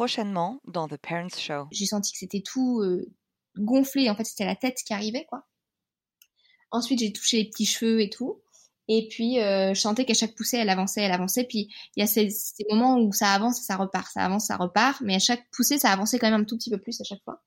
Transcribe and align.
prochainement 0.00 0.62
dans 0.66 0.88
The 0.88 0.96
Parents 0.96 1.36
Show. 1.36 1.68
J'ai 1.72 1.84
senti 1.84 2.12
que 2.12 2.18
c'était 2.18 2.40
tout 2.40 2.80
euh, 2.80 3.04
gonflé. 3.58 4.08
En 4.08 4.16
fait, 4.16 4.24
c'était 4.24 4.46
la 4.46 4.56
tête 4.56 4.78
qui 4.86 4.94
arrivait, 4.94 5.26
quoi. 5.28 5.46
Ensuite, 6.70 7.00
j'ai 7.00 7.12
touché 7.12 7.36
les 7.36 7.50
petits 7.50 7.66
cheveux 7.66 8.00
et 8.00 8.08
tout. 8.08 8.40
Et 8.88 9.08
puis, 9.10 9.40
euh, 9.40 9.74
je 9.74 9.80
sentais 9.80 10.06
qu'à 10.06 10.14
chaque 10.14 10.34
poussée, 10.34 10.56
elle 10.56 10.70
avançait, 10.70 11.02
elle 11.02 11.12
avançait. 11.12 11.44
Puis, 11.44 11.68
il 11.96 12.00
y 12.00 12.02
a 12.02 12.06
ces, 12.06 12.30
moments 12.70 12.98
où 12.98 13.12
ça 13.12 13.34
avance 13.34 13.60
et 13.60 13.62
ça 13.62 13.76
repart, 13.76 14.10
ça 14.10 14.24
avance, 14.24 14.46
ça 14.46 14.56
repart. 14.56 15.02
Mais 15.02 15.16
à 15.16 15.18
chaque 15.18 15.44
poussée, 15.50 15.78
ça 15.78 15.90
avançait 15.90 16.18
quand 16.18 16.30
même 16.30 16.40
un 16.40 16.44
tout 16.44 16.56
petit 16.56 16.70
peu 16.70 16.78
plus 16.78 16.98
à 17.02 17.04
chaque 17.04 17.22
fois. 17.22 17.42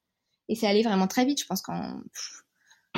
Et 0.48 0.54
c'est 0.54 0.68
allé 0.68 0.84
vraiment 0.84 1.08
très 1.08 1.26
vite. 1.26 1.42
Je 1.42 1.48
pense 1.48 1.64
qu'en 1.64 2.04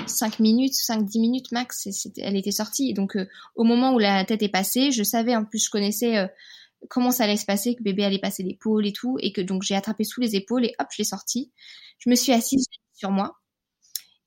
5 0.06 0.40
minutes, 0.40 0.74
5-10 0.74 1.22
minutes 1.22 1.54
max, 1.54 1.88
elle 2.18 2.36
était 2.36 2.52
sortie. 2.52 2.94
Donc, 2.94 3.16
euh, 3.16 3.26
au 3.56 3.64
moment 3.64 3.94
où 3.94 4.00
la 4.00 4.26
tête 4.26 4.44
est 4.44 4.50
passée, 4.50 4.92
je 4.92 5.04
savais, 5.04 5.34
en 5.34 5.46
plus, 5.46 5.64
je 5.64 5.70
connaissais 5.70 6.18
euh, 6.18 6.28
comment 6.90 7.12
ça 7.12 7.26
allait 7.26 7.38
se 7.38 7.46
passer, 7.46 7.76
que 7.76 7.84
bébé 7.84 8.04
allait 8.06 8.20
passer 8.20 8.44
l'épaule 8.44 8.86
et 8.88 8.94
tout. 8.94 9.18
Et 9.22 9.32
que 9.32 9.42
donc, 9.42 9.64
j'ai 9.64 9.76
attrapé 9.76 10.04
sous 10.04 10.22
les 10.22 10.36
épaules 10.36 10.66
et 10.66 10.76
hop, 10.80 10.88
je 10.92 11.00
l'ai 11.00 11.06
sortie. 11.06 11.52
Je 12.00 12.10
me 12.10 12.16
suis 12.16 12.32
assise 12.34 12.66
sur 12.94 13.12
moi. 13.12 13.38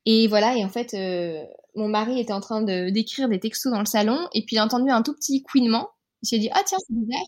Et 0.07 0.27
voilà, 0.29 0.57
et 0.57 0.65
en 0.65 0.69
fait, 0.71 0.95
euh, 0.95 1.45
mon 1.75 1.89
mari 1.89 2.19
était 2.21 2.33
en 2.33 2.41
train 2.41 2.63
de 2.63 2.91
d'écrire 2.91 3.29
des 3.29 3.41
textos 3.41 3.71
dans 3.73 3.81
le 3.81 3.87
salon, 3.87 4.19
et 4.33 4.45
puis 4.45 4.57
il 4.57 4.59
a 4.59 4.65
entendu 4.65 4.91
un 4.91 5.03
tout 5.03 5.15
petit 5.15 5.43
couinement. 5.43 5.91
Il 6.23 6.29
s'est 6.29 6.39
dit, 6.39 6.49
ah 6.53 6.63
tiens, 6.67 6.79
c'est 6.81 6.95
bizarre. 6.95 7.27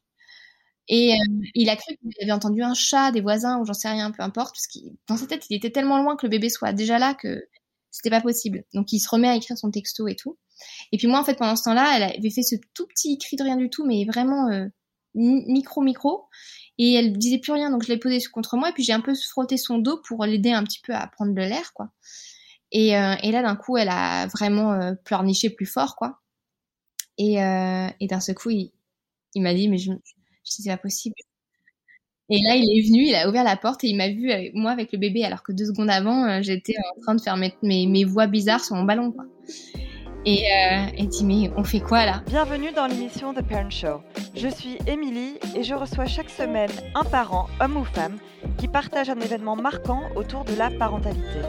Et 0.88 1.12
euh, 1.12 1.16
il 1.54 1.68
a 1.70 1.76
cru 1.76 1.94
qu'il 1.96 2.10
avait 2.22 2.32
entendu 2.32 2.62
un 2.62 2.74
chat, 2.74 3.12
des 3.12 3.20
voisins, 3.20 3.58
ou 3.60 3.64
j'en 3.64 3.74
sais 3.74 3.88
rien, 3.88 4.10
peu 4.10 4.22
importe, 4.22 4.54
parce 4.54 4.66
que 4.66 4.78
dans 5.08 5.16
sa 5.16 5.26
tête, 5.26 5.46
il 5.50 5.56
était 5.56 5.70
tellement 5.70 5.98
loin 6.02 6.16
que 6.16 6.26
le 6.26 6.30
bébé 6.30 6.48
soit 6.48 6.72
déjà 6.72 6.98
là 6.98 7.14
que 7.14 7.44
c'était 7.90 8.10
pas 8.10 8.20
possible. 8.20 8.64
Donc 8.74 8.92
il 8.92 9.00
se 9.00 9.08
remet 9.08 9.28
à 9.28 9.36
écrire 9.36 9.58
son 9.58 9.70
texto 9.70 10.08
et 10.08 10.16
tout. 10.16 10.38
Et 10.92 10.98
puis 10.98 11.06
moi, 11.06 11.20
en 11.20 11.24
fait, 11.24 11.36
pendant 11.36 11.56
ce 11.56 11.64
temps-là, 11.64 11.92
elle 11.96 12.02
avait 12.02 12.30
fait 12.30 12.42
ce 12.42 12.56
tout 12.74 12.86
petit 12.86 13.18
cri 13.18 13.36
de 13.36 13.42
rien 13.42 13.56
du 13.56 13.70
tout, 13.70 13.86
mais 13.86 14.04
vraiment 14.04 14.48
euh, 14.50 14.66
micro 15.14 15.80
micro. 15.82 16.26
Et 16.78 16.94
elle 16.94 17.12
disait 17.12 17.38
plus 17.38 17.52
rien, 17.52 17.70
donc 17.70 17.82
je 17.82 17.88
l'ai 17.88 17.98
posé 17.98 18.18
contre 18.32 18.56
moi, 18.56 18.70
et 18.70 18.72
puis 18.72 18.82
j'ai 18.82 18.92
un 18.92 19.00
peu 19.00 19.14
frotté 19.14 19.56
son 19.56 19.78
dos 19.78 20.00
pour 20.06 20.24
l'aider 20.24 20.52
un 20.52 20.64
petit 20.64 20.80
peu 20.80 20.94
à 20.94 21.06
prendre 21.06 21.34
de 21.34 21.42
l'air, 21.42 21.72
quoi. 21.74 21.90
Et, 22.72 22.96
euh, 22.96 23.14
et 23.22 23.32
là, 23.32 23.42
d'un 23.42 23.56
coup, 23.56 23.76
elle 23.76 23.88
a 23.88 24.26
vraiment 24.28 24.72
euh, 24.72 24.94
pleurniché 25.04 25.50
plus 25.50 25.66
fort, 25.66 25.96
quoi. 25.96 26.20
Et, 27.18 27.42
euh, 27.42 27.88
et 28.00 28.06
d'un 28.06 28.20
seul 28.20 28.34
coup, 28.34 28.50
il, 28.50 28.72
il 29.34 29.42
m'a 29.42 29.52
dit, 29.52 29.68
mais 29.68 29.78
je, 29.78 29.92
je 29.92 29.98
c'est 30.44 30.70
pas 30.70 30.78
possible. 30.78 31.14
Et 32.30 32.40
là, 32.42 32.54
il 32.54 32.78
est 32.78 32.88
venu, 32.88 33.02
il 33.08 33.14
a 33.14 33.28
ouvert 33.28 33.44
la 33.44 33.56
porte 33.56 33.82
et 33.82 33.88
il 33.88 33.96
m'a 33.96 34.08
vu, 34.08 34.30
moi, 34.54 34.70
avec 34.70 34.92
le 34.92 34.98
bébé, 34.98 35.24
alors 35.24 35.42
que 35.42 35.52
deux 35.52 35.66
secondes 35.66 35.90
avant, 35.90 36.40
j'étais 36.42 36.76
en 36.96 37.00
train 37.02 37.14
de 37.16 37.20
faire 37.20 37.36
mes, 37.36 37.52
mes, 37.62 37.86
mes, 37.86 38.04
voix 38.04 38.28
bizarres 38.28 38.64
sur 38.64 38.76
mon 38.76 38.84
ballon, 38.84 39.10
quoi. 39.10 39.26
Et 40.26 40.44
euh, 40.52 41.06
mais 41.24 41.50
on 41.56 41.64
fait 41.64 41.80
quoi 41.80 42.04
là? 42.04 42.22
Bienvenue 42.26 42.72
dans 42.72 42.86
l'émission 42.86 43.32
The 43.32 43.40
Parent 43.42 43.70
Show. 43.70 44.02
Je 44.34 44.48
suis 44.48 44.76
Émilie 44.86 45.38
et 45.56 45.62
je 45.62 45.74
reçois 45.74 46.04
chaque 46.04 46.28
semaine 46.28 46.70
un 46.94 47.04
parent, 47.04 47.48
homme 47.58 47.78
ou 47.78 47.84
femme, 47.84 48.18
qui 48.58 48.68
partage 48.68 49.08
un 49.08 49.18
événement 49.18 49.56
marquant 49.56 50.02
autour 50.16 50.44
de 50.44 50.54
la 50.54 50.70
parentalité. 50.70 51.40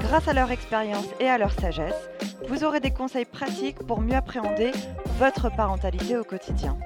Grâce 0.00 0.28
à 0.28 0.32
leur 0.32 0.52
expérience 0.52 1.08
et 1.18 1.28
à 1.28 1.38
leur 1.38 1.50
sagesse, 1.52 2.08
vous 2.48 2.62
aurez 2.62 2.78
des 2.78 2.92
conseils 2.92 3.24
pratiques 3.24 3.78
pour 3.78 4.00
mieux 4.00 4.14
appréhender 4.16 4.70
votre 5.18 5.50
parentalité 5.50 6.16
au 6.16 6.24
quotidien. 6.24 6.78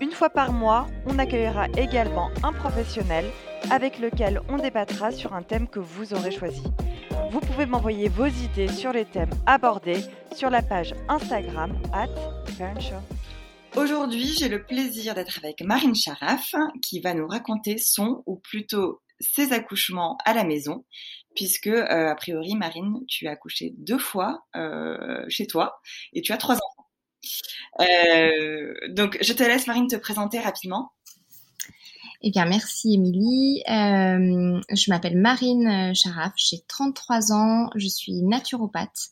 Une 0.00 0.12
fois 0.12 0.30
par 0.30 0.52
mois, 0.52 0.86
on 1.06 1.18
accueillera 1.18 1.66
également 1.76 2.30
un 2.42 2.52
professionnel 2.52 3.26
avec 3.70 3.98
lequel 3.98 4.40
on 4.48 4.58
débattra 4.58 5.12
sur 5.12 5.34
un 5.34 5.42
thème 5.42 5.68
que 5.68 5.80
vous 5.80 6.14
aurez 6.14 6.30
choisi. 6.30 6.62
Vous 7.30 7.40
pouvez 7.40 7.66
m'envoyer 7.66 8.08
vos 8.08 8.26
idées 8.26 8.68
sur 8.68 8.92
les 8.92 9.04
thèmes 9.04 9.30
abordés 9.46 10.00
sur 10.34 10.50
la 10.50 10.62
page 10.62 10.94
Instagram 11.08 11.72
at 11.92 12.08
Aujourd'hui, 13.74 14.26
j'ai 14.38 14.48
le 14.48 14.64
plaisir 14.64 15.14
d'être 15.14 15.38
avec 15.38 15.62
Marine 15.62 15.94
Charaf 15.94 16.54
qui 16.82 17.00
va 17.00 17.14
nous 17.14 17.26
raconter 17.26 17.78
son, 17.78 18.22
ou 18.26 18.36
plutôt 18.36 19.00
ses 19.20 19.52
accouchements 19.52 20.18
à 20.24 20.34
la 20.34 20.44
maison, 20.44 20.84
puisque 21.34 21.68
euh, 21.68 22.10
a 22.10 22.14
priori, 22.14 22.54
Marine, 22.54 22.98
tu 23.08 23.28
as 23.28 23.32
accouché 23.32 23.72
deux 23.78 23.98
fois 23.98 24.44
euh, 24.56 25.24
chez 25.28 25.46
toi 25.46 25.80
et 26.12 26.20
tu 26.20 26.32
as 26.32 26.36
trois 26.36 26.56
enfants. 26.56 26.82
Euh, 27.80 28.74
donc, 28.88 29.16
je 29.20 29.32
te 29.32 29.42
laisse, 29.42 29.66
Marine, 29.66 29.86
te 29.86 29.96
présenter 29.96 30.38
rapidement. 30.40 30.92
Eh 32.22 32.30
bien, 32.30 32.46
merci 32.46 32.94
Émilie. 32.94 33.62
Euh, 33.68 34.60
je 34.70 34.90
m'appelle 34.90 35.18
Marine 35.18 35.92
Charaf, 35.94 36.32
j'ai 36.36 36.60
33 36.68 37.32
ans, 37.32 37.70
je 37.74 37.88
suis 37.88 38.22
naturopathe 38.22 39.10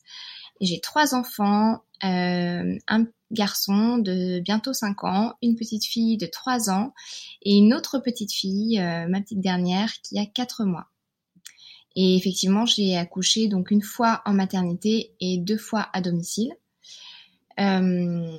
et 0.61 0.65
j'ai 0.65 0.79
trois 0.79 1.13
enfants, 1.13 1.81
euh, 2.03 2.77
un 2.87 3.05
garçon 3.31 3.97
de 3.97 4.39
bientôt 4.39 4.73
5 4.73 5.03
ans, 5.03 5.33
une 5.41 5.55
petite 5.55 5.85
fille 5.85 6.17
de 6.17 6.25
3 6.25 6.69
ans 6.69 6.93
et 7.41 7.57
une 7.57 7.73
autre 7.73 7.99
petite 7.99 8.31
fille, 8.31 8.79
euh, 8.79 9.07
ma 9.07 9.21
petite 9.21 9.41
dernière, 9.41 9.91
qui 10.03 10.19
a 10.19 10.25
4 10.25 10.63
mois. 10.63 10.87
Et 11.95 12.15
effectivement, 12.15 12.65
j'ai 12.65 12.95
accouché 12.95 13.47
donc 13.47 13.71
une 13.71 13.81
fois 13.81 14.21
en 14.25 14.33
maternité 14.33 15.13
et 15.19 15.37
deux 15.37 15.57
fois 15.57 15.89
à 15.91 15.99
domicile. 15.99 16.53
Euh, 17.59 18.37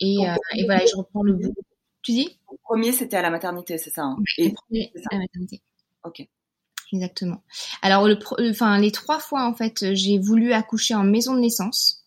et, 0.00 0.28
euh, 0.28 0.34
et, 0.54 0.64
voilà, 0.64 0.84
je 0.84 0.96
reprends 0.96 1.22
le 1.22 1.32
bout. 1.32 1.54
Tu 2.02 2.12
dis 2.12 2.38
Le 2.50 2.56
premier, 2.62 2.92
c'était 2.92 3.16
à 3.16 3.22
la 3.22 3.30
maternité, 3.30 3.78
c'est 3.78 3.90
ça, 3.90 4.02
hein 4.02 4.16
Et 4.38 4.48
le 4.48 4.54
premier, 4.54 4.92
à 5.10 5.14
la 5.14 5.20
maternité. 5.20 5.60
Ok. 6.04 6.26
Exactement. 6.92 7.42
Alors, 7.82 8.08
le, 8.08 8.18
enfin, 8.50 8.78
les 8.78 8.90
trois 8.90 9.20
fois, 9.20 9.46
en 9.46 9.54
fait, 9.54 9.94
j'ai 9.94 10.18
voulu 10.18 10.52
accoucher 10.52 10.94
en 10.94 11.04
maison 11.04 11.34
de 11.34 11.40
naissance. 11.40 12.04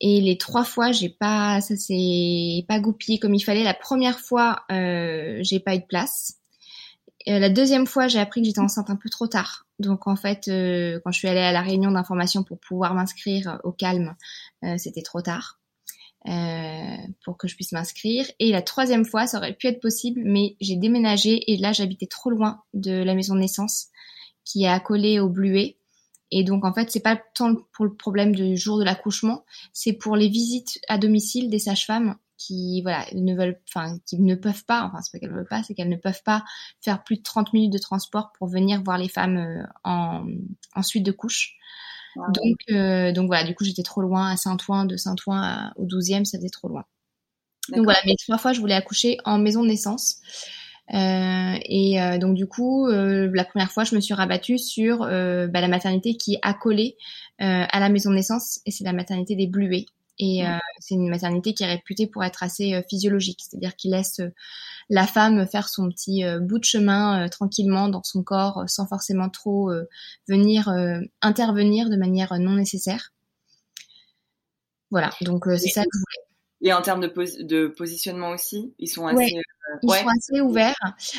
Et 0.00 0.20
les 0.20 0.36
trois 0.36 0.64
fois, 0.64 0.92
j'ai 0.92 1.08
pas, 1.08 1.60
ça 1.60 1.76
s'est 1.76 2.64
pas 2.68 2.80
goupillé 2.80 3.18
comme 3.18 3.34
il 3.34 3.40
fallait. 3.40 3.64
La 3.64 3.74
première 3.74 4.18
fois, 4.20 4.64
euh, 4.70 5.38
j'ai 5.42 5.60
pas 5.60 5.74
eu 5.74 5.78
de 5.80 5.86
place. 5.86 6.38
Euh, 7.28 7.38
la 7.38 7.48
deuxième 7.48 7.86
fois, 7.86 8.06
j'ai 8.08 8.20
appris 8.20 8.40
que 8.40 8.46
j'étais 8.46 8.60
enceinte 8.60 8.90
un 8.90 8.96
peu 8.96 9.08
trop 9.08 9.26
tard. 9.26 9.66
Donc 9.78 10.06
en 10.06 10.16
fait, 10.16 10.48
euh, 10.48 11.00
quand 11.02 11.12
je 11.12 11.18
suis 11.18 11.28
allée 11.28 11.40
à 11.40 11.52
la 11.52 11.62
réunion 11.62 11.90
d'information 11.90 12.44
pour 12.44 12.58
pouvoir 12.60 12.94
m'inscrire 12.94 13.60
au 13.64 13.72
calme, 13.72 14.14
euh, 14.64 14.76
c'était 14.78 15.02
trop 15.02 15.20
tard 15.22 15.55
pour 17.24 17.36
que 17.36 17.48
je 17.48 17.54
puisse 17.54 17.72
m'inscrire. 17.72 18.26
Et 18.38 18.50
la 18.50 18.62
troisième 18.62 19.04
fois, 19.04 19.26
ça 19.26 19.38
aurait 19.38 19.54
pu 19.54 19.66
être 19.66 19.80
possible, 19.80 20.22
mais 20.24 20.56
j'ai 20.60 20.76
déménagé 20.76 21.52
et 21.52 21.56
là, 21.56 21.72
j'habitais 21.72 22.06
trop 22.06 22.30
loin 22.30 22.62
de 22.74 22.92
la 22.92 23.14
maison 23.14 23.34
de 23.34 23.40
naissance 23.40 23.86
qui 24.44 24.64
est 24.64 24.68
accolée 24.68 25.20
au 25.20 25.28
Bluet. 25.28 25.76
Et 26.30 26.42
donc 26.44 26.64
en 26.64 26.72
fait, 26.72 26.90
c'est 26.90 27.00
pas 27.00 27.16
tant 27.34 27.54
pour 27.72 27.84
le 27.84 27.94
problème 27.94 28.34
du 28.34 28.56
jour 28.56 28.78
de 28.78 28.84
l'accouchement, 28.84 29.44
c'est 29.72 29.92
pour 29.92 30.16
les 30.16 30.28
visites 30.28 30.80
à 30.88 30.98
domicile 30.98 31.50
des 31.50 31.60
sages-femmes 31.60 32.16
qui 32.38 32.82
voilà 32.82 33.06
ne 33.14 33.34
veulent 33.34 33.58
enfin 33.68 33.98
qui 34.06 34.20
ne 34.20 34.34
peuvent 34.34 34.64
pas 34.66 34.82
enfin 34.82 35.00
c'est 35.00 35.10
pas 35.10 35.18
qu'elles 35.18 35.34
veulent 35.34 35.48
pas 35.48 35.62
c'est 35.62 35.72
qu'elles 35.72 35.88
ne 35.88 35.96
peuvent 35.96 36.22
pas 36.22 36.44
faire 36.82 37.02
plus 37.02 37.16
de 37.16 37.22
30 37.22 37.54
minutes 37.54 37.72
de 37.72 37.78
transport 37.78 38.30
pour 38.36 38.48
venir 38.48 38.82
voir 38.82 38.98
les 38.98 39.08
femmes 39.08 39.38
euh, 39.38 39.62
en, 39.84 40.26
en 40.74 40.82
suite 40.82 41.06
de 41.06 41.12
couche 41.12 41.56
donc 42.34 42.56
euh, 42.70 43.12
donc 43.12 43.26
voilà 43.26 43.44
du 43.44 43.54
coup 43.54 43.64
j'étais 43.64 43.82
trop 43.82 44.00
loin 44.00 44.30
à 44.30 44.36
Saint-Ouen 44.36 44.84
de 44.84 44.96
Saint-Ouen 44.96 45.72
au 45.76 45.84
12e 45.84 46.24
ça 46.24 46.38
faisait 46.38 46.50
trop 46.50 46.68
loin. 46.68 46.84
Donc 47.70 47.84
voilà 47.84 47.98
mais 48.06 48.14
trois 48.26 48.38
fois 48.38 48.52
je 48.52 48.60
voulais 48.60 48.74
accoucher 48.74 49.18
en 49.24 49.38
maison 49.38 49.62
de 49.62 49.68
naissance. 49.68 50.20
Euh, 50.94 51.58
et 51.64 52.00
euh, 52.00 52.18
donc 52.18 52.34
du 52.34 52.46
coup, 52.46 52.86
euh, 52.86 53.28
la 53.34 53.44
première 53.44 53.72
fois, 53.72 53.84
je 53.84 53.94
me 53.94 54.00
suis 54.00 54.14
rabattue 54.14 54.58
sur 54.58 55.00
bah, 55.00 55.60
la 55.60 55.68
maternité 55.68 56.16
qui 56.16 56.34
est 56.34 56.40
accolée 56.42 56.96
à 57.38 57.80
la 57.80 57.88
maison 57.88 58.10
de 58.10 58.16
naissance, 58.16 58.60
et 58.66 58.70
c'est 58.70 58.84
la 58.84 58.92
maternité 58.92 59.36
des 59.36 59.46
Bluets. 59.46 59.86
Et 60.18 60.42
c'est 60.78 60.94
une 60.94 61.10
maternité 61.10 61.52
qui 61.52 61.62
est 61.62 61.66
réputée 61.66 62.06
pour 62.06 62.24
être 62.24 62.42
assez 62.42 62.82
physiologique, 62.88 63.40
c'est-à-dire 63.42 63.76
qui 63.76 63.88
laisse 63.88 64.20
la 64.88 65.06
femme 65.06 65.46
faire 65.46 65.68
son 65.68 65.88
petit 65.88 66.22
bout 66.40 66.58
de 66.58 66.64
chemin 66.64 67.28
tranquillement 67.28 67.88
dans 67.88 68.02
son 68.02 68.22
corps, 68.22 68.64
sans 68.68 68.86
forcément 68.86 69.28
trop 69.28 69.72
venir 70.28 70.72
intervenir 71.22 71.90
de 71.90 71.96
manière 71.96 72.38
non 72.38 72.52
nécessaire. 72.52 73.12
Voilà, 74.90 75.10
donc 75.22 75.44
c'est 75.58 75.68
ça 75.68 75.82
que 75.82 75.90
je 75.92 75.98
voulais. 75.98 76.70
Et 76.70 76.72
en 76.72 76.82
termes 76.82 77.00
de, 77.00 77.42
de 77.42 77.66
positionnement 77.66 78.30
aussi, 78.30 78.72
ils 78.78 78.88
sont 78.88 79.06
assez 79.06 79.34
ils 79.82 79.90
sont 79.90 80.08
assez 80.08 80.40
ouverts. 80.40 80.74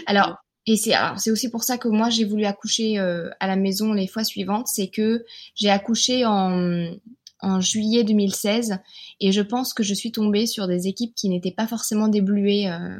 Alors, 0.06 0.38
et 0.66 0.75
c'est 0.75 0.94
c'est 1.16 1.31
aussi 1.31 1.50
pour 1.50 1.63
ça 1.63 1.77
que 1.77 1.88
moi 1.88 2.09
j'ai 2.09 2.25
voulu 2.25 2.45
accoucher 2.45 3.00
euh, 3.00 3.30
à 3.39 3.47
la 3.47 3.56
maison 3.56 3.94
les 3.94 4.07
fois 4.07 4.24
suivantes, 4.24 4.68
c'est 4.68 4.89
que 4.89 5.25
j'ai 5.56 5.69
accouché 5.69 6.25
en 6.25 6.92
en 7.39 7.62
juillet 7.62 8.03
2016 8.03 8.80
et 9.19 9.31
je 9.31 9.42
pense 9.42 9.74
que 9.74 9.83
je 9.83 9.94
suis 9.94 10.12
tombée 10.12 10.47
sur 10.47 10.68
des 10.68 10.88
équipes 10.88 11.13
qui 11.15 11.30
n'étaient 11.30 11.51
pas 11.51 11.68
forcément 11.68 12.07
débluées 12.07 12.69
euh, 12.69 13.00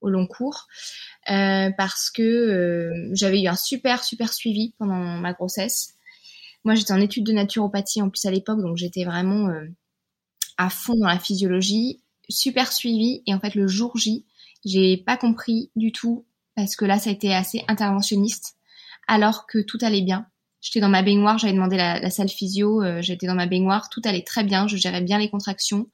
au 0.00 0.08
long 0.08 0.26
cours 0.26 0.66
euh, 1.30 1.70
parce 1.76 2.10
que 2.10 2.22
euh, 2.22 3.10
j'avais 3.12 3.42
eu 3.42 3.48
un 3.48 3.56
super 3.56 4.04
super 4.04 4.32
suivi 4.32 4.74
pendant 4.78 4.96
ma 4.96 5.32
grossesse. 5.32 5.94
Moi 6.64 6.74
j'étais 6.74 6.92
en 6.92 7.00
études 7.00 7.24
de 7.24 7.32
naturopathie 7.32 8.02
en 8.02 8.10
plus 8.10 8.24
à 8.26 8.30
l'époque 8.30 8.60
donc 8.60 8.76
j'étais 8.76 9.04
vraiment 9.04 9.48
à 10.58 10.70
fond 10.70 10.94
dans 10.94 11.08
la 11.08 11.18
physiologie, 11.18 12.02
super 12.28 12.72
suivi 12.72 13.22
et 13.26 13.34
en 13.34 13.40
fait 13.40 13.54
le 13.54 13.66
jour 13.66 13.96
J 13.96 14.26
j'ai 14.64 14.98
pas 14.98 15.16
compris 15.16 15.70
du 15.74 15.92
tout 15.92 16.26
parce 16.54 16.76
que 16.76 16.84
là, 16.84 16.98
ça 16.98 17.10
a 17.10 17.12
été 17.12 17.34
assez 17.34 17.64
interventionniste, 17.68 18.56
alors 19.08 19.46
que 19.46 19.58
tout 19.58 19.78
allait 19.80 20.02
bien. 20.02 20.26
J'étais 20.60 20.80
dans 20.80 20.90
ma 20.90 21.02
baignoire, 21.02 21.38
j'avais 21.38 21.54
demandé 21.54 21.76
la, 21.76 22.10
salle 22.10 22.28
physio, 22.28 22.82
euh, 22.82 23.00
j'étais 23.00 23.26
dans 23.26 23.34
ma 23.34 23.46
baignoire, 23.46 23.88
tout 23.88 24.02
allait 24.04 24.22
très 24.22 24.44
bien, 24.44 24.68
je 24.68 24.76
gérais 24.76 25.00
bien 25.00 25.18
les 25.18 25.30
contractions. 25.30 25.88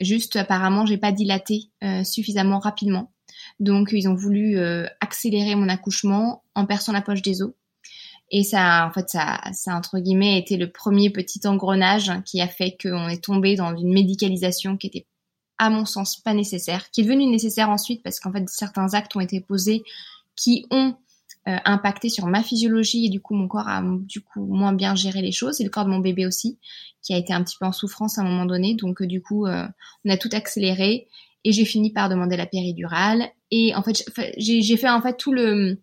Juste, 0.00 0.34
apparemment, 0.34 0.84
j'ai 0.84 0.98
pas 0.98 1.12
dilaté 1.12 1.70
euh, 1.84 2.02
suffisamment 2.02 2.58
rapidement. 2.58 3.12
Donc 3.60 3.90
ils 3.92 4.08
ont 4.08 4.14
voulu 4.14 4.58
accélérer 5.00 5.54
mon 5.54 5.68
accouchement 5.68 6.42
en 6.54 6.66
perçant 6.66 6.92
la 6.92 7.02
poche 7.02 7.22
des 7.22 7.42
os. 7.42 7.52
Et 8.30 8.42
ça, 8.42 8.86
en 8.88 8.92
fait, 8.92 9.08
ça, 9.10 9.40
ça 9.52 9.76
entre 9.76 9.98
guillemets 9.98 10.38
été 10.38 10.56
le 10.56 10.70
premier 10.70 11.10
petit 11.10 11.46
engrenage 11.46 12.10
qui 12.24 12.40
a 12.40 12.48
fait 12.48 12.76
qu'on 12.80 13.08
est 13.08 13.22
tombé 13.22 13.54
dans 13.54 13.76
une 13.76 13.92
médicalisation 13.92 14.76
qui 14.76 14.88
était, 14.88 15.06
à 15.58 15.70
mon 15.70 15.84
sens, 15.84 16.16
pas 16.16 16.34
nécessaire, 16.34 16.90
qui 16.90 17.02
est 17.02 17.04
devenue 17.04 17.26
nécessaire 17.26 17.70
ensuite 17.70 18.02
parce 18.02 18.20
qu'en 18.20 18.32
fait 18.32 18.48
certains 18.48 18.94
actes 18.94 19.14
ont 19.14 19.20
été 19.20 19.40
posés 19.40 19.82
qui 20.36 20.66
ont 20.70 20.96
euh, 21.46 21.56
impacté 21.64 22.08
sur 22.08 22.26
ma 22.26 22.42
physiologie 22.42 23.06
et 23.06 23.08
du 23.10 23.20
coup 23.20 23.34
mon 23.34 23.46
corps 23.46 23.68
a 23.68 23.82
du 23.84 24.20
coup 24.22 24.46
moins 24.46 24.72
bien 24.72 24.94
géré 24.94 25.20
les 25.20 25.30
choses 25.30 25.60
et 25.60 25.64
le 25.64 25.70
corps 25.70 25.84
de 25.84 25.90
mon 25.90 25.98
bébé 25.98 26.26
aussi 26.26 26.58
qui 27.02 27.12
a 27.12 27.18
été 27.18 27.34
un 27.34 27.44
petit 27.44 27.56
peu 27.60 27.66
en 27.66 27.72
souffrance 27.72 28.18
à 28.18 28.22
un 28.22 28.24
moment 28.24 28.46
donné. 28.46 28.74
Donc 28.74 29.02
euh, 29.02 29.06
du 29.06 29.20
coup, 29.20 29.46
euh, 29.46 29.66
on 30.04 30.10
a 30.10 30.16
tout 30.16 30.30
accéléré 30.32 31.06
et 31.44 31.52
j'ai 31.52 31.64
fini 31.64 31.92
par 31.92 32.08
demander 32.08 32.36
la 32.36 32.46
péridurale 32.46 33.28
et 33.50 33.74
en 33.74 33.82
fait 33.82 34.04
j'ai 34.36 34.76
fait 34.76 34.88
en 34.88 35.02
fait 35.02 35.16
tout 35.16 35.32
le 35.32 35.78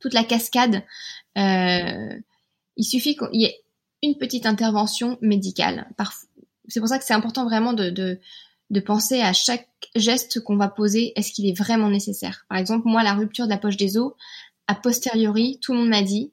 toute 0.00 0.14
la 0.14 0.24
cascade 0.24 0.82
euh, 1.36 2.18
il 2.76 2.84
suffit 2.84 3.16
qu'il 3.16 3.40
y 3.40 3.44
ait 3.44 3.64
une 4.02 4.16
petite 4.16 4.46
intervention 4.46 5.18
médicale. 5.20 5.88
C'est 6.68 6.80
pour 6.80 6.88
ça 6.88 6.98
que 6.98 7.04
c'est 7.04 7.14
important 7.14 7.44
vraiment 7.44 7.72
de, 7.72 7.90
de, 7.90 8.20
de, 8.70 8.80
penser 8.80 9.20
à 9.20 9.32
chaque 9.32 9.68
geste 9.94 10.40
qu'on 10.40 10.56
va 10.56 10.68
poser, 10.68 11.12
est-ce 11.16 11.32
qu'il 11.32 11.48
est 11.48 11.56
vraiment 11.56 11.88
nécessaire? 11.88 12.44
Par 12.48 12.58
exemple, 12.58 12.88
moi, 12.88 13.02
la 13.02 13.14
rupture 13.14 13.46
de 13.46 13.50
la 13.50 13.58
poche 13.58 13.76
des 13.76 13.96
os, 13.96 14.12
a 14.66 14.74
posteriori, 14.74 15.58
tout 15.60 15.72
le 15.72 15.80
monde 15.80 15.88
m'a 15.88 16.02
dit, 16.02 16.32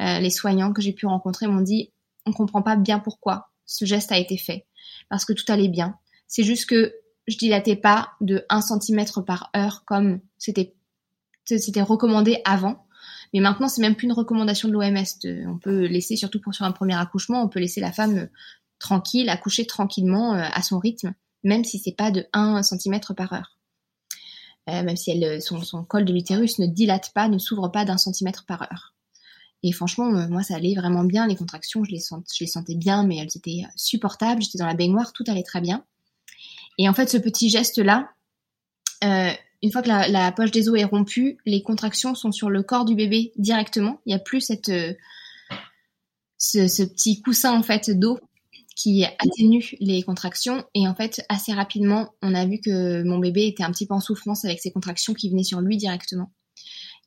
euh, 0.00 0.20
les 0.20 0.30
soignants 0.30 0.72
que 0.72 0.82
j'ai 0.82 0.92
pu 0.92 1.06
rencontrer 1.06 1.46
m'ont 1.46 1.60
dit, 1.60 1.90
on 2.26 2.32
comprend 2.32 2.62
pas 2.62 2.76
bien 2.76 2.98
pourquoi 2.98 3.50
ce 3.66 3.84
geste 3.84 4.12
a 4.12 4.18
été 4.18 4.36
fait, 4.36 4.66
parce 5.08 5.24
que 5.24 5.32
tout 5.32 5.44
allait 5.48 5.68
bien. 5.68 5.96
C'est 6.26 6.44
juste 6.44 6.66
que 6.66 6.94
je 7.28 7.36
dilatais 7.36 7.76
pas 7.76 8.10
de 8.20 8.44
1 8.48 8.60
cm 8.62 9.04
par 9.24 9.50
heure 9.56 9.84
comme 9.84 10.20
c'était 10.38 11.82
recommandé 11.82 12.40
avant. 12.44 12.86
Mais 13.34 13.40
maintenant, 13.40 13.68
c'est 13.68 13.82
même 13.82 13.94
plus 13.94 14.06
une 14.06 14.12
recommandation 14.12 14.68
de 14.68 14.72
l'OMS. 14.72 15.04
On 15.46 15.58
peut 15.58 15.86
laisser, 15.86 16.16
surtout 16.16 16.40
pour 16.40 16.54
sur 16.54 16.64
un 16.64 16.72
premier 16.72 16.96
accouchement, 16.96 17.42
on 17.42 17.48
peut 17.48 17.60
laisser 17.60 17.80
la 17.80 17.92
femme 17.92 18.18
euh, 18.18 18.26
tranquille, 18.78 19.28
accoucher 19.28 19.66
tranquillement 19.66 20.34
euh, 20.34 20.42
à 20.52 20.62
son 20.62 20.78
rythme, 20.78 21.14
même 21.44 21.64
si 21.64 21.78
c'est 21.78 21.92
pas 21.92 22.10
de 22.10 22.26
1 22.32 22.62
cm 22.62 23.00
par 23.14 23.32
heure. 23.34 23.58
Euh, 24.70 24.82
même 24.82 24.96
si 24.96 25.12
son, 25.40 25.84
col 25.84 26.06
de 26.06 26.12
l'utérus 26.12 26.58
ne 26.58 26.66
dilate 26.66 27.12
pas, 27.14 27.28
ne 27.28 27.38
s'ouvre 27.38 27.68
pas 27.68 27.84
d'un 27.84 27.98
centimètre 27.98 28.46
par 28.46 28.62
heure. 28.62 28.94
Et 29.62 29.72
franchement, 29.72 30.10
moi, 30.28 30.42
ça 30.42 30.54
allait 30.54 30.74
vraiment 30.74 31.04
bien. 31.04 31.26
Les 31.26 31.36
contractions, 31.36 31.84
je 31.84 31.90
les 31.90 32.46
sentais 32.46 32.76
bien, 32.76 33.02
mais 33.02 33.16
elles 33.16 33.36
étaient 33.36 33.64
supportables. 33.76 34.40
J'étais 34.40 34.58
dans 34.58 34.66
la 34.66 34.74
baignoire, 34.74 35.12
tout 35.12 35.24
allait 35.26 35.42
très 35.42 35.60
bien. 35.60 35.84
Et 36.78 36.88
en 36.88 36.94
fait, 36.94 37.08
ce 37.08 37.18
petit 37.18 37.50
geste-là, 37.50 38.10
euh, 39.04 39.30
une 39.62 39.72
fois 39.72 39.82
que 39.82 39.88
la, 39.88 40.32
poche 40.32 40.52
des 40.52 40.68
os 40.68 40.78
est 40.78 40.84
rompue, 40.84 41.38
les 41.44 41.62
contractions 41.62 42.14
sont 42.14 42.32
sur 42.32 42.48
le 42.48 42.62
corps 42.62 42.84
du 42.84 42.94
bébé 42.94 43.32
directement. 43.36 44.00
Il 44.06 44.10
n'y 44.10 44.14
a 44.14 44.20
plus 44.20 44.40
cette, 44.40 44.68
euh, 44.68 44.94
ce, 46.38 46.84
petit 46.84 47.20
coussin 47.20 47.52
en 47.52 47.62
fait 47.62 47.90
d'eau 47.90 48.18
qui 48.76 49.04
atténue 49.04 49.74
les 49.80 50.02
contractions. 50.04 50.64
Et 50.74 50.86
en 50.86 50.94
fait, 50.94 51.24
assez 51.28 51.52
rapidement, 51.52 52.14
on 52.22 52.32
a 52.34 52.46
vu 52.46 52.60
que 52.60 53.02
mon 53.02 53.18
bébé 53.18 53.48
était 53.48 53.64
un 53.64 53.72
petit 53.72 53.86
peu 53.86 53.94
en 53.94 54.00
souffrance 54.00 54.44
avec 54.44 54.60
ces 54.60 54.70
contractions 54.70 55.14
qui 55.14 55.30
venaient 55.30 55.42
sur 55.42 55.60
lui 55.60 55.76
directement. 55.76 56.30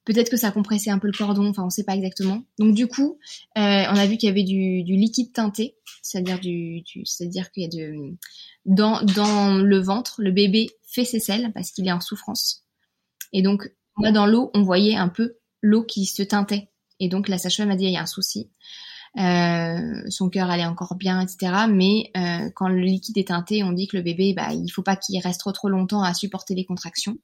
Peut-être 0.03 0.31
que 0.31 0.37
ça 0.37 0.51
compressait 0.51 0.89
un 0.89 0.97
peu 0.97 1.07
le 1.07 1.13
cordon, 1.13 1.47
enfin 1.47 1.61
on 1.61 1.67
ne 1.67 1.71
sait 1.71 1.83
pas 1.83 1.95
exactement. 1.95 2.43
Donc 2.57 2.73
du 2.73 2.87
coup, 2.87 3.19
euh, 3.57 3.61
on 3.61 3.95
a 3.95 4.05
vu 4.07 4.17
qu'il 4.17 4.27
y 4.27 4.31
avait 4.31 4.43
du, 4.43 4.83
liquide 4.83 5.31
teinté, 5.31 5.75
c'est-à-dire 6.01 6.39
du, 6.39 6.83
c'est-à-dire 7.05 7.51
qu'il 7.51 7.63
y 7.63 7.65
a 7.65 7.69
de 7.69 8.15
dans 8.65 9.03
dans 9.03 9.57
le 9.57 9.79
ventre, 9.79 10.15
le 10.21 10.31
bébé 10.31 10.69
fait 10.83 11.05
ses 11.05 11.19
selles 11.19 11.51
parce 11.53 11.71
qu'il 11.71 11.87
est 11.87 11.91
en 11.91 12.01
souffrance. 12.01 12.65
Et 13.31 13.43
donc 13.43 13.71
moi 13.95 14.11
dans 14.11 14.25
l'eau, 14.25 14.49
on 14.55 14.63
voyait 14.63 14.95
un 14.95 15.09
peu 15.09 15.37
l'eau 15.61 15.83
qui 15.83 16.05
se 16.05 16.23
teintait. 16.23 16.69
Et 16.99 17.07
donc 17.07 17.27
la 17.27 17.37
sage-femme 17.37 17.67
m'a 17.67 17.75
dit 17.75 17.85
il 17.85 17.93
y 17.93 17.97
a 17.97 18.01
un 18.01 18.07
souci. 18.07 18.49
Euh, 19.17 20.01
son 20.09 20.29
cœur 20.29 20.49
allait 20.49 20.65
encore 20.65 20.95
bien, 20.95 21.21
etc. 21.21 21.65
Mais 21.69 22.11
euh, 22.15 22.49
quand 22.55 22.69
le 22.69 22.79
liquide 22.79 23.17
est 23.17 23.27
teinté, 23.27 23.63
on 23.63 23.71
dit 23.71 23.87
que 23.87 23.97
le 23.97 24.03
bébé, 24.03 24.33
bah, 24.33 24.53
il 24.53 24.69
faut 24.69 24.83
pas 24.83 24.95
qu'il 24.95 25.19
reste 25.19 25.41
trop 25.41 25.51
trop 25.51 25.69
longtemps 25.69 26.01
à 26.01 26.13
supporter 26.13 26.55
les 26.55 26.65
contractions. 26.65 27.17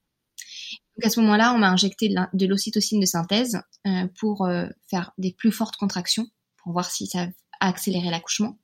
Donc 0.97 1.05
à 1.05 1.09
ce 1.09 1.19
moment-là, 1.21 1.53
on 1.53 1.59
m'a 1.59 1.69
injecté 1.69 2.09
de 2.09 2.45
l'ocytocine 2.47 2.99
de 2.99 3.05
synthèse 3.05 3.61
euh, 3.85 4.07
pour 4.19 4.45
euh, 4.45 4.65
faire 4.89 5.11
des 5.19 5.31
plus 5.31 5.51
fortes 5.51 5.75
contractions, 5.75 6.27
pour 6.57 6.71
voir 6.71 6.89
si 6.89 7.05
ça 7.05 7.27
a 7.59 7.69
accéléré 7.69 8.09
l'accouchement. 8.09 8.57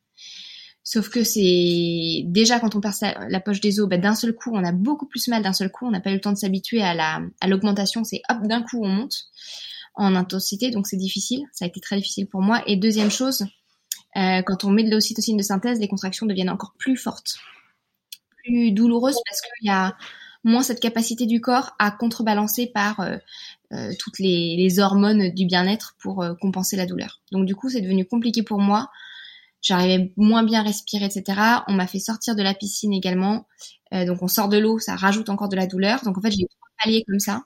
Sauf 0.83 1.09
que 1.09 1.24
c'est 1.24 2.24
déjà 2.25 2.59
quand 2.59 2.75
on 2.75 2.81
perd 2.81 2.95
la 3.30 3.39
poche 3.39 3.62
des 3.62 3.80
os, 3.80 3.88
bah, 3.88 3.97
d'un 3.97 4.15
seul 4.15 4.33
coup, 4.33 4.51
on 4.51 4.63
a 4.63 4.71
beaucoup 4.71 5.06
plus 5.06 5.27
mal 5.27 5.44
d'un 5.44 5.53
seul 5.53 5.71
coup. 5.71 5.85
On 5.85 5.91
n'a 5.91 6.01
pas 6.01 6.09
eu 6.09 6.15
le 6.15 6.21
temps 6.21 6.33
de 6.33 6.38
s'habituer 6.38 6.81
à 6.81 7.47
l'augmentation. 7.47 8.03
C'est 8.03 8.21
hop 8.30 8.47
d'un 8.47 8.63
coup 8.63 8.83
on 8.83 8.89
monte 8.89 9.27
en 9.95 10.15
intensité, 10.15 10.71
donc 10.71 10.88
c'est 10.88 10.97
difficile. 10.97 11.44
Ça 11.53 11.65
a 11.65 11.68
été 11.68 11.80
très 11.80 11.97
difficile 11.97 12.27
pour 12.27 12.41
moi. 12.41 12.63
Et 12.65 12.75
deuxième 12.77 13.12
chose, 13.12 13.45
euh, 14.18 14.41
quand 14.41 14.63
on 14.63 14.71
met 14.71 14.83
de 14.83 14.89
l'ocytocine 14.89 15.38
de 15.38 15.44
synthèse, 15.44 15.80
les 15.80 15.88
contractions 15.88 16.25
deviennent 16.25 16.50
encore 16.50 16.74
plus 16.77 16.97
fortes, 16.97 17.38
plus 18.44 18.71
douloureuses 18.71 19.19
parce 19.25 19.41
qu'il 19.41 19.68
y 19.68 19.69
a 19.69 19.95
moins 20.44 20.63
cette 20.63 20.80
capacité 20.80 21.25
du 21.25 21.42
corps 21.42 21.72
à 21.80 21.92
contrebalancer 21.92 22.68
par 22.68 23.00
euh, 23.00 23.18
euh, 23.72 23.92
toutes 24.00 24.19
les, 24.19 24.80
hormones 24.80 25.30
du 25.30 25.45
bien-être 25.45 25.95
pour 26.00 26.22
euh, 26.22 26.34
compenser 26.36 26.75
la 26.75 26.86
douleur. 26.86 27.22
Donc 27.31 27.45
du 27.45 27.56
coup, 27.56 27.69
c'est 27.69 27.81
devenu 27.81 28.06
compliqué 28.06 28.44
pour 28.44 28.60
moi. 28.60 28.90
J'arrivais 29.62 30.12
moins 30.18 30.44
bien 30.44 30.60
à 30.60 30.63
respirer, 30.63 31.06
etc. 31.06 31.40
On 31.68 31.74
m'a 31.74 31.88
fait 31.88 32.00
sortir 32.00 32.36
de 32.36 32.44
la 32.44 32.54
piscine 32.54 32.92
également. 32.92 33.48
donc 33.94 34.22
on 34.22 34.28
sort 34.28 34.50
de 34.50 34.57
l'eau, 34.57 34.78
ça 34.80 34.98
rajoute 34.98 35.30
encore 35.30 35.48
de 35.48 35.56
la 35.56 35.68
douleur. 35.68 36.04
Donc 36.04 36.18
en 36.18 36.22
fait, 36.22 36.31
j'ai 36.31 36.45
trois 36.45 36.69
paliers 36.84 37.06
comme 37.07 37.19
ça. 37.19 37.44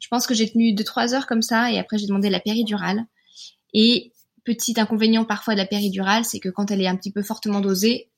Je 0.00 0.08
pense 0.08 0.26
que 0.26 0.34
j'ai 0.34 0.50
tenu 0.50 0.72
deux 0.72 0.82
trois 0.82 1.14
heures 1.14 1.26
comme 1.26 1.42
ça 1.42 1.70
et 1.70 1.78
après 1.78 1.98
j'ai 1.98 2.08
demandé 2.08 2.30
la 2.30 2.40
péridurale. 2.40 3.06
Et 3.74 4.12
petit 4.42 4.74
inconvénient 4.80 5.24
parfois 5.24 5.54
de 5.54 5.60
la 5.60 5.66
péridurale, 5.66 6.24
c'est 6.24 6.40
que 6.40 6.48
quand 6.48 6.72
elle 6.72 6.80
est 6.80 6.88
un 6.88 6.96
petit 6.96 7.12
peu 7.12 7.22
fortement 7.22 7.60
dosée, 7.60 8.10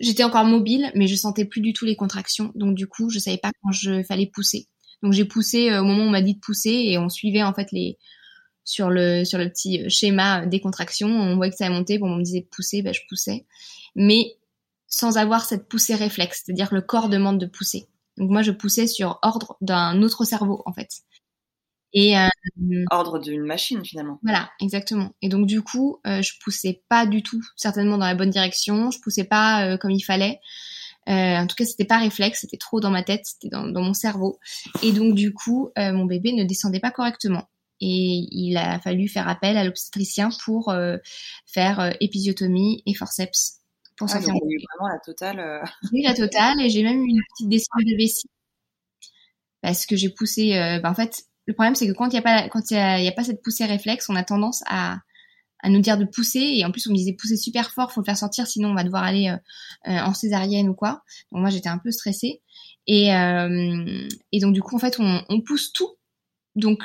J'étais 0.00 0.24
encore 0.24 0.44
mobile, 0.44 0.90
mais 0.94 1.06
je 1.06 1.16
sentais 1.16 1.44
plus 1.44 1.60
du 1.60 1.72
tout 1.72 1.84
les 1.84 1.96
contractions. 1.96 2.52
Donc 2.54 2.74
du 2.74 2.86
coup, 2.86 3.10
je 3.10 3.18
savais 3.18 3.38
pas 3.38 3.50
quand 3.62 3.72
je 3.72 4.02
fallait 4.02 4.26
pousser. 4.26 4.68
Donc 5.02 5.12
j'ai 5.12 5.24
poussé 5.24 5.70
euh, 5.70 5.80
au 5.80 5.84
moment 5.84 6.04
où 6.04 6.06
on 6.06 6.10
m'a 6.10 6.22
dit 6.22 6.34
de 6.34 6.40
pousser 6.40 6.70
et 6.70 6.98
on 6.98 7.08
suivait 7.08 7.42
en 7.42 7.52
fait 7.52 7.70
les 7.72 7.98
sur 8.64 8.90
le 8.90 9.24
sur 9.24 9.38
le 9.38 9.48
petit 9.48 9.82
euh, 9.82 9.88
schéma 9.88 10.46
des 10.46 10.60
contractions. 10.60 11.08
On 11.08 11.36
voyait 11.36 11.50
que 11.50 11.56
ça 11.56 11.70
montait. 11.70 11.98
Bon, 11.98 12.12
on 12.12 12.16
me 12.16 12.22
disait 12.22 12.46
pousser, 12.50 12.82
ben 12.82 12.92
je 12.92 13.00
poussais, 13.08 13.46
mais 13.96 14.36
sans 14.88 15.18
avoir 15.18 15.44
cette 15.44 15.68
poussée 15.68 15.94
réflexe, 15.94 16.42
c'est-à-dire 16.44 16.70
que 16.70 16.74
le 16.74 16.80
corps 16.82 17.08
demande 17.08 17.38
de 17.38 17.46
pousser. 17.46 17.88
Donc 18.16 18.30
moi, 18.30 18.42
je 18.42 18.50
poussais 18.50 18.86
sur 18.86 19.18
ordre 19.22 19.56
d'un 19.60 20.02
autre 20.02 20.24
cerveau 20.24 20.62
en 20.66 20.72
fait. 20.72 20.88
Et 21.94 22.18
euh, 22.18 22.28
ordre 22.90 23.18
d'une 23.18 23.44
machine 23.44 23.84
finalement. 23.84 24.18
Voilà, 24.22 24.50
exactement. 24.60 25.14
Et 25.22 25.28
donc 25.28 25.46
du 25.46 25.62
coup, 25.62 26.00
euh, 26.06 26.20
je 26.20 26.32
poussais 26.42 26.82
pas 26.88 27.06
du 27.06 27.22
tout, 27.22 27.42
certainement 27.56 27.96
dans 27.96 28.06
la 28.06 28.14
bonne 28.14 28.30
direction. 28.30 28.90
Je 28.90 29.00
poussais 29.00 29.24
pas 29.24 29.66
euh, 29.66 29.76
comme 29.78 29.90
il 29.90 30.02
fallait. 30.02 30.40
Euh, 31.08 31.36
en 31.36 31.46
tout 31.46 31.56
cas, 31.56 31.64
c'était 31.64 31.86
pas 31.86 31.98
réflexe, 31.98 32.40
c'était 32.42 32.58
trop 32.58 32.80
dans 32.80 32.90
ma 32.90 33.02
tête, 33.02 33.22
c'était 33.24 33.48
dans, 33.48 33.66
dans, 33.66 33.80
mon 33.80 33.94
cerveau. 33.94 34.38
Et 34.82 34.92
donc 34.92 35.14
du 35.14 35.32
coup, 35.32 35.70
euh, 35.78 35.92
mon 35.92 36.04
bébé 36.04 36.32
ne 36.32 36.44
descendait 36.44 36.80
pas 36.80 36.90
correctement. 36.90 37.48
Et 37.80 38.26
il 38.32 38.56
a 38.58 38.78
fallu 38.80 39.08
faire 39.08 39.28
appel 39.28 39.56
à 39.56 39.64
l'obstétricien 39.64 40.30
pour 40.44 40.74
faire 41.46 41.94
épisiotomie 42.00 42.82
et 42.86 42.94
forceps 42.94 43.60
pour 43.96 44.08
ah, 44.10 44.18
donc 44.18 44.42
eu 44.48 44.58
vraiment 44.68 44.92
la 44.92 44.98
totale. 44.98 45.62
Oui, 45.92 46.02
la 46.02 46.14
totale. 46.14 46.60
Et 46.60 46.70
j'ai 46.70 46.82
même 46.82 47.00
eu 47.00 47.08
une 47.08 47.22
petite 47.32 47.48
descente 47.48 47.84
de 47.84 47.96
vessie 47.96 48.28
parce 49.62 49.86
que 49.86 49.94
j'ai 49.94 50.08
poussé. 50.08 50.78
Bah, 50.82 50.90
en 50.90 50.94
fait, 50.94 51.27
le 51.48 51.54
problème, 51.54 51.74
c'est 51.74 51.86
que 51.86 51.92
quand 51.92 52.08
il 52.12 52.20
n'y 52.20 53.08
a 53.08 53.12
pas, 53.12 53.24
cette 53.24 53.42
poussée 53.42 53.64
réflexe, 53.64 54.10
on 54.10 54.16
a 54.16 54.22
tendance 54.22 54.62
à, 54.66 54.98
nous 55.64 55.80
dire 55.80 55.96
de 55.96 56.04
pousser. 56.04 56.40
Et 56.40 56.64
en 56.66 56.70
plus, 56.70 56.86
on 56.86 56.90
me 56.90 56.96
disait 56.96 57.14
pousser 57.14 57.38
super 57.38 57.70
fort, 57.70 57.90
faut 57.90 58.02
le 58.02 58.04
faire 58.04 58.18
sortir, 58.18 58.46
sinon 58.46 58.68
on 58.68 58.74
va 58.74 58.84
devoir 58.84 59.02
aller 59.02 59.30
euh, 59.30 59.90
euh, 59.90 59.98
en 59.98 60.12
césarienne 60.12 60.68
ou 60.68 60.74
quoi. 60.74 61.02
Donc 61.32 61.40
moi, 61.40 61.48
j'étais 61.48 61.70
un 61.70 61.78
peu 61.78 61.90
stressée. 61.90 62.42
Et, 62.86 63.14
euh, 63.14 64.06
donc 64.34 64.52
du 64.52 64.60
coup, 64.60 64.76
en 64.76 64.78
fait, 64.78 64.98
on 65.00 65.40
pousse 65.40 65.72
tout. 65.72 65.96
Donc 66.54 66.82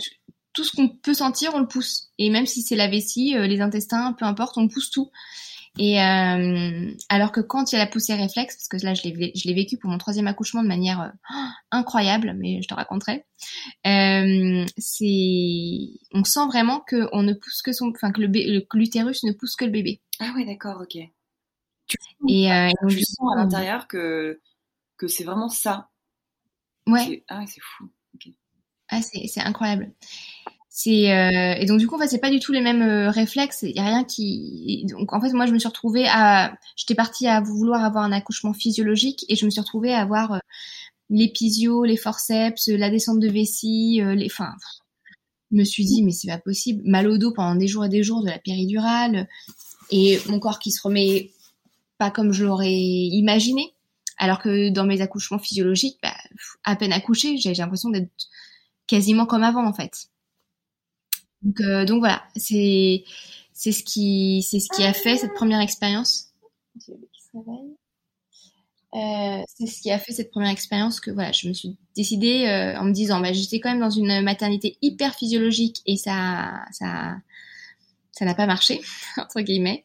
tout 0.54 0.64
ce 0.64 0.72
qu'on 0.72 0.88
peut 0.88 1.14
sentir, 1.14 1.54
on 1.54 1.60
le 1.60 1.68
pousse. 1.68 2.12
Et 2.18 2.30
même 2.30 2.46
si 2.46 2.62
c'est 2.62 2.78
la 2.78 2.88
vessie, 2.88 3.34
les 3.34 3.60
intestins, 3.60 4.14
peu 4.14 4.24
importe, 4.24 4.58
on 4.58 4.70
pousse 4.70 4.90
tout. 4.92 5.12
Et 5.80 6.00
euh, 6.00 6.92
alors 7.10 7.32
que 7.32 7.42
quand 7.42 7.72
il 7.72 7.76
y 7.76 7.80
a 7.80 7.84
la 7.84 7.90
poussée 7.90 8.14
réflexe, 8.14 8.56
parce 8.56 8.68
que 8.68 8.86
là 8.86 8.94
je 8.94 9.02
l'ai 9.04 9.32
je 9.36 9.48
l'ai 9.48 9.56
vécu 9.56 9.78
pour 9.78 9.90
mon 9.90 9.98
troisième 9.98 10.28
accouchement 10.28 10.62
de 10.62 10.68
manière 10.68 11.02
euh, 11.02 11.10
incroyable, 11.72 12.36
mais 12.38 12.62
je 12.62 12.68
te 12.68 12.76
raconterai. 12.76 13.26
Euh, 13.88 14.66
c'est, 14.78 16.00
on 16.14 16.24
sent 16.24 16.46
vraiment 16.48 16.80
que 16.82 17.10
on 17.12 17.24
ne 17.24 17.34
pousse 17.34 17.64
que 17.64 17.72
son, 17.72 17.90
enfin 17.90 18.12
que 18.12 18.22
le 18.22 18.66
l'utérus 18.74 19.24
ne 19.24 19.32
pousse 19.32 19.56
que 19.56 19.66
le 19.66 19.72
bébé. 19.72 20.00
Ah 20.20 20.32
ouais, 20.36 20.46
d'accord, 20.46 20.82
ok. 20.82 20.98
Tu, 21.88 21.98
et 22.30 22.52
euh, 22.52 22.70
tu 22.88 23.04
sens 23.04 23.34
à 23.34 23.38
l'intérieur 23.38 23.88
que 23.88 24.40
que 24.98 25.08
c'est 25.08 25.24
vraiment 25.24 25.50
ça. 25.50 25.90
Ouais. 26.86 27.24
Ah, 27.28 27.46
c'est 27.48 27.62
fou. 27.62 27.90
Ah, 28.90 29.02
c'est 29.02 29.26
c'est 29.28 29.42
incroyable. 29.42 29.92
C'est 30.76 31.12
euh, 31.14 31.54
et 31.60 31.68
donc 31.68 31.78
du 31.78 31.88
coup 31.88 31.96
en 31.96 32.00
fait 32.00 32.08
c'est 32.08 32.18
pas 32.18 32.32
du 32.32 32.40
tout 32.40 32.52
les 32.52 32.60
mêmes 32.60 32.82
euh, 32.82 33.12
réflexes. 33.12 33.62
Il 33.62 33.76
y 33.76 33.80
a 33.80 33.86
rien 33.86 34.04
qui 34.04 34.88
donc 34.90 35.14
en 35.14 35.22
fait 35.22 35.32
moi 35.32 35.46
je 35.46 35.54
me 35.54 35.60
suis 35.60 35.68
retrouvée 35.68 36.08
à 36.08 36.58
j'étais 36.76 36.96
partie 36.96 37.28
à 37.28 37.42
vouloir 37.42 37.84
avoir 37.84 38.04
un 38.04 38.12
accouchement 38.12 38.54
physiologique 38.54 39.24
et 39.30 39.36
je 39.36 39.46
me 39.46 39.52
suis 39.52 39.62
retrouvée 39.62 39.94
à 39.94 40.02
avoir 40.02 40.34
euh, 40.34 40.40
l'épisio, 41.12 41.84
les 41.84 41.96
forceps, 41.96 42.70
la 42.70 42.90
descente 42.90 43.20
de 43.20 43.30
vessie, 43.30 44.02
les, 44.16 44.26
enfin, 44.26 44.52
je 45.52 45.58
me 45.58 45.64
suis 45.64 45.86
dit 45.86 46.02
mais 46.02 46.12
c'est 46.12 46.28
pas 46.28 46.40
possible, 46.40 46.82
mal 46.86 47.08
au 47.08 47.20
dos 47.20 47.32
pendant 47.32 47.54
des 47.54 47.68
jours 47.68 47.86
et 47.86 47.90
des 47.90 48.02
jours 48.02 48.24
de 48.24 48.32
la 48.32 48.40
péridurale 48.40 49.28
et 49.92 50.20
mon 50.28 50.40
corps 50.40 50.58
qui 50.58 50.72
se 50.72 50.82
remet 50.82 51.30
pas 52.00 52.10
comme 52.10 52.32
je 52.32 52.46
l'aurais 52.46 52.74
imaginé. 52.74 53.76
Alors 54.18 54.42
que 54.42 54.70
dans 54.70 54.86
mes 54.86 55.02
accouchements 55.02 55.40
physiologiques, 55.40 56.00
bah, 56.02 56.16
à 56.64 56.76
peine 56.76 56.94
accouché, 56.94 57.38
j'ai 57.38 57.54
l'impression 57.54 57.92
d'être 57.92 58.10
quasiment 58.88 59.28
comme 59.28 59.44
avant 59.44 59.68
en 59.68 59.74
fait. 59.74 60.10
Donc, 61.44 61.60
euh, 61.62 61.86
donc 61.86 62.00
voilà, 62.00 62.24
c'est 62.36 63.04
c'est 63.54 63.72
ce 63.72 63.84
qui 63.84 64.46
c'est 64.50 64.60
ce 64.60 64.70
qui 64.74 64.84
a 64.84 64.94
fait 64.94 65.18
cette 65.18 65.34
première 65.34 65.60
expérience. 65.60 66.32
Euh, 68.96 69.42
c'est 69.48 69.66
ce 69.66 69.82
qui 69.82 69.92
a 69.92 69.98
fait 69.98 70.14
cette 70.14 70.30
première 70.32 70.52
expérience 70.52 71.00
que 71.00 71.12
voilà, 71.12 71.32
je 71.32 71.48
me 71.48 71.54
suis 71.54 71.76
décidée 71.96 72.46
euh, 72.46 72.80
en 72.80 72.86
me 72.86 72.92
disant, 72.92 73.20
bah, 73.20 73.34
j'étais 73.34 73.60
quand 73.60 73.72
même 73.72 73.80
dans 73.80 73.90
une 73.90 74.22
maternité 74.22 74.78
hyper 74.82 75.16
physiologique 75.16 75.82
et 75.86 75.98
ça 75.98 76.62
ça 76.72 77.16
ça 78.12 78.26
n'a 78.26 78.36
pas 78.36 78.46
marché 78.46 78.82
entre 79.18 79.42
guillemets. 79.42 79.84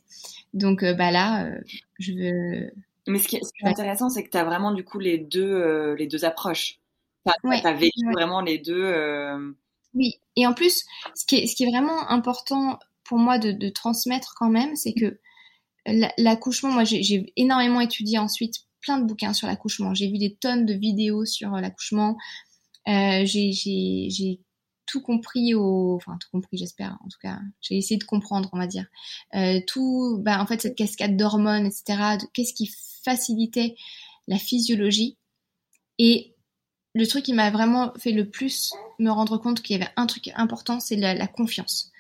Donc 0.55 0.85
bah 0.85 1.11
là, 1.11 1.51
je 1.99 2.13
veux 2.13 2.73
mais 3.07 3.19
ce 3.19 3.29
qui 3.29 3.37
est, 3.37 3.43
intéressant, 3.63 4.11
c'est 4.11 4.23
que 4.23 4.29
tu 4.29 4.37
as 4.37 4.45
vraiment 4.45 4.73
du 4.73 4.85
coup 4.85 4.99
les 4.99 5.17
deux, 5.17 5.95
les 5.95 6.07
deux 6.07 6.25
approches. 6.27 6.79
Tu 7.27 7.51
as, 7.51 7.73
vécu 7.73 8.05
vraiment 8.13 8.43
les 8.43 8.59
deux. 8.59 9.55
Oui, 9.99 10.15
et 10.37 10.47
en 10.47 10.55
plus, 10.55 10.85
ce 11.17 11.27
qui 11.27 11.37
est, 11.37 11.67
vraiment 11.67 12.09
important 12.09 12.79
pour 13.03 13.19
moi 13.19 13.39
de, 13.39 13.51
de 13.51 13.69
transmettre 13.69 14.35
quand 14.39 14.49
même, 14.49 14.77
c'est 14.77 14.93
que 14.93 15.19
l'accouchement, 16.19 16.71
moi 16.71 16.85
j'ai 16.85 17.33
énormément 17.37 17.81
étudié 17.81 18.19
ensuite 18.19 18.67
plein 18.81 18.99
de 18.99 19.07
bouquins 19.07 19.33
sur 19.33 19.49
l'accouchement. 19.49 19.95
J'ai 19.95 20.09
vu 20.09 20.19
des 20.19 20.37
tonnes 20.37 20.67
de 20.67 20.75
vidéos 20.75 21.25
sur 21.25 21.55
euh, 21.55 21.61
l'accouchement. 21.61 22.17
Euh, 22.87 23.25
j'ai 23.25 24.41
tout 24.87 25.03
compris 25.03 25.55
au, 25.55 25.97
enfin 25.97 26.17
tout 26.19 26.29
compris 26.33 26.57
j'espère 26.57 26.97
en 27.05 27.09
tout 27.09 27.19
cas, 27.21 27.39
j'ai 27.61 27.77
essayé 27.77 27.99
de 27.99 28.05
comprendre 28.05 28.49
on 28.55 28.59
va 28.59 28.67
dire 28.67 28.87
euh, 29.35 29.61
tout, 29.67 30.19
bah 30.23 30.41
en 30.41 30.47
fait 30.47 30.63
cette 30.63 30.77
cascade 30.77 31.17
d'hormones 31.17 31.67
etc. 31.67 32.17
Qu'est-ce 32.33 32.55
qui 32.55 32.71
facilitait 33.05 33.77
la 34.29 34.39
physiologie 34.39 35.19
et 35.99 36.35
le 36.99 37.07
truc 37.07 37.25
qui 37.25 37.33
m'a 37.33 37.51
vraiment 37.51 37.93
fait 37.97 38.11
le 38.11 38.29
plus 38.29 38.73
me 38.99 39.11
rendre 39.11 39.39
compte 39.39 39.63
qu'il 39.63 39.79
y 39.79 39.81
avait 39.81 39.93
un 39.97 40.07
truc 40.07 40.31
important, 40.35 40.81
c'est 40.81 40.97
la, 40.97 41.29
confiance. 41.29 41.93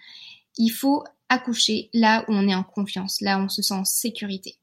Il 0.56 0.70
faut 0.70 1.04
accoucher 1.28 1.88
là 1.94 2.24
où 2.26 2.32
on 2.32 2.48
est 2.48 2.54
en 2.54 2.64
confiance, 2.64 3.20
là 3.20 3.38
où 3.38 3.42
on 3.42 3.48
se 3.48 3.62
sent 3.62 3.74
en 3.74 3.84
sécurité. 3.84 4.56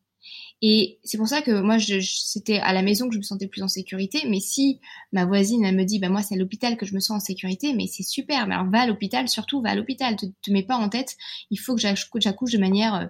Et 0.62 1.00
c'est 1.06 1.18
pour 1.18 1.30
ça 1.30 1.42
que 1.42 1.62
moi, 1.62 1.78
c'était 1.80 2.58
à 2.58 2.74
la 2.74 2.82
maison 2.82 3.08
que 3.08 3.14
je 3.14 3.20
me 3.20 3.24
sentais 3.24 3.48
plus 3.48 3.62
en 3.62 3.70
sécurité. 3.70 4.24
Mais 4.28 4.42
si 4.42 4.82
ma 5.14 5.24
voisine, 5.24 5.72
me 5.74 5.84
dit, 5.86 6.00
bah 6.00 6.10
moi, 6.10 6.22
c'est 6.22 6.36
à 6.36 6.38
l'hôpital 6.38 6.76
que 6.76 6.86
je 6.86 6.96
me 6.96 7.00
sens 7.00 7.24
en 7.24 7.26
sécurité, 7.26 7.74
mais 7.74 7.88
c'est 7.88 8.04
super. 8.04 8.46
Mais 8.46 8.56
alors, 8.56 8.70
va 8.70 8.82
à 8.82 8.88
l'hôpital, 8.88 9.30
surtout, 9.30 9.62
va 9.62 9.70
à 9.70 9.76
l'hôpital. 9.76 10.18
Te, 10.18 10.26
te 10.26 10.52
mets 10.52 10.64
pas 10.64 10.76
en 10.76 10.90
tête, 10.90 11.16
il 11.50 11.58
faut 11.58 11.76
que 11.76 11.82
j'accouche 11.82 12.52
de 12.52 12.58
manière 12.58 13.10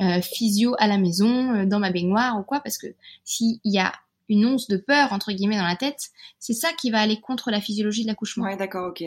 euh, 0.00 0.22
physio 0.22 0.74
à 0.78 0.86
la 0.86 0.96
maison, 0.96 1.52
euh, 1.54 1.66
dans 1.66 1.80
ma 1.80 1.90
baignoire 1.90 2.38
ou 2.38 2.44
quoi, 2.44 2.60
parce 2.60 2.78
que 2.78 2.86
s'il 3.24 3.58
y 3.64 3.78
a 3.78 3.92
une 4.28 4.46
once 4.46 4.68
de 4.68 4.76
peur, 4.76 5.12
entre 5.12 5.32
guillemets, 5.32 5.58
dans 5.58 5.66
la 5.66 5.76
tête, 5.76 6.10
c'est 6.38 6.54
ça 6.54 6.72
qui 6.72 6.90
va 6.90 7.00
aller 7.00 7.20
contre 7.20 7.50
la 7.50 7.60
physiologie 7.60 8.02
de 8.02 8.08
l'accouchement. 8.08 8.44
Ouais, 8.44 8.56
d'accord, 8.56 8.88
ok. 8.88 9.04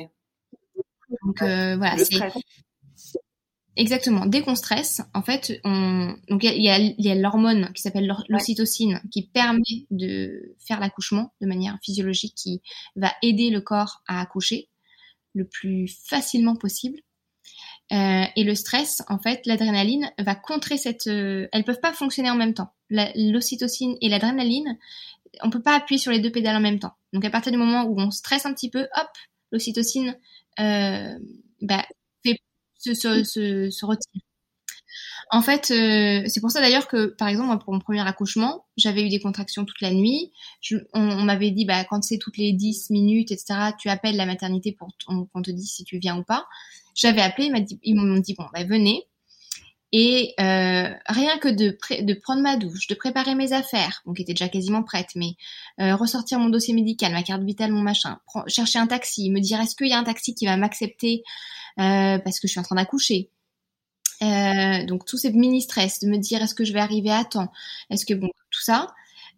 Donc, 1.24 1.39
voilà, 1.39 1.98
c'est 1.98 2.19
Exactement. 3.77 4.25
Dès 4.25 4.41
qu'on 4.41 4.55
stresse, 4.55 5.01
en 5.13 5.22
fait, 5.22 5.60
on... 5.65 6.15
donc 6.29 6.43
il 6.43 6.63
y 6.63 6.69
a, 6.69 6.79
y 6.79 7.12
a 7.12 7.15
l'hormone 7.15 7.72
qui 7.74 7.81
s'appelle 7.81 8.10
l'ocytocine 8.29 9.01
qui 9.12 9.27
permet 9.27 9.86
de 9.91 10.55
faire 10.65 10.79
l'accouchement 10.79 11.34
de 11.41 11.48
manière 11.48 11.77
physiologique, 11.84 12.36
qui 12.36 12.62
va 12.95 13.12
aider 13.22 13.50
le 13.50 13.60
corps 13.60 14.01
à 14.07 14.22
accoucher 14.22 14.69
le 15.34 15.45
plus 15.45 15.89
facilement 16.05 16.55
possible. 16.55 17.00
Euh, 17.92 18.24
et 18.36 18.44
le 18.44 18.56
stress, 18.56 19.04
en 19.10 19.20
fait, 19.20 19.46
l'adrénaline 19.46 20.12
va 20.20 20.36
contrer 20.36 20.77
cette. 20.77 21.08
Euh, 21.08 21.48
elles 21.51 21.63
peuvent 21.63 21.80
pas 21.80 21.94
fonctionner 21.94 22.30
en 22.30 22.36
même 22.36 22.54
temps. 22.54 22.74
L'ocytocine 22.89 23.96
et 24.01 24.10
l'adrénaline, 24.10 24.77
on 25.44 25.50
peut 25.50 25.62
pas 25.62 25.75
appuyer 25.75 26.00
sur 26.00 26.12
les 26.12 26.20
deux 26.20 26.32
pédales 26.32 26.56
en 26.56 26.62
même 26.62 26.80
temps. 26.80 26.94
Donc 27.13 27.25
à 27.25 27.30
partir 27.30 27.51
du 27.51 27.58
moment 27.58 27.84
où 27.84 28.00
on 28.00 28.12
stresse 28.12 28.46
un 28.46 28.54
petit 28.54 28.70
peu, 28.70 28.88
hop, 28.96 29.10
l'ocytocine 29.51 30.18
euh, 30.60 31.20
bah, 31.62 31.86
se, 32.77 33.24
se, 33.24 33.70
se, 33.70 33.86
retire. 33.86 34.22
En 35.32 35.41
fait, 35.41 35.72
euh, 35.72 36.24
c'est 36.27 36.39
pour 36.39 36.51
ça 36.51 36.62
d'ailleurs 36.62 36.88
que, 36.88 37.08
par 37.08 37.27
exemple, 37.27 37.63
pour 37.63 37.74
mon 37.74 37.79
premier 37.79 38.08
accouchement, 38.08 38.65
j'avais 38.77 39.03
eu 39.03 39.10
des 39.10 39.20
contractions 39.20 39.65
toute 39.65 39.82
la 39.82 39.91
nuit. 39.91 40.32
on, 40.94 41.24
m'avait 41.24 41.51
dit, 41.51 41.65
bah, 41.65 41.84
quand 41.86 42.03
c'est 42.03 42.20
toutes 42.20 42.38
les 42.38 42.53
10 42.53 42.91
minutes, 42.91 43.32
etc., 43.32 43.72
tu 43.79 43.89
appelles 43.89 44.17
la 44.17 44.25
maternité 44.25 44.72
pour 44.72 44.89
qu'on 45.08 45.41
te 45.41 45.51
dise 45.51 45.72
si 45.72 45.84
tu 45.84 45.98
viens 45.98 46.17
ou 46.17 46.24
pas. 46.24 46.46
J'avais 46.94 47.22
appelé, 47.22 47.51
ils 47.84 47.96
m'ont 47.96 48.20
dit, 48.20 48.36
bon, 48.38 48.46
bah, 48.53 48.63
venez. 48.63 49.03
Et 49.91 50.34
euh, 50.39 50.94
rien 51.08 51.38
que 51.39 51.48
de, 51.48 51.77
de 52.01 52.13
prendre 52.13 52.41
ma 52.41 52.58
douche, 52.58 52.88
de 52.88 52.96
préparer 52.96 53.34
mes 53.34 53.53
affaires, 53.53 54.01
donc 54.05 54.17
qui 54.17 54.25
déjà 54.25 54.50
quasiment 54.50 54.84
prêtes, 54.84 55.12
mais 55.15 55.36
euh, 55.79 55.96
ressortir 55.96 56.38
mon 56.38 56.50
dossier 56.50 56.74
médical, 56.74 57.13
ma 57.13 57.24
carte 57.24 57.44
vitale, 57.44 57.72
mon 57.72 57.82
machin, 57.82 58.20
chercher 58.48 58.79
un 58.79 58.88
taxi, 58.88 59.29
me 59.29 59.39
dire 59.39 59.60
est-ce 59.62 59.75
qu'il 59.75 59.88
y 59.88 59.94
a 59.94 60.00
un 60.00 60.03
taxi 60.03 60.36
qui 60.36 60.46
va 60.46 60.58
m'accepter 60.58 61.24
parce 61.77 62.39
que 62.39 62.48
je 62.48 62.51
suis 62.51 62.60
en 62.60 62.63
train 62.63 62.75
d'accoucher? 62.75 63.29
Euh, 64.22 64.86
donc 64.86 65.05
tous 65.05 65.17
ces 65.17 65.31
mini 65.31 65.62
stress 65.62 66.00
de 66.00 66.07
me 66.07 66.17
dire 66.17 66.41
est-ce 66.41 66.55
que 66.55 66.63
je 66.63 66.74
vais 66.74 66.79
arriver 66.79 67.12
à 67.12 67.25
temps, 67.25 67.51
est-ce 67.89 68.05
que 68.05 68.13
bon 68.13 68.29
tout 68.50 68.62
ça, 68.62 68.93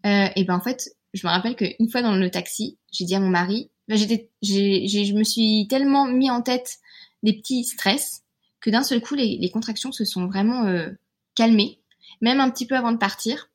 euh, 0.05 0.27
et 0.35 0.43
ben 0.43 0.55
en 0.55 0.61
fait 0.61 0.95
je 1.13 1.25
me 1.25 1.31
rappelle 1.31 1.55
qu'une 1.55 1.89
fois 1.89 2.03
dans 2.03 2.13
le 2.13 2.29
taxi 2.29 2.77
j'ai 2.91 3.05
dit 3.05 3.15
à 3.15 3.19
mon 3.19 3.29
mari, 3.29 3.71
ben, 3.87 3.97
j'étais, 3.97 4.29
je 4.43 5.13
me 5.13 5.23
suis 5.23 5.67
tellement 5.67 6.05
mis 6.05 6.29
en 6.29 6.41
tête 6.41 6.77
des 7.23 7.33
petits 7.33 7.63
stress 7.63 8.23
que 8.59 8.69
d'un 8.69 8.83
seul 8.83 9.01
coup 9.01 9.15
les, 9.15 9.37
les, 9.37 9.49
contractions 9.49 9.91
se 9.91 10.05
sont 10.05 10.27
vraiment 10.27 10.65
euh, 10.65 10.89
calmées, 11.33 11.79
même 12.21 12.39
un 12.39 12.51
petit 12.51 12.67
peu 12.67 12.75
avant 12.75 12.91
de 12.91 12.97
partir. 12.97 13.49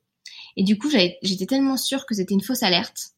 Et 0.57 0.64
du 0.64 0.79
coup 0.79 0.91
j'étais 0.91 1.47
tellement 1.47 1.76
sûre 1.76 2.05
que 2.05 2.14
c'était 2.14 2.35
une 2.35 2.43
fausse 2.43 2.62
alerte 2.62 3.12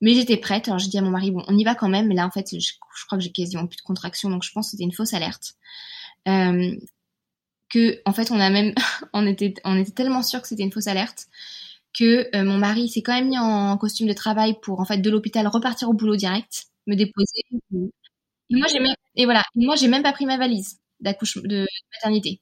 mais 0.00 0.14
j'étais 0.14 0.36
prête. 0.36 0.68
Alors 0.68 0.78
j'ai 0.78 0.88
dit 0.88 0.98
à 0.98 1.02
mon 1.02 1.10
mari, 1.10 1.30
bon, 1.30 1.42
on 1.48 1.56
y 1.56 1.64
va 1.64 1.74
quand 1.74 1.88
même. 1.88 2.08
Mais 2.08 2.14
là, 2.14 2.26
en 2.26 2.30
fait, 2.30 2.48
je, 2.58 2.72
crois 3.06 3.18
que 3.18 3.24
j'ai 3.24 3.32
quasiment 3.32 3.66
plus 3.66 3.76
de 3.76 3.82
contraction, 3.82 4.30
donc 4.30 4.42
je 4.42 4.52
pense 4.52 4.66
que 4.66 4.70
c'était 4.72 4.84
une 4.84 4.92
fausse 4.92 5.14
alerte. 5.14 5.54
Euh, 6.28 6.74
que, 7.70 8.00
en 8.04 8.12
fait, 8.12 8.30
on 8.30 8.40
a 8.40 8.50
même, 8.50 8.74
on 9.12 9.26
était, 9.26 9.54
on 9.64 9.76
était 9.78 9.92
tellement 9.92 10.22
sûr 10.22 10.42
que 10.42 10.48
c'était 10.48 10.62
une 10.62 10.72
fausse 10.72 10.86
alerte 10.88 11.26
que 11.98 12.28
euh, 12.36 12.44
mon 12.44 12.58
mari 12.58 12.88
s'est 12.88 13.02
quand 13.02 13.14
même 13.14 13.28
mis 13.28 13.38
en 13.38 13.76
costume 13.78 14.06
de 14.08 14.12
travail 14.12 14.56
pour, 14.62 14.80
en 14.80 14.84
fait, 14.84 14.98
de 14.98 15.10
l'hôpital 15.10 15.46
repartir 15.48 15.88
au 15.90 15.94
boulot 15.94 16.16
direct, 16.16 16.66
me 16.86 16.94
déposer. 16.94 17.42
Et 18.50 18.56
moi, 18.56 18.66
j'ai 18.68 18.80
même, 18.80 18.94
et 19.16 19.24
voilà, 19.24 19.42
moi, 19.54 19.76
j'ai 19.76 19.88
même 19.88 20.02
pas 20.02 20.12
pris 20.12 20.26
ma 20.26 20.36
valise 20.38 20.78
d'accouchement, 21.00 21.42
de 21.44 21.66
maternité. 21.94 22.40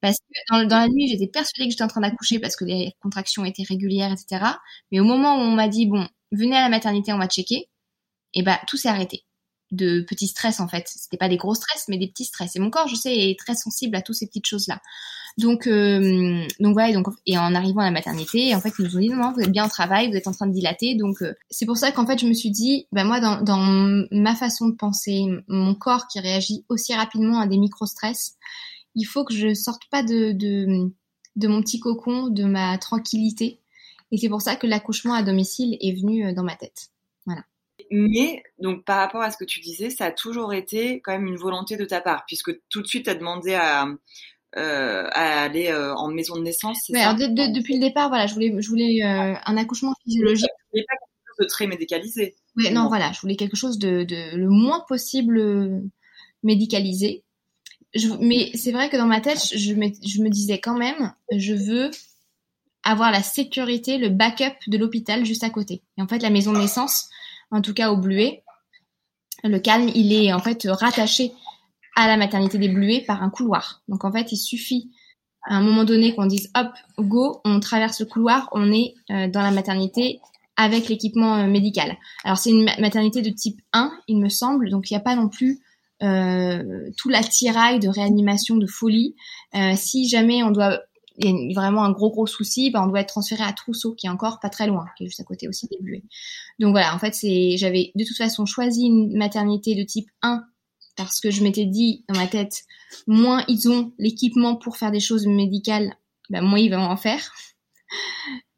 Parce 0.00 0.16
que 0.18 0.40
dans, 0.52 0.68
dans 0.68 0.78
la 0.78 0.88
nuit, 0.88 1.08
j'étais 1.08 1.28
persuadée 1.28 1.66
que 1.68 1.72
j'étais 1.72 1.84
en 1.84 1.88
train 1.88 2.00
d'accoucher 2.02 2.38
parce 2.40 2.56
que 2.56 2.64
les 2.64 2.92
contractions 3.02 3.44
étaient 3.44 3.64
régulières, 3.64 4.12
etc. 4.12 4.44
Mais 4.92 5.00
au 5.00 5.04
moment 5.04 5.36
où 5.36 5.40
on 5.40 5.52
m'a 5.52 5.68
dit, 5.68 5.86
bon, 5.86 6.08
venez 6.32 6.56
à 6.56 6.62
la 6.62 6.68
maternité, 6.70 7.12
on 7.12 7.18
va 7.18 7.28
checker, 7.28 7.68
et 8.34 8.42
bah 8.42 8.60
tout 8.68 8.76
s'est 8.78 8.88
arrêté. 8.90 9.24
De 9.70 10.00
petits 10.00 10.28
stress 10.28 10.60
en 10.60 10.68
fait. 10.68 10.88
C'était 10.88 11.16
pas 11.16 11.28
des 11.28 11.36
gros 11.36 11.54
stress, 11.54 11.86
mais 11.88 11.98
des 11.98 12.08
petits 12.08 12.24
stress. 12.24 12.56
Et 12.56 12.58
mon 12.58 12.70
corps, 12.70 12.88
je 12.88 12.94
sais, 12.94 13.14
est 13.14 13.38
très 13.38 13.54
sensible 13.54 13.96
à 13.96 14.02
toutes 14.02 14.16
ces 14.16 14.26
petites 14.26 14.46
choses-là. 14.46 14.80
Donc, 15.36 15.66
euh, 15.66 16.46
donc 16.58 16.72
voilà. 16.72 16.90
Et, 16.90 16.92
donc, 16.94 17.06
et 17.26 17.38
en 17.38 17.54
arrivant 17.54 17.80
à 17.80 17.84
la 17.84 17.90
maternité, 17.90 18.54
en 18.54 18.60
fait, 18.60 18.72
ils 18.78 18.86
nous 18.86 18.96
ont 18.96 19.00
dit 19.00 19.08
non, 19.10 19.32
vous 19.32 19.40
êtes 19.40 19.52
bien 19.52 19.66
au 19.66 19.68
travail, 19.68 20.10
vous 20.10 20.16
êtes 20.16 20.26
en 20.26 20.32
train 20.32 20.46
de 20.46 20.52
dilater. 20.52 20.94
Donc, 20.94 21.22
euh, 21.22 21.34
c'est 21.50 21.66
pour 21.66 21.76
ça 21.76 21.92
qu'en 21.92 22.06
fait, 22.06 22.18
je 22.18 22.26
me 22.26 22.32
suis 22.32 22.50
dit, 22.50 22.86
bah 22.92 23.04
moi, 23.04 23.20
dans, 23.20 23.42
dans 23.42 24.06
ma 24.10 24.34
façon 24.34 24.68
de 24.68 24.74
penser, 24.74 25.26
mon 25.48 25.74
corps 25.74 26.08
qui 26.08 26.18
réagit 26.20 26.64
aussi 26.68 26.94
rapidement 26.94 27.40
à 27.40 27.46
des 27.46 27.58
micro-stress, 27.58 28.36
il 28.94 29.04
faut 29.04 29.24
que 29.24 29.34
je 29.34 29.54
sorte 29.54 29.82
pas 29.90 30.02
de, 30.02 30.32
de, 30.32 30.90
de 31.36 31.48
mon 31.48 31.60
petit 31.60 31.78
cocon, 31.78 32.28
de 32.28 32.44
ma 32.44 32.78
tranquillité 32.78 33.60
et 34.10 34.18
c'est 34.18 34.28
pour 34.28 34.42
ça 34.42 34.56
que 34.56 34.66
l'accouchement 34.66 35.14
à 35.14 35.22
domicile 35.22 35.76
est 35.80 35.92
venu 35.92 36.26
euh, 36.26 36.32
dans 36.32 36.42
ma 36.42 36.56
tête. 36.56 36.90
Mais, 37.90 38.42
donc, 38.58 38.84
par 38.84 38.98
rapport 38.98 39.22
à 39.22 39.30
ce 39.30 39.36
que 39.36 39.44
tu 39.44 39.60
disais, 39.60 39.90
ça 39.90 40.06
a 40.06 40.10
toujours 40.10 40.52
été 40.52 41.00
quand 41.00 41.12
même 41.12 41.26
une 41.26 41.36
volonté 41.36 41.76
de 41.76 41.84
ta 41.84 42.00
part, 42.00 42.24
puisque 42.26 42.50
tout 42.68 42.82
de 42.82 42.86
suite, 42.86 43.04
tu 43.04 43.10
as 43.10 43.14
demandé 43.14 43.54
à, 43.54 43.86
euh, 44.56 45.08
à 45.12 45.42
aller 45.42 45.68
euh, 45.68 45.94
en 45.94 46.08
maison 46.08 46.36
de 46.36 46.42
naissance. 46.42 46.88
Ouais, 46.90 47.02
depuis 47.14 47.74
le 47.74 47.80
départ, 47.80 48.08
voilà, 48.08 48.26
je 48.26 48.34
voulais, 48.34 48.54
je 48.58 48.68
voulais 48.68 49.02
euh, 49.04 49.34
un 49.44 49.56
accouchement 49.56 49.94
physiologique. 50.04 50.50
Je 50.58 50.70
voulais 50.72 50.84
pas 50.88 50.96
quelque 50.96 51.28
chose 51.28 51.46
de 51.46 51.48
très 51.48 51.66
médicalisé. 51.66 52.36
Ouais, 52.56 52.70
non, 52.70 52.88
voilà, 52.88 53.12
je 53.12 53.20
voulais 53.20 53.36
quelque 53.36 53.56
chose 53.56 53.78
de, 53.78 54.04
de 54.04 54.36
le 54.36 54.48
moins 54.48 54.84
possible 54.88 55.82
médicalisé. 56.42 57.24
Je, 57.94 58.08
mais 58.20 58.50
c'est 58.54 58.72
vrai 58.72 58.90
que 58.90 58.96
dans 58.96 59.06
ma 59.06 59.20
tête, 59.20 59.40
je 59.54 59.72
me, 59.72 59.86
je 60.06 60.22
me 60.22 60.28
disais 60.28 60.58
quand 60.60 60.76
même, 60.76 61.14
je 61.32 61.54
veux 61.54 61.90
avoir 62.82 63.10
la 63.10 63.22
sécurité, 63.22 63.98
le 63.98 64.08
backup 64.08 64.56
de 64.66 64.78
l'hôpital 64.78 65.24
juste 65.24 65.44
à 65.44 65.50
côté. 65.50 65.82
Et 65.96 66.02
en 66.02 66.08
fait, 66.08 66.20
la 66.20 66.30
maison 66.30 66.52
de 66.52 66.58
naissance, 66.58 67.08
en 67.50 67.62
tout 67.62 67.74
cas 67.74 67.90
au 67.90 67.96
Bluet, 67.96 68.42
le 69.44 69.58
calme, 69.58 69.90
il 69.94 70.12
est 70.12 70.32
en 70.32 70.40
fait 70.40 70.66
rattaché 70.68 71.32
à 71.96 72.06
la 72.06 72.16
maternité 72.16 72.58
des 72.58 72.68
Bluets 72.68 73.04
par 73.06 73.22
un 73.22 73.30
couloir. 73.30 73.82
Donc 73.88 74.04
en 74.04 74.12
fait, 74.12 74.32
il 74.32 74.36
suffit 74.36 74.90
à 75.44 75.54
un 75.54 75.62
moment 75.62 75.84
donné 75.84 76.14
qu'on 76.14 76.26
dise 76.26 76.50
hop, 76.56 76.68
go, 76.98 77.40
on 77.44 77.60
traverse 77.60 78.00
le 78.00 78.06
couloir, 78.06 78.48
on 78.52 78.72
est 78.72 78.94
euh, 79.10 79.28
dans 79.28 79.42
la 79.42 79.50
maternité 79.50 80.20
avec 80.56 80.88
l'équipement 80.88 81.46
médical. 81.46 81.96
Alors 82.24 82.36
c'est 82.36 82.50
une 82.50 82.64
maternité 82.80 83.22
de 83.22 83.30
type 83.30 83.60
1, 83.72 83.92
il 84.08 84.18
me 84.18 84.28
semble, 84.28 84.70
donc 84.70 84.90
il 84.90 84.94
n'y 84.94 84.98
a 84.98 85.02
pas 85.02 85.14
non 85.14 85.28
plus 85.28 85.60
euh, 86.02 86.90
tout 86.96 87.08
l'attirail 87.08 87.80
de 87.80 87.88
réanimation 87.88 88.56
de 88.56 88.66
folie. 88.66 89.16
Euh, 89.54 89.72
si 89.74 90.08
jamais 90.08 90.42
on 90.42 90.50
doit 90.50 90.80
il 91.20 91.52
y 91.52 91.56
a 91.56 91.60
vraiment 91.60 91.84
un 91.84 91.90
gros 91.90 92.10
gros 92.10 92.26
souci, 92.26 92.70
ben 92.70 92.82
on 92.82 92.86
doit 92.86 93.00
être 93.00 93.08
transféré 93.08 93.42
à 93.42 93.52
Trousseau 93.52 93.94
qui 93.94 94.06
est 94.06 94.10
encore 94.10 94.40
pas 94.40 94.50
très 94.50 94.66
loin, 94.66 94.86
qui 94.96 95.04
est 95.04 95.06
juste 95.06 95.20
à 95.20 95.24
côté 95.24 95.48
aussi 95.48 95.68
des 95.68 96.02
Donc 96.58 96.70
voilà, 96.70 96.94
en 96.94 96.98
fait 96.98 97.14
c'est 97.14 97.56
j'avais 97.56 97.92
de 97.94 98.04
toute 98.04 98.16
façon 98.16 98.46
choisi 98.46 98.86
une 98.86 99.16
maternité 99.16 99.74
de 99.74 99.82
type 99.82 100.08
1 100.22 100.44
parce 100.96 101.20
que 101.20 101.30
je 101.30 101.42
m'étais 101.42 101.66
dit 101.66 102.04
dans 102.08 102.18
ma 102.18 102.26
tête 102.26 102.64
moins 103.06 103.44
ils 103.48 103.68
ont 103.68 103.92
l'équipement 103.98 104.56
pour 104.56 104.76
faire 104.76 104.90
des 104.90 105.00
choses 105.00 105.26
médicales, 105.26 105.94
ben 106.30 106.42
moins 106.42 106.58
ils 106.58 106.70
vont 106.70 106.78
en 106.78 106.96
faire. 106.96 107.32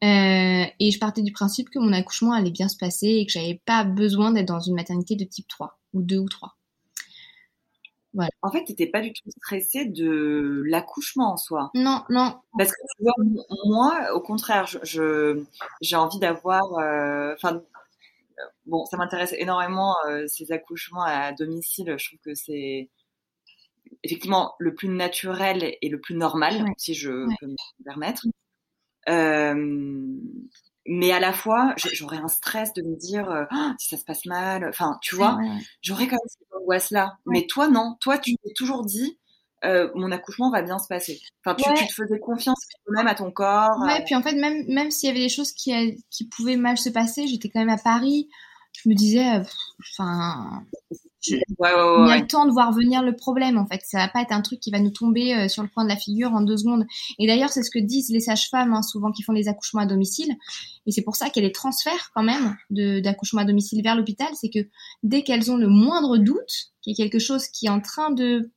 Euh, 0.02 0.64
et 0.80 0.90
je 0.90 0.98
partais 0.98 1.20
du 1.20 1.30
principe 1.30 1.68
que 1.68 1.78
mon 1.78 1.92
accouchement 1.92 2.32
allait 2.32 2.50
bien 2.50 2.68
se 2.68 2.76
passer 2.78 3.06
et 3.06 3.26
que 3.26 3.32
j'avais 3.32 3.60
pas 3.66 3.84
besoin 3.84 4.32
d'être 4.32 4.48
dans 4.48 4.58
une 4.58 4.74
maternité 4.74 5.14
de 5.14 5.24
type 5.24 5.46
3 5.46 5.78
ou 5.92 6.00
2 6.00 6.16
ou 6.16 6.28
3. 6.28 6.56
En 8.42 8.50
fait, 8.50 8.64
tu 8.64 8.72
n'étais 8.72 8.86
pas 8.86 9.00
du 9.00 9.12
tout 9.12 9.30
stressée 9.30 9.84
de 9.84 10.62
l'accouchement 10.66 11.32
en 11.32 11.36
soi. 11.36 11.70
Non, 11.74 12.02
non. 12.10 12.40
Parce 12.58 12.70
que 12.70 12.76
tu 12.96 13.02
vois, 13.04 13.14
moi, 13.66 14.12
au 14.14 14.20
contraire, 14.20 14.66
je, 14.66 15.42
j'ai 15.80 15.96
envie 15.96 16.18
d'avoir. 16.18 16.62
Euh, 16.78 17.34
enfin, 17.34 17.62
bon, 18.66 18.84
ça 18.86 18.96
m'intéresse 18.96 19.34
énormément 19.36 19.94
euh, 20.08 20.26
ces 20.26 20.52
accouchements 20.52 21.04
à 21.04 21.32
domicile. 21.32 21.94
Je 21.98 22.08
trouve 22.08 22.20
que 22.24 22.34
c'est 22.34 22.88
effectivement 24.02 24.54
le 24.58 24.74
plus 24.74 24.88
naturel 24.88 25.76
et 25.80 25.88
le 25.88 26.00
plus 26.00 26.14
normal, 26.14 26.64
si 26.78 26.94
je 26.94 27.10
peux 27.40 27.46
me 27.46 27.84
permettre. 27.84 28.26
Euh, 30.90 30.94
mais 30.96 31.12
à 31.12 31.20
la 31.20 31.32
fois, 31.32 31.74
j'aurais 31.76 32.18
un 32.18 32.28
stress 32.28 32.72
de 32.74 32.82
me 32.82 32.96
dire 32.96 33.30
euh, 33.30 33.44
ah, 33.50 33.74
si 33.78 33.88
ça 33.88 33.96
se 33.96 34.04
passe 34.04 34.26
mal. 34.26 34.66
Enfin, 34.68 34.98
tu 35.02 35.16
vois, 35.16 35.38
j'aurais 35.82 36.06
quand 36.06 36.16
même 36.16 36.28
cette 36.28 36.60
angoisse-là. 36.60 37.16
Mais 37.26 37.46
toi, 37.46 37.68
non. 37.68 37.96
Toi, 38.00 38.18
tu 38.18 38.36
t'es 38.36 38.52
toujours 38.54 38.84
dit 38.84 39.18
euh, 39.64 39.90
mon 39.94 40.10
accouchement 40.10 40.50
va 40.50 40.62
bien 40.62 40.78
se 40.78 40.88
passer. 40.88 41.20
Enfin, 41.44 41.54
tu, 41.54 41.64
tu 41.74 41.86
te 41.86 41.92
faisais 41.92 42.18
confiance 42.18 42.66
même 42.88 43.06
à 43.06 43.14
ton 43.14 43.30
corps. 43.30 43.78
Ouais, 43.84 44.02
puis 44.04 44.14
en 44.14 44.22
fait, 44.22 44.32
même, 44.32 44.64
même 44.68 44.90
s'il 44.90 45.08
y 45.08 45.10
avait 45.10 45.20
des 45.20 45.28
choses 45.28 45.52
qui, 45.52 46.02
qui 46.10 46.26
pouvaient 46.28 46.56
mal 46.56 46.78
se 46.78 46.88
passer, 46.88 47.26
j'étais 47.26 47.50
quand 47.50 47.60
même 47.60 47.68
à 47.68 47.76
Paris. 47.76 48.28
Je 48.72 48.88
me 48.88 48.94
disais, 48.94 49.36
euh, 49.36 49.44
enfin, 49.92 50.64
Ouais, 51.28 51.42
ouais, 51.58 51.72
on 51.74 52.06
a 52.06 52.18
le 52.18 52.26
temps 52.26 52.46
de 52.46 52.50
voir 52.50 52.72
venir 52.72 53.02
le 53.02 53.14
problème 53.14 53.58
en 53.58 53.66
fait. 53.66 53.82
Ça 53.84 53.98
va 53.98 54.08
pas 54.08 54.22
être 54.22 54.32
un 54.32 54.40
truc 54.40 54.58
qui 54.58 54.70
va 54.70 54.80
nous 54.80 54.90
tomber 54.90 55.34
euh, 55.34 55.48
sur 55.48 55.62
le 55.62 55.68
coin 55.68 55.84
de 55.84 55.88
la 55.88 55.96
figure 55.96 56.32
en 56.32 56.40
deux 56.40 56.56
secondes. 56.56 56.86
Et 57.18 57.26
d'ailleurs, 57.26 57.50
c'est 57.50 57.62
ce 57.62 57.70
que 57.70 57.78
disent 57.78 58.10
les 58.10 58.20
sages-femmes 58.20 58.72
hein, 58.72 58.82
souvent 58.82 59.12
qui 59.12 59.22
font 59.22 59.34
des 59.34 59.48
accouchements 59.48 59.82
à 59.82 59.86
domicile. 59.86 60.34
Et 60.86 60.92
c'est 60.92 61.02
pour 61.02 61.16
ça 61.16 61.28
qu'il 61.28 61.42
y 61.42 61.46
a 61.46 61.48
des 61.48 61.52
transferts 61.52 62.10
quand 62.14 62.22
même 62.22 62.56
d'accouchement 62.70 63.42
à 63.42 63.44
domicile 63.44 63.82
vers 63.82 63.96
l'hôpital. 63.96 64.28
C'est 64.34 64.50
que 64.50 64.66
dès 65.02 65.22
qu'elles 65.22 65.50
ont 65.50 65.56
le 65.56 65.68
moindre 65.68 66.16
doute, 66.16 66.72
qu'il 66.80 66.94
y 66.96 67.02
a 67.02 67.04
quelque 67.04 67.18
chose 67.18 67.48
qui 67.48 67.66
est 67.66 67.70
en 67.70 67.80
train 67.80 68.10
de 68.10 68.50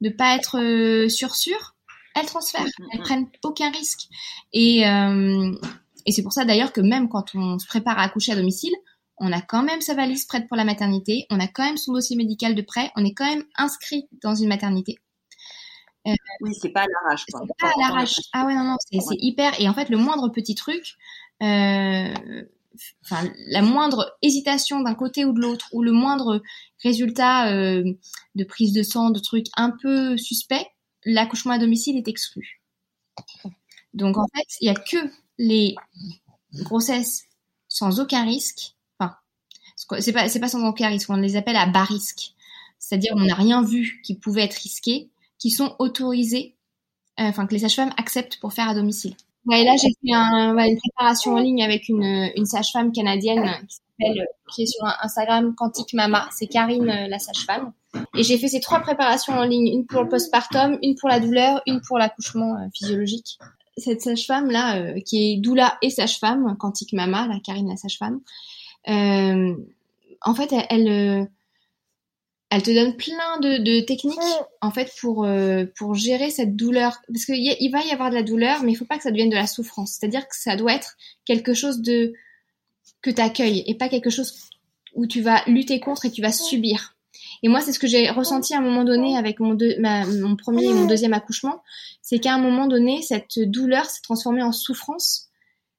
de 0.00 0.10
pas 0.10 0.36
être 0.36 0.60
euh, 0.60 1.08
sûr 1.08 1.34
sûr, 1.34 1.74
elles 2.14 2.26
transfèrent. 2.26 2.64
Mm, 2.64 2.82
mm, 2.82 2.88
elles 2.92 3.00
mm. 3.00 3.02
prennent 3.02 3.28
aucun 3.44 3.70
risque. 3.70 4.08
Et 4.52 4.86
euh, 4.86 5.52
et 6.04 6.12
c'est 6.12 6.22
pour 6.22 6.34
ça 6.34 6.44
d'ailleurs 6.44 6.74
que 6.74 6.82
même 6.82 7.08
quand 7.08 7.34
on 7.34 7.58
se 7.58 7.66
prépare 7.66 7.98
à 7.98 8.02
accoucher 8.02 8.32
à 8.32 8.36
domicile, 8.36 8.74
on 9.18 9.32
a 9.32 9.40
quand 9.40 9.62
même 9.62 9.80
sa 9.80 9.94
valise 9.94 10.26
prête 10.26 10.48
pour 10.48 10.56
la 10.56 10.64
maternité, 10.64 11.26
on 11.30 11.40
a 11.40 11.46
quand 11.46 11.64
même 11.64 11.76
son 11.76 11.92
dossier 11.92 12.16
médical 12.16 12.54
de 12.54 12.62
prêt, 12.62 12.90
on 12.96 13.04
est 13.04 13.14
quand 13.14 13.28
même 13.28 13.44
inscrit 13.56 14.08
dans 14.22 14.34
une 14.34 14.48
maternité. 14.48 14.98
Euh, 16.06 16.12
oui, 16.40 16.52
c'est 16.60 16.70
pas 16.70 16.82
à 16.82 16.86
l'arrache. 16.86 17.24
C'est 17.26 17.56
pas 17.58 17.68
à 17.68 17.80
l'arrache. 17.80 18.20
Ah 18.32 18.46
ouais, 18.46 18.54
non, 18.54 18.64
non, 18.64 18.76
c'est 18.80 19.16
hyper. 19.20 19.58
Et 19.60 19.68
en 19.68 19.74
fait, 19.74 19.88
le 19.88 19.96
moindre 19.96 20.28
petit 20.28 20.54
truc, 20.54 20.96
euh, 21.42 22.14
enfin, 23.04 23.30
la 23.48 23.62
moindre 23.62 24.16
hésitation 24.20 24.80
d'un 24.80 24.94
côté 24.94 25.24
ou 25.24 25.32
de 25.32 25.40
l'autre, 25.40 25.68
ou 25.72 25.82
le 25.82 25.92
moindre 25.92 26.42
résultat 26.82 27.50
euh, 27.52 27.84
de 28.34 28.44
prise 28.44 28.72
de 28.72 28.82
sang, 28.82 29.10
de 29.10 29.18
trucs 29.18 29.46
un 29.56 29.70
peu 29.70 30.18
suspects, 30.18 30.66
l'accouchement 31.04 31.54
à 31.54 31.58
domicile 31.58 31.96
est 31.96 32.08
exclu. 32.08 32.60
Donc 33.94 34.18
en 34.18 34.26
fait, 34.34 34.46
il 34.60 34.66
y 34.66 34.70
a 34.70 34.74
que 34.74 35.10
les 35.38 35.74
grossesses 36.52 37.24
sans 37.68 38.00
aucun 38.00 38.24
risque 38.24 38.73
c'est 39.98 40.12
pas 40.12 40.28
pas 40.28 40.48
sans 40.48 40.66
aucun 40.68 40.88
risque, 40.88 41.10
on 41.10 41.16
les 41.16 41.36
appelle 41.36 41.56
à 41.56 41.66
bas 41.66 41.84
risque, 41.84 42.32
c'est-à-dire 42.78 43.12
on 43.16 43.24
n'a 43.24 43.34
rien 43.34 43.62
vu 43.62 44.00
qui 44.04 44.14
pouvait 44.14 44.44
être 44.44 44.54
risqué, 44.54 45.10
qui 45.38 45.50
sont 45.50 45.74
autorisés, 45.78 46.54
euh, 47.20 47.24
enfin 47.24 47.46
que 47.46 47.52
les 47.52 47.60
sages-femmes 47.60 47.92
acceptent 47.96 48.38
pour 48.40 48.52
faire 48.52 48.68
à 48.68 48.74
domicile. 48.74 49.14
Ouais, 49.46 49.62
là 49.64 49.76
j'ai 49.80 49.88
fait 49.88 50.14
un, 50.14 50.56
une 50.56 50.78
préparation 50.78 51.34
en 51.34 51.40
ligne 51.40 51.62
avec 51.62 51.88
une, 51.88 52.30
une 52.34 52.46
sage-femme 52.46 52.92
canadienne 52.92 53.44
qui 53.68 53.76
s'appelle 53.76 54.26
qui 54.52 54.62
est 54.62 54.66
sur 54.66 54.84
Instagram 55.02 55.54
Quantique 55.54 55.92
Mama, 55.92 56.28
c'est 56.32 56.46
Karine 56.46 56.88
euh, 56.88 57.08
la 57.08 57.18
sage-femme. 57.18 57.72
Et 58.16 58.24
j'ai 58.24 58.38
fait 58.38 58.48
ces 58.48 58.60
trois 58.60 58.80
préparations 58.80 59.34
en 59.34 59.44
ligne, 59.44 59.68
une 59.68 59.86
pour 59.86 60.02
le 60.02 60.08
postpartum, 60.08 60.78
une 60.82 60.96
pour 60.96 61.08
la 61.08 61.20
douleur, 61.20 61.62
une 61.66 61.80
pour 61.80 61.98
l'accouchement 61.98 62.56
euh, 62.56 62.66
physiologique 62.74 63.38
cette 63.76 64.02
sage-femme 64.02 64.50
là, 64.50 65.00
qui 65.00 65.32
est 65.32 65.36
doula 65.38 65.78
et 65.82 65.90
sage-femme, 65.90 66.56
Quantique 66.58 66.92
Mama, 66.92 67.26
la 67.26 67.40
Karine 67.40 67.68
la 67.68 67.76
sage-femme, 67.76 68.20
euh, 68.88 69.54
en 70.20 70.34
fait, 70.34 70.52
elle, 70.52 70.88
elle, 70.88 70.88
euh, 70.88 72.60
te 72.60 72.70
donne 72.74 72.96
plein 72.96 73.40
de, 73.40 73.80
techniques 73.80 74.18
en 74.60 74.70
fait 74.70 74.92
pour 75.00 75.24
euh, 75.24 75.64
pour 75.76 75.94
gérer 75.94 76.30
cette 76.30 76.56
douleur. 76.56 76.98
Parce 77.08 77.24
qu'il 77.24 77.36
il 77.36 77.70
va 77.70 77.82
y 77.84 77.90
avoir 77.90 78.10
de 78.10 78.14
la 78.14 78.22
douleur 78.22 78.62
mais 78.62 78.72
il 78.72 78.74
faut 78.76 78.84
pas 78.84 78.96
que 78.96 79.02
ça 79.02 79.10
devienne 79.10 79.30
de 79.30 79.36
la 79.36 79.46
souffrance. 79.46 79.96
C'est-à-dire 79.98 80.26
que 80.28 80.36
ça 80.36 80.56
doit 80.56 80.74
être 80.74 80.96
quelque 81.24 81.54
chose 81.54 81.80
de 81.80 82.14
que 83.02 83.10
tu 83.10 83.20
accueilles 83.20 83.64
et 83.66 83.74
pas 83.74 83.88
quelque 83.88 84.10
chose 84.10 84.34
où 84.94 85.06
tu 85.06 85.20
vas 85.20 85.42
lutter 85.46 85.80
contre 85.80 86.06
et 86.06 86.10
tu 86.10 86.22
vas 86.22 86.32
subir. 86.32 86.96
Et 87.42 87.48
moi 87.48 87.60
c'est 87.60 87.72
ce 87.72 87.78
que 87.78 87.86
j'ai 87.86 88.10
ressenti 88.10 88.54
à 88.54 88.58
un 88.58 88.62
moment 88.62 88.84
donné 88.84 89.16
avec 89.16 89.40
mon, 89.40 89.56
mon 89.78 90.36
premier 90.36 90.66
et 90.66 90.72
mon 90.72 90.86
deuxième 90.86 91.12
accouchement. 91.12 91.62
C'est 92.00 92.18
qu'à 92.18 92.34
un 92.34 92.38
moment 92.38 92.66
donné 92.66 93.02
cette 93.02 93.38
douleur 93.38 93.86
s'est 93.86 94.02
transformée 94.02 94.42
en 94.42 94.52
souffrance 94.52 95.30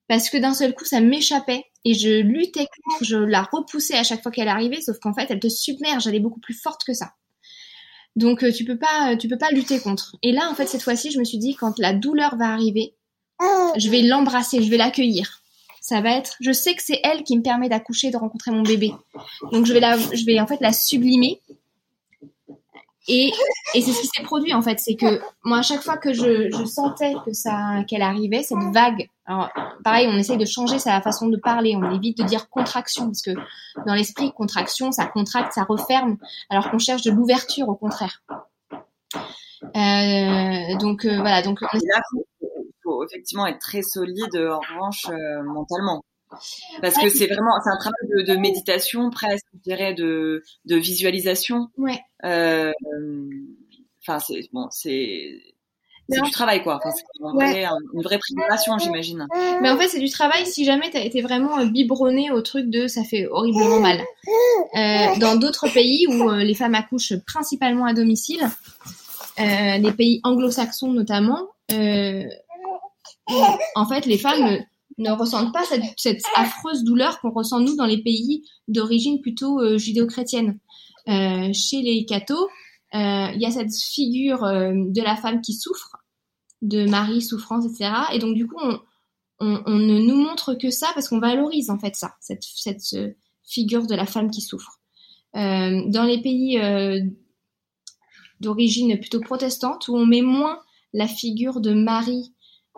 parce 0.07 0.29
que 0.29 0.37
d'un 0.37 0.53
seul 0.53 0.73
coup 0.73 0.85
ça 0.85 1.01
m'échappait 1.01 1.65
et 1.85 1.93
je 1.93 2.21
luttais 2.21 2.65
contre, 2.65 3.03
je 3.03 3.17
la 3.17 3.43
repoussais 3.43 3.95
à 3.95 4.03
chaque 4.03 4.23
fois 4.23 4.31
qu'elle 4.31 4.47
arrivait, 4.47 4.81
sauf 4.81 4.97
qu'en 4.99 5.13
fait, 5.13 5.27
elle 5.29 5.39
te 5.39 5.49
submerge, 5.49 6.07
elle 6.07 6.15
est 6.15 6.19
beaucoup 6.19 6.39
plus 6.39 6.59
forte 6.59 6.83
que 6.83 6.93
ça. 6.93 7.13
Donc 8.15 8.43
euh, 8.43 8.51
tu 8.51 8.65
peux 8.65 8.77
pas, 8.77 9.15
tu 9.17 9.27
peux 9.27 9.37
pas 9.37 9.51
lutter 9.51 9.79
contre. 9.79 10.15
Et 10.23 10.31
là, 10.31 10.49
en 10.49 10.55
fait, 10.55 10.65
cette 10.65 10.81
fois-ci, 10.81 11.11
je 11.11 11.19
me 11.19 11.23
suis 11.23 11.37
dit, 11.37 11.55
quand 11.55 11.77
la 11.77 11.93
douleur 11.93 12.37
va 12.37 12.51
arriver, 12.51 12.95
je 13.77 13.89
vais 13.89 14.01
l'embrasser, 14.01 14.63
je 14.63 14.69
vais 14.69 14.77
l'accueillir. 14.77 15.41
Ça 15.79 16.01
va 16.01 16.17
être, 16.17 16.35
je 16.39 16.51
sais 16.51 16.73
que 16.73 16.81
c'est 16.81 16.99
elle 17.03 17.23
qui 17.23 17.37
me 17.37 17.43
permet 17.43 17.69
d'accoucher, 17.69 18.09
de 18.09 18.17
rencontrer 18.17 18.49
mon 18.49 18.63
bébé. 18.63 18.91
Donc 19.51 19.67
je 19.67 19.73
vais 19.73 19.79
la, 19.79 19.97
je 19.97 20.25
vais 20.25 20.39
en 20.39 20.47
fait 20.47 20.59
la 20.61 20.73
sublimer 20.73 21.41
et, 23.07 23.31
et 23.75 23.81
c'est 23.81 23.91
ce 23.91 24.01
qui 24.01 24.07
s'est 24.07 24.23
produit 24.23 24.53
en 24.55 24.63
fait, 24.63 24.79
c'est 24.79 24.95
que 24.95 25.21
moi 25.43 25.59
à 25.59 25.61
chaque 25.61 25.83
fois 25.83 25.97
que 25.97 26.11
je, 26.11 26.49
je 26.49 26.65
sentais 26.65 27.13
que 27.23 27.33
ça 27.33 27.83
qu'elle 27.87 28.01
arrivait, 28.01 28.41
cette 28.41 28.57
vague. 28.73 29.07
Alors 29.25 29.51
pareil, 29.83 30.07
on 30.07 30.17
essaye 30.17 30.37
de 30.37 30.45
changer 30.45 30.77
sa 30.79 31.01
façon 31.01 31.27
de 31.27 31.37
parler, 31.37 31.75
on 31.75 31.91
évite 31.91 32.17
de 32.17 32.23
dire 32.23 32.49
contraction 32.49 33.05
parce 33.05 33.21
que 33.21 33.31
dans 33.85 33.95
l'esprit 33.95 34.31
contraction, 34.31 34.91
ça 34.91 35.05
contracte, 35.05 35.53
ça 35.53 35.63
referme, 35.63 36.17
alors 36.49 36.69
qu'on 36.69 36.79
cherche 36.79 37.01
de 37.01 37.11
l'ouverture 37.11 37.67
au 37.67 37.75
contraire. 37.75 38.21
Euh, 39.75 40.77
donc 40.79 41.05
euh, 41.05 41.17
voilà, 41.19 41.41
donc 41.41 41.61
là, 41.61 41.69
il 41.73 42.51
faut, 42.83 43.03
effectivement 43.03 43.47
être 43.47 43.59
très 43.59 43.81
solide 43.81 44.35
en 44.35 44.59
revanche 44.59 45.05
euh, 45.09 45.41
mentalement. 45.43 46.03
Parce 46.81 46.95
que 46.97 47.09
c'est 47.09 47.27
vraiment, 47.27 47.59
c'est 47.63 47.69
un 47.69 47.77
travail 47.77 48.25
de, 48.27 48.35
méditation 48.35 49.09
presque, 49.09 49.45
je 49.53 49.59
dirais, 49.59 49.93
de, 49.93 50.43
de 50.65 50.75
visualisation. 50.75 51.69
Ouais. 51.77 51.99
Euh, 52.23 52.71
enfin, 54.01 54.19
c'est 54.19 54.41
bon, 54.51 54.67
c'est 54.71 55.54
c'est 56.09 56.21
du 56.21 56.31
travail 56.31 56.63
quoi. 56.63 56.79
Enfin, 56.83 56.91
c'est 56.91 57.65
une 57.93 58.01
vraie 58.01 58.19
préparation, 58.19 58.77
j'imagine. 58.77 59.27
Mais 59.61 59.69
en 59.69 59.77
fait, 59.77 59.87
c'est 59.87 59.99
du 59.99 60.09
travail 60.09 60.45
si 60.45 60.65
jamais 60.65 60.89
tu 60.91 60.97
as 60.97 61.03
été 61.03 61.21
vraiment 61.21 61.59
euh, 61.59 61.65
biberonné 61.65 62.31
au 62.31 62.41
truc 62.41 62.69
de 62.69 62.87
ça 62.87 63.03
fait 63.03 63.27
horriblement 63.27 63.79
mal. 63.79 64.01
Euh, 64.75 65.19
dans 65.19 65.35
d'autres 65.35 65.67
pays 65.73 66.07
où 66.07 66.29
euh, 66.29 66.43
les 66.43 66.53
femmes 66.53 66.75
accouchent 66.75 67.15
principalement 67.25 67.85
à 67.85 67.93
domicile, 67.93 68.47
euh, 69.39 69.77
les 69.77 69.91
pays 69.91 70.21
anglo-saxons 70.23 70.91
notamment, 70.91 71.47
euh, 71.71 72.23
en 73.75 73.85
fait, 73.87 74.05
les 74.05 74.17
femmes 74.17 74.59
ne 74.97 75.11
ressentent 75.11 75.51
pas 75.51 75.63
cette, 75.63 75.83
cette 75.97 76.21
affreuse 76.35 76.83
douleur 76.83 77.19
qu'on 77.19 77.31
ressent 77.31 77.59
nous 77.59 77.75
dans 77.75 77.85
les 77.85 78.01
pays 78.01 78.43
d'origine 78.67 79.19
plutôt 79.21 79.77
judéo-chrétienne. 79.77 80.59
Euh, 81.07 81.53
chez 81.53 81.83
les 81.83 82.03
cathos, 82.05 82.49
il 82.93 83.41
y 83.41 83.45
a 83.45 83.51
cette 83.51 83.75
figure 83.75 84.43
euh, 84.43 84.71
de 84.73 85.01
la 85.01 85.15
femme 85.15 85.41
qui 85.41 85.53
souffre, 85.53 85.97
de 86.61 86.87
Marie 86.89 87.21
souffrance, 87.21 87.65
etc. 87.65 87.91
Et 88.13 88.19
donc 88.19 88.35
du 88.35 88.47
coup, 88.47 88.57
on, 88.61 88.79
on, 89.39 89.61
on 89.65 89.75
ne 89.75 89.99
nous 89.99 90.15
montre 90.15 90.53
que 90.53 90.69
ça 90.69 90.87
parce 90.93 91.09
qu'on 91.09 91.19
valorise 91.19 91.69
en 91.69 91.77
fait 91.79 91.95
ça, 91.95 92.15
cette, 92.19 92.43
cette 92.43 92.95
figure 93.43 93.85
de 93.87 93.95
la 93.95 94.05
femme 94.05 94.31
qui 94.31 94.41
souffre. 94.41 94.79
dans 95.33 96.05
les 96.07 96.21
pays 96.21 96.59
d'origine 98.39 98.99
plutôt 98.99 99.19
protestante, 99.19 99.87
où 99.87 99.95
on 99.95 100.05
met 100.05 100.21
moins 100.21 100.59
la 100.93 101.07
figure 101.07 101.59
de 101.61 101.73
Marie 101.73 102.33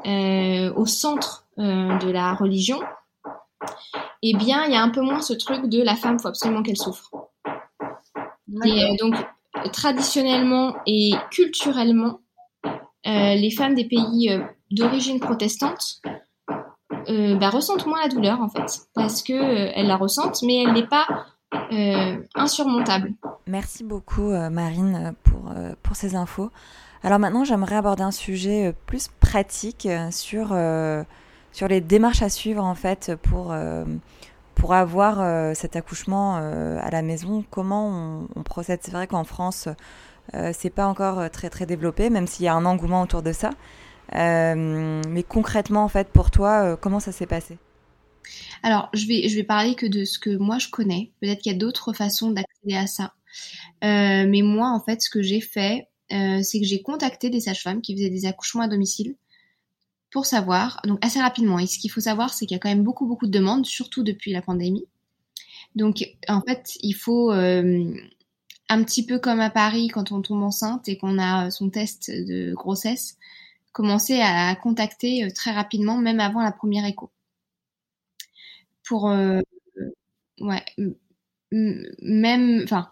au 0.06 0.86
centre 0.86 1.48
euh, 1.60 1.98
de 1.98 2.10
la 2.12 2.36
religion. 2.36 2.80
eh 4.22 4.36
bien, 4.36 4.66
il 4.66 4.72
y 4.72 4.76
a 4.76 4.82
un 4.84 4.90
peu 4.90 5.02
moins 5.02 5.22
ce 5.22 5.34
truc 5.34 5.68
de 5.70 5.82
la 5.82 5.96
femme, 5.96 6.20
faut 6.20 6.28
absolument 6.28 6.62
qu'elle 6.64 6.78
souffre. 6.78 7.10
Et 8.66 8.84
euh, 8.84 8.96
donc, 9.00 9.16
traditionnellement 9.72 10.76
et 10.86 11.12
culturellement, 11.32 12.20
euh, 12.66 13.36
les 13.36 13.52
femmes 13.52 13.76
des 13.76 13.86
pays 13.86 14.30
euh, 14.30 14.42
d'origine 14.72 15.20
protestante 15.20 16.02
bah, 17.40 17.50
ressentent 17.50 17.86
moins 17.86 18.02
la 18.02 18.10
douleur 18.10 18.42
en 18.42 18.50
fait, 18.50 18.82
parce 18.94 19.24
que 19.24 19.34
elles 19.34 19.88
la 19.88 19.96
ressentent, 19.96 20.44
mais 20.44 20.64
elle 20.64 20.74
n'est 20.74 20.88
pas 20.88 21.08
insurmontable. 22.36 23.14
Merci 23.46 23.86
beaucoup 23.86 24.30
Marine 24.52 25.14
pour, 25.24 25.54
pour 25.84 25.96
ces 25.96 26.16
infos. 26.16 26.50
Alors 27.04 27.18
maintenant, 27.18 27.46
j'aimerais 27.46 27.78
aborder 27.78 28.04
un 28.04 28.12
sujet 28.12 28.76
plus 28.88 29.08
pratique 29.22 29.88
sur, 30.12 30.48
sur 31.54 31.68
les 31.70 31.80
démarches 31.80 32.24
à 32.24 32.30
suivre 32.30 32.62
en 32.62 32.76
fait 32.76 33.14
pour 33.24 33.56
pour 34.58 34.74
avoir 34.74 35.22
euh, 35.22 35.54
cet 35.54 35.76
accouchement 35.76 36.40
euh, 36.42 36.80
à 36.82 36.90
la 36.90 37.04
maison, 37.04 37.46
comment 37.52 38.28
on, 38.36 38.42
procède? 38.42 38.80
C'est 38.82 38.92
vrai 38.92 39.06
qu'en 39.06 39.24
France, 39.24 39.70
euh, 40.34 40.52
c'est 40.52 40.72
pas 40.72 40.88
encore 40.88 41.30
très 41.30 41.50
très 41.52 41.68
développé, 41.68 42.10
même 42.10 42.26
s'il 42.26 42.46
y 42.46 42.48
a 42.48 42.56
un 42.56 42.66
engouement 42.66 43.04
autour 43.04 43.22
de 43.22 43.32
ça. 43.32 43.52
mais 44.14 45.24
concrètement, 45.28 45.84
en 45.84 45.88
fait, 45.88 46.10
pour 46.10 46.32
toi, 46.32 46.76
comment 46.76 47.00
ça 47.00 47.12
s'est 47.12 47.28
passé? 47.28 47.60
Alors, 48.64 48.90
je 48.94 49.06
vais 49.06 49.30
je 49.30 49.36
vais 49.36 49.44
parler 49.44 49.76
que 49.76 49.86
de 49.86 50.04
ce 50.04 50.18
que 50.18 50.36
moi 50.36 50.58
je 50.58 50.70
connais. 50.70 51.12
Peut-être 51.22 51.40
qu'il 51.40 51.52
y 51.52 51.56
a 51.56 51.58
d'autres 51.58 51.94
façons 51.94 52.32
d'accéder 52.32 52.76
à 52.76 52.88
ça. 52.88 53.14
mais 53.84 54.42
moi, 54.42 54.72
en 54.72 54.80
fait, 54.80 55.02
ce 55.02 55.10
que 55.12 55.22
j'ai 55.22 55.42
fait, 55.42 55.88
c'est 56.10 56.60
que 56.60 56.66
j'ai 56.66 56.82
contacté 56.82 57.30
des 57.30 57.42
sages-femmes 57.42 57.82
qui 57.82 57.96
faisaient 57.96 58.10
des 58.10 58.26
accouchements 58.26 58.64
à 58.64 58.68
domicile 58.68 59.16
pour 60.12 60.26
savoir, 60.26 60.82
donc 60.86 61.04
assez 61.06 61.20
rapidement. 61.20 61.60
Et 61.60 61.68
ce 61.68 61.80
qu'il 61.80 61.92
faut 61.92 62.02
savoir, 62.02 62.34
c'est 62.34 62.46
qu'il 62.46 62.56
y 62.56 62.60
a 62.60 62.60
quand 62.60 62.70
même 62.70 62.84
beaucoup, 62.84 63.06
beaucoup 63.08 63.28
de 63.28 63.32
demandes, 63.32 63.66
surtout 63.66 64.04
depuis 64.04 64.32
la 64.32 64.42
pandémie. 64.42 64.86
Donc, 65.76 66.04
en 66.28 66.42
fait, 66.42 66.78
il 66.82 66.94
faut, 66.94 67.32
euh, 67.32 67.94
un 68.70 68.84
petit 68.84 69.06
peu 69.06 69.20
comme 69.20 69.40
à 69.40 69.50
Paris, 69.50 69.90
quand 69.90 70.12
on 70.12 70.22
tombe 70.22 70.44
enceinte 70.44 70.88
et 70.90 70.98
qu'on 70.98 71.20
a 71.20 71.52
son 71.52 71.70
test 71.70 72.10
de 72.12 72.54
grossesse, 72.54 73.18
commencer 73.74 74.20
à 74.22 74.56
contacter 74.56 75.26
euh, 75.26 75.30
très 75.34 75.52
rapidement, 75.52 75.98
même 75.98 76.20
avant 76.20 76.42
la 76.42 76.52
première 76.52 76.86
écho. 76.86 77.12
Pour, 78.84 79.10
euh, 79.10 79.42
ouais, 80.40 80.64
même, 81.52 82.62
enfin, 82.64 82.92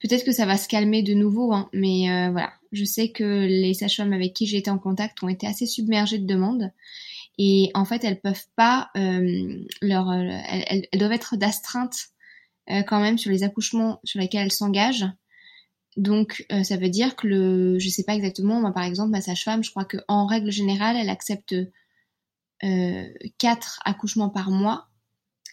peut-être 0.00 0.24
que 0.24 0.32
ça 0.32 0.46
va 0.46 0.56
se 0.56 0.68
calmer 0.68 1.02
de 1.02 1.14
nouveau, 1.14 1.52
hein, 1.52 1.68
mais 1.72 2.30
voilà, 2.30 2.52
je 2.72 2.84
sais 2.84 3.10
que 3.10 3.46
les 3.46 3.74
sages-femmes 3.74 4.12
avec 4.12 4.34
qui 4.34 4.46
j'ai 4.46 4.58
été 4.58 4.70
en 4.70 4.78
contact 4.78 5.22
ont 5.22 5.28
été 5.28 5.46
assez 5.46 5.66
submergées 5.66 6.18
de 6.18 6.26
demandes. 6.26 6.72
Et 7.38 7.70
en 7.74 7.84
fait, 7.84 8.04
elles 8.04 8.20
peuvent 8.20 8.46
pas, 8.56 8.90
euh, 8.96 9.64
leur, 9.82 10.10
euh, 10.10 10.38
elles, 10.48 10.86
doivent 10.94 11.12
être 11.12 11.36
d'astreinte 11.36 12.08
euh, 12.70 12.82
quand 12.82 13.00
même 13.00 13.18
sur 13.18 13.30
les 13.30 13.42
accouchements 13.42 14.00
sur 14.04 14.20
lesquels 14.20 14.44
elles 14.44 14.52
s'engagent. 14.52 15.06
Donc, 15.96 16.44
ça 16.62 16.76
veut 16.76 16.90
dire 16.90 17.16
que 17.16 17.26
le, 17.26 17.78
je 17.78 17.88
sais 17.88 18.04
pas 18.04 18.14
exactement, 18.14 18.60
moi 18.60 18.70
par 18.70 18.84
exemple, 18.84 19.12
ma 19.12 19.22
sage-femme, 19.22 19.64
je 19.64 19.70
crois 19.70 19.86
qu'en 19.86 20.26
règle 20.26 20.52
générale, 20.52 20.94
elle 20.94 21.08
accepte 21.08 21.54
quatre 23.38 23.80
accouchements 23.82 24.28
par 24.28 24.50
mois. 24.50 24.88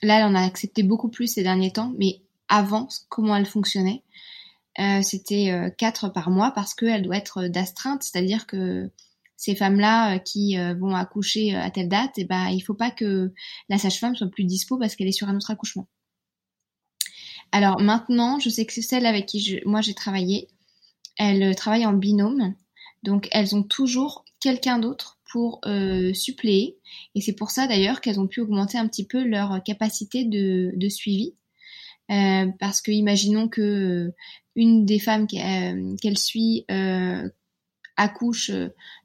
Là, 0.01 0.19
elle 0.19 0.25
en 0.25 0.35
a 0.35 0.41
accepté 0.41 0.83
beaucoup 0.83 1.07
plus 1.07 1.27
ces 1.27 1.43
derniers 1.43 1.71
temps, 1.71 1.93
mais 1.97 2.23
avant, 2.47 2.87
comment 3.09 3.35
elle 3.35 3.45
fonctionnait 3.45 4.03
euh, 4.79 5.01
c'était 5.03 5.51
euh, 5.51 5.69
quatre 5.69 6.09
par 6.09 6.29
mois 6.29 6.51
parce 6.51 6.73
qu'elle 6.73 7.03
doit 7.03 7.17
être 7.17 7.47
d'astreinte, 7.47 8.03
c'est-à-dire 8.03 8.47
que 8.47 8.89
ces 9.35 9.55
femmes-là 9.55 10.15
euh, 10.15 10.19
qui 10.19 10.57
vont 10.79 10.95
accoucher 10.95 11.55
à 11.55 11.69
telle 11.69 11.89
date, 11.89 12.17
et 12.17 12.21
eh 12.21 12.25
ben, 12.25 12.47
il 12.49 12.61
faut 12.61 12.73
pas 12.73 12.91
que 12.91 13.33
la 13.69 13.77
sage-femme 13.77 14.15
soit 14.15 14.29
plus 14.29 14.45
dispo 14.45 14.77
parce 14.77 14.95
qu'elle 14.95 15.07
est 15.07 15.11
sur 15.11 15.29
un 15.29 15.35
autre 15.35 15.51
accouchement. 15.51 15.87
Alors 17.51 17.79
maintenant, 17.79 18.39
je 18.39 18.49
sais 18.49 18.65
que 18.65 18.73
c'est 18.73 18.81
celle 18.81 19.05
avec 19.05 19.27
qui 19.27 19.59
moi 19.65 19.81
j'ai 19.81 19.93
travaillé. 19.93 20.47
Elles 21.17 21.55
travaillent 21.55 21.85
en 21.85 21.93
binôme, 21.93 22.55
donc 23.03 23.27
elles 23.31 23.55
ont 23.55 23.61
toujours 23.61 24.25
quelqu'un 24.39 24.79
d'autre 24.79 25.19
pour 25.31 25.61
suppléer. 26.13 26.79
Et 27.13 27.21
c'est 27.21 27.33
pour 27.33 27.51
ça 27.51 27.67
d'ailleurs 27.67 28.01
qu'elles 28.01 28.19
ont 28.19 28.27
pu 28.27 28.41
augmenter 28.41 28.79
un 28.79 28.87
petit 28.87 29.05
peu 29.05 29.23
leur 29.23 29.61
capacité 29.63 30.25
de 30.25 30.89
suivi. 30.89 31.35
Euh, 32.11 32.47
parce 32.59 32.81
que 32.81 32.91
imaginons 32.91 33.47
que 33.47 33.61
euh, 33.61 34.15
une 34.55 34.85
des 34.85 34.99
femmes 34.99 35.25
euh, 35.33 35.95
qu'elle 36.01 36.17
suit 36.17 36.65
accouche 37.95 38.49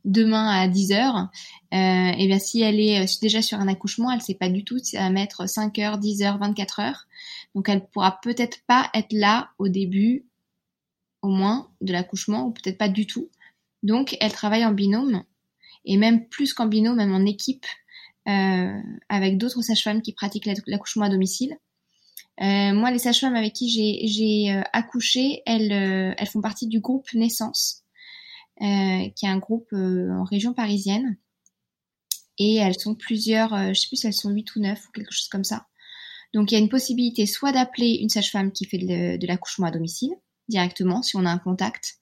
demain 0.04 0.48
à 0.48 0.66
10 0.66 0.92
heures, 0.92 1.28
et 1.72 2.26
bien 2.26 2.38
si 2.38 2.62
elle 2.62 2.80
est 2.80 3.20
déjà 3.20 3.42
sur 3.42 3.60
un 3.60 3.68
accouchement, 3.68 4.10
elle 4.10 4.22
sait 4.22 4.34
pas 4.34 4.48
du 4.48 4.64
tout 4.64 4.78
si 4.78 4.96
elle 4.96 5.02
va 5.02 5.10
mettre 5.10 5.46
5 5.46 5.78
heures, 5.78 5.98
10 5.98 6.22
heures, 6.22 6.38
24 6.38 6.80
heures. 6.80 7.06
Donc 7.54 7.68
elle 7.68 7.86
pourra 7.86 8.18
peut-être 8.22 8.58
pas 8.66 8.90
être 8.94 9.12
là 9.12 9.50
au 9.58 9.68
début, 9.68 10.26
au 11.20 11.28
moins, 11.28 11.70
de 11.82 11.92
l'accouchement, 11.92 12.46
ou 12.46 12.50
peut-être 12.50 12.78
pas 12.78 12.88
du 12.88 13.06
tout. 13.06 13.28
Donc 13.82 14.16
elle 14.20 14.32
travaille 14.32 14.64
en 14.64 14.72
binôme, 14.72 15.22
et 15.84 15.98
même 15.98 16.26
plus 16.26 16.54
qu'en 16.54 16.66
binôme, 16.66 16.96
même 16.96 17.14
en 17.14 17.26
équipe, 17.26 17.66
avec 18.24 19.36
d'autres 19.36 19.60
sages-femmes 19.60 20.00
qui 20.00 20.14
pratiquent 20.14 20.48
l'accouchement 20.66 21.04
à 21.04 21.10
domicile. 21.10 21.58
Euh, 22.40 22.72
moi, 22.72 22.90
les 22.90 22.98
sages-femmes 22.98 23.34
avec 23.34 23.52
qui 23.52 23.68
j'ai 23.68 24.52
euh, 24.52 24.62
accouché, 24.72 25.42
elles, 25.44 25.72
euh, 25.72 26.14
elles 26.16 26.28
font 26.28 26.40
partie 26.40 26.68
du 26.68 26.80
groupe 26.80 27.12
Naissance, 27.14 27.84
qui 28.60 28.66
est 28.66 29.28
un 29.28 29.38
groupe 29.38 29.72
en 29.72 30.24
région 30.24 30.52
parisienne. 30.52 31.16
Et 32.38 32.56
elles 32.56 32.78
sont 32.78 32.94
plusieurs, 32.94 33.50
je 33.50 33.74
sais 33.74 33.88
plus 33.88 33.96
si 33.96 34.06
elles 34.06 34.12
sont 34.12 34.30
8 34.30 34.56
ou 34.56 34.60
9 34.60 34.78
ou 34.78 34.92
quelque 34.92 35.12
chose 35.12 35.28
comme 35.28 35.44
ça. 35.44 35.66
Donc 36.34 36.50
il 36.50 36.54
y 36.54 36.58
a 36.58 36.60
une 36.60 36.68
possibilité 36.68 37.26
soit 37.26 37.52
d'appeler 37.52 37.98
une 38.00 38.08
sage-femme 38.08 38.52
qui 38.52 38.64
fait 38.64 38.78
de, 38.78 39.26
l'accouchement 39.26 39.66
à 39.66 39.70
domicile 39.70 40.10
directement 40.48 41.02
si 41.02 41.16
on 41.16 41.24
a 41.24 41.30
un 41.30 41.38
contact, 41.38 41.98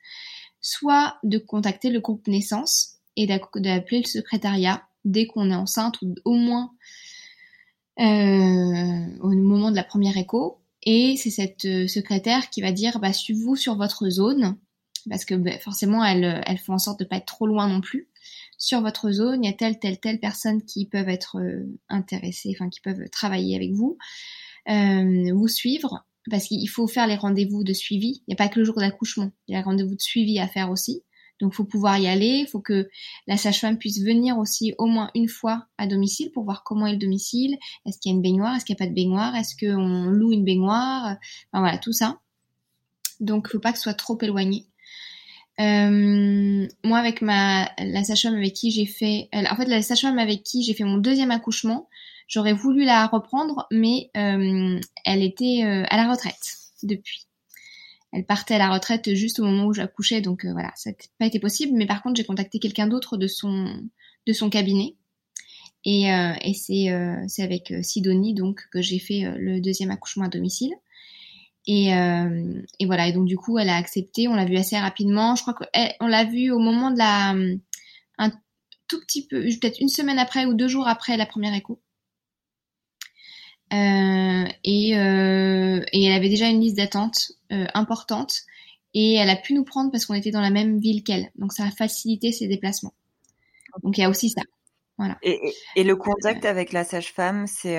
soit 0.60 1.18
de 1.24 1.38
contacter 1.38 1.90
le 1.90 2.00
groupe 2.00 2.26
naissance 2.26 2.96
et 3.16 3.26
d'appeler 3.26 4.00
le 4.00 4.08
secrétariat 4.08 4.82
dès 5.04 5.26
qu'on 5.26 5.50
est 5.50 5.54
enceinte 5.54 6.00
ou 6.02 6.14
au 6.24 6.34
moins 6.34 6.70
euh, 6.70 6.75
au 7.98 9.28
moment 9.28 9.70
de 9.70 9.76
la 9.76 9.84
première 9.84 10.16
écho. 10.16 10.60
Et 10.86 11.16
c'est 11.16 11.30
cette 11.30 11.64
euh, 11.64 11.88
secrétaire 11.88 12.48
qui 12.48 12.62
va 12.62 12.70
dire, 12.70 13.00
bah, 13.00 13.12
suivez-vous 13.12 13.56
sur 13.56 13.74
votre 13.74 14.08
zone, 14.08 14.56
parce 15.10 15.24
que 15.24 15.34
bah, 15.34 15.58
forcément, 15.58 16.04
elle, 16.04 16.42
elle 16.46 16.58
fait 16.58 16.72
en 16.72 16.78
sorte 16.78 17.00
de 17.00 17.04
pas 17.04 17.16
être 17.16 17.26
trop 17.26 17.46
loin 17.46 17.68
non 17.68 17.80
plus. 17.80 18.08
Sur 18.56 18.80
votre 18.80 19.10
zone, 19.10 19.44
il 19.44 19.48
y 19.48 19.50
a 19.50 19.56
telle, 19.56 19.80
telle, 19.80 19.98
telle 19.98 20.20
personne 20.20 20.62
qui 20.62 20.86
peuvent 20.86 21.08
être 21.08 21.38
euh, 21.38 21.66
intéressées, 21.88 22.54
enfin 22.56 22.70
qui 22.70 22.80
peuvent 22.80 23.08
travailler 23.10 23.56
avec 23.56 23.72
vous, 23.72 23.98
euh, 24.68 25.32
vous 25.34 25.48
suivre, 25.48 26.06
parce 26.30 26.46
qu'il 26.46 26.68
faut 26.68 26.86
faire 26.86 27.08
les 27.08 27.16
rendez-vous 27.16 27.64
de 27.64 27.72
suivi. 27.72 28.22
Il 28.26 28.30
n'y 28.30 28.34
a 28.34 28.36
pas 28.36 28.48
que 28.48 28.60
le 28.60 28.64
jour 28.64 28.76
d'accouchement, 28.76 29.32
il 29.48 29.52
y 29.52 29.56
a 29.56 29.58
les 29.58 29.64
rendez-vous 29.64 29.96
de 29.96 30.00
suivi 30.00 30.38
à 30.38 30.46
faire 30.46 30.70
aussi. 30.70 31.02
Donc, 31.40 31.54
faut 31.54 31.64
pouvoir 31.64 31.98
y 31.98 32.08
aller. 32.08 32.38
Il 32.40 32.46
faut 32.46 32.60
que 32.60 32.88
la 33.26 33.36
sage-femme 33.36 33.78
puisse 33.78 34.00
venir 34.00 34.38
aussi 34.38 34.74
au 34.78 34.86
moins 34.86 35.10
une 35.14 35.28
fois 35.28 35.66
à 35.78 35.86
domicile 35.86 36.30
pour 36.32 36.44
voir 36.44 36.64
comment 36.64 36.86
est 36.86 36.92
le 36.92 36.98
domicile. 36.98 37.58
Est-ce 37.84 37.98
qu'il 37.98 38.10
y 38.10 38.14
a 38.14 38.16
une 38.16 38.22
baignoire? 38.22 38.54
Est-ce 38.54 38.64
qu'il 38.64 38.74
n'y 38.74 38.82
a 38.82 38.84
pas 38.84 38.90
de 38.90 38.94
baignoire? 38.94 39.34
Est-ce 39.36 39.54
qu'on 39.56 40.04
loue 40.06 40.32
une 40.32 40.44
baignoire? 40.44 41.16
Enfin 41.52 41.60
voilà, 41.60 41.78
tout 41.78 41.92
ça. 41.92 42.20
Donc, 43.20 43.48
faut 43.50 43.58
pas 43.58 43.72
que 43.72 43.78
ce 43.78 43.84
soit 43.84 43.94
trop 43.94 44.18
éloigné. 44.20 44.66
Euh, 45.58 46.66
moi, 46.84 46.98
avec 46.98 47.22
ma 47.22 47.70
la 47.78 48.04
sage-femme 48.04 48.34
avec 48.34 48.52
qui 48.52 48.70
j'ai 48.70 48.86
fait, 48.86 49.28
en 49.32 49.56
fait, 49.56 49.66
la 49.66 49.82
sage-femme 49.82 50.18
avec 50.18 50.42
qui 50.42 50.62
j'ai 50.62 50.74
fait 50.74 50.84
mon 50.84 50.98
deuxième 50.98 51.30
accouchement, 51.30 51.88
j'aurais 52.28 52.52
voulu 52.52 52.84
la 52.84 53.06
reprendre, 53.06 53.66
mais 53.70 54.10
euh, 54.16 54.78
elle 55.04 55.22
était 55.22 55.62
euh, 55.64 55.84
à 55.88 55.96
la 55.96 56.10
retraite 56.10 56.56
depuis 56.82 57.25
elle 58.12 58.24
partait 58.24 58.54
à 58.54 58.58
la 58.58 58.70
retraite 58.70 59.14
juste 59.14 59.40
au 59.40 59.44
moment 59.44 59.66
où 59.66 59.72
j'accouchais, 59.72 60.20
donc 60.20 60.44
euh, 60.44 60.52
voilà, 60.52 60.72
ça 60.76 60.90
n'a 60.90 60.96
pas 61.18 61.26
été 61.26 61.38
possible. 61.40 61.76
Mais 61.76 61.86
par 61.86 62.02
contre, 62.02 62.16
j'ai 62.16 62.24
contacté 62.24 62.58
quelqu'un 62.58 62.86
d'autre 62.86 63.16
de 63.16 63.26
son 63.26 63.82
de 64.26 64.32
son 64.32 64.50
cabinet, 64.50 64.96
et, 65.84 66.12
euh, 66.12 66.32
et 66.42 66.54
c'est 66.54 66.90
euh, 66.90 67.16
c'est 67.28 67.42
avec 67.42 67.72
Sidonie 67.82 68.34
donc 68.34 68.62
que 68.72 68.82
j'ai 68.82 68.98
fait 68.98 69.22
le 69.38 69.60
deuxième 69.60 69.90
accouchement 69.90 70.24
à 70.24 70.28
domicile. 70.28 70.72
Et, 71.68 71.88
et 71.88 72.86
voilà, 72.86 73.08
et 73.08 73.12
donc 73.12 73.26
du 73.26 73.36
coup, 73.36 73.58
elle 73.58 73.68
a 73.68 73.74
accepté. 73.74 74.28
On 74.28 74.34
l'a 74.34 74.44
vu 74.44 74.56
assez 74.56 74.78
rapidement. 74.78 75.34
Je 75.34 75.42
crois 75.42 75.54
qu'on 75.54 76.06
l'a 76.06 76.22
vu 76.22 76.52
au 76.52 76.60
moment 76.60 76.92
de 76.92 76.98
la 76.98 77.34
un 78.18 78.30
tout 78.86 79.00
petit 79.00 79.26
peu, 79.26 79.40
peut-être 79.42 79.80
une 79.80 79.88
semaine 79.88 80.20
après 80.20 80.46
ou 80.46 80.54
deux 80.54 80.68
jours 80.68 80.86
après 80.86 81.16
la 81.16 81.26
première 81.26 81.54
écho. 81.54 81.80
Euh, 83.72 84.44
et, 84.62 84.96
euh, 84.96 85.80
et, 85.92 86.04
elle 86.04 86.12
avait 86.12 86.28
déjà 86.28 86.48
une 86.48 86.60
liste 86.60 86.76
d'attente 86.76 87.32
euh, 87.50 87.66
importante 87.74 88.42
et 88.94 89.14
elle 89.14 89.28
a 89.28 89.34
pu 89.34 89.54
nous 89.54 89.64
prendre 89.64 89.90
parce 89.90 90.06
qu'on 90.06 90.14
était 90.14 90.30
dans 90.30 90.40
la 90.40 90.50
même 90.50 90.78
ville 90.78 91.02
qu'elle. 91.02 91.30
Donc 91.36 91.52
ça 91.52 91.64
a 91.64 91.70
facilité 91.70 92.30
ses 92.30 92.46
déplacements. 92.46 92.94
Donc 93.82 93.98
il 93.98 94.02
y 94.02 94.04
a 94.04 94.10
aussi 94.10 94.30
ça. 94.30 94.42
Voilà. 94.98 95.18
Et, 95.22 95.40
et, 95.74 95.84
le 95.84 95.96
contact 95.96 96.44
avec 96.44 96.72
la 96.72 96.84
sage-femme, 96.84 97.46
c'est 97.46 97.78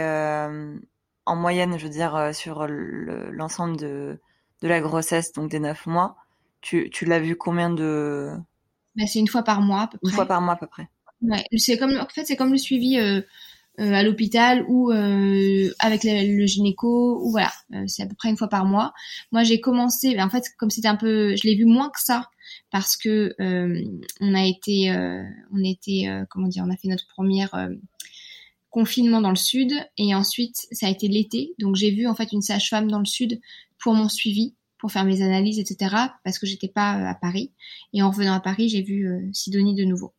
en 1.26 1.36
moyenne, 1.36 1.80
je 1.80 1.86
veux 1.86 1.91
dire, 1.91 2.30
sur 2.34 2.67
l'ensemble 2.67 3.78
de, 3.78 4.19
de 4.62 4.67
la 4.67 4.82
grossesse, 4.82 5.32
donc 5.32 5.50
des 5.50 5.60
neuf 5.60 5.88
mois. 5.88 6.15
Tu, 6.62 6.89
tu 6.91 7.06
l'as 7.06 7.19
vu 7.19 7.36
combien 7.36 7.71
de... 7.71 8.34
Bah, 8.95 9.06
c'est 9.08 9.19
une 9.19 9.28
fois 9.28 9.43
par 9.43 9.62
mois 9.62 9.84
à 9.84 9.88
peu 9.88 9.97
près. 9.97 10.10
Une 10.10 10.15
fois 10.15 10.26
par 10.26 10.41
mois 10.41 10.54
à 10.54 10.58
peu 10.58 10.67
près. 10.67 10.89
Ouais, 11.21 11.43
c'est 11.56 11.80
comme 11.80 11.97
en 11.97 12.08
fait 12.10 12.26
c'est 12.26 12.36
comme 12.36 12.52
le 12.52 12.60
suivi 12.60 13.00
à 13.78 14.04
l'hôpital 14.04 14.66
ou 14.68 14.92
euh, 14.92 15.72
avec 15.80 16.04
le, 16.04 16.46
gynéco 16.46 17.20
ou 17.24 17.32
voilà 17.32 17.52
euh, 17.74 17.84
c'est 17.88 18.04
à 18.04 18.08
peu 18.08 18.16
près 18.16 18.30
une 18.30 18.38
fois 18.38 18.48
par 18.48 18.66
mois 18.66 18.94
moi 19.32 19.44
j'ai 19.44 19.60
commencé 19.60 20.16
ben, 20.16 20.26
en 20.26 20.30
fait 20.30 20.46
comme 20.58 20.70
c'était 20.70 20.88
un 20.88 20.96
peu 20.96 21.36
je 21.36 21.44
l'ai 21.44 21.56
vu 21.56 21.66
moins 21.66 21.90
que 21.90 22.02
ça 22.02 22.30
parce 22.72 22.98
que 22.98 23.36
on 23.40 24.34
a 24.34 24.46
été 24.46 24.92
on 25.52 25.63
était 25.63 26.08
comment 26.30 26.48
dire 26.48 26.63
on 26.66 26.72
a 26.72 26.78
fait 26.78 26.88
notre 26.88 27.08
première 27.08 27.70
confinement 28.70 29.22
dans 29.22 29.30
le 29.30 29.36
sud 29.36 29.74
et 29.98 30.16
ensuite 30.16 30.68
ça 30.72 30.88
a 30.88 30.90
été 30.90 31.08
l'été 31.08 31.54
donc 31.60 31.76
j'ai 31.76 31.92
vu 31.92 32.08
en 32.08 32.16
fait 32.16 32.32
une 32.32 32.42
sage-femme 32.42 32.90
dans 32.90 33.00
le 33.00 33.06
sud 33.06 33.40
pour 33.80 33.94
mon 33.94 34.10
suivi 34.10 34.56
pour 34.80 34.92
faire 34.92 35.06
mes 35.06 35.22
analyses 35.22 35.60
etc 35.60 35.96
parce 36.24 36.40
que 36.40 36.48
j'étais 36.48 36.68
pas 36.68 36.94
à 36.94 37.16
Paris 37.16 37.52
et 37.94 38.02
en 38.02 38.10
revenant 38.10 38.34
à 38.34 38.40
Paris 38.40 38.70
j'ai 38.70 38.82
vu 38.82 39.30
Sidonie 39.34 39.76
de 39.76 39.84
nouveau 39.84 40.13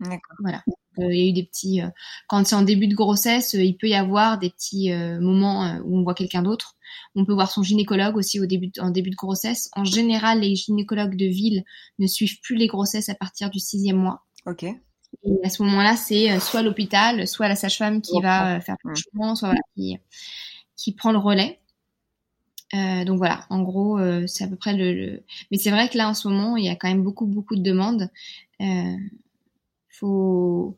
D'accord. 0.00 0.36
Voilà. 0.40 0.64
Euh, 0.98 1.12
il 1.12 1.18
y 1.18 1.26
a 1.26 1.30
eu 1.30 1.32
des 1.32 1.44
petits. 1.44 1.80
Euh, 1.80 1.88
quand 2.28 2.46
c'est 2.46 2.54
en 2.54 2.62
début 2.62 2.86
de 2.86 2.94
grossesse, 2.94 3.54
euh, 3.54 3.62
il 3.62 3.76
peut 3.76 3.88
y 3.88 3.94
avoir 3.94 4.38
des 4.38 4.50
petits 4.50 4.92
moments 5.20 5.78
où 5.84 5.98
on 5.98 6.02
voit 6.02 6.14
quelqu'un 6.14 6.42
d'autre. 6.42 6.76
On 7.14 7.24
peut 7.24 7.32
voir 7.32 7.50
son 7.50 7.62
gynécologue 7.62 8.16
aussi 8.16 8.40
au 8.40 8.46
début, 8.46 8.70
en 8.78 8.90
début 8.90 9.10
de 9.10 9.16
grossesse. 9.16 9.70
En 9.74 9.84
général, 9.84 10.40
les 10.40 10.54
gynécologues 10.54 11.16
de 11.16 11.26
ville 11.26 11.64
ne 11.98 12.06
suivent 12.06 12.40
plus 12.40 12.56
les 12.56 12.66
grossesses 12.66 13.08
à 13.08 13.14
partir 13.14 13.50
du 13.50 13.58
sixième 13.58 13.96
mois. 13.96 14.22
Ok. 14.46 14.64
Et 14.64 15.38
à 15.44 15.48
ce 15.50 15.62
moment-là, 15.62 15.96
c'est 15.96 16.38
soit 16.40 16.62
l'hôpital, 16.62 17.26
soit 17.28 17.48
la 17.48 17.56
sage-femme 17.56 18.00
qui 18.00 18.20
va 18.20 18.60
faire 18.60 18.76
le 18.84 18.92
mmh. 18.92 19.34
soit 19.36 19.54
qui, 19.76 19.98
qui 20.76 20.92
prend 20.92 21.12
le 21.12 21.18
relais. 21.18 21.60
Euh, 22.74 23.04
donc 23.04 23.18
voilà, 23.18 23.44
en 23.50 23.60
gros, 23.60 23.98
c'est 24.26 24.44
à 24.44 24.48
peu 24.48 24.56
près 24.56 24.74
le, 24.74 24.92
le... 24.94 25.22
Mais 25.50 25.58
c'est 25.58 25.70
vrai 25.70 25.88
que 25.88 25.98
là, 25.98 26.08
en 26.08 26.14
ce 26.14 26.28
moment, 26.28 26.56
il 26.56 26.64
y 26.64 26.70
a 26.70 26.76
quand 26.76 26.88
même 26.88 27.02
beaucoup, 27.02 27.26
beaucoup 27.26 27.56
de 27.56 27.62
demandes. 27.62 28.08
Euh, 28.62 28.96
faut 30.02 30.76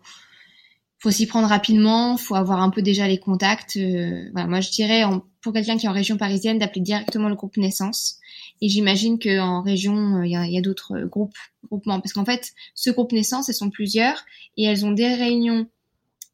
faut 1.04 1.10
s'y 1.10 1.26
prendre 1.26 1.48
rapidement, 1.48 2.16
faut 2.16 2.34
avoir 2.34 2.62
un 2.62 2.70
peu 2.70 2.80
déjà 2.80 3.06
les 3.06 3.18
contacts. 3.18 3.76
Euh, 3.76 4.26
voilà, 4.32 4.48
moi 4.48 4.60
je 4.62 4.70
dirais 4.70 5.02
pour 5.42 5.52
quelqu'un 5.52 5.76
qui 5.76 5.84
est 5.84 5.88
en 5.90 5.92
région 5.92 6.16
parisienne 6.16 6.58
d'appeler 6.58 6.80
directement 6.80 7.28
le 7.28 7.34
groupe 7.34 7.58
Naissance. 7.58 8.16
Et 8.62 8.70
j'imagine 8.70 9.18
qu'en 9.18 9.60
région 9.60 10.20
euh, 10.20 10.26
il 10.26 10.32
y 10.32 10.58
a, 10.58 10.62
d'autres 10.62 10.96
euh, 10.96 11.04
groupes 11.04 11.36
groupements 11.66 12.00
parce 12.00 12.14
qu'en 12.14 12.24
fait 12.24 12.54
ce 12.74 12.90
groupe 12.90 13.12
Naissance 13.12 13.50
elles 13.50 13.54
sont 13.54 13.68
plusieurs 13.68 14.24
et 14.56 14.64
elles 14.64 14.86
ont 14.86 14.92
des 14.92 15.14
réunions 15.14 15.66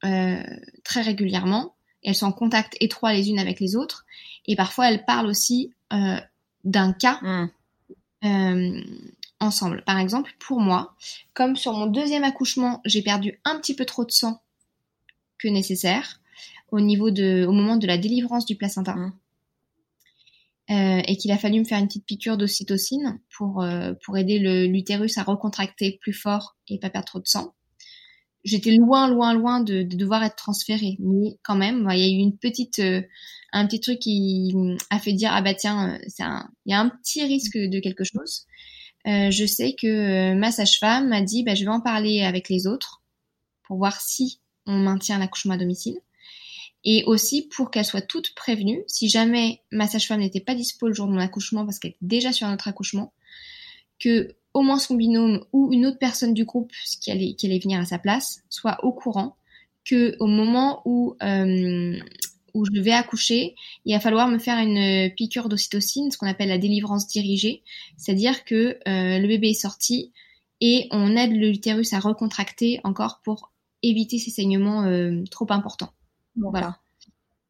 très 0.02 1.02
régulièrement. 1.02 1.74
Et 2.04 2.10
elles 2.10 2.14
sont 2.14 2.26
en 2.26 2.32
contact 2.32 2.76
étroit 2.78 3.12
les 3.12 3.28
unes 3.28 3.40
avec 3.40 3.58
les 3.58 3.74
autres 3.74 4.06
et 4.46 4.54
parfois 4.54 4.88
elles 4.88 5.04
parlent 5.04 5.26
aussi 5.26 5.72
d'un 5.90 6.92
cas. 6.92 7.18
Mmh 8.22 9.10
ensemble. 9.40 9.82
Par 9.86 9.98
exemple, 9.98 10.34
pour 10.38 10.60
moi, 10.60 10.94
comme 11.34 11.56
sur 11.56 11.72
mon 11.72 11.86
deuxième 11.86 12.24
accouchement, 12.24 12.80
j'ai 12.84 13.02
perdu 13.02 13.40
un 13.44 13.58
petit 13.58 13.74
peu 13.74 13.84
trop 13.84 14.04
de 14.04 14.10
sang 14.10 14.42
que 15.38 15.48
nécessaire 15.48 16.20
au 16.70 16.80
niveau 16.80 17.10
de, 17.10 17.44
au 17.46 17.52
moment 17.52 17.76
de 17.76 17.86
la 17.86 17.98
délivrance 17.98 18.46
du 18.46 18.56
placenta. 18.56 18.94
Mmh. 18.94 19.12
Euh, 20.70 21.02
et 21.04 21.16
qu'il 21.16 21.32
a 21.32 21.38
fallu 21.38 21.58
me 21.58 21.64
faire 21.64 21.80
une 21.80 21.88
petite 21.88 22.06
piqûre 22.06 22.36
d'ocytocine 22.36 23.18
pour, 23.36 23.60
euh, 23.60 23.92
pour 24.04 24.16
aider 24.16 24.38
l'utérus 24.68 25.18
à 25.18 25.24
recontracter 25.24 25.98
plus 26.00 26.12
fort 26.12 26.56
et 26.68 26.78
pas 26.78 26.90
perdre 26.90 27.08
trop 27.08 27.18
de 27.18 27.26
sang. 27.26 27.54
J'étais 28.44 28.76
loin, 28.76 29.08
loin, 29.08 29.34
loin 29.34 29.60
de, 29.60 29.82
devoir 29.82 30.22
être 30.22 30.36
transférée, 30.36 30.96
mais 31.00 31.38
quand 31.42 31.56
même, 31.56 31.88
il 31.90 31.98
y 31.98 32.04
a 32.04 32.06
eu 32.06 32.20
une 32.20 32.38
petite, 32.38 32.78
euh, 32.78 33.02
un 33.52 33.66
petit 33.66 33.80
truc 33.80 33.98
qui 33.98 34.54
a 34.90 35.00
fait 35.00 35.12
dire 35.12 35.30
ah 35.32 35.42
bah 35.42 35.54
tiens, 35.54 35.98
il 36.06 36.70
y 36.70 36.72
a 36.72 36.80
un 36.80 36.88
petit 36.88 37.24
risque 37.24 37.58
de 37.58 37.80
quelque 37.80 38.04
chose. 38.04 38.46
Euh, 39.06 39.30
je 39.30 39.46
sais 39.46 39.74
que 39.74 39.86
euh, 39.86 40.34
ma 40.34 40.52
sage-femme 40.52 41.08
m'a 41.08 41.22
dit 41.22 41.42
bah, 41.42 41.54
je 41.54 41.64
vais 41.64 41.70
en 41.70 41.80
parler 41.80 42.22
avec 42.22 42.48
les 42.48 42.66
autres 42.66 43.02
pour 43.62 43.78
voir 43.78 44.00
si 44.00 44.40
on 44.66 44.76
maintient 44.76 45.18
l'accouchement 45.18 45.54
à 45.54 45.58
domicile. 45.58 45.98
Et 46.84 47.04
aussi 47.04 47.46
pour 47.48 47.70
qu'elle 47.70 47.84
soit 47.84 48.00
toute 48.00 48.34
prévenue, 48.34 48.82
si 48.86 49.08
jamais 49.08 49.60
ma 49.70 49.86
sage-femme 49.86 50.20
n'était 50.20 50.40
pas 50.40 50.54
dispo 50.54 50.88
le 50.88 50.94
jour 50.94 51.06
de 51.06 51.12
mon 51.12 51.18
accouchement 51.18 51.64
parce 51.64 51.78
qu'elle 51.78 51.92
était 51.92 51.98
déjà 52.00 52.32
sur 52.32 52.46
un 52.46 52.54
autre 52.54 52.68
accouchement, 52.68 53.12
que 53.98 54.34
au 54.54 54.62
moins 54.62 54.78
son 54.78 54.94
binôme 54.94 55.44
ou 55.52 55.72
une 55.72 55.86
autre 55.86 55.98
personne 55.98 56.34
du 56.34 56.44
groupe 56.44 56.72
qui 57.00 57.10
allait, 57.10 57.34
qui 57.34 57.46
allait 57.46 57.58
venir 57.58 57.80
à 57.80 57.84
sa 57.84 57.98
place 57.98 58.42
soit 58.48 58.82
au 58.84 58.92
courant 58.92 59.36
que 59.84 60.16
au 60.20 60.26
moment 60.26 60.82
où 60.84 61.16
euh, 61.22 61.98
où 62.54 62.64
je 62.64 62.80
vais 62.80 62.92
accoucher, 62.92 63.54
il 63.84 63.94
va 63.94 64.00
falloir 64.00 64.28
me 64.28 64.38
faire 64.38 64.58
une 64.58 65.12
piqûre 65.14 65.48
d'ocytocine, 65.48 66.10
ce 66.10 66.18
qu'on 66.18 66.26
appelle 66.26 66.48
la 66.48 66.58
délivrance 66.58 67.06
dirigée, 67.06 67.62
c'est-à-dire 67.96 68.44
que 68.44 68.78
euh, 68.88 69.18
le 69.18 69.26
bébé 69.26 69.50
est 69.50 69.54
sorti 69.54 70.12
et 70.60 70.88
on 70.90 71.16
aide 71.16 71.32
l'utérus 71.32 71.92
à 71.92 72.00
recontracter 72.00 72.80
encore 72.84 73.20
pour 73.24 73.52
éviter 73.82 74.18
ces 74.18 74.30
saignements 74.30 74.84
euh, 74.84 75.22
trop 75.30 75.46
importants. 75.50 75.92
Voilà. 76.36 76.78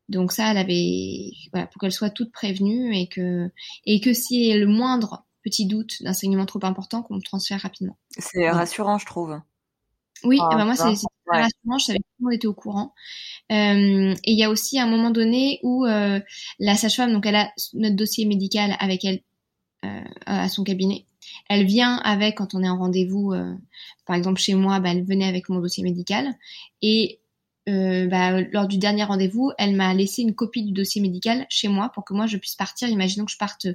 Donc 0.09 0.33
ça, 0.33 0.51
elle 0.51 0.59
avait, 0.59 1.31
voilà, 1.53 1.67
pour 1.67 1.81
qu'elle 1.81 1.93
soit 1.93 2.11
toute 2.11 2.33
prévenue 2.33 2.97
et 2.97 3.07
que 3.07 3.49
et 3.85 4.01
que 4.01 4.13
s'il 4.13 4.45
y 4.45 4.53
a 4.53 4.57
le 4.57 4.67
moindre 4.67 5.25
petit 5.45 5.67
doute 5.67 6.03
d'un 6.03 6.13
saignement 6.13 6.47
trop 6.47 6.61
important, 6.63 7.03
qu'on 7.03 7.15
me 7.15 7.23
transfère 7.23 7.61
rapidement. 7.61 7.97
C'est 8.19 8.51
rassurant, 8.51 8.99
je 8.99 9.07
trouve. 9.07 9.41
Oui, 10.25 10.39
ah, 10.41 10.57
ben 10.57 10.65
moi 10.65 10.75
c'est 10.75 10.95
rassurant, 11.39 11.79
je 11.79 11.85
savais 11.85 11.99
que 11.99 12.05
tout 12.05 12.15
le 12.21 12.25
monde 12.25 12.35
était 12.35 12.47
au 12.47 12.55
courant. 12.55 12.95
Euh, 13.53 14.15
et 14.25 14.33
il 14.33 14.39
y 14.39 14.45
a 14.45 14.51
aussi 14.51 14.79
un 14.79 14.87
moment 14.87 15.11
donné 15.11 15.61
où 15.63 15.87
euh, 15.87 16.21
la 16.59 16.77
sage-femme, 16.77 17.13
donc 17.13 17.27
elle 17.27 17.37
a 17.37 17.51
notre 17.75 17.97
dossier 17.97 18.25
médical 18.27 18.77
avec 18.79 19.05
elle 19.05 19.21
euh, 19.85 20.05
à 20.27 20.49
son 20.49 20.63
cabinet. 20.63 21.07
Elle 21.49 21.65
vient 21.65 21.97
avec 21.99 22.37
quand 22.37 22.55
on 22.55 22.63
est 22.63 22.69
en 22.69 22.79
rendez-vous, 22.79 23.33
euh, 23.33 23.55
par 24.07 24.17
exemple 24.17 24.41
chez 24.41 24.55
moi, 24.55 24.79
bah, 24.81 24.91
elle 24.93 25.05
venait 25.05 25.27
avec 25.27 25.49
mon 25.49 25.61
dossier 25.61 25.83
médical 25.83 26.35
et 26.83 27.21
euh, 27.69 28.07
bah, 28.09 28.41
lors 28.53 28.67
du 28.69 28.79
dernier 28.79 29.05
rendez-vous, 29.05 29.53
elle 29.59 29.75
m'a 29.77 29.95
laissé 29.95 30.23
une 30.23 30.35
copie 30.35 30.65
du 30.65 30.73
dossier 30.73 31.01
médical 31.01 31.47
chez 31.49 31.69
moi 31.69 31.91
pour 31.95 32.05
que 32.05 32.13
moi 32.15 32.27
je 32.27 32.37
puisse 32.37 32.57
partir. 32.57 32.89
Imaginons 32.89 33.25
que 33.25 33.33
je 33.33 33.39
parte 33.39 33.69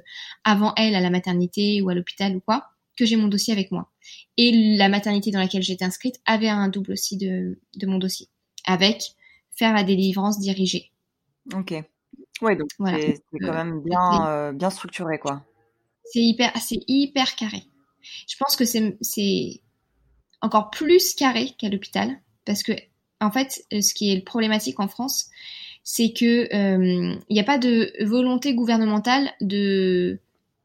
avant 0.44 0.74
elle 0.76 0.94
à 0.94 1.00
la 1.00 1.10
maternité 1.10 1.82
ou 1.82 1.88
à 1.88 1.94
l'hôpital 1.94 2.36
ou 2.36 2.40
quoi 2.40 2.68
que 2.96 3.04
j'ai 3.04 3.16
mon 3.16 3.28
dossier 3.28 3.52
avec 3.52 3.70
moi. 3.70 3.90
Et 4.36 4.76
la 4.76 4.88
maternité 4.88 5.30
dans 5.30 5.38
laquelle 5.38 5.62
j'étais 5.62 5.84
inscrite 5.84 6.20
avait 6.24 6.48
un 6.48 6.68
double 6.68 6.92
aussi 6.92 7.16
de, 7.16 7.58
de 7.76 7.86
mon 7.86 7.98
dossier, 7.98 8.28
avec 8.64 9.14
faire 9.50 9.72
la 9.74 9.84
délivrance 9.84 10.38
dirigée. 10.38 10.90
Ok. 11.54 11.74
Ouais, 12.42 12.56
donc 12.56 12.68
c'est 12.78 13.22
quand 13.40 13.52
même 13.52 13.82
bien, 13.82 14.26
euh, 14.26 14.52
bien 14.52 14.70
structuré, 14.70 15.18
quoi. 15.18 15.44
C'est 16.04 16.20
hyper, 16.20 16.52
c'est 16.58 16.80
hyper 16.86 17.34
carré. 17.36 17.64
Je 18.28 18.36
pense 18.38 18.56
que 18.56 18.64
c'est 18.64 19.60
encore 20.42 20.70
plus 20.70 21.14
carré 21.14 21.50
qu'à 21.58 21.68
l'hôpital, 21.68 22.20
parce 22.44 22.62
que 22.62 22.72
en 23.20 23.30
fait, 23.30 23.64
ce 23.72 23.94
qui 23.94 24.12
est 24.12 24.20
problématique 24.20 24.78
en 24.78 24.88
France, 24.88 25.30
c'est 25.82 26.12
que 26.12 26.54
euh, 26.54 27.16
il 27.28 27.32
n'y 27.32 27.40
a 27.40 27.44
pas 27.44 27.58
de 27.58 27.92
volonté 28.04 28.54
gouvernementale 28.54 29.30
de 29.40 30.18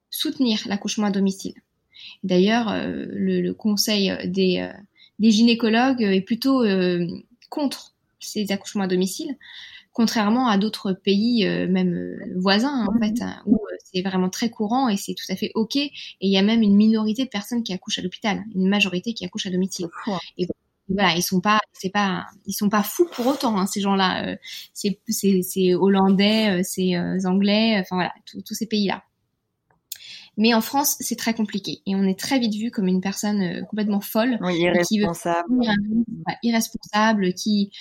soutenir 0.09 0.61
l'accouchement 0.65 1.07
à 1.07 1.11
domicile. 1.11 1.53
D'ailleurs, 2.23 2.69
euh, 2.69 3.05
le, 3.09 3.51
conseil 3.53 4.15
des, 4.25 4.59
euh, 4.59 4.71
des, 5.19 5.31
gynécologues 5.31 6.01
est 6.01 6.21
plutôt 6.21 6.63
euh, 6.63 7.07
contre 7.49 7.93
ces 8.19 8.51
accouchements 8.51 8.83
à 8.83 8.87
domicile, 8.87 9.37
contrairement 9.93 10.47
à 10.47 10.57
d'autres 10.57 10.93
pays, 10.93 11.45
même 11.67 12.19
voisins 12.35 12.85
en 12.87 12.99
fait, 12.99 13.21
hein, 13.21 13.41
où 13.47 13.59
c'est 13.83 14.03
vraiment 14.03 14.29
très 14.29 14.49
courant 14.49 14.87
et 14.87 14.95
c'est 14.95 15.15
tout 15.15 15.29
à 15.29 15.35
fait 15.35 15.51
ok. 15.55 15.75
Et 15.75 15.91
il 16.21 16.31
y 16.31 16.37
a 16.37 16.43
même 16.43 16.61
une 16.61 16.75
minorité 16.75 17.25
de 17.25 17.29
personnes 17.29 17.63
qui 17.63 17.73
accouchent 17.73 17.97
à 17.97 18.03
l'hôpital, 18.03 18.43
une 18.53 18.69
majorité 18.69 19.13
qui 19.13 19.25
accouche 19.25 19.47
à 19.47 19.49
domicile. 19.49 19.87
Et 20.37 20.45
voilà, 20.87 21.15
ils 21.15 21.23
sont 21.23 21.41
pas, 21.41 21.59
c'est 21.73 21.89
pas, 21.89 22.27
ils 22.45 22.53
sont 22.53 22.69
pas 22.69 22.83
fous 22.83 23.07
pour 23.11 23.25
autant 23.25 23.57
hein, 23.57 23.65
ces 23.65 23.81
gens-là. 23.81 24.35
c'est, 24.73 24.99
c'est, 25.07 25.73
hollandais, 25.73 26.61
c'est 26.63 26.95
anglais, 27.25 27.77
enfin 27.79 27.95
voilà, 27.95 28.13
tous 28.45 28.53
ces 28.53 28.67
pays-là. 28.67 29.03
Mais 30.37 30.53
en 30.53 30.61
France, 30.61 30.95
c'est 30.99 31.17
très 31.17 31.33
compliqué 31.33 31.81
et 31.85 31.95
on 31.95 32.03
est 32.03 32.17
très 32.17 32.39
vite 32.39 32.55
vu 32.55 32.71
comme 32.71 32.87
une 32.87 33.01
personne 33.01 33.41
euh, 33.41 33.65
complètement 33.65 34.01
folle, 34.01 34.39
irresponsable, 34.49 34.83
qui 35.49 35.67
veut, 35.67 36.33
irresponsable, 36.43 37.33
qui 37.33 37.71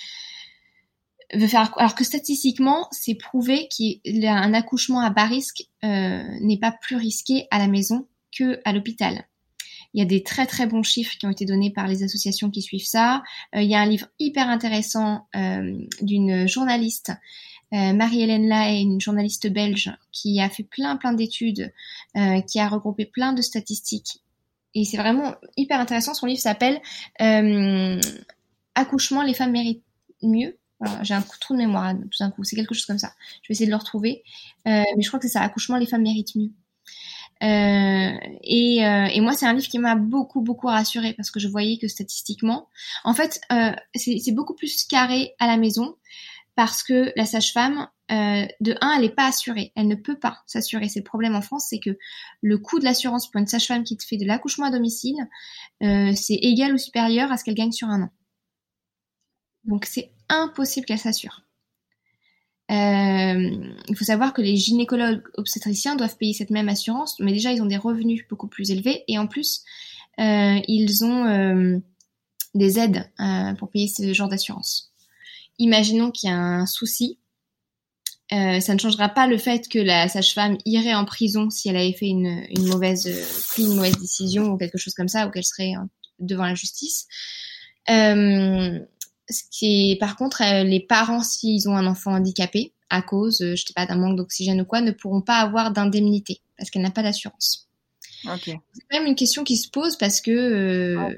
veut 1.33 1.47
faire. 1.47 1.73
Alors 1.77 1.95
que 1.95 2.03
statistiquement, 2.03 2.87
c'est 2.91 3.15
prouvé 3.15 3.69
qu'un 3.69 4.53
accouchement 4.53 4.99
à 4.99 5.09
bas 5.09 5.25
risque 5.25 5.63
euh, 5.83 6.23
n'est 6.41 6.59
pas 6.59 6.73
plus 6.73 6.97
risqué 6.97 7.47
à 7.51 7.57
la 7.57 7.67
maison 7.67 8.07
que 8.37 8.59
à 8.65 8.73
l'hôpital. 8.73 9.25
Il 9.93 9.99
y 9.99 10.03
a 10.03 10.05
des 10.05 10.23
très 10.23 10.45
très 10.45 10.67
bons 10.67 10.83
chiffres 10.83 11.17
qui 11.17 11.25
ont 11.25 11.31
été 11.31 11.45
donnés 11.45 11.71
par 11.71 11.87
les 11.87 12.03
associations 12.03 12.49
qui 12.49 12.61
suivent 12.61 12.85
ça. 12.85 13.23
Euh, 13.55 13.61
il 13.61 13.69
y 13.69 13.75
a 13.75 13.79
un 13.79 13.85
livre 13.85 14.07
hyper 14.19 14.49
intéressant 14.49 15.27
d'une 16.01 16.47
journaliste 16.47 17.13
euh, 17.73 17.93
Marie-Hélène 17.93 18.47
Lahaye, 18.47 18.83
une 18.83 18.99
journaliste 18.99 19.47
belge 19.47 19.91
qui 20.11 20.41
a 20.41 20.49
fait 20.49 20.63
plein 20.63 20.97
plein 20.97 21.13
d'études, 21.13 21.71
euh, 22.17 22.41
qui 22.41 22.59
a 22.59 22.67
regroupé 22.67 23.05
plein 23.05 23.31
de 23.31 23.41
statistiques. 23.41 24.19
Et 24.73 24.83
c'est 24.83 24.97
vraiment 24.97 25.35
hyper 25.57 25.79
intéressant. 25.79 26.13
Son 26.13 26.25
livre 26.25 26.39
s'appelle 26.39 26.81
euh, 27.21 27.99
Accouchement, 28.75 29.21
les 29.21 29.33
femmes 29.33 29.51
méritent 29.51 29.83
mieux. 30.21 30.57
J'ai 31.03 31.13
un 31.13 31.21
trou 31.21 31.53
de 31.53 31.59
mémoire 31.59 31.93
tout 31.93 32.17
d'un 32.19 32.31
coup. 32.31 32.43
C'est 32.43 32.55
quelque 32.55 32.73
chose 32.73 32.85
comme 32.85 32.97
ça. 32.97 33.13
Je 33.43 33.49
vais 33.49 33.53
essayer 33.53 33.67
de 33.67 33.71
le 33.71 33.77
retrouver. 33.77 34.23
mais 34.65 34.85
je 34.99 35.07
crois 35.07 35.19
que 35.19 35.27
c'est. 35.27 35.37
Accouchement, 35.37 35.77
les 35.77 35.85
femmes 35.85 36.01
méritent 36.01 36.35
mieux. 36.35 36.49
Et, 37.41 39.21
moi, 39.21 39.33
c'est 39.33 39.45
un 39.45 39.53
livre 39.53 39.67
qui 39.67 39.77
m'a 39.77 39.95
beaucoup, 39.95 40.41
beaucoup 40.41 40.67
rassurée 40.67 41.13
parce 41.13 41.29
que 41.29 41.39
je 41.39 41.49
voyais 41.49 41.77
que 41.77 41.87
statistiquement, 41.87 42.67
en 43.03 43.13
fait, 43.13 43.41
c'est 43.93 44.31
beaucoup 44.31 44.55
plus 44.55 44.85
carré 44.85 45.35
à 45.37 45.45
la 45.45 45.57
maison 45.57 45.95
parce 46.55 46.83
que 46.83 47.11
la 47.15 47.25
sage-femme, 47.25 47.87
euh, 48.11 48.45
de 48.59 48.75
un, 48.81 48.93
elle 48.93 49.01
n'est 49.01 49.09
pas 49.09 49.27
assurée. 49.27 49.71
Elle 49.75 49.87
ne 49.87 49.95
peut 49.95 50.19
pas 50.19 50.39
s'assurer. 50.45 50.89
C'est 50.89 50.99
le 50.99 51.05
problème 51.05 51.35
en 51.35 51.41
France, 51.41 51.67
c'est 51.69 51.79
que 51.79 51.97
le 52.41 52.57
coût 52.57 52.79
de 52.79 52.83
l'assurance 52.83 53.29
pour 53.29 53.39
une 53.39 53.47
sage-femme 53.47 53.83
qui 53.83 53.97
te 53.97 54.05
fait 54.05 54.17
de 54.17 54.25
l'accouchement 54.25 54.65
à 54.65 54.71
domicile, 54.71 55.17
euh, 55.83 56.13
c'est 56.15 56.35
égal 56.35 56.73
ou 56.73 56.77
supérieur 56.77 57.31
à 57.31 57.37
ce 57.37 57.43
qu'elle 57.43 57.55
gagne 57.55 57.71
sur 57.71 57.87
un 57.87 58.03
an. 58.03 58.09
Donc 59.63 59.85
c'est 59.85 60.11
impossible 60.29 60.85
qu'elle 60.85 60.99
s'assure. 60.99 61.43
Euh, 62.71 63.73
il 63.89 63.95
faut 63.97 64.05
savoir 64.05 64.33
que 64.33 64.41
les 64.41 64.55
gynécologues 64.55 65.23
obstétriciens 65.33 65.97
doivent 65.97 66.15
payer 66.17 66.33
cette 66.33 66.51
même 66.51 66.69
assurance, 66.69 67.19
mais 67.19 67.33
déjà 67.33 67.51
ils 67.51 67.61
ont 67.61 67.65
des 67.65 67.77
revenus 67.77 68.25
beaucoup 68.29 68.47
plus 68.47 68.71
élevés 68.71 69.03
et 69.09 69.17
en 69.17 69.27
plus 69.27 69.63
euh, 70.19 70.59
ils 70.67 71.03
ont 71.03 71.25
euh, 71.25 71.79
des 72.55 72.79
aides 72.79 73.11
pour 73.57 73.69
payer 73.69 73.89
ce 73.89 74.13
genre 74.13 74.29
d'assurance. 74.29 74.90
Imaginons 75.61 76.11
qu'il 76.11 76.29
y 76.29 76.33
a 76.33 76.37
un 76.37 76.65
souci, 76.65 77.19
ça 78.29 78.73
ne 78.73 78.79
changera 78.79 79.09
pas 79.09 79.27
le 79.27 79.37
fait 79.37 79.67
que 79.67 79.79
la 79.79 80.07
sage-femme 80.07 80.57
irait 80.65 80.93
en 80.93 81.05
prison 81.05 81.49
si 81.49 81.69
elle 81.69 81.77
avait 81.77 81.93
fait 81.93 82.07
une, 82.07 82.45
une 82.49 82.67
mauvaise, 82.67 83.09
pris 83.49 83.63
une 83.63 83.75
mauvaise 83.75 83.97
décision 83.97 84.53
ou 84.53 84.57
quelque 84.57 84.77
chose 84.77 84.93
comme 84.93 85.09
ça, 85.09 85.27
ou 85.27 85.31
qu'elle 85.31 85.43
serait 85.43 85.73
devant 86.19 86.45
la 86.45 86.55
justice. 86.55 87.07
Euh, 87.89 88.79
ce 89.29 89.43
qui 89.49 89.91
est, 89.91 89.95
par 89.97 90.15
contre, 90.15 90.41
euh, 90.41 90.63
les 90.63 90.79
parents, 90.79 91.23
s'ils 91.23 91.67
ont 91.69 91.75
un 91.75 91.87
enfant 91.87 92.13
handicapé, 92.13 92.73
à 92.89 93.01
cause, 93.01 93.41
euh, 93.41 93.55
je 93.55 93.65
sais 93.65 93.73
pas, 93.73 93.85
d'un 93.85 93.95
manque 93.95 94.17
d'oxygène 94.17 94.61
ou 94.61 94.65
quoi, 94.65 94.81
ne 94.81 94.91
pourront 94.91 95.21
pas 95.21 95.37
avoir 95.37 95.71
d'indemnité 95.71 96.41
parce 96.57 96.69
qu'elle 96.69 96.81
n'a 96.81 96.91
pas 96.91 97.03
d'assurance. 97.03 97.69
Okay. 98.25 98.59
C'est 98.73 98.81
quand 98.89 98.99
même 98.99 99.07
une 99.07 99.15
question 99.15 99.43
qui 99.43 99.57
se 99.57 99.69
pose 99.69 99.97
parce 99.97 100.21
que, 100.21 100.31
euh, 100.31 101.17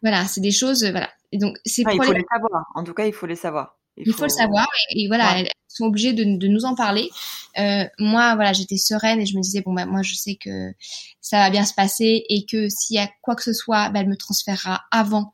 voilà, 0.00 0.26
c'est 0.26 0.40
des 0.40 0.52
choses, 0.52 0.84
voilà. 0.84 1.10
Et 1.32 1.38
donc, 1.38 1.58
c'est 1.64 1.82
ah, 1.86 1.92
il 1.92 2.02
faut 2.02 2.12
les 2.12 2.24
savoir. 2.30 2.66
En 2.74 2.84
tout 2.84 2.94
cas, 2.94 3.06
il 3.06 3.12
faut 3.12 3.26
les 3.26 3.36
savoir. 3.36 3.78
Il, 3.96 4.12
faut... 4.12 4.24
le 4.24 4.28
savoir 4.30 4.66
et, 4.90 5.06
voilà, 5.06 5.38
elles 5.38 5.48
sont 5.68 5.86
obligées 5.86 6.12
de, 6.12 6.24
de 6.24 6.48
nous 6.48 6.64
en 6.64 6.74
parler. 6.74 7.10
Euh, 7.58 7.84
moi, 7.98 8.34
voilà, 8.34 8.52
j'étais 8.52 8.76
sereine 8.76 9.20
et 9.20 9.26
je 9.26 9.36
me 9.36 9.42
disais 9.42 9.60
bon 9.60 9.74
bah 9.74 9.84
moi 9.84 10.00
je 10.02 10.14
sais 10.14 10.36
que 10.36 10.72
ça 11.20 11.38
va 11.38 11.50
bien 11.50 11.64
se 11.64 11.74
passer 11.74 12.24
et 12.28 12.46
que 12.46 12.68
s'il 12.70 12.96
y 12.96 12.98
a 12.98 13.10
quoi 13.20 13.34
que 13.36 13.42
ce 13.42 13.52
soit, 13.52 13.90
bah, 13.90 14.00
elle 14.00 14.08
me 14.08 14.16
transférera 14.16 14.82
avant 14.90 15.32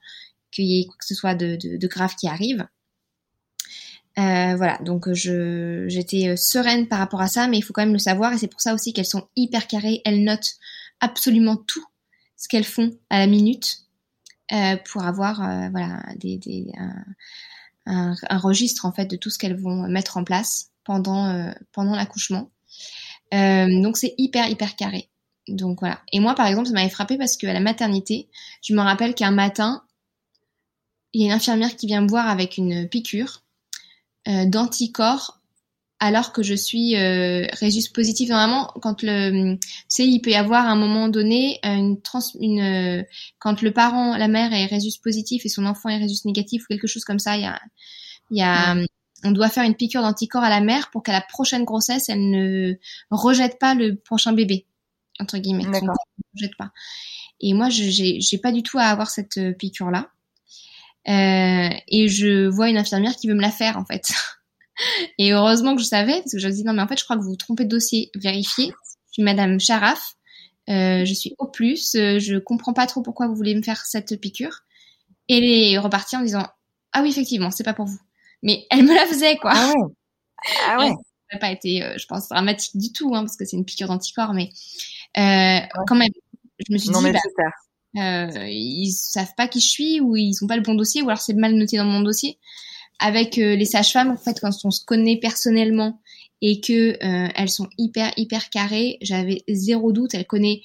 qu'il 0.51 0.65
y 0.67 0.81
ait 0.81 0.87
quoi 0.87 0.97
que 0.99 1.07
ce 1.07 1.15
soit 1.15 1.35
de, 1.35 1.57
de, 1.57 1.77
de 1.77 1.87
grave 1.87 2.15
qui 2.17 2.27
arrive. 2.27 2.67
Euh, 4.19 4.57
voilà, 4.57 4.79
donc 4.79 5.13
je 5.13 5.85
j'étais 5.87 6.31
euh, 6.31 6.37
sereine 6.37 6.89
par 6.89 6.99
rapport 6.99 7.21
à 7.21 7.29
ça, 7.29 7.47
mais 7.47 7.59
il 7.59 7.63
faut 7.63 7.73
quand 7.73 7.83
même 7.83 7.93
le 7.93 8.01
savoir 8.01 8.33
et 8.33 8.39
c'est 8.39 8.49
pour 8.49 8.61
ça 8.61 8.75
aussi 8.75 8.93
qu'elles 8.93 9.05
sont 9.05 9.29
hyper 9.37 9.69
carrées. 9.69 10.01
Elles 10.05 10.25
notent 10.25 10.57
absolument 11.01 11.57
tout 11.57 11.85
ce 12.37 12.49
qu'elles 12.49 12.65
font 12.65 12.99
à 13.11 13.21
la 13.21 13.29
minute 13.29 13.88
pour 14.85 15.05
avoir 15.05 15.43
euh, 15.43 15.69
voilà 15.71 16.03
des, 16.17 16.39
des 16.39 16.73
un, 17.87 18.15
un, 18.29 18.39
registre 18.39 18.87
en 18.87 18.93
fait 18.93 19.07
de 19.07 19.17
tout 19.17 19.31
ce 19.31 19.39
qu'elles 19.39 19.61
vont 19.61 19.89
mettre 19.89 20.17
en 20.17 20.25
place 20.25 20.71
pendant 20.85 21.27
euh, 21.27 21.51
pendant 21.73 21.95
l'accouchement. 21.95 22.51
donc 23.33 23.97
c'est 23.97 24.15
hyper 24.19 24.49
hyper 24.49 24.77
carré. 24.77 25.11
Donc 25.49 25.81
voilà. 25.81 26.01
Et 26.13 26.21
moi 26.21 26.35
par 26.35 26.47
exemple, 26.47 26.69
ça 26.69 26.75
m'avait 26.75 26.91
frappé 26.91 27.17
parce 27.19 27.37
qu'à 27.37 27.53
la 27.53 27.61
maternité, 27.61 28.29
je 28.63 28.75
me 28.75 28.81
rappelle 28.81 29.15
qu'un 29.15 29.31
matin, 29.31 29.83
il 31.13 31.23
y 31.23 31.25
a 31.25 31.27
une 31.29 31.33
infirmière 31.33 31.77
qui 31.77 31.87
vient 31.87 32.03
me 32.03 32.09
voir 32.09 32.29
avec 32.29 32.59
une 32.59 32.89
piqûre 32.89 33.43
euh, 34.29 34.45
d'anticorps 34.45 35.38
alors 36.01 36.33
que 36.33 36.43
je 36.43 36.55
suis 36.55 36.97
euh, 36.97 37.47
résus 37.53 37.91
positif. 37.91 38.29
Normalement, 38.29 38.73
quand 38.81 39.03
le, 39.03 39.57
tu 39.57 39.69
sais, 39.89 40.07
il 40.07 40.21
peut 40.21 40.31
y 40.31 40.37
avoir 40.37 40.67
à 40.67 40.71
un 40.71 40.77
moment 40.77 41.09
donné 41.09 41.59
euh, 41.65 41.75
une 41.75 42.01
trans, 42.01 42.21
une, 42.41 42.61
euh, 42.61 43.03
quand 43.39 43.63
le 43.63 43.73
parent, 43.73 44.17
la 44.17 44.29
mère 44.29 44.53
est 44.53 44.67
résus 44.67 44.99
positif 45.03 45.45
et 45.45 45.49
son 45.49 45.67
enfant 45.67 45.89
est 45.89 45.99
résus 45.99 46.19
négatif 46.25 46.65
ou 46.65 46.67
quelque 46.69 46.87
chose 46.87 47.05
comme 47.05 47.19
ça, 47.19 47.37
il 47.37 47.43
y 47.43 47.47
a, 47.47 47.61
il 48.31 48.39
y 48.39 48.43
a, 48.43 48.77
on 49.25 49.33
doit 49.33 49.49
faire 49.49 49.65
une 49.65 49.75
piqûre 49.75 50.03
d'anticorps 50.03 50.45
à 50.45 50.51
la 50.51 50.61
mère 50.61 50.91
pour 50.91 51.03
qu'à 51.03 51.13
la 51.13 51.21
prochaine 51.21 51.65
grossesse, 51.65 52.09
elle 52.09 52.31
ne 52.31 52.75
rejette 53.11 53.59
pas 53.59 53.75
le 53.75 53.97
prochain 53.97 54.33
bébé 54.33 54.67
entre 55.21 55.39
guillemets. 55.39 55.65
D'accord. 55.65 55.97
Rejette 56.35 56.57
pas. 56.57 56.71
Et 57.41 57.55
moi, 57.55 57.69
j'ai, 57.71 58.21
j'ai 58.21 58.39
pas 58.39 58.53
du 58.53 58.63
tout 58.63 58.79
à 58.79 58.85
avoir 58.85 59.11
cette 59.11 59.41
piqûre 59.59 59.91
là. 59.91 60.11
Euh, 61.09 61.71
et 61.89 62.09
je 62.09 62.47
vois 62.49 62.69
une 62.69 62.77
infirmière 62.77 63.17
qui 63.17 63.29
veut 63.29 63.35
me 63.35 63.41
la 63.41 63.51
faire 63.51 63.79
en 63.79 63.85
fait. 63.85 64.09
et 65.19 65.33
heureusement 65.33 65.75
que 65.75 65.83
je 65.83 65.87
savais, 65.87 66.19
parce 66.19 66.33
que 66.33 66.39
je 66.39 66.49
me 66.49 66.53
dis 66.53 66.65
non 66.65 66.73
mais 66.73 66.83
en 66.83 66.89
fait 66.89 66.99
je 66.99 67.05
crois 67.05 67.17
que 67.17 67.23
vous 67.23 67.31
vous 67.31 67.37
trompez 67.37 67.65
de 67.65 67.71
dossier, 67.71 68.11
vérifiez. 68.15 68.73
Je 69.09 69.13
suis 69.13 69.23
Madame 69.23 69.59
Charaf, 69.59 70.15
euh, 70.69 71.05
je 71.05 71.15
suis 71.15 71.35
au 71.39 71.47
plus, 71.47 71.95
euh, 71.95 72.19
je 72.19 72.39
comprends 72.39 72.73
pas 72.75 72.87
trop 72.87 73.03
pourquoi 73.03 73.27
vous 73.27 73.35
voulez 73.35 73.55
me 73.55 73.63
faire 73.63 73.85
cette 73.85 74.21
piqûre. 74.21 74.61
Et 75.29 75.39
elle 75.39 75.45
est 75.45 75.79
repartie 75.79 76.17
en 76.17 76.23
disant 76.23 76.47
ah 76.93 77.03
oui 77.03 77.11
effectivement 77.11 77.51
c'est 77.51 77.65
pas 77.65 77.75
pour 77.75 77.87
vous. 77.87 78.01
Mais 78.43 78.67
elle 78.71 78.85
me 78.85 78.95
la 78.95 79.07
faisait 79.07 79.37
quoi. 79.37 79.53
Ah 79.55 79.69
ouais. 79.69 79.95
Ah 80.67 80.79
ouais. 80.79 80.91
ça 81.31 81.37
n'a 81.37 81.39
pas 81.39 81.51
été, 81.51 81.83
euh, 81.83 81.95
je 81.99 82.07
pense, 82.07 82.29
dramatique 82.29 82.77
du 82.77 82.93
tout, 82.93 83.15
hein, 83.15 83.21
parce 83.21 83.37
que 83.37 83.45
c'est 83.45 83.57
une 83.57 83.65
piqûre 83.65 83.89
d'anticorps, 83.89 84.35
mais 84.35 84.51
euh, 85.19 85.61
quand 85.87 85.97
même, 85.97 86.11
je 86.67 86.73
me 86.73 86.79
suis 86.79 86.91
non, 86.91 87.01
dit, 87.01 87.07
mais 87.07 87.13
bah. 87.13 87.51
Euh, 87.97 88.47
ils 88.47 88.93
savent 88.93 89.35
pas 89.37 89.49
qui 89.49 89.61
je 89.61 89.67
suis 89.67 90.01
ou 90.01 90.15
ils 90.15 90.37
ont 90.43 90.47
pas 90.47 90.57
le 90.57 90.63
bon 90.63 90.75
dossier 90.75 91.01
ou 91.03 91.07
alors 91.07 91.21
c'est 91.21 91.33
mal 91.33 91.55
noté 91.55 91.79
dans 91.79 91.85
mon 91.85 92.01
dossier. 92.01 92.39
Avec 92.99 93.39
euh, 93.39 93.55
les 93.55 93.65
sages-femmes, 93.65 94.11
en 94.11 94.17
fait, 94.17 94.41
quand 94.41 94.51
on 94.65 94.71
se 94.71 94.85
connaît 94.85 95.19
personnellement 95.19 96.01
et 96.41 96.61
que 96.61 96.93
euh, 97.05 97.29
elles 97.35 97.49
sont 97.49 97.69
hyper 97.79 98.13
hyper 98.17 98.51
carrées, 98.51 98.99
j'avais 99.01 99.45
zéro 99.49 99.93
doute. 99.93 100.15
Elles 100.15 100.27
connaissent. 100.27 100.61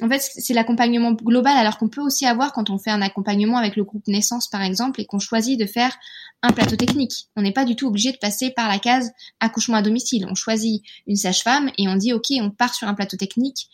En 0.00 0.08
fait, 0.08 0.20
c'est 0.20 0.54
l'accompagnement 0.54 1.12
global, 1.12 1.56
alors 1.56 1.76
qu'on 1.76 1.88
peut 1.88 2.00
aussi 2.00 2.24
avoir 2.24 2.52
quand 2.52 2.70
on 2.70 2.78
fait 2.78 2.90
un 2.90 3.02
accompagnement 3.02 3.58
avec 3.58 3.74
le 3.74 3.82
groupe 3.82 4.06
naissance, 4.06 4.46
par 4.46 4.62
exemple, 4.62 5.00
et 5.00 5.06
qu'on 5.06 5.18
choisit 5.18 5.58
de 5.58 5.66
faire 5.66 5.96
un 6.42 6.52
plateau 6.52 6.76
technique. 6.76 7.28
On 7.34 7.42
n'est 7.42 7.52
pas 7.52 7.64
du 7.64 7.74
tout 7.74 7.88
obligé 7.88 8.12
de 8.12 8.16
passer 8.16 8.50
par 8.50 8.68
la 8.68 8.78
case 8.78 9.10
accouchement 9.40 9.76
à 9.76 9.82
domicile. 9.82 10.24
On 10.30 10.36
choisit 10.36 10.84
une 11.08 11.16
sage-femme 11.16 11.72
et 11.78 11.88
on 11.88 11.96
dit 11.96 12.12
ok, 12.12 12.26
on 12.40 12.50
part 12.50 12.74
sur 12.74 12.86
un 12.86 12.94
plateau 12.94 13.16
technique, 13.16 13.68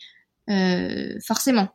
euh, 0.49 1.15
forcément 1.23 1.69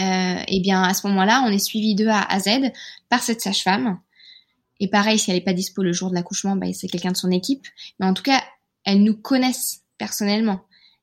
euh, 0.00 0.42
et 0.48 0.60
bien 0.60 0.82
à 0.82 0.94
ce 0.94 1.06
moment-là, 1.08 1.42
on 1.46 1.50
est 1.50 1.58
suivi 1.58 1.94
de 1.94 2.06
A 2.06 2.22
à 2.22 2.40
Z 2.40 2.72
par 3.08 3.22
cette 3.22 3.40
sage-femme. 3.40 3.98
Et 4.82 4.88
pareil, 4.88 5.16
si 5.16 5.30
elle 5.30 5.36
n'est 5.36 5.44
pas 5.44 5.52
dispo 5.52 5.84
le 5.84 5.92
jour 5.92 6.10
de 6.10 6.16
l'accouchement, 6.16 6.56
bah, 6.56 6.66
c'est 6.72 6.88
quelqu'un 6.88 7.12
de 7.12 7.16
son 7.16 7.30
équipe. 7.30 7.68
Mais 8.00 8.06
en 8.06 8.14
tout 8.14 8.24
cas, 8.24 8.42
elles 8.84 9.00
nous 9.04 9.16
connaissent 9.16 9.82
personnellement. 9.96 10.62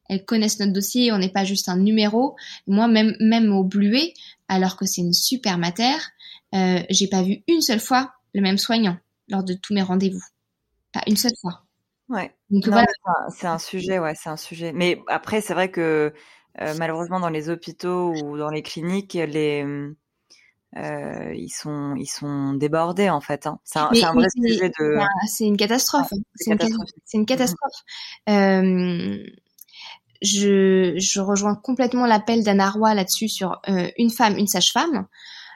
Elles 0.09 0.25
connaissent 0.25 0.59
notre 0.59 0.73
dossier, 0.73 1.13
on 1.13 1.17
n'est 1.17 1.31
pas 1.31 1.45
juste 1.45 1.69
un 1.69 1.77
numéro. 1.77 2.35
Moi, 2.67 2.89
même, 2.89 3.15
même 3.21 3.53
au 3.53 3.63
Bluet, 3.63 4.13
alors 4.49 4.75
que 4.75 4.85
c'est 4.85 4.99
une 4.99 5.13
super 5.13 5.57
mater, 5.57 5.95
euh, 6.53 6.81
j'ai 6.89 7.07
pas 7.07 7.23
vu 7.23 7.37
une 7.47 7.61
seule 7.61 7.79
fois 7.79 8.11
le 8.33 8.41
même 8.41 8.57
soignant 8.57 8.97
lors 9.29 9.45
de 9.45 9.53
tous 9.53 9.73
mes 9.73 9.81
rendez-vous. 9.81 10.25
Pas 10.91 11.03
une 11.07 11.15
seule 11.15 11.37
fois. 11.39 11.63
Ouais. 12.09 12.35
Donc 12.49 12.67
voilà. 12.67 12.87
C'est 13.29 13.47
un, 13.47 13.53
un, 13.53 13.59
sujet, 13.59 13.97
ouais, 13.97 14.13
c'est 14.15 14.29
un 14.29 14.35
sujet. 14.35 14.73
Mais 14.73 15.01
après, 15.07 15.39
c'est 15.39 15.53
vrai 15.53 15.71
que 15.71 16.13
euh, 16.59 16.73
malheureusement, 16.77 17.21
dans 17.21 17.29
les 17.29 17.49
hôpitaux 17.49 18.11
ou 18.11 18.37
dans 18.37 18.49
les 18.49 18.61
cliniques, 18.61 19.13
les 19.13 19.63
euh, 20.77 21.33
ils 21.35 21.49
sont 21.49 21.95
ils 21.95 22.07
sont 22.07 22.53
débordés 22.53 23.09
en 23.09 23.21
fait. 23.21 23.47
Hein. 23.47 23.59
C'est 23.63 23.79
un, 23.79 23.89
un, 23.89 24.13
vrai 24.13 24.27
sujet 24.35 24.69
de. 24.69 24.99
C'est 25.27 25.45
une 25.45 25.57
catastrophe. 25.57 26.13
C'est 26.35 26.51
une, 26.51 26.59
une, 27.13 27.25
catastrophe. 27.25 27.83
Euh, 28.29 29.17
je, 30.21 30.93
je 30.97 31.19
rejoins 31.21 31.55
complètement 31.55 32.05
l'appel 32.05 32.43
d'Anna 32.43 32.69
Roy 32.69 32.93
là-dessus 32.93 33.29
sur 33.29 33.59
euh, 33.67 33.89
une 33.97 34.11
femme, 34.11 34.37
une 34.37 34.47
sage-femme. 34.47 35.07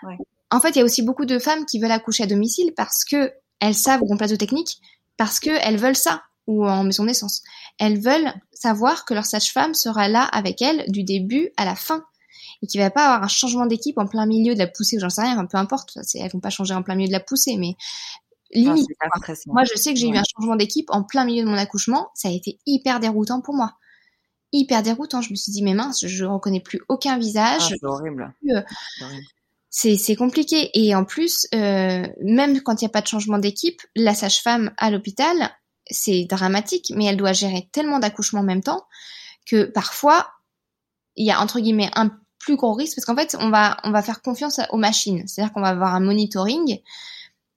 Ouais. 0.04 0.17
En 0.49 0.60
fait, 0.60 0.71
il 0.71 0.80
y 0.80 0.82
a 0.82 0.86
aussi 0.86 1.04
beaucoup 1.04 1.26
de 1.26 1.38
femmes 1.38 1.65
qui 1.65 1.80
veulent 1.80 1.91
accoucher 1.91 2.23
à 2.23 2.28
domicile 2.28 2.73
parce 2.76 3.04
que 3.04 3.34
elles 3.60 3.76
savent 3.76 4.02
au 4.02 4.15
plateau 4.17 4.38
technique, 4.38 4.80
parce 5.17 5.39
que 5.39 5.52
elles 5.62 5.78
veulent 5.78 5.95
ça 5.95 6.23
ou 6.47 6.67
en 6.67 6.84
maison 6.84 7.04
de 7.04 7.10
naissance. 7.10 7.43
Elles 7.80 7.99
veulent 7.99 8.34
savoir 8.52 9.06
que 9.06 9.13
leur 9.13 9.26
sage-femme 9.26 9.73
sera 9.73 10.08
là 10.08 10.23
avec 10.23 10.62
elles 10.62 10.86
du 10.89 11.04
début 11.04 11.52
à 11.58 11.65
la 11.65 11.76
fin 11.76 12.04
et 12.63 12.67
qu'il 12.67 12.80
va 12.80 12.89
pas 12.89 13.06
avoir 13.06 13.23
un 13.23 13.28
changement 13.28 13.65
d'équipe 13.65 13.97
en 13.97 14.08
plein 14.08 14.26
milieu 14.26 14.54
de 14.54 14.60
la 14.60 14.67
poussée, 14.67 14.97
j'en 14.97 15.10
sais 15.10 15.21
rien, 15.21 15.45
peu 15.45 15.58
importe, 15.58 15.97
elles 16.15 16.32
vont 16.32 16.39
pas 16.39 16.49
changer 16.49 16.73
en 16.73 16.82
plein 16.82 16.95
milieu 16.95 17.10
de 17.10 17.13
la 17.13 17.19
poussée, 17.19 17.58
mais 17.58 17.76
limite. 18.54 18.88
moi, 19.47 19.63
je 19.65 19.78
sais 19.78 19.93
que 19.93 19.99
j'ai 19.99 20.08
ouais. 20.08 20.15
eu 20.15 20.17
un 20.17 20.23
changement 20.36 20.56
d'équipe 20.56 20.88
en 20.89 21.04
plein 21.04 21.26
milieu 21.26 21.44
de 21.44 21.50
mon 21.50 21.58
accouchement, 21.58 22.10
ça 22.15 22.29
a 22.29 22.31
été 22.31 22.60
hyper 22.65 23.02
déroutant 23.02 23.42
pour 23.42 23.54
moi. 23.54 23.73
Hyper 24.54 24.81
déroutant, 24.81 25.21
je 25.21 25.31
me 25.31 25.35
suis 25.35 25.52
dit 25.52 25.62
mais 25.62 25.73
mince, 25.73 26.06
je 26.08 26.23
reconnais 26.23 26.62
plus 26.62 26.79
aucun 26.88 27.17
visage. 27.17 27.63
Ah, 27.63 27.67
c'est 27.69 27.85
horrible. 27.85 28.33
Euh, 28.50 28.62
c'est 29.69 30.15
compliqué 30.15 30.69
et 30.73 30.96
en 30.96 31.04
plus, 31.04 31.48
euh, 31.54 32.08
même 32.21 32.62
quand 32.62 32.81
il 32.81 32.85
n'y 32.85 32.90
a 32.90 32.92
pas 32.92 33.02
de 33.02 33.08
changement 33.08 33.40
d'équipe, 33.40 33.81
la 33.96 34.13
sage-femme 34.13 34.71
à 34.77 34.90
l'hôpital, 34.90 35.52
c'est 35.90 36.25
dramatique, 36.25 36.94
mais 36.96 37.06
elle 37.06 37.17
doit 37.17 37.33
gérer 37.33 37.67
tellement 37.73 38.00
d'accouchements 38.00 38.42
en 38.42 38.44
même 38.44 38.63
temps 38.63 38.85
que 39.46 39.65
parfois 39.65 40.27
il 41.15 41.25
y 41.25 41.31
a 41.31 41.42
entre 41.42 41.60
guillemets 41.60 41.92
un 41.96 42.12
plus 42.44 42.56
gros 42.56 42.73
risque 42.73 42.96
parce 42.96 43.06
qu'en 43.06 43.15
fait 43.15 43.35
on 43.39 43.50
va 43.50 43.77
on 43.83 43.91
va 43.91 44.02
faire 44.02 44.21
confiance 44.21 44.60
aux 44.71 44.77
machines, 44.77 45.23
c'est-à-dire 45.27 45.54
qu'on 45.54 45.62
va 45.62 45.69
avoir 45.69 45.96
un 45.96 46.00
monitoring 46.00 46.79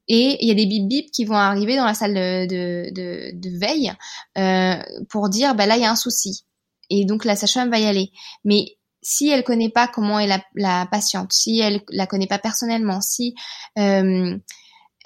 et 0.08 0.38
il 0.40 0.48
y 0.48 0.50
a 0.50 0.54
des 0.54 0.66
bip 0.66 0.88
bip 0.88 1.10
qui 1.10 1.24
vont 1.24 1.34
arriver 1.34 1.76
dans 1.76 1.84
la 1.84 1.94
salle 1.94 2.14
de, 2.14 2.46
de, 2.92 3.58
veille 3.58 3.92
euh, 4.38 4.76
pour 5.08 5.28
dire 5.28 5.54
bah 5.54 5.66
là 5.66 5.76
il 5.76 5.82
y 5.82 5.86
a 5.86 5.90
un 5.90 5.96
souci 5.96 6.44
et 6.90 7.04
donc 7.04 7.24
la 7.24 7.36
sage-femme 7.36 7.70
va 7.70 7.78
y 7.78 7.86
aller. 7.86 8.12
Mais 8.44 8.76
si 9.02 9.28
elle 9.28 9.44
connaît 9.44 9.70
pas 9.70 9.88
comment 9.88 10.18
est 10.18 10.26
la, 10.26 10.42
la 10.54 10.86
patiente, 10.86 11.32
si 11.32 11.60
elle 11.60 11.80
la 11.90 12.06
connaît 12.06 12.26
pas 12.26 12.38
personnellement, 12.38 13.00
si 13.00 13.34
euh, 13.78 14.36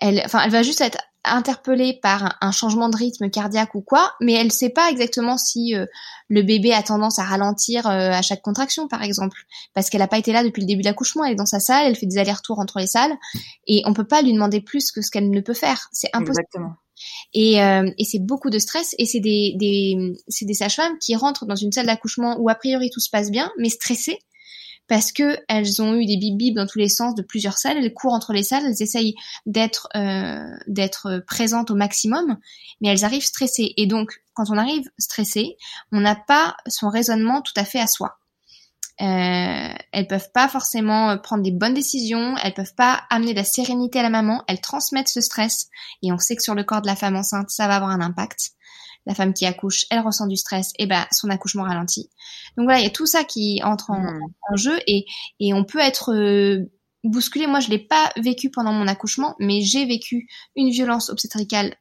elle, 0.01 0.23
enfin, 0.25 0.43
elle 0.45 0.51
va 0.51 0.63
juste 0.63 0.81
être 0.81 0.99
interpellée 1.25 1.99
par 2.01 2.37
un, 2.41 2.53
changement 2.53 2.89
de 2.89 2.97
rythme 2.97 3.31
cardiaque 3.31 3.75
ou 3.75 3.83
quoi, 3.83 4.15
mais 4.21 4.33
elle 4.33 4.51
sait 4.51 4.71
pas 4.71 4.91
exactement 4.91 5.37
si 5.37 5.75
euh, 5.75 5.87
le 6.29 6.43
bébé 6.43 6.73
a 6.73 6.83
tendance 6.83 7.19
à 7.19 7.25
ralentir 7.25 7.87
euh, 7.87 8.11
à 8.11 8.23
chaque 8.23 8.43
contraction, 8.43 8.89
par 8.89 9.03
exemple, 9.03 9.39
parce 9.75 9.91
qu'elle 9.91 10.01
n'a 10.01 10.09
pas 10.09 10.19
été 10.19 10.33
là 10.33 10.43
depuis 10.43 10.63
le 10.63 10.67
début 10.67 10.83
de 10.83 10.87
l'accouchement. 10.87 11.25
Elle 11.25 11.33
est 11.33 11.37
dans 11.37 11.47
sa 11.47 11.61
salle, 11.61 11.87
elle 11.87 11.97
fait 11.97 12.07
des 12.07 12.19
allers-retours 12.19 12.59
entre 12.59 12.79
les 12.79 12.87
salles, 12.87 13.17
et 13.67 13.83
on 13.87 13.93
peut 13.93 14.07
pas 14.07 14.23
lui 14.23 14.33
demander 14.33 14.61
plus 14.61 14.93
que 14.93 15.03
ce 15.03 15.11
qu'elle 15.11 15.31
ne 15.31 15.41
peut 15.41 15.55
faire. 15.55 15.89
C'est 15.93 16.11
impossible. 16.13 16.41
Exactement. 16.41 16.75
Et, 17.33 17.63
euh, 17.63 17.91
et 17.99 18.05
c'est 18.05 18.19
beaucoup 18.19 18.51
de 18.51 18.59
stress 18.59 18.95
et 18.99 19.07
c'est 19.07 19.21
des, 19.21 19.55
des, 19.57 19.97
c'est 20.29 20.45
des 20.45 20.55
sages-femmes 20.55 20.99
qui 20.99 21.17
rentrent 21.17 21.47
dans 21.47 21.57
une 21.57 21.73
salle 21.73 21.87
d'accouchement 21.87 22.37
où 22.39 22.51
a 22.51 22.55
priori 22.55 22.91
tout 22.91 23.01
se 23.01 23.09
passe 23.11 23.31
bien, 23.31 23.51
mais 23.59 23.71
stressées 23.71 24.19
parce 24.91 25.13
que 25.13 25.39
elles 25.47 25.81
ont 25.81 25.95
eu 25.95 26.05
des 26.05 26.17
bip 26.17 26.37
bip 26.37 26.57
dans 26.57 26.67
tous 26.67 26.81
les 26.81 26.89
sens 26.89 27.15
de 27.15 27.23
plusieurs 27.23 27.59
salles. 27.59 27.77
Elles 27.79 27.95
courent 27.95 28.13
entre 28.13 28.33
les 28.33 28.43
salles, 28.43 28.65
elles 28.67 28.83
essayent 28.83 29.15
d'être 29.47 29.89
euh, 29.95 30.45
d'être 30.67 31.23
présentes 31.29 31.71
au 31.71 31.77
maximum, 31.77 32.37
mais 32.81 32.89
elles 32.89 33.05
arrivent 33.05 33.25
stressées. 33.25 33.73
Et 33.77 33.87
donc, 33.87 34.21
quand 34.35 34.51
on 34.51 34.59
arrive 34.59 34.91
stressé, 34.99 35.57
on 35.93 36.01
n'a 36.01 36.17
pas 36.17 36.57
son 36.67 36.89
raisonnement 36.89 37.41
tout 37.41 37.53
à 37.55 37.65
fait 37.65 37.79
à 37.79 37.87
soi. 37.87 38.19
Euh, 39.01 39.73
elles 39.93 40.09
peuvent 40.09 40.33
pas 40.35 40.49
forcément 40.49 41.17
prendre 41.19 41.45
des 41.45 41.53
bonnes 41.53 41.73
décisions, 41.73 42.35
elles 42.43 42.53
peuvent 42.53 42.75
pas 42.75 43.05
amener 43.11 43.31
de 43.31 43.39
la 43.39 43.45
sérénité 43.45 44.01
à 44.01 44.03
la 44.03 44.11
maman, 44.11 44.43
elles 44.49 44.61
transmettent 44.61 45.09
ce 45.09 45.21
stress 45.21 45.69
et 46.03 46.13
on 46.13 46.19
sait 46.19 46.35
que 46.35 46.43
sur 46.43 46.57
le 46.57 46.65
corps 46.65 46.83
de 46.83 46.89
la 46.89 46.97
femme 46.97 47.17
enceinte, 47.17 47.49
ça 47.49 47.69
va 47.69 47.77
avoir 47.77 47.93
un 47.93 48.01
impact 48.01 48.51
la 49.07 49.15
femme 49.15 49.35
qui 49.35 49.47
accouche, 49.47 49.87
elle 49.91 50.01
ressent 50.01 50.27
du 50.27 50.37
stress, 50.37 50.73
et 50.79 50.87
ben 50.87 51.07
son 51.11 51.31
accouchement 51.31 51.65
ralentit. 51.65 52.11
Donc 52.57 52.65
voilà, 52.65 52.81
il 52.81 52.85
y 52.85 52.87
a 52.87 52.91
tout 52.91 53.07
ça 53.07 53.25
qui 53.25 53.61
entre 53.65 53.91
en, 53.91 54.01
hmm. 54.01 54.57
jeu 54.57 54.79
et, 54.87 55.07
et 55.41 55.55
on 55.55 55.65
peut 55.65 55.79
être 55.79 56.13
euh, 56.13 56.71
bousculé. 57.05 57.47
Moi, 57.47 57.61
je 57.61 57.71
l'ai 57.71 57.79
pas 57.79 58.11
vécu 58.17 58.51
pendant 58.51 58.73
mon 58.73 58.87
accouchement, 58.87 59.35
mais 59.39 59.63
j'ai 59.63 59.85
vécu 59.87 60.29
une 60.57 60.71
violence 60.71 61.11
obstétricale 61.11 61.77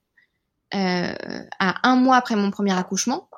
euh, 0.74 1.14
à 1.60 1.88
un 1.88 1.96
mois 1.96 2.18
après 2.18 2.36
mon 2.36 2.52
premier 2.52 2.78
accouchement 2.78 3.30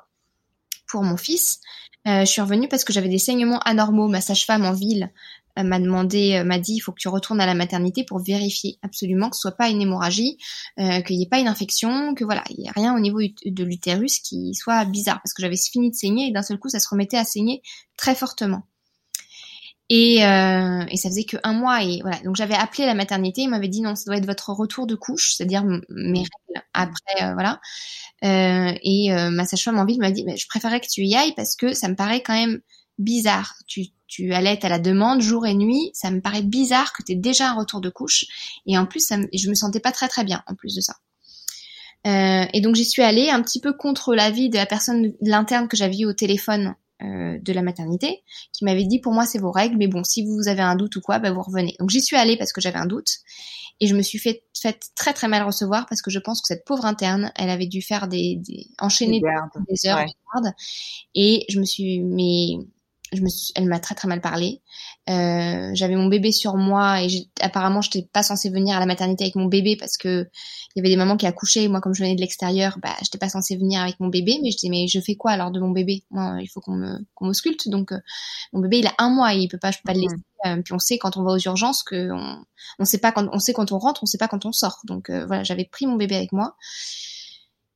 pour 0.86 1.02
mon 1.02 1.16
fils. 1.16 1.60
Euh, 2.06 2.20
je 2.20 2.26
suis 2.26 2.40
revenue 2.40 2.68
parce 2.68 2.84
que 2.84 2.92
j'avais 2.92 3.08
des 3.08 3.18
saignements 3.18 3.60
anormaux. 3.60 4.08
Ma 4.08 4.20
sage-femme 4.20 4.64
en 4.64 4.72
ville 4.72 5.10
m'a 5.56 5.78
demandé, 5.78 6.36
euh, 6.36 6.44
m'a 6.44 6.58
dit, 6.58 6.74
il 6.74 6.80
faut 6.80 6.92
que 6.92 7.00
tu 7.00 7.08
retournes 7.08 7.40
à 7.40 7.46
la 7.46 7.54
maternité 7.54 8.04
pour 8.04 8.20
vérifier 8.20 8.78
absolument 8.82 9.30
que 9.30 9.36
ce 9.36 9.42
soit 9.42 9.56
pas 9.56 9.68
une 9.68 9.82
hémorragie, 9.82 10.38
euh, 10.78 11.00
qu'il 11.02 11.16
n'y 11.16 11.24
ait 11.24 11.28
pas 11.28 11.38
une 11.38 11.48
infection, 11.48 12.14
que 12.14 12.24
voilà, 12.24 12.44
il 12.50 12.60
n'y 12.60 12.68
a 12.68 12.72
rien 12.72 12.94
au 12.96 13.00
niveau 13.00 13.18
de 13.20 13.64
l'utérus 13.64 14.18
qui 14.20 14.54
soit 14.54 14.84
bizarre, 14.84 15.20
parce 15.22 15.34
que 15.34 15.42
j'avais 15.42 15.56
fini 15.56 15.90
de 15.90 15.94
saigner 15.94 16.28
et 16.28 16.32
d'un 16.32 16.42
seul 16.42 16.58
coup, 16.58 16.68
ça 16.68 16.80
se 16.80 16.88
remettait 16.88 17.18
à 17.18 17.24
saigner 17.24 17.62
très 17.96 18.14
fortement. 18.14 18.62
Et, 19.94 20.24
euh, 20.24 20.86
et 20.90 20.96
ça 20.96 21.10
faisait 21.10 21.24
que 21.24 21.36
un 21.44 21.52
mois 21.52 21.82
et 21.82 22.00
voilà. 22.00 22.18
Donc 22.20 22.34
j'avais 22.34 22.54
appelé 22.54 22.86
la 22.86 22.94
maternité, 22.94 23.42
ils 23.42 23.50
m'avaient 23.50 23.68
dit 23.68 23.82
non, 23.82 23.94
ça 23.94 24.04
doit 24.06 24.16
être 24.16 24.24
votre 24.24 24.50
retour 24.50 24.86
de 24.86 24.94
couche, 24.94 25.34
c'est-à-dire 25.34 25.64
mes 25.64 26.20
règles 26.20 26.64
après, 26.72 27.22
euh, 27.22 27.34
voilà. 27.34 27.60
Euh, 28.24 28.72
et 28.82 29.12
euh, 29.12 29.30
ma 29.30 29.44
sage-femme 29.44 29.78
en 29.78 29.84
ville 29.84 29.98
m'a 30.00 30.10
dit, 30.10 30.24
mais 30.24 30.36
je 30.36 30.46
préférerais 30.48 30.80
que 30.80 30.86
tu 30.90 31.02
y 31.02 31.14
ailles 31.14 31.34
parce 31.34 31.56
que 31.56 31.74
ça 31.74 31.88
me 31.88 31.94
paraît 31.94 32.22
quand 32.22 32.34
même 32.34 32.60
bizarre. 32.98 33.54
Tu, 33.66 33.88
tu 34.12 34.34
allaites 34.34 34.62
à 34.66 34.68
la 34.68 34.78
demande 34.78 35.22
jour 35.22 35.46
et 35.46 35.54
nuit. 35.54 35.90
Ça 35.94 36.10
me 36.10 36.20
paraît 36.20 36.42
bizarre 36.42 36.92
que 36.92 37.02
tu 37.02 37.12
aies 37.12 37.16
déjà 37.16 37.48
un 37.48 37.54
retour 37.54 37.80
de 37.80 37.88
couche. 37.88 38.26
Et 38.66 38.76
en 38.76 38.84
plus, 38.84 39.00
ça 39.00 39.16
me, 39.16 39.26
je 39.32 39.48
me 39.48 39.54
sentais 39.54 39.80
pas 39.80 39.90
très 39.90 40.06
très 40.06 40.22
bien 40.22 40.42
en 40.46 40.54
plus 40.54 40.74
de 40.74 40.82
ça. 40.82 40.96
Euh, 42.06 42.44
et 42.52 42.60
donc 42.60 42.74
j'y 42.74 42.84
suis 42.84 43.00
allée 43.00 43.30
un 43.30 43.40
petit 43.40 43.60
peu 43.60 43.72
contre 43.72 44.14
l'avis 44.14 44.50
de 44.50 44.56
la 44.56 44.66
personne 44.66 45.02
de 45.02 45.30
l'interne 45.30 45.66
que 45.66 45.78
j'avais 45.78 46.00
eu 46.00 46.04
au 46.04 46.12
téléphone 46.12 46.74
euh, 47.00 47.38
de 47.40 47.52
la 47.52 47.62
maternité, 47.62 48.22
qui 48.52 48.64
m'avait 48.64 48.84
dit 48.84 48.98
pour 48.98 49.12
moi 49.12 49.24
c'est 49.24 49.38
vos 49.38 49.52
règles, 49.52 49.76
mais 49.78 49.86
bon 49.86 50.02
si 50.04 50.26
vous 50.26 50.48
avez 50.48 50.62
un 50.62 50.74
doute 50.74 50.96
ou 50.96 51.00
quoi, 51.00 51.18
bah, 51.18 51.30
vous 51.30 51.40
revenez. 51.40 51.74
Donc 51.78 51.90
j'y 51.90 52.02
suis 52.02 52.16
allée 52.16 52.36
parce 52.36 52.52
que 52.52 52.60
j'avais 52.60 52.78
un 52.78 52.86
doute 52.86 53.18
et 53.80 53.86
je 53.86 53.94
me 53.94 54.02
suis 54.02 54.18
fait, 54.18 54.44
fait 54.52 54.78
très 54.96 55.14
très 55.14 55.28
mal 55.28 55.44
recevoir 55.44 55.86
parce 55.86 56.02
que 56.02 56.10
je 56.10 56.18
pense 56.18 56.42
que 56.42 56.48
cette 56.48 56.64
pauvre 56.66 56.84
interne, 56.84 57.32
elle 57.36 57.50
avait 57.50 57.66
dû 57.66 57.80
faire 57.80 58.08
des, 58.08 58.36
des 58.36 58.66
enchaîner 58.78 59.20
des, 59.20 59.88
heures 59.88 60.04
de 60.04 60.12
garde 60.34 60.54
et 61.14 61.46
je 61.48 61.60
me 61.60 61.64
suis 61.64 62.00
mais 62.00 62.58
je 63.12 63.20
me 63.20 63.28
elle 63.54 63.66
m'a 63.66 63.78
très 63.78 63.94
très 63.94 64.08
mal 64.08 64.20
parlé. 64.20 64.62
Euh, 65.10 65.70
j'avais 65.74 65.96
mon 65.96 66.06
bébé 66.06 66.32
sur 66.32 66.56
moi 66.56 67.02
et 67.02 67.08
apparemment 67.40 67.82
je 67.82 67.88
n'étais 67.88 68.08
pas 68.12 68.22
censée 68.22 68.50
venir 68.50 68.76
à 68.76 68.80
la 68.80 68.86
maternité 68.86 69.24
avec 69.24 69.34
mon 69.36 69.46
bébé 69.46 69.76
parce 69.76 69.96
que 69.96 70.28
il 70.74 70.78
y 70.78 70.80
avait 70.80 70.88
des 70.88 70.96
mamans 70.96 71.16
qui 71.16 71.26
accouchaient. 71.26 71.64
Et 71.64 71.68
moi, 71.68 71.80
comme 71.80 71.94
je 71.94 72.02
venais 72.02 72.14
de 72.14 72.20
l'extérieur, 72.20 72.78
bah 72.82 72.94
j'étais 73.02 73.18
pas 73.18 73.28
censée 73.28 73.56
venir 73.56 73.80
avec 73.80 74.00
mon 74.00 74.08
bébé. 74.08 74.38
Mais 74.42 74.50
je 74.50 74.56
dis 74.56 74.70
mais 74.70 74.88
je 74.88 75.00
fais 75.00 75.14
quoi 75.16 75.32
alors 75.32 75.50
de 75.50 75.60
mon 75.60 75.70
bébé? 75.70 76.04
Moi, 76.10 76.38
il 76.40 76.48
faut 76.48 76.60
qu'on 76.60 76.74
me 76.74 76.98
qu'on 77.14 77.26
m'ausculte. 77.26 77.68
Donc 77.68 77.92
euh, 77.92 77.98
mon 78.52 78.60
bébé 78.60 78.78
il 78.78 78.86
a 78.86 78.94
un 78.98 79.10
mois, 79.10 79.34
et 79.34 79.38
il 79.38 79.48
peut 79.48 79.58
pas, 79.58 79.70
je 79.70 79.78
peux 79.78 79.86
pas 79.86 79.94
le 79.94 80.00
laisser. 80.00 80.16
Euh, 80.46 80.62
puis 80.62 80.74
on 80.74 80.78
sait 80.78 80.98
quand 80.98 81.16
on 81.16 81.22
va 81.22 81.32
aux 81.32 81.38
urgences 81.38 81.82
que 81.82 82.10
on, 82.12 82.44
on 82.78 82.84
sait 82.84 82.98
pas 82.98 83.12
quand 83.12 83.28
on 83.32 83.38
sait 83.38 83.52
quand 83.52 83.72
on 83.72 83.78
rentre, 83.78 84.02
on 84.02 84.06
sait 84.06 84.18
pas 84.18 84.28
quand 84.28 84.46
on 84.46 84.52
sort. 84.52 84.80
Donc 84.84 85.10
euh, 85.10 85.26
voilà, 85.26 85.44
j'avais 85.44 85.64
pris 85.64 85.86
mon 85.86 85.96
bébé 85.96 86.16
avec 86.16 86.32
moi. 86.32 86.56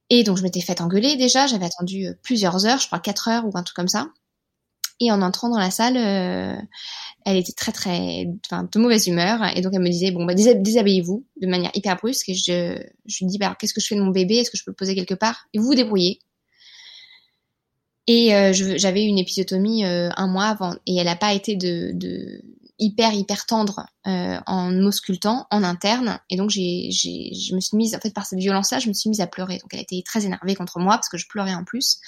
Et 0.08 0.22
donc 0.24 0.36
je 0.38 0.42
m'étais 0.42 0.60
fait 0.60 0.80
engueuler 0.80 1.16
déjà, 1.16 1.46
j'avais 1.46 1.66
attendu 1.66 2.08
plusieurs 2.22 2.64
heures, 2.66 2.78
je 2.78 2.86
crois 2.86 3.00
quatre 3.00 3.28
heures 3.28 3.44
ou 3.44 3.50
un 3.58 3.62
truc 3.62 3.76
comme 3.76 3.88
ça. 3.88 4.08
Et 5.00 5.12
en 5.12 5.20
entrant 5.20 5.50
dans 5.50 5.58
la 5.58 5.70
salle, 5.70 5.96
euh, 5.96 6.56
elle 7.26 7.36
était 7.36 7.52
très 7.52 7.72
très, 7.72 8.26
enfin, 8.46 8.68
de 8.70 8.78
mauvaise 8.78 9.06
humeur. 9.06 9.40
Et 9.56 9.60
donc 9.60 9.72
elle 9.74 9.82
me 9.82 9.90
disait 9.90 10.10
bon 10.10 10.24
bah 10.24 10.34
déshabillez-vous 10.34 11.24
de 11.40 11.46
manière 11.46 11.70
hyper 11.74 11.96
brusque. 11.96 12.28
Et 12.30 12.34
je, 12.34 12.78
je 13.04 13.18
lui 13.18 13.26
dis 13.26 13.38
bah 13.38 13.54
qu'est-ce 13.58 13.74
que 13.74 13.80
je 13.80 13.88
fais 13.88 13.96
de 13.96 14.00
mon 14.00 14.10
bébé? 14.10 14.36
Est-ce 14.36 14.50
que 14.50 14.56
je 14.56 14.64
peux 14.64 14.70
le 14.70 14.76
poser 14.76 14.94
quelque 14.94 15.14
part? 15.14 15.46
Et 15.52 15.58
vous 15.58 15.66
vous 15.66 15.74
débrouillez. 15.74 16.20
Et 18.06 18.34
euh, 18.34 18.52
j'avais 18.52 19.04
une 19.04 19.18
épisiotomie 19.18 19.84
euh, 19.84 20.10
un 20.16 20.28
mois 20.28 20.46
avant 20.46 20.74
et 20.86 20.96
elle 20.96 21.06
n'a 21.06 21.16
pas 21.16 21.32
été 21.32 21.56
de, 21.56 21.90
de 21.92 22.40
hyper 22.78 23.12
hyper 23.12 23.46
tendre 23.46 23.86
euh, 24.06 24.38
en 24.46 24.70
m'auscultant 24.70 25.46
en 25.50 25.64
interne 25.64 26.20
et 26.30 26.36
donc 26.36 26.50
j'ai 26.50 26.90
je 26.92 27.54
me 27.54 27.60
suis 27.60 27.76
mise 27.76 27.94
en 27.96 27.98
fait 27.98 28.12
par 28.12 28.26
cette 28.26 28.38
violence 28.38 28.70
là 28.70 28.78
je 28.78 28.88
me 28.88 28.92
suis 28.92 29.08
mise 29.08 29.20
à 29.20 29.26
pleurer 29.26 29.58
donc 29.58 29.72
elle 29.72 29.80
été 29.80 30.02
très 30.04 30.24
énervée 30.24 30.54
contre 30.54 30.78
moi 30.78 30.94
parce 30.94 31.08
que 31.08 31.16
je 31.16 31.26
pleurais 31.26 31.54
en 31.54 31.64
plus 31.64 32.00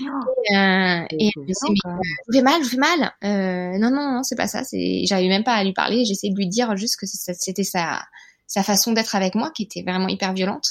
et, 0.00 0.56
euh, 0.56 1.04
et 1.10 1.30
je 1.34 1.40
vous 1.40 2.32
fais 2.32 2.42
mal, 2.42 2.60
je 2.60 2.64
vous 2.64 2.70
fais 2.70 2.76
mal. 2.76 3.12
Euh, 3.24 3.78
non, 3.78 3.90
non, 3.90 4.12
non, 4.12 4.22
c'est 4.22 4.36
pas 4.36 4.48
ça. 4.48 4.64
C'est, 4.64 5.04
j'arrivais 5.06 5.28
même 5.28 5.44
pas 5.44 5.54
à 5.54 5.64
lui 5.64 5.72
parler. 5.72 6.04
J'essayais 6.04 6.32
de 6.32 6.38
lui 6.38 6.48
dire 6.48 6.76
juste 6.76 6.96
que 6.96 7.06
c'était 7.06 7.64
sa, 7.64 8.02
sa 8.46 8.62
façon 8.62 8.92
d'être 8.92 9.14
avec 9.14 9.34
moi 9.34 9.50
qui 9.50 9.64
était 9.64 9.82
vraiment 9.82 10.08
hyper 10.08 10.32
violente. 10.32 10.66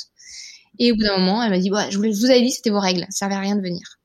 Et 0.80 0.92
au 0.92 0.96
bout 0.96 1.04
d'un 1.04 1.18
moment, 1.18 1.44
elle 1.44 1.50
m'a 1.50 1.60
dit, 1.60 1.72
je 1.90 1.98
vous 1.98 2.26
avais 2.30 2.42
dit, 2.42 2.52
c'était 2.52 2.70
vos 2.70 2.80
règles. 2.80 3.06
Ça 3.10 3.20
servait 3.20 3.36
à 3.36 3.40
rien 3.40 3.56
de 3.56 3.62
venir. 3.62 4.00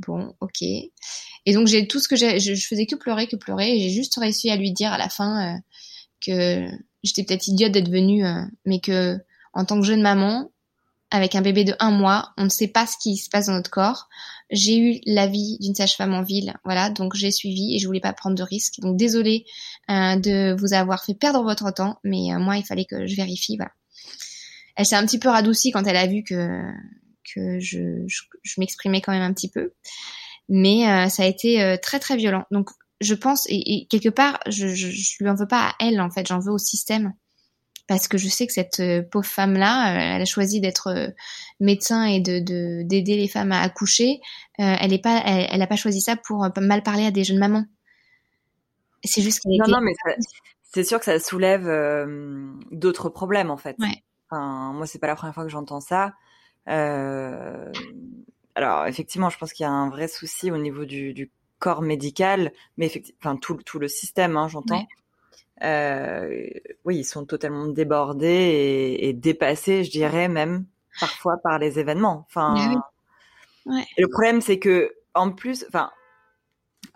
Bon, 0.00 0.34
ok. 0.40 0.62
Et 0.62 1.54
donc 1.54 1.68
j'ai 1.68 1.86
tout 1.86 2.00
ce 2.00 2.08
que 2.08 2.16
j'ai, 2.16 2.40
je, 2.40 2.54
faisais 2.54 2.86
que 2.86 2.96
pleurer, 2.96 3.28
que 3.28 3.36
pleurer. 3.36 3.76
Et 3.76 3.80
j'ai 3.80 3.90
juste 3.90 4.16
réussi 4.16 4.50
à 4.50 4.56
lui 4.56 4.72
dire 4.72 4.92
à 4.92 4.98
la 4.98 5.08
fin 5.08 5.54
euh, 5.54 5.58
que 6.24 6.68
j'étais 7.02 7.22
peut-être 7.22 7.46
idiote 7.48 7.72
d'être 7.72 7.90
venue, 7.90 8.26
euh, 8.26 8.42
mais 8.64 8.80
que 8.80 9.18
en 9.54 9.64
tant 9.64 9.80
que 9.80 9.86
jeune 9.86 10.02
maman, 10.02 10.50
avec 11.10 11.34
un 11.34 11.40
bébé 11.40 11.64
de 11.64 11.74
un 11.78 11.90
mois, 11.90 12.32
on 12.36 12.44
ne 12.44 12.48
sait 12.48 12.68
pas 12.68 12.86
ce 12.86 12.96
qui 13.00 13.16
se 13.16 13.30
passe 13.30 13.46
dans 13.46 13.54
notre 13.54 13.70
corps. 13.70 14.08
J'ai 14.50 14.78
eu 14.78 15.00
l'avis 15.06 15.58
d'une 15.60 15.74
sage-femme 15.74 16.14
en 16.14 16.22
ville, 16.22 16.54
voilà, 16.64 16.88
donc 16.90 17.16
j'ai 17.16 17.32
suivi 17.32 17.74
et 17.74 17.78
je 17.80 17.86
voulais 17.86 18.00
pas 18.00 18.12
prendre 18.12 18.36
de 18.36 18.42
risques. 18.44 18.78
Donc 18.78 18.96
désolée 18.96 19.44
euh, 19.90 20.16
de 20.16 20.54
vous 20.58 20.72
avoir 20.72 21.04
fait 21.04 21.14
perdre 21.14 21.42
votre 21.42 21.72
temps, 21.72 21.98
mais 22.04 22.32
euh, 22.32 22.38
moi 22.38 22.56
il 22.56 22.64
fallait 22.64 22.84
que 22.84 23.06
je 23.06 23.16
vérifie, 23.16 23.56
voilà. 23.56 23.72
Elle 24.76 24.86
s'est 24.86 24.94
un 24.94 25.04
petit 25.04 25.18
peu 25.18 25.28
radoucie 25.28 25.72
quand 25.72 25.84
elle 25.84 25.96
a 25.96 26.06
vu 26.06 26.22
que 26.22 26.60
que 27.34 27.58
je, 27.58 28.06
je, 28.06 28.60
m'exprimais 28.60 29.00
quand 29.00 29.10
même 29.10 29.22
un 29.22 29.32
petit 29.32 29.50
peu, 29.50 29.72
mais 30.48 30.88
euh, 30.88 31.08
ça 31.08 31.24
a 31.24 31.26
été 31.26 31.76
très 31.82 31.98
très 31.98 32.16
violent. 32.16 32.44
Donc 32.52 32.70
je 33.00 33.14
pense 33.14 33.46
et, 33.48 33.56
et 33.56 33.86
quelque 33.88 34.08
part 34.10 34.38
je, 34.46 34.68
je, 34.68 34.88
je 34.88 35.16
lui 35.24 35.28
en 35.28 35.34
veux 35.34 35.48
pas 35.48 35.70
à 35.70 35.74
elle 35.80 36.00
en 36.00 36.10
fait, 36.10 36.26
j'en 36.28 36.38
veux 36.38 36.52
au 36.52 36.58
système 36.58 37.14
parce 37.86 38.08
que 38.08 38.18
je 38.18 38.28
sais 38.28 38.46
que 38.46 38.52
cette 38.52 38.80
euh, 38.80 39.02
pauvre 39.02 39.26
femme-là, 39.26 39.92
euh, 39.92 40.16
elle 40.16 40.22
a 40.22 40.26
choisi 40.26 40.60
d'être 40.60 40.88
euh, 40.88 41.08
médecin 41.60 42.04
et 42.04 42.20
de 42.20 42.40
d'aider 42.82 43.16
les 43.16 43.28
femmes 43.28 43.52
à 43.52 43.60
accoucher. 43.60 44.20
elle 44.58 44.92
est 44.92 45.02
pas, 45.02 45.22
elle, 45.24 45.62
a 45.62 45.66
pas 45.66 45.76
choisi 45.76 46.00
ça 46.00 46.16
pour 46.16 46.46
mal 46.60 46.82
parler 46.82 47.06
à 47.06 47.10
des 47.10 47.24
jeunes 47.24 47.38
mamans. 47.38 47.64
C'est 49.04 49.22
juste 49.22 49.40
qu'elle 49.40 49.52
Non, 49.58 49.78
non, 49.78 49.80
mais 49.80 49.92
c'est 50.62 50.84
sûr 50.84 50.98
que 50.98 51.04
ça 51.04 51.18
soulève 51.18 51.64
d'autres 52.72 53.08
problèmes 53.08 53.50
en 53.50 53.56
fait. 53.56 53.76
Ouais. 53.78 54.02
Enfin, 54.28 54.72
moi, 54.72 54.86
c'est 54.86 54.98
pas 54.98 55.06
la 55.06 55.14
première 55.14 55.34
fois 55.34 55.44
que 55.44 55.50
j'entends 55.50 55.80
ça. 55.80 56.14
alors, 56.66 57.72
effectivement, 58.86 59.30
je 59.30 59.38
pense 59.38 59.52
qu'il 59.52 59.64
y 59.64 59.66
a 59.66 59.72
un 59.72 59.88
vrai 59.88 60.08
souci 60.08 60.50
au 60.50 60.58
niveau 60.58 60.84
du, 60.84 61.14
du 61.14 61.30
corps 61.58 61.82
médical, 61.82 62.52
mais 62.76 62.86
effectivement, 62.86 63.18
enfin 63.22 63.36
tout, 63.36 63.54
tout 63.64 63.78
le 63.78 63.88
système, 63.88 64.36
hein, 64.36 64.48
j'entends. 64.48 64.86
Oui, 65.62 66.96
ils 66.96 67.04
sont 67.04 67.24
totalement 67.24 67.66
débordés 67.66 68.26
et, 68.26 69.08
et, 69.08 69.12
dépassés, 69.12 69.84
je 69.84 69.90
dirais 69.90 70.28
même 70.28 70.66
parfois 71.00 71.36
par 71.42 71.58
les 71.58 71.78
événements. 71.78 72.26
Enfin, 72.28 72.82
ouais. 73.66 73.84
le 73.98 74.08
problème 74.08 74.40
c'est 74.40 74.58
que 74.58 74.94
en 75.14 75.30
plus, 75.32 75.64
enfin, 75.68 75.90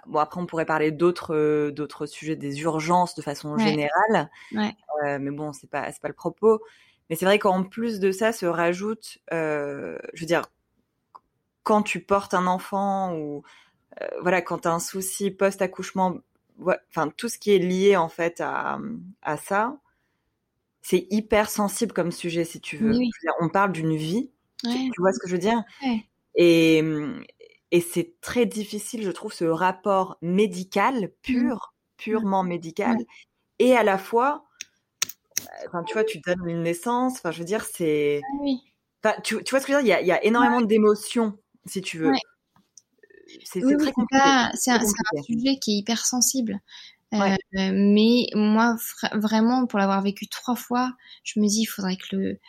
bon 0.06 0.18
après 0.18 0.40
on 0.40 0.46
pourrait 0.46 0.66
parler 0.66 0.90
d'autres 0.90 1.70
d'autres 1.70 2.06
sujets, 2.06 2.36
des 2.36 2.60
urgences 2.62 3.14
de 3.14 3.22
façon 3.22 3.56
générale, 3.58 4.30
ouais. 4.52 4.74
Euh, 5.04 5.18
mais 5.20 5.30
bon 5.30 5.52
c'est 5.52 5.70
pas 5.70 5.90
c'est 5.92 6.02
pas 6.02 6.08
le 6.08 6.14
propos. 6.14 6.60
Mais 7.08 7.16
c'est 7.16 7.24
vrai 7.24 7.38
qu'en 7.38 7.64
plus 7.64 7.98
de 7.98 8.12
ça 8.12 8.32
se 8.32 8.46
rajoute, 8.46 9.18
euh, 9.32 9.98
je 10.14 10.20
veux 10.20 10.26
dire, 10.26 10.42
quand 11.64 11.82
tu 11.82 12.00
portes 12.00 12.34
un 12.34 12.46
enfant 12.46 13.14
ou 13.14 13.42
euh, 14.00 14.06
voilà, 14.22 14.42
quand 14.42 14.58
tu 14.58 14.68
as 14.68 14.72
un 14.72 14.78
souci 14.78 15.30
post-accouchement, 15.32 16.18
enfin 16.90 17.08
tout 17.16 17.28
ce 17.28 17.38
qui 17.38 17.52
est 17.52 17.58
lié 17.58 17.96
en 17.96 18.08
fait 18.08 18.40
à, 18.40 18.78
à 19.22 19.36
ça, 19.36 19.78
c'est 20.82 21.06
hyper 21.10 21.50
sensible 21.50 21.92
comme 21.92 22.12
sujet 22.12 22.44
si 22.44 22.60
tu 22.60 22.76
veux. 22.76 22.94
On 23.40 23.48
parle 23.48 23.72
d'une 23.72 23.96
vie, 23.96 24.30
tu, 24.62 24.92
vois 24.98 25.12
ce 25.12 25.18
que 25.18 25.28
je 25.28 25.32
veux 25.32 25.38
dire? 25.38 25.62
Et, 26.34 26.82
et 27.70 27.80
c'est 27.80 28.14
très 28.20 28.46
difficile, 28.46 29.02
je 29.02 29.10
trouve, 29.10 29.32
ce 29.32 29.44
rapport 29.44 30.16
médical 30.22 31.10
pur, 31.22 31.54
mmh. 31.54 32.02
purement 32.02 32.42
médical, 32.42 32.96
et 33.58 33.76
à 33.76 33.82
la 33.82 33.98
fois, 33.98 34.44
enfin 35.66 35.82
tu 35.84 35.94
vois, 35.94 36.04
tu 36.04 36.18
donnes 36.20 36.48
une 36.48 36.62
naissance, 36.62 37.14
enfin 37.16 37.30
je 37.30 37.38
veux 37.38 37.44
dire, 37.44 37.64
c'est... 37.64 38.20
Ah 39.02 39.16
tu, 39.22 39.42
tu, 39.44 39.50
vois 39.50 39.60
ce 39.60 39.66
que 39.66 39.72
je 39.72 39.78
veux 39.78 39.82
dire? 39.82 39.88
Il 39.88 39.88
y 39.88 39.92
a, 39.92 40.00
il 40.02 40.06
y 40.06 40.12
a 40.12 40.22
énormément 40.24 40.60
d'émotions, 40.60 41.38
si 41.64 41.80
tu 41.80 41.98
veux 41.98 42.12
c'est 43.44 43.60
très 43.60 43.92
compliqué. 43.92 44.22
C'est 44.54 44.70
un, 44.70 44.80
sujet 45.22 45.58
qui 45.58 45.72
est 45.72 45.78
hyper 45.78 46.04
sensible. 46.04 46.60
Euh, 47.12 47.36
mais 47.54 48.28
moi, 48.34 48.76
vraiment, 49.14 49.66
pour 49.66 49.78
l'avoir 49.78 50.00
vécu 50.02 50.28
trois 50.28 50.54
fois, 50.54 50.92
je 51.24 51.40
me 51.40 51.46
dis, 51.46 51.62
il 51.62 51.66
faudrait 51.66 51.96
que 51.96 52.16
le, 52.16 52.40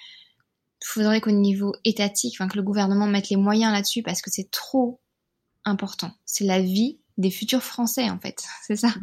faudrait 0.83 1.21
qu'au 1.21 1.31
niveau 1.31 1.73
étatique, 1.85 2.35
enfin 2.37 2.47
que 2.47 2.57
le 2.57 2.63
gouvernement 2.63 3.07
mette 3.07 3.29
les 3.29 3.37
moyens 3.37 3.73
là-dessus 3.73 4.03
parce 4.03 4.21
que 4.21 4.31
c'est 4.31 4.51
trop 4.51 4.99
important. 5.65 6.11
C'est 6.25 6.45
la 6.45 6.59
vie 6.59 6.99
des 7.17 7.29
futurs 7.29 7.63
Français 7.63 8.09
en 8.09 8.19
fait, 8.19 8.43
c'est 8.67 8.75
ça. 8.75 8.93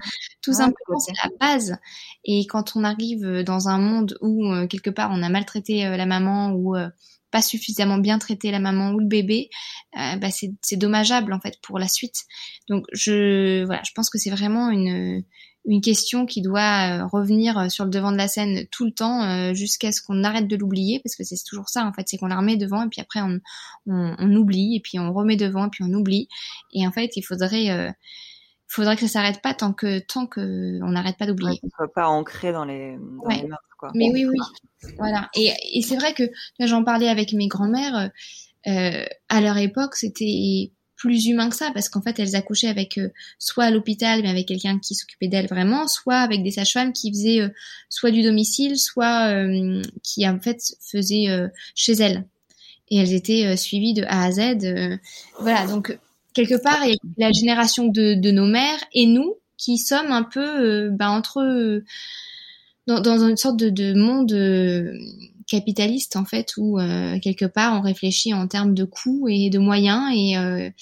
Tout 0.43 0.53
simplement, 0.53 0.99
c'est 0.99 1.13
la 1.23 1.31
base. 1.41 1.77
Et 2.25 2.47
quand 2.47 2.77
on 2.77 2.85
arrive 2.85 3.43
dans 3.43 3.69
un 3.69 3.79
monde 3.79 4.19
où 4.21 4.47
euh, 4.47 4.67
quelque 4.67 4.91
part 4.91 5.11
on 5.13 5.23
a 5.23 5.29
maltraité 5.29 5.87
euh, 5.87 5.97
la 5.97 6.07
maman 6.07 6.53
ou 6.53 6.77
pas 7.31 7.43
suffisamment 7.43 7.99
bien 7.99 8.19
traité 8.19 8.51
la 8.51 8.61
maman 8.61 8.91
ou 8.93 9.01
le 9.01 9.07
bébé, 9.07 9.51
euh, 9.99 10.17
bah 10.17 10.29
c'est 10.31 10.77
dommageable 10.77 11.33
en 11.33 11.41
fait 11.41 11.61
pour 11.63 11.79
la 11.79 11.89
suite. 11.89 12.25
Donc 12.69 12.87
je 12.93 13.65
voilà, 13.65 13.83
je 13.87 13.93
pense 13.95 14.11
que 14.11 14.19
c'est 14.19 14.31
vraiment 14.31 14.71
une 14.71 15.25
une 15.69 15.83
question 15.83 16.25
qui 16.25 16.41
doit 16.41 17.03
euh, 17.03 17.07
revenir 17.07 17.71
sur 17.71 17.85
le 17.85 17.91
devant 17.91 18.11
de 18.11 18.17
la 18.17 18.27
scène 18.27 18.67
tout 18.71 18.87
le 18.87 18.91
temps 18.91 19.23
euh, 19.23 19.53
jusqu'à 19.53 19.93
ce 19.93 20.01
qu'on 20.01 20.25
arrête 20.25 20.49
de 20.49 20.57
l'oublier 20.57 21.01
parce 21.01 21.15
que 21.15 21.25
c'est 21.25 21.37
toujours 21.47 21.69
ça 21.69 21.85
en 21.85 21.93
fait, 21.93 22.05
c'est 22.07 22.17
qu'on 22.17 22.27
la 22.27 22.39
remet 22.39 22.57
devant 22.57 22.83
et 22.85 22.89
puis 22.89 23.03
après 23.03 23.21
on, 23.21 23.39
on, 23.87 24.17
on, 24.19 24.35
oublie 24.35 24.77
et 24.77 24.81
puis 24.81 24.99
on 24.99 25.13
remet 25.13 25.37
devant 25.37 25.67
et 25.67 25.71
puis 25.71 25.85
on 25.85 25.93
oublie 25.93 26.29
et 26.73 26.87
en 26.87 26.93
fait 26.93 27.17
il 27.17 27.23
faudrait 27.23 27.71
euh, 27.71 27.91
faudrait 28.69 28.97
que 28.97 29.03
ça 29.03 29.09
s'arrête 29.09 29.41
pas 29.43 29.55
tant 29.55 29.73
que 29.73 29.99
tant 29.99 30.27
que 30.27 30.81
on 30.83 30.91
n'arrête 30.91 31.17
pas 31.17 31.27
d'oublier. 31.27 31.59
Ouais, 31.63 31.71
soit 31.75 31.93
pas 31.93 32.07
ancré 32.07 32.53
dans 32.53 32.65
les, 32.65 32.97
dans 32.97 33.29
les 33.29 33.49
quoi. 33.79 33.91
Mais 33.95 34.11
oui, 34.13 34.27
oui, 34.27 34.39
voilà. 34.99 35.29
Et, 35.35 35.53
et 35.73 35.83
c'est 35.83 35.97
vrai 35.97 36.13
que 36.13 36.25
j'en 36.61 36.85
parlais 36.85 37.09
avec 37.09 37.33
mes 37.33 37.49
grands-mères. 37.49 38.11
Euh, 38.67 39.05
à 39.29 39.41
leur 39.41 39.57
époque, 39.57 39.95
c'était 39.95 40.73
plus 40.99 41.27
humain 41.27 41.49
que 41.49 41.57
ça 41.57 41.71
parce 41.73 41.89
qu'en 41.89 42.03
fait 42.03 42.19
elles 42.19 42.35
accouchaient 42.35 42.69
avec 42.69 42.99
euh, 42.99 43.09
soit 43.39 43.65
à 43.65 43.71
l'hôpital 43.71 44.21
mais 44.21 44.29
avec 44.29 44.49
quelqu'un 44.49 44.79
qui 44.81 44.97
s'occupait 44.97 45.29
d'elles 45.29 45.47
vraiment 45.47 45.87
soit 45.87 46.19
avec 46.19 46.43
des 46.43 46.51
sages-femmes 46.51 46.93
qui 46.93 47.11
faisaient 47.13 47.41
euh, 47.41 47.49
soit 47.89 48.11
du 48.11 48.23
domicile 48.23 48.77
soit 48.77 49.29
euh, 49.29 49.81
qui 50.03 50.29
en 50.29 50.41
fait 50.41 50.61
faisaient 50.81 51.29
chez 51.77 51.93
elles 51.93 52.27
et 52.91 52.99
elles 52.99 53.15
étaient 53.15 53.57
suivies 53.57 53.95
de 53.95 54.03
A 54.09 54.25
à 54.25 54.33
Z 54.33 54.99
voilà 55.39 55.69
donc 55.69 55.97
quelque 56.35 56.61
part, 56.63 56.85
il 56.85 56.91
y 56.91 57.25
a 57.25 57.29
la 57.29 57.33
génération 57.33 57.87
de, 57.87 58.31
nos 58.31 58.47
mères 58.47 58.83
et 58.93 59.07
nous 59.07 59.37
qui 59.57 59.79
sommes 59.79 60.13
un 60.13 60.23
peu 60.23 60.41
euh, 60.41 60.91
bah, 60.91 61.11
entre 61.11 61.83
dans, 62.87 63.29
une 63.29 63.37
sorte 63.37 63.57
de, 63.57 63.95
monde 63.95 64.33
euh, 64.33 64.93
capitaliste 65.47 66.17
en 66.17 66.25
fait 66.25 66.53
où 66.57 66.79
euh, 66.79 67.19
quelque 67.21 67.45
part 67.45 67.75
on 67.75 67.81
réfléchit 67.81 68.33
en 68.35 68.47
termes 68.47 68.75
de 68.75 68.85
coûts 68.85 69.27
et 69.29 69.51
de 69.51 69.59
moyens 69.59 70.11
et 70.15 70.73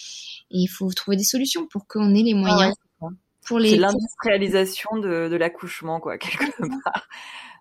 il 0.50 0.66
faut 0.68 0.92
trouver 0.92 1.16
des 1.16 1.24
solutions 1.24 1.66
pour 1.66 1.86
qu'on 1.86 2.14
ait 2.14 2.22
les 2.22 2.34
ah 2.34 2.36
moyens 2.36 2.74
pour 3.46 3.60
les. 3.60 3.70
C'est 3.70 3.76
l'industrialisation 3.76 4.98
de, 4.98 5.34
l'accouchement 5.36 6.00
quoi 6.00 6.18
quelque 6.18 6.60
part. 6.60 7.08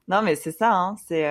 Non 0.07 0.21
mais 0.21 0.35
c'est 0.35 0.51
ça, 0.51 0.73
hein, 0.73 0.95
c'est 1.07 1.25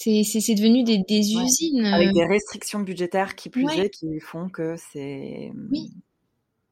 c'est 0.00 0.54
devenu 0.54 0.82
des, 0.82 0.98
des 0.98 1.34
usines. 1.34 1.84
Avec 1.84 2.08
euh. 2.08 2.12
des 2.12 2.24
restrictions 2.24 2.80
budgétaires 2.80 3.36
qui 3.36 3.50
plus 3.50 3.68
est, 3.72 3.90
qui 3.90 4.18
font 4.20 4.48
que 4.48 4.76
c'est. 4.92 5.52
Oui, 5.70 5.92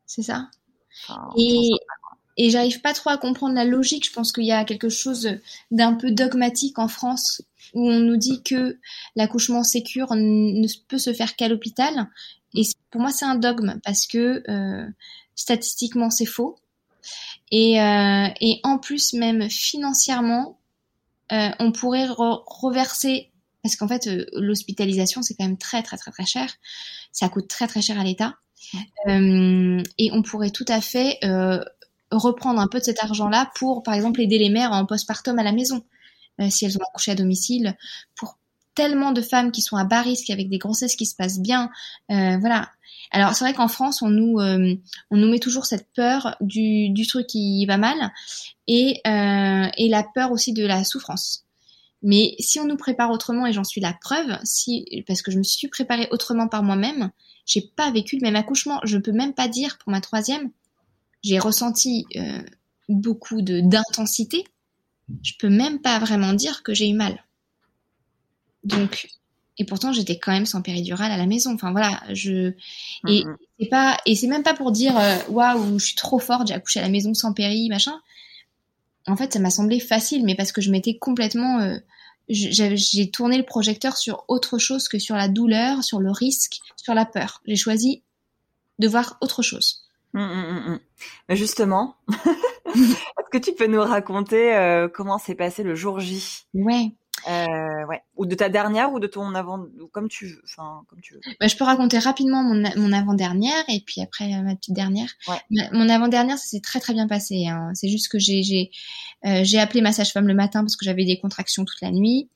c'est 0.06 0.22
ça. 0.22 0.48
et 1.36 1.70
et 2.40 2.50
j'arrive 2.50 2.80
pas 2.80 2.94
trop 2.94 3.10
à 3.10 3.18
comprendre 3.18 3.56
la 3.56 3.64
logique. 3.64 4.06
Je 4.06 4.12
pense 4.12 4.30
qu'il 4.30 4.44
y 4.44 4.52
a 4.52 4.64
quelque 4.64 4.88
chose 4.88 5.28
d'un 5.72 5.94
peu 5.94 6.12
dogmatique 6.12 6.78
en 6.78 6.86
France 6.86 7.42
où 7.74 7.90
on 7.90 7.98
nous 7.98 8.16
dit 8.16 8.42
que 8.44 8.78
l'accouchement 9.16 9.64
sécure 9.64 10.14
ne 10.14 10.66
peut 10.86 10.98
se 10.98 11.12
faire 11.12 11.34
qu'à 11.34 11.48
l'hôpital. 11.48 12.08
Et 12.54 12.62
pour 12.90 13.00
moi, 13.00 13.10
c'est 13.10 13.24
un 13.24 13.34
dogme 13.34 13.80
parce 13.84 14.06
que 14.06 14.44
euh, 14.48 14.86
statistiquement, 15.34 16.10
c'est 16.10 16.26
faux. 16.26 16.56
Et, 17.50 17.80
euh, 17.80 18.28
et 18.40 18.60
en 18.62 18.78
plus, 18.78 19.14
même 19.14 19.50
financièrement, 19.50 20.57
euh, 21.32 21.50
on 21.58 21.72
pourrait 21.72 22.06
reverser 22.08 23.32
parce 23.62 23.76
qu'en 23.76 23.88
fait 23.88 24.06
euh, 24.06 24.24
l'hospitalisation 24.34 25.22
c'est 25.22 25.34
quand 25.34 25.44
même 25.44 25.58
très 25.58 25.82
très 25.82 25.96
très 25.96 26.10
très 26.10 26.26
cher, 26.26 26.52
ça 27.12 27.28
coûte 27.28 27.48
très 27.48 27.66
très 27.66 27.82
cher 27.82 27.98
à 27.98 28.04
l'État. 28.04 28.34
Euh, 29.06 29.82
et 29.98 30.10
on 30.12 30.22
pourrait 30.22 30.50
tout 30.50 30.64
à 30.68 30.80
fait 30.80 31.18
reprendre 32.10 32.60
un 32.60 32.68
peu 32.68 32.78
de 32.78 32.84
cet 32.84 33.02
argent-là 33.02 33.50
pour 33.54 33.82
par 33.82 33.94
exemple 33.94 34.20
aider 34.20 34.38
les 34.38 34.50
mères 34.50 34.72
en 34.72 34.84
postpartum 34.86 35.38
à 35.38 35.42
la 35.42 35.52
maison 35.52 35.84
si 36.50 36.64
elles 36.64 36.76
ont 36.76 36.82
accouché 36.88 37.12
à 37.12 37.14
domicile 37.14 37.76
pour 38.14 38.38
tellement 38.78 39.12
de 39.12 39.20
femmes 39.20 39.50
qui 39.50 39.60
sont 39.60 39.76
à 39.76 39.84
bas 39.84 40.02
risque 40.02 40.30
avec 40.30 40.48
des 40.48 40.58
grossesses 40.58 40.96
qui 40.96 41.06
se 41.06 41.16
passent 41.16 41.40
bien 41.40 41.70
voilà 42.08 42.68
alors 43.10 43.34
c'est 43.34 43.44
vrai 43.44 43.54
qu'en 43.54 43.68
France, 43.68 44.02
on 44.02 44.10
nous 44.10 44.38
euh, 44.38 44.74
on 45.10 45.16
nous 45.16 45.30
met 45.30 45.38
toujours 45.38 45.66
cette 45.66 45.88
peur 45.94 46.36
du, 46.40 46.90
du 46.90 47.06
truc 47.06 47.26
qui 47.26 47.64
va 47.66 47.78
mal 47.78 48.12
et 48.66 49.00
euh, 49.06 49.68
et 49.76 49.88
la 49.88 50.02
peur 50.02 50.32
aussi 50.32 50.52
de 50.52 50.66
la 50.66 50.84
souffrance. 50.84 51.44
Mais 52.02 52.36
si 52.38 52.60
on 52.60 52.66
nous 52.66 52.76
prépare 52.76 53.10
autrement 53.10 53.46
et 53.46 53.52
j'en 53.52 53.64
suis 53.64 53.80
la 53.80 53.92
preuve, 53.92 54.38
si 54.44 54.84
parce 55.06 55.22
que 55.22 55.30
je 55.30 55.38
me 55.38 55.42
suis 55.42 55.68
préparée 55.68 56.08
autrement 56.10 56.48
par 56.48 56.62
moi-même, 56.62 57.10
j'ai 57.46 57.62
pas 57.62 57.90
vécu 57.90 58.16
le 58.16 58.22
même 58.22 58.36
accouchement. 58.36 58.80
Je 58.84 58.98
peux 58.98 59.12
même 59.12 59.34
pas 59.34 59.48
dire 59.48 59.78
pour 59.78 59.90
ma 59.90 60.00
troisième, 60.00 60.50
j'ai 61.24 61.38
ressenti 61.38 62.06
euh, 62.16 62.42
beaucoup 62.88 63.42
de 63.42 63.60
d'intensité. 63.60 64.44
Je 65.22 65.32
peux 65.38 65.48
même 65.48 65.80
pas 65.80 65.98
vraiment 65.98 66.34
dire 66.34 66.62
que 66.62 66.74
j'ai 66.74 66.88
eu 66.88 66.94
mal. 66.94 67.24
Donc 68.64 69.08
et 69.60 69.64
pourtant 69.64 69.92
j'étais 69.92 70.18
quand 70.18 70.32
même 70.32 70.46
sans 70.46 70.62
péridurale 70.62 71.10
à 71.10 71.16
la 71.16 71.26
maison. 71.26 71.54
Enfin 71.54 71.72
voilà, 71.72 72.00
je 72.12 72.52
et 73.08 73.24
c'est 73.58 73.68
pas 73.68 73.98
et 74.06 74.14
c'est 74.14 74.28
même 74.28 74.42
pas 74.42 74.54
pour 74.54 74.72
dire 74.72 74.96
euh, 74.98 75.16
waouh, 75.28 75.78
je 75.78 75.84
suis 75.84 75.96
trop 75.96 76.18
forte, 76.18 76.48
j'ai 76.48 76.54
accouché 76.54 76.80
à 76.80 76.82
la 76.82 76.88
maison 76.88 77.14
sans 77.14 77.32
péri, 77.32 77.68
machin. 77.68 78.00
En 79.06 79.16
fait, 79.16 79.32
ça 79.32 79.38
m'a 79.38 79.50
semblé 79.50 79.80
facile, 79.80 80.24
mais 80.24 80.34
parce 80.34 80.52
que 80.52 80.60
je 80.60 80.70
m'étais 80.70 80.98
complètement 80.98 81.60
euh, 81.60 81.78
j'ai 82.28 83.10
tourné 83.10 83.38
le 83.38 83.44
projecteur 83.44 83.96
sur 83.96 84.24
autre 84.28 84.58
chose 84.58 84.88
que 84.88 84.98
sur 84.98 85.16
la 85.16 85.28
douleur, 85.28 85.82
sur 85.82 86.00
le 86.00 86.10
risque, 86.10 86.58
sur 86.76 86.94
la 86.94 87.06
peur. 87.06 87.40
J'ai 87.46 87.56
choisi 87.56 88.02
de 88.78 88.86
voir 88.86 89.16
autre 89.20 89.42
chose. 89.42 89.84
Mmh, 90.12 90.20
mmh, 90.20 90.70
mmh, 90.70 90.80
mais 91.28 91.36
justement, 91.36 91.96
est-ce 92.74 93.30
que 93.30 93.38
tu 93.38 93.52
peux 93.52 93.66
nous 93.66 93.80
raconter 93.80 94.54
euh, 94.54 94.88
comment 94.88 95.18
s'est 95.18 95.34
passé 95.34 95.62
le 95.62 95.74
jour 95.74 96.00
J? 96.00 96.46
Ouais. 96.54 96.92
Euh, 97.26 97.86
ouais. 97.86 98.02
Ou 98.16 98.26
de 98.26 98.34
ta 98.34 98.48
dernière 98.48 98.92
ou 98.92 99.00
de 99.00 99.06
ton 99.06 99.34
avant, 99.34 99.66
comme 99.92 100.08
tu 100.08 100.26
veux. 100.26 100.42
Enfin, 100.44 100.82
comme 100.88 101.00
tu 101.00 101.14
veux. 101.14 101.20
Bah, 101.40 101.48
je 101.48 101.56
peux 101.56 101.64
raconter 101.64 101.98
rapidement 101.98 102.42
mon, 102.42 102.62
mon 102.76 102.92
avant-dernière 102.92 103.64
et 103.68 103.80
puis 103.84 104.00
après 104.00 104.34
euh, 104.34 104.42
ma 104.42 104.54
petite 104.54 104.74
dernière. 104.74 105.10
Mon 105.72 105.88
avant-dernière, 105.88 106.38
ça 106.38 106.46
s'est 106.46 106.60
très 106.60 106.80
très 106.80 106.92
bien 106.92 107.08
passé. 107.08 107.46
Hein. 107.46 107.70
C'est 107.74 107.88
juste 107.88 108.08
que 108.08 108.18
j'ai 108.18 108.42
j'ai 108.42 108.70
euh, 109.26 109.42
j'ai 109.44 109.58
appelé 109.58 109.80
ma 109.80 109.92
sage-femme 109.92 110.28
le 110.28 110.34
matin 110.34 110.60
parce 110.60 110.76
que 110.76 110.84
j'avais 110.84 111.04
des 111.04 111.18
contractions 111.18 111.64
toute 111.64 111.80
la 111.82 111.90
nuit. 111.90 112.30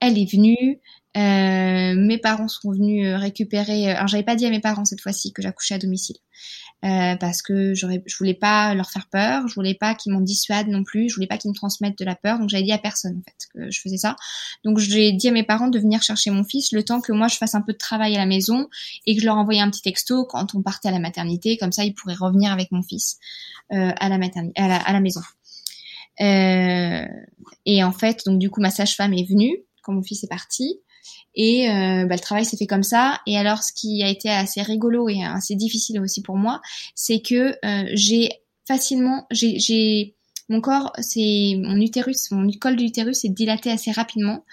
Elle 0.00 0.18
est 0.18 0.30
venue. 0.30 0.80
Euh, 1.16 1.94
mes 1.96 2.18
parents 2.18 2.48
sont 2.48 2.70
venus 2.70 3.14
récupérer. 3.16 3.90
Alors 3.90 4.08
j'avais 4.08 4.22
pas 4.22 4.36
dit 4.36 4.46
à 4.46 4.50
mes 4.50 4.60
parents 4.60 4.84
cette 4.84 5.00
fois-ci 5.00 5.32
que 5.32 5.42
j'accouchais 5.42 5.74
à 5.74 5.78
domicile. 5.78 6.16
Euh, 6.84 7.16
parce 7.16 7.42
que 7.42 7.74
je 7.74 7.86
voulais 8.20 8.34
pas 8.34 8.72
leur 8.72 8.88
faire 8.88 9.08
peur, 9.10 9.48
je 9.48 9.54
voulais 9.56 9.74
pas 9.74 9.96
qu'ils 9.96 10.12
m'en 10.12 10.20
dissuadent 10.20 10.68
non 10.68 10.84
plus, 10.84 11.08
je 11.08 11.16
voulais 11.16 11.26
pas 11.26 11.36
qu'ils 11.36 11.50
me 11.50 11.54
transmettent 11.54 11.98
de 11.98 12.04
la 12.04 12.14
peur, 12.14 12.38
donc 12.38 12.50
j'avais 12.50 12.62
dit 12.62 12.70
à 12.70 12.78
personne 12.78 13.18
en 13.18 13.22
fait 13.22 13.36
que 13.52 13.68
je 13.68 13.80
faisais 13.80 13.96
ça. 13.96 14.14
Donc 14.62 14.78
j'ai 14.78 15.10
dit 15.10 15.26
à 15.26 15.32
mes 15.32 15.42
parents 15.42 15.66
de 15.66 15.78
venir 15.80 16.04
chercher 16.04 16.30
mon 16.30 16.44
fils 16.44 16.70
le 16.70 16.84
temps 16.84 17.00
que 17.00 17.10
moi 17.10 17.26
je 17.26 17.36
fasse 17.36 17.56
un 17.56 17.62
peu 17.62 17.72
de 17.72 17.78
travail 17.78 18.14
à 18.14 18.18
la 18.18 18.26
maison 18.26 18.68
et 19.06 19.16
que 19.16 19.20
je 19.20 19.26
leur 19.26 19.36
envoyais 19.36 19.60
un 19.60 19.70
petit 19.70 19.82
texto 19.82 20.24
quand 20.24 20.54
on 20.54 20.62
partait 20.62 20.86
à 20.86 20.92
la 20.92 21.00
maternité, 21.00 21.56
comme 21.56 21.72
ça 21.72 21.82
ils 21.82 21.94
pourraient 21.94 22.14
revenir 22.14 22.52
avec 22.52 22.70
mon 22.70 22.82
fils 22.84 23.18
euh, 23.72 23.90
à 23.98 24.08
la 24.08 24.18
maternité, 24.18 24.60
à 24.60 24.68
la, 24.68 24.76
à 24.76 24.92
la 24.92 25.00
maison. 25.00 25.22
Euh, 26.20 27.06
et 27.66 27.82
en 27.82 27.92
fait, 27.92 28.22
donc 28.24 28.38
du 28.38 28.50
coup 28.50 28.60
ma 28.60 28.70
sage-femme 28.70 29.14
est 29.14 29.28
venue 29.28 29.56
quand 29.82 29.94
mon 29.94 30.02
fils 30.04 30.22
est 30.22 30.28
parti. 30.28 30.78
Et 31.34 31.70
euh, 31.70 32.06
bah, 32.06 32.14
le 32.14 32.20
travail 32.20 32.44
s'est 32.44 32.56
fait 32.56 32.66
comme 32.66 32.82
ça. 32.82 33.20
Et 33.26 33.36
alors, 33.38 33.62
ce 33.62 33.72
qui 33.72 34.02
a 34.02 34.08
été 34.08 34.28
assez 34.28 34.62
rigolo 34.62 35.08
et 35.08 35.22
assez 35.24 35.54
difficile 35.54 36.00
aussi 36.00 36.22
pour 36.22 36.36
moi, 36.36 36.60
c'est 36.94 37.20
que 37.20 37.54
euh, 37.64 37.90
j'ai 37.94 38.30
facilement, 38.66 39.26
j'ai 39.30 40.14
mon 40.48 40.60
corps, 40.60 40.92
c'est 40.98 41.56
mon 41.58 41.80
utérus, 41.80 42.30
mon 42.30 42.50
col 42.52 42.76
de 42.76 42.82
l'utérus 42.82 43.20
s'est 43.20 43.28
dilaté 43.28 43.70
assez 43.70 43.90
rapidement. 43.90 44.44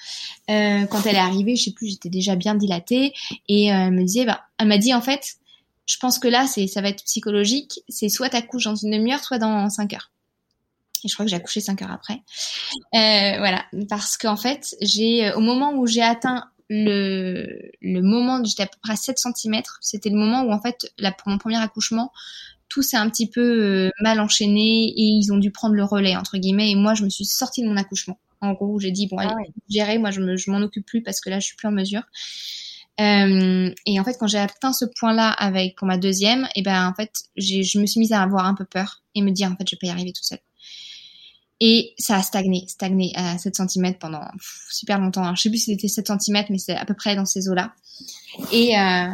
Euh, 0.49 0.85
quand 0.87 1.05
elle 1.05 1.15
est 1.15 1.19
arrivée, 1.19 1.55
je 1.55 1.65
sais 1.65 1.71
plus, 1.71 1.87
j'étais 1.87 2.09
déjà 2.09 2.35
bien 2.35 2.55
dilatée 2.55 3.13
et 3.47 3.71
euh, 3.71 3.87
elle 3.87 3.91
me 3.91 4.03
disait, 4.03 4.25
bah, 4.25 4.41
elle 4.57 4.67
m'a 4.67 4.77
dit 4.77 4.93
en 4.93 5.01
fait, 5.01 5.35
je 5.85 5.97
pense 5.97 6.19
que 6.19 6.27
là, 6.27 6.47
c'est, 6.47 6.67
ça 6.67 6.81
va 6.81 6.89
être 6.89 7.03
psychologique. 7.03 7.79
C'est 7.87 8.09
soit 8.09 8.29
t'accouches 8.29 8.65
dans 8.65 8.75
une 8.75 8.91
demi-heure, 8.91 9.23
soit 9.23 9.37
dans 9.37 9.69
cinq 9.69 9.93
heures. 9.93 10.11
Et 11.03 11.07
je 11.07 11.13
crois 11.13 11.25
que 11.25 11.29
j'ai 11.29 11.35
accouché 11.35 11.61
cinq 11.61 11.81
heures 11.81 11.91
après. 11.91 12.21
Euh, 12.93 13.37
voilà, 13.37 13.65
parce 13.89 14.17
qu'en 14.17 14.37
fait, 14.37 14.75
j'ai, 14.81 15.31
au 15.33 15.39
moment 15.39 15.73
où 15.73 15.87
j'ai 15.87 16.01
atteint 16.01 16.45
le, 16.69 17.71
le 17.81 18.01
moment, 18.01 18.43
j'étais 18.43 18.63
à 18.63 18.67
peu 18.67 18.77
près 18.81 18.93
à 18.93 18.95
7 18.95 19.17
cm, 19.17 19.61
c'était 19.81 20.09
le 20.09 20.17
moment 20.17 20.43
où 20.43 20.51
en 20.51 20.61
fait, 20.61 20.91
là, 20.97 21.11
pour 21.11 21.29
mon 21.29 21.37
premier 21.37 21.57
accouchement, 21.57 22.11
tout 22.69 22.81
s'est 22.81 22.97
un 22.97 23.09
petit 23.09 23.29
peu 23.29 23.41
euh, 23.41 23.89
mal 24.01 24.19
enchaîné 24.19 24.87
et 24.87 25.01
ils 25.01 25.31
ont 25.31 25.37
dû 25.37 25.51
prendre 25.51 25.75
le 25.75 25.83
relais 25.83 26.15
entre 26.15 26.37
guillemets 26.37 26.71
et 26.71 26.75
moi 26.75 26.93
je 26.93 27.03
me 27.03 27.09
suis 27.09 27.25
sortie 27.25 27.61
de 27.61 27.67
mon 27.67 27.77
accouchement. 27.77 28.19
En 28.41 28.53
gros, 28.53 28.79
j'ai 28.79 28.91
dit 28.91 29.07
bon 29.07 29.17
allez, 29.17 29.31
ah 29.31 29.51
gérer, 29.69 29.97
moi 29.97 30.11
je 30.11 30.19
me, 30.21 30.35
je 30.35 30.51
m'en 30.51 30.57
occupe 30.57 30.85
plus 30.85 31.01
parce 31.01 31.21
que 31.21 31.29
là 31.29 31.39
je 31.39 31.45
suis 31.45 31.55
plus 31.55 31.67
en 31.67 31.71
mesure. 31.71 32.03
Euh, 33.01 33.73
et 33.85 33.99
en 33.99 34.03
fait, 34.03 34.15
quand 34.19 34.27
j'ai 34.27 34.37
atteint 34.37 34.71
ce 34.71 34.85
point-là 34.99 35.29
avec 35.29 35.75
pour 35.75 35.87
ma 35.87 35.97
deuxième, 35.97 36.45
et 36.55 36.59
eh 36.59 36.61
ben 36.61 36.87
en 36.87 36.93
fait, 36.93 37.11
je 37.35 37.79
me 37.79 37.85
suis 37.85 37.99
mise 37.99 38.13
à 38.13 38.21
avoir 38.21 38.45
un 38.45 38.55
peu 38.55 38.65
peur 38.65 39.03
et 39.15 39.21
me 39.21 39.31
dire 39.31 39.51
en 39.51 39.55
fait, 39.55 39.67
je 39.69 39.75
vais 39.75 39.79
pas 39.81 39.87
y 39.87 39.89
arriver 39.89 40.13
toute 40.13 40.25
seule. 40.25 40.39
Et 41.61 41.93
ça 41.97 42.17
a 42.17 42.21
stagné, 42.21 42.65
stagné 42.67 43.13
à 43.15 43.37
7 43.37 43.55
cm 43.55 43.95
pendant 43.95 44.21
super 44.69 44.99
longtemps. 44.99 45.23
Alors, 45.23 45.35
je 45.35 45.43
sais 45.43 45.49
plus 45.49 45.59
si 45.59 45.71
c'était 45.71 45.87
7 45.87 46.07
cm, 46.19 46.45
mais 46.49 46.57
c'est 46.57 46.75
à 46.75 46.85
peu 46.85 46.93
près 46.93 47.15
dans 47.15 47.25
ces 47.25 47.47
eaux-là. 47.47 47.73
Et 48.51 48.77
euh, 48.77 49.09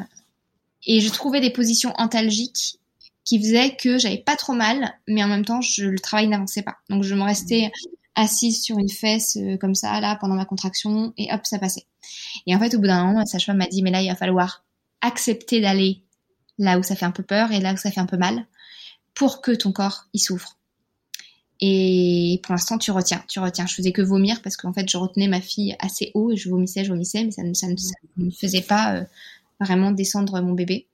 et 0.87 0.99
je 0.99 1.11
trouvais 1.11 1.41
des 1.41 1.51
positions 1.51 1.93
antalgiques 1.97 2.79
qui 3.23 3.39
faisait 3.39 3.75
que 3.75 3.99
j'avais 3.99 4.17
pas 4.17 4.35
trop 4.35 4.53
mal, 4.53 4.93
mais 5.07 5.23
en 5.23 5.27
même 5.27 5.45
temps, 5.45 5.61
je, 5.61 5.85
le 5.85 5.99
travail 5.99 6.27
n'avançait 6.27 6.63
pas. 6.63 6.77
Donc, 6.89 7.03
je 7.03 7.13
me 7.13 7.23
restais 7.23 7.71
assise 8.15 8.61
sur 8.61 8.77
une 8.77 8.89
fesse 8.89 9.37
euh, 9.37 9.57
comme 9.57 9.75
ça, 9.75 9.99
là, 10.01 10.17
pendant 10.19 10.35
ma 10.35 10.45
contraction, 10.45 11.13
et 11.17 11.31
hop, 11.33 11.41
ça 11.45 11.59
passait. 11.59 11.85
Et 12.45 12.55
en 12.55 12.59
fait, 12.59 12.73
au 12.75 12.79
bout 12.79 12.87
d'un 12.87 13.05
moment, 13.05 13.19
la 13.19 13.25
sage-femme 13.25 13.57
m'a 13.57 13.67
dit, 13.67 13.83
mais 13.83 13.91
là, 13.91 14.01
il 14.01 14.09
va 14.09 14.15
falloir 14.15 14.65
accepter 15.01 15.61
d'aller 15.61 16.03
là 16.57 16.77
où 16.77 16.83
ça 16.83 16.95
fait 16.95 17.05
un 17.05 17.11
peu 17.11 17.23
peur 17.23 17.51
et 17.51 17.59
là 17.59 17.73
où 17.73 17.77
ça 17.77 17.91
fait 17.91 18.01
un 18.01 18.05
peu 18.05 18.17
mal, 18.17 18.45
pour 19.13 19.41
que 19.41 19.51
ton 19.51 19.71
corps 19.71 20.07
y 20.13 20.19
souffre. 20.19 20.57
Et 21.61 22.39
pour 22.43 22.53
l'instant, 22.53 22.79
tu 22.79 22.89
retiens, 22.89 23.23
tu 23.27 23.39
retiens. 23.39 23.67
Je 23.67 23.75
faisais 23.75 23.91
que 23.91 24.01
vomir 24.01 24.41
parce 24.41 24.57
qu'en 24.57 24.73
fait, 24.73 24.89
je 24.89 24.97
retenais 24.97 25.27
ma 25.27 25.41
fille 25.41 25.75
assez 25.79 26.11
haut 26.15 26.31
et 26.31 26.35
je 26.35 26.49
vomissais, 26.49 26.83
je 26.83 26.89
vomissais, 26.89 27.23
mais 27.23 27.31
ça 27.31 27.43
ne, 27.43 27.53
ça 27.53 27.67
ne, 28.17 28.31
faisait 28.31 28.61
pas 28.61 28.95
euh, 28.95 29.03
vraiment 29.59 29.91
descendre 29.91 30.41
mon 30.41 30.53
bébé. 30.53 30.87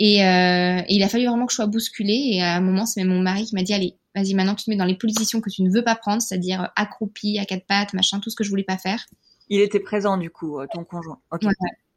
Et, 0.00 0.24
euh, 0.24 0.82
il 0.88 1.02
a 1.04 1.08
fallu 1.08 1.26
vraiment 1.26 1.46
que 1.46 1.52
je 1.52 1.56
sois 1.56 1.68
bousculée. 1.68 2.30
Et 2.32 2.42
à 2.42 2.56
un 2.56 2.60
moment, 2.60 2.86
c'est 2.86 3.04
même 3.04 3.14
mon 3.14 3.22
mari 3.22 3.44
qui 3.44 3.54
m'a 3.54 3.62
dit 3.62 3.72
Allez, 3.72 3.96
vas-y, 4.16 4.34
maintenant 4.34 4.56
tu 4.56 4.64
te 4.64 4.70
mets 4.70 4.76
dans 4.76 4.84
les 4.84 4.96
positions 4.96 5.40
que 5.40 5.48
tu 5.48 5.62
ne 5.62 5.70
veux 5.70 5.84
pas 5.84 5.94
prendre, 5.94 6.20
c'est-à-dire 6.20 6.72
accroupi, 6.74 7.38
à 7.38 7.44
quatre 7.44 7.66
pattes, 7.66 7.94
machin, 7.94 8.18
tout 8.18 8.30
ce 8.30 8.36
que 8.36 8.42
je 8.42 8.50
voulais 8.50 8.64
pas 8.64 8.78
faire. 8.78 9.06
Il 9.48 9.60
était 9.60 9.80
présent 9.80 10.16
du 10.16 10.30
coup, 10.30 10.58
euh, 10.58 10.66
ton 10.72 10.82
conjoint. 10.82 11.20
Ok. 11.30 11.44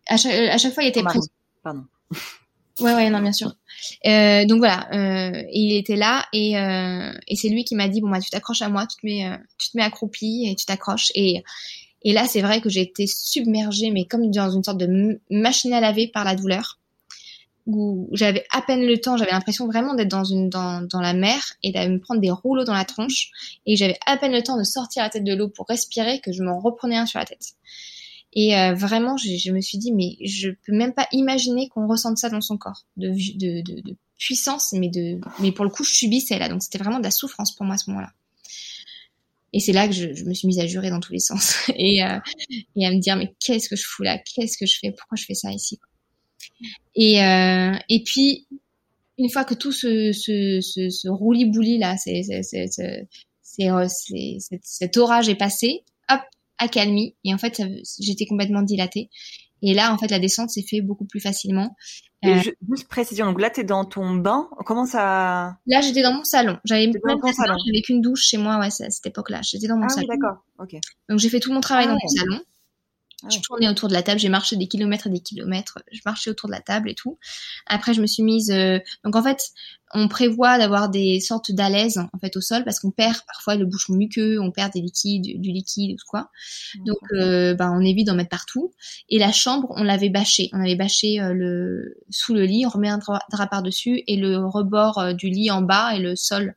À, 0.07 0.17
chaque, 0.17 0.33
à, 0.33 0.57
chaque, 0.59 0.73
fois, 0.73 0.83
il 0.83 0.89
était 0.89 1.01
présent. 1.01 1.27
Pardon. 1.63 1.85
Ouais, 2.81 2.93
ouais, 2.93 3.09
non, 3.09 3.21
bien 3.21 3.31
sûr. 3.31 3.53
Euh, 4.05 4.45
donc 4.45 4.57
voilà, 4.57 4.87
euh, 4.93 5.43
il 5.51 5.73
était 5.77 5.95
là 5.95 6.25
et, 6.33 6.57
euh, 6.57 7.11
et 7.27 7.35
c'est 7.35 7.47
lui 7.49 7.63
qui 7.63 7.75
m'a 7.75 7.87
dit 7.87 8.01
bon 8.01 8.09
bah 8.09 8.19
tu 8.19 8.29
t'accroches 8.29 8.61
à 8.61 8.69
moi, 8.69 8.85
tu 8.85 8.97
te 8.97 9.05
mets, 9.05 9.25
euh, 9.25 9.37
tu 9.57 9.71
te 9.71 9.77
mets 9.77 9.83
accroupi 9.83 10.47
et 10.49 10.55
tu 10.55 10.65
t'accroches 10.65 11.11
et 11.15 11.43
et 12.03 12.13
là 12.13 12.25
c'est 12.27 12.41
vrai 12.41 12.61
que 12.61 12.69
j'ai 12.69 12.81
été 12.81 13.07
submergée 13.07 13.91
mais 13.91 14.05
comme 14.05 14.29
dans 14.31 14.49
une 14.49 14.63
sorte 14.63 14.77
de 14.77 15.19
machine 15.29 15.73
à 15.73 15.79
laver 15.79 16.07
par 16.07 16.23
la 16.25 16.35
douleur 16.35 16.79
où 17.65 18.09
j'avais 18.11 18.45
à 18.51 18.61
peine 18.61 18.85
le 18.85 18.97
temps, 18.99 19.17
j'avais 19.17 19.31
l'impression 19.31 19.65
vraiment 19.67 19.95
d'être 19.95 20.09
dans 20.09 20.23
une 20.23 20.49
dans, 20.49 20.81
dans 20.81 21.01
la 21.01 21.13
mer 21.13 21.41
et 21.63 21.71
d'aller 21.71 21.89
me 21.89 21.99
prendre 21.99 22.21
des 22.21 22.29
rouleaux 22.31 22.63
dans 22.63 22.73
la 22.73 22.85
tronche 22.85 23.31
et 23.65 23.75
j'avais 23.75 23.97
à 24.05 24.17
peine 24.17 24.33
le 24.33 24.43
temps 24.43 24.57
de 24.57 24.63
sortir 24.63 25.03
la 25.03 25.09
tête 25.09 25.23
de 25.23 25.33
l'eau 25.33 25.49
pour 25.49 25.65
respirer 25.67 26.19
que 26.19 26.31
je 26.31 26.43
m'en 26.43 26.59
reprenais 26.59 26.97
un 26.97 27.05
sur 27.05 27.19
la 27.19 27.25
tête. 27.25 27.53
Et 28.35 28.57
euh, 28.57 28.73
vraiment, 28.73 29.15
je, 29.17 29.35
je, 29.37 29.51
me 29.51 29.61
suis 29.61 29.77
dit 29.77 29.93
mais 29.93 30.17
je 30.21 30.49
peux 30.65 30.73
même 30.73 30.93
pas 30.93 31.07
imaginer 31.13 31.69
qu'on 31.69 31.87
ressente 31.87 32.17
ça 32.17 32.29
dans 32.29 32.41
son 32.41 32.57
corps 32.57 32.85
de, 32.97 33.09
de, 33.09 33.61
de, 33.61 33.95
puissance, 34.17 34.73
mais 34.73 34.89
de 34.89 35.19
mais 35.39 35.51
pour 35.51 35.65
le 35.65 35.71
coup 35.71 35.83
je 35.83 35.93
subissais 35.93 36.39
là, 36.39 36.47
donc 36.47 36.63
c'était 36.63 36.77
vraiment 36.77 36.99
de 36.99 37.03
la 37.03 37.11
souffrance 37.11 37.53
pour 37.53 37.65
moi 37.65 37.75
à 37.75 37.77
ce 37.77 37.89
moment-là. 37.89 38.11
Et 39.53 39.61
c'est 39.61 39.71
là 39.71 39.87
que 39.87 39.93
je, 39.93 40.13
je, 40.13 40.25
me 40.25 40.33
suis 40.33 40.47
mise 40.47 40.59
à 40.59 40.67
jurer 40.67 40.89
dans 40.89 40.99
tous 40.99 41.13
les 41.13 41.19
sens 41.19 41.69
et, 41.75 42.03
euh, 42.03 42.19
et 42.75 42.85
à 42.85 42.91
me 42.91 42.99
dire 42.99 43.15
mais 43.15 43.33
qu'est-ce 43.39 43.69
que 43.69 43.75
je 43.75 43.83
fous 43.85 44.03
là, 44.03 44.17
qu'est-ce 44.17 44.57
que 44.57 44.65
je 44.65 44.77
fais, 44.79 44.91
pourquoi 44.91 45.15
je 45.17 45.25
fais 45.25 45.33
ça 45.33 45.51
ici? 45.51 45.79
Et, 46.95 47.23
euh, 47.23 47.73
et 47.89 48.03
puis, 48.03 48.47
une 49.17 49.29
fois 49.29 49.45
que 49.45 49.53
tout 49.53 49.71
ce, 49.71 50.11
ce, 50.11 50.59
ce, 50.61 50.89
ce 50.89 51.07
roulis-bouli 51.07 51.77
là, 51.77 51.95
c'est, 51.97 52.23
c'est, 52.23 52.67
c'est, 53.41 53.69
euh, 53.69 53.87
cet 54.61 54.97
orage 54.97 55.29
est 55.29 55.35
passé, 55.35 55.83
hop, 56.09 56.21
accalmie. 56.57 57.15
Et 57.23 57.33
en 57.33 57.37
fait, 57.37 57.61
j'étais 57.99 58.25
complètement 58.25 58.61
dilatée. 58.61 59.09
Et 59.61 59.73
là, 59.73 59.93
en 59.93 59.97
fait, 59.97 60.11
la 60.11 60.19
descente 60.19 60.49
s'est 60.49 60.65
fait 60.67 60.81
beaucoup 60.81 61.05
plus 61.05 61.19
facilement. 61.19 61.75
Euh, 62.25 62.39
juste 62.71 62.87
précision, 62.87 63.25
donc 63.25 63.39
là, 63.39 63.49
tu 63.49 63.61
es 63.61 63.63
dans 63.63 63.85
ton 63.85 64.15
bain. 64.15 64.47
Comment 64.65 64.85
ça 64.85 65.57
Là, 65.65 65.81
j'étais 65.81 66.01
dans 66.01 66.13
mon 66.13 66.23
salon. 66.23 66.57
J'avais 66.65 66.91
qu'une 67.83 68.01
douche 68.01 68.23
chez 68.23 68.37
moi, 68.37 68.59
ouais, 68.59 68.67
à 68.67 68.69
cette 68.69 69.05
époque-là. 69.05 69.41
J'étais 69.43 69.67
dans 69.67 69.77
mon 69.77 69.85
ah, 69.85 69.89
salon. 69.89 70.07
Oui, 70.09 70.17
d'accord. 70.17 70.37
Ok. 70.59 70.75
Donc 71.09 71.19
j'ai 71.19 71.29
fait 71.29 71.39
tout 71.39 71.53
mon 71.53 71.61
travail 71.61 71.85
ah 71.87 71.93
dans 71.93 71.97
mon 72.01 72.07
salon. 72.07 72.41
Ah 73.23 73.29
je 73.29 73.39
tournais 73.39 73.67
autour 73.69 73.87
de 73.87 73.93
la 73.93 74.03
table, 74.03 74.19
j'ai 74.19 74.29
marché 74.29 74.55
des 74.55 74.67
kilomètres 74.67 75.07
et 75.07 75.09
des 75.09 75.19
kilomètres, 75.19 75.79
je 75.91 76.01
marchais 76.05 76.29
autour 76.29 76.49
de 76.49 76.53
la 76.53 76.61
table 76.61 76.89
et 76.89 76.95
tout. 76.95 77.17
Après, 77.65 77.93
je 77.93 78.01
me 78.01 78.07
suis 78.07 78.23
mise. 78.23 78.51
Euh, 78.51 78.79
donc 79.03 79.15
en 79.15 79.23
fait, 79.23 79.51
on 79.93 80.07
prévoit 80.07 80.57
d'avoir 80.57 80.89
des 80.89 81.19
sortes 81.19 81.51
d'alaises 81.51 81.97
en 81.97 82.19
fait 82.19 82.35
au 82.35 82.41
sol 82.41 82.63
parce 82.63 82.79
qu'on 82.79 82.91
perd 82.91 83.17
parfois 83.27 83.55
le 83.55 83.65
bouchon 83.65 83.93
muqueux, 83.93 84.39
on 84.41 84.51
perd 84.51 84.73
des 84.73 84.81
liquides, 84.81 85.39
du 85.39 85.51
liquide 85.51 85.93
ou 85.93 86.05
quoi. 86.07 86.29
Donc, 86.85 86.97
euh, 87.13 87.53
bah, 87.53 87.71
on 87.71 87.81
évite 87.81 88.07
d'en 88.07 88.15
mettre 88.15 88.29
partout. 88.29 88.73
Et 89.09 89.19
la 89.19 89.31
chambre, 89.31 89.71
on 89.75 89.83
l'avait 89.83 90.09
bâchée. 90.09 90.49
On 90.53 90.59
avait 90.59 90.75
bâché 90.75 91.21
euh, 91.21 91.33
le 91.33 91.97
sous 92.09 92.33
le 92.33 92.43
lit, 92.43 92.65
on 92.65 92.69
remet 92.69 92.89
un 92.89 92.97
drap, 92.97 93.47
par 93.49 93.61
dessus 93.61 94.03
et 94.07 94.15
le 94.15 94.37
rebord 94.37 95.13
du 95.13 95.29
lit 95.29 95.51
en 95.51 95.61
bas 95.61 95.95
et 95.95 95.99
le 95.99 96.15
sol 96.15 96.55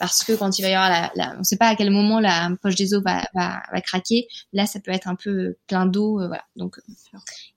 parce 0.00 0.24
que 0.24 0.32
quand 0.32 0.58
il 0.58 0.62
va 0.62 0.68
y 0.68 0.74
avoir 0.74 0.88
la, 0.88 1.12
la 1.14 1.34
on 1.36 1.40
ne 1.40 1.44
sait 1.44 1.58
pas 1.58 1.68
à 1.68 1.76
quel 1.76 1.90
moment 1.90 2.20
la 2.20 2.50
poche 2.62 2.74
des 2.74 2.94
os 2.94 3.02
va, 3.02 3.22
va, 3.34 3.62
va 3.70 3.80
craquer. 3.82 4.28
Là, 4.54 4.64
ça 4.64 4.80
peut 4.80 4.90
être 4.90 5.08
un 5.08 5.14
peu 5.14 5.56
plein 5.68 5.84
d'eau, 5.84 6.20
euh, 6.20 6.26
voilà. 6.26 6.42
Donc, 6.56 6.80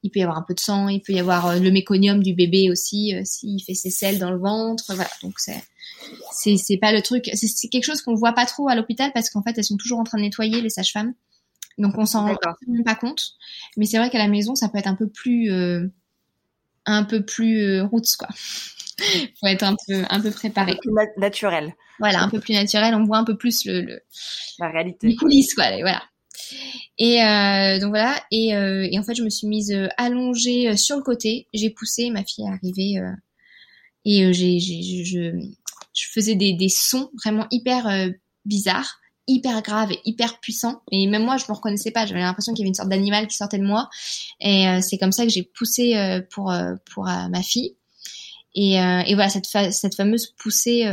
il 0.04 0.12
peut 0.12 0.20
y 0.20 0.24
avoir 0.24 0.38
un 0.38 0.42
peu 0.42 0.54
de 0.54 0.60
sang, 0.60 0.90
il 0.90 1.02
peut 1.02 1.14
y 1.14 1.20
avoir 1.20 1.48
euh, 1.48 1.60
le 1.60 1.72
méconium 1.72 2.22
du 2.22 2.34
bébé 2.34 2.70
aussi, 2.70 3.16
euh, 3.16 3.22
s'il 3.24 3.64
fait 3.64 3.74
ses 3.74 3.90
selles 3.90 4.20
dans 4.20 4.30
le 4.30 4.38
ventre, 4.38 4.84
voilà. 4.90 5.03
Donc 5.22 5.40
c'est 5.40 5.64
c'est 6.32 6.58
c'est 6.58 6.78
pas 6.78 6.92
le 6.92 7.02
truc, 7.02 7.30
c'est 7.34 7.68
quelque 7.70 7.86
chose 7.86 8.02
qu'on 8.02 8.16
voit 8.16 8.34
pas 8.34 8.46
trop 8.46 8.70
à 8.70 8.76
l'hôpital 8.76 9.12
parce 9.14 9.30
qu'en 9.30 9.42
fait 9.42 9.58
elles 9.58 9.64
sont 9.64 9.78
toujours 9.78 10.00
en 10.00 10.04
train 10.04 10.18
de 10.18 10.24
nettoyer 10.24 10.62
les 10.62 10.70
sages-femmes, 10.70 11.14
donc 11.78 11.98
on 11.98 12.06
s'en 12.06 12.28
rend 12.28 12.36
pas 12.86 12.96
compte. 12.96 13.34
Mais 13.78 13.86
c'est 13.86 13.98
vrai 13.98 14.10
qu'à 14.10 14.18
la 14.18 14.28
maison 14.28 14.56
ça 14.56 14.70
peut 14.70 14.78
être 14.78 14.88
un 14.88 14.96
peu 14.96 15.08
plus 15.08 15.52
un 16.86 17.04
peu 17.04 17.26
plus 17.26 17.82
roots 17.82 18.16
quoi. 18.18 18.30
faut 19.40 19.48
être 19.48 19.64
un 19.64 19.76
peu 19.88 20.04
un 20.10 20.20
peu 20.20 20.32
préparé. 20.32 20.78
Plus 20.82 20.92
naturel. 21.18 21.74
Voilà, 22.00 22.22
un 22.22 22.30
peu 22.30 22.40
plus 22.40 22.54
naturel. 22.54 22.96
On 22.96 23.06
voit 23.06 23.18
un 23.18 23.24
peu 23.24 23.38
plus 23.38 23.66
le, 23.66 23.82
le 23.82 24.02
la 24.60 24.70
réalité. 24.70 25.08
Les 25.08 25.16
coulisses, 25.16 25.54
quoi. 25.54 25.66
Voilà. 25.80 26.04
Et 26.98 27.24
euh, 27.24 27.80
donc 27.80 27.90
voilà. 27.90 28.22
Et, 28.32 28.56
euh, 28.56 28.88
et, 28.90 29.00
en 29.00 29.04
fait, 29.04 29.16
je 29.16 29.24
me 29.24 29.30
suis 29.30 29.48
mise 29.48 29.72
euh, 29.72 29.88
allongée 29.98 30.70
euh, 30.70 30.76
sur 30.76 30.98
le 30.98 31.04
côté. 31.04 31.48
J'ai 31.54 31.70
poussé. 31.70 32.10
Ma 32.10 32.24
fille 32.24 32.46
est 32.46 32.50
arrivée. 32.50 33.00
Euh, 33.00 33.12
et 34.06 34.34
j'ai, 34.34 34.60
j'ai, 34.60 35.06
je, 35.06 35.40
je 35.94 36.08
faisais 36.12 36.36
des, 36.36 36.54
des 36.54 36.70
sons 36.70 37.10
vraiment 37.24 37.48
hyper 37.52 37.88
bizarres 38.46 39.00
hyper 39.26 39.62
graves 39.62 39.94
et 39.94 40.02
hyper 40.04 40.42
puissants 40.42 40.82
et 40.92 41.08
même 41.08 41.24
moi 41.24 41.38
je 41.38 41.46
me 41.48 41.54
reconnaissais 41.54 41.92
pas 41.92 42.06
j'avais 42.06 42.20
l'impression 42.20 42.54
qu'il 42.54 42.60
y 42.60 42.64
avait 42.64 42.70
une 42.70 42.76
sorte 42.76 42.90
d'animal 42.90 43.28
qui 43.28 43.38
sortait 43.38 43.58
de 43.58 43.64
moi 43.64 43.90
et 44.42 44.66
c'est 44.82 44.98
comme 44.98 45.14
ça 45.14 45.24
que 45.24 45.30
j'ai 45.30 45.44
poussé 45.44 46.20
pour 46.30 46.54
pour 46.94 47.06
ma 47.06 47.42
fille 47.42 47.78
et, 48.54 48.74
et 48.74 49.16
voilà 49.16 49.30
cette 49.30 49.46
cette 49.46 49.96
fameuse 49.96 50.28
poussée 50.38 50.86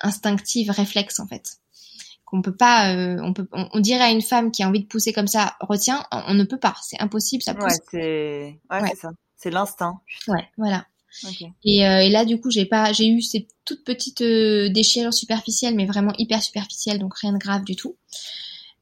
instinctive, 0.00 0.70
réflexe 0.70 1.20
en 1.20 1.26
fait. 1.26 1.58
Qu'on 2.24 2.42
peut 2.42 2.54
pas, 2.54 2.94
euh, 2.94 3.18
on 3.22 3.32
peut, 3.32 3.48
on, 3.52 3.80
dirait 3.80 4.04
à 4.04 4.10
une 4.10 4.22
femme 4.22 4.52
qui 4.52 4.62
a 4.62 4.68
envie 4.68 4.82
de 4.82 4.86
pousser 4.86 5.12
comme 5.12 5.26
ça, 5.26 5.56
retiens, 5.60 6.04
on, 6.12 6.34
ne 6.34 6.44
peut 6.44 6.58
pas, 6.58 6.76
c'est 6.80 7.00
impossible, 7.00 7.42
ça 7.42 7.54
pousse. 7.54 7.64
Ouais, 7.64 7.78
c'est, 7.90 8.60
ouais, 8.70 8.88
c'est 8.90 9.00
ça, 9.00 9.10
c'est 9.36 9.50
l'instinct. 9.50 10.00
Ouais, 10.28 10.48
voilà. 10.56 10.86
Et, 11.64 11.86
euh, 11.86 12.00
et, 12.00 12.08
là, 12.08 12.24
du 12.24 12.40
coup, 12.40 12.50
j'ai 12.50 12.64
pas, 12.64 12.92
j'ai 12.92 13.08
eu 13.08 13.20
ces 13.20 13.48
toutes 13.64 13.84
petites 13.84 14.22
euh, 14.22 14.68
déchirures 14.68 15.14
superficielles, 15.14 15.74
mais 15.74 15.86
vraiment 15.86 16.12
hyper 16.18 16.42
superficielles, 16.42 16.98
donc 16.98 17.16
rien 17.18 17.32
de 17.32 17.38
grave 17.38 17.64
du 17.64 17.76
tout. 17.76 17.96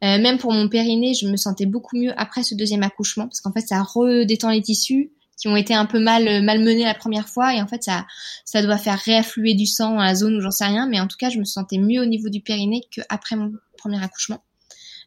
Euh, 0.05 0.19
même 0.19 0.39
pour 0.39 0.53
mon 0.53 0.69
périnée, 0.69 1.15
je 1.15 1.27
me 1.27 1.37
sentais 1.37 1.67
beaucoup 1.67 1.97
mieux 1.97 2.13
après 2.17 2.43
ce 2.43 2.55
deuxième 2.55 2.83
accouchement, 2.83 3.27
parce 3.27 3.41
qu'en 3.41 3.53
fait, 3.53 3.67
ça 3.67 3.83
redétend 3.83 4.51
les 4.51 4.63
tissus, 4.63 5.13
qui 5.37 5.49
ont 5.49 5.57
été 5.57 5.75
un 5.75 5.87
peu 5.87 6.01
mal 6.01 6.43
malmenés 6.43 6.85
la 6.85 6.95
première 6.95 7.29
fois 7.29 7.55
et 7.55 7.63
en 7.63 7.69
fait 7.69 7.85
ça 7.85 8.09
ça 8.45 8.61
doit 8.61 8.77
faire 8.77 8.99
réaffluer 8.99 9.55
du 9.55 9.67
sang 9.67 9.91
dans 9.91 10.03
la 10.03 10.17
zone 10.17 10.37
où 10.37 10.41
j'en 10.41 10.51
sais 10.51 10.65
rien 10.65 10.89
mais 10.89 10.99
en 10.99 11.07
tout 11.07 11.17
cas 11.17 11.31
je 11.31 11.39
me 11.39 11.45
sentais 11.45 11.79
mieux 11.79 12.03
au 12.03 12.07
niveau 12.07 12.29
du 12.29 12.41
périnée 12.41 12.83
qu'après 12.91 13.37
mon 13.37 13.53
premier 13.77 14.03
accouchement 14.03 14.43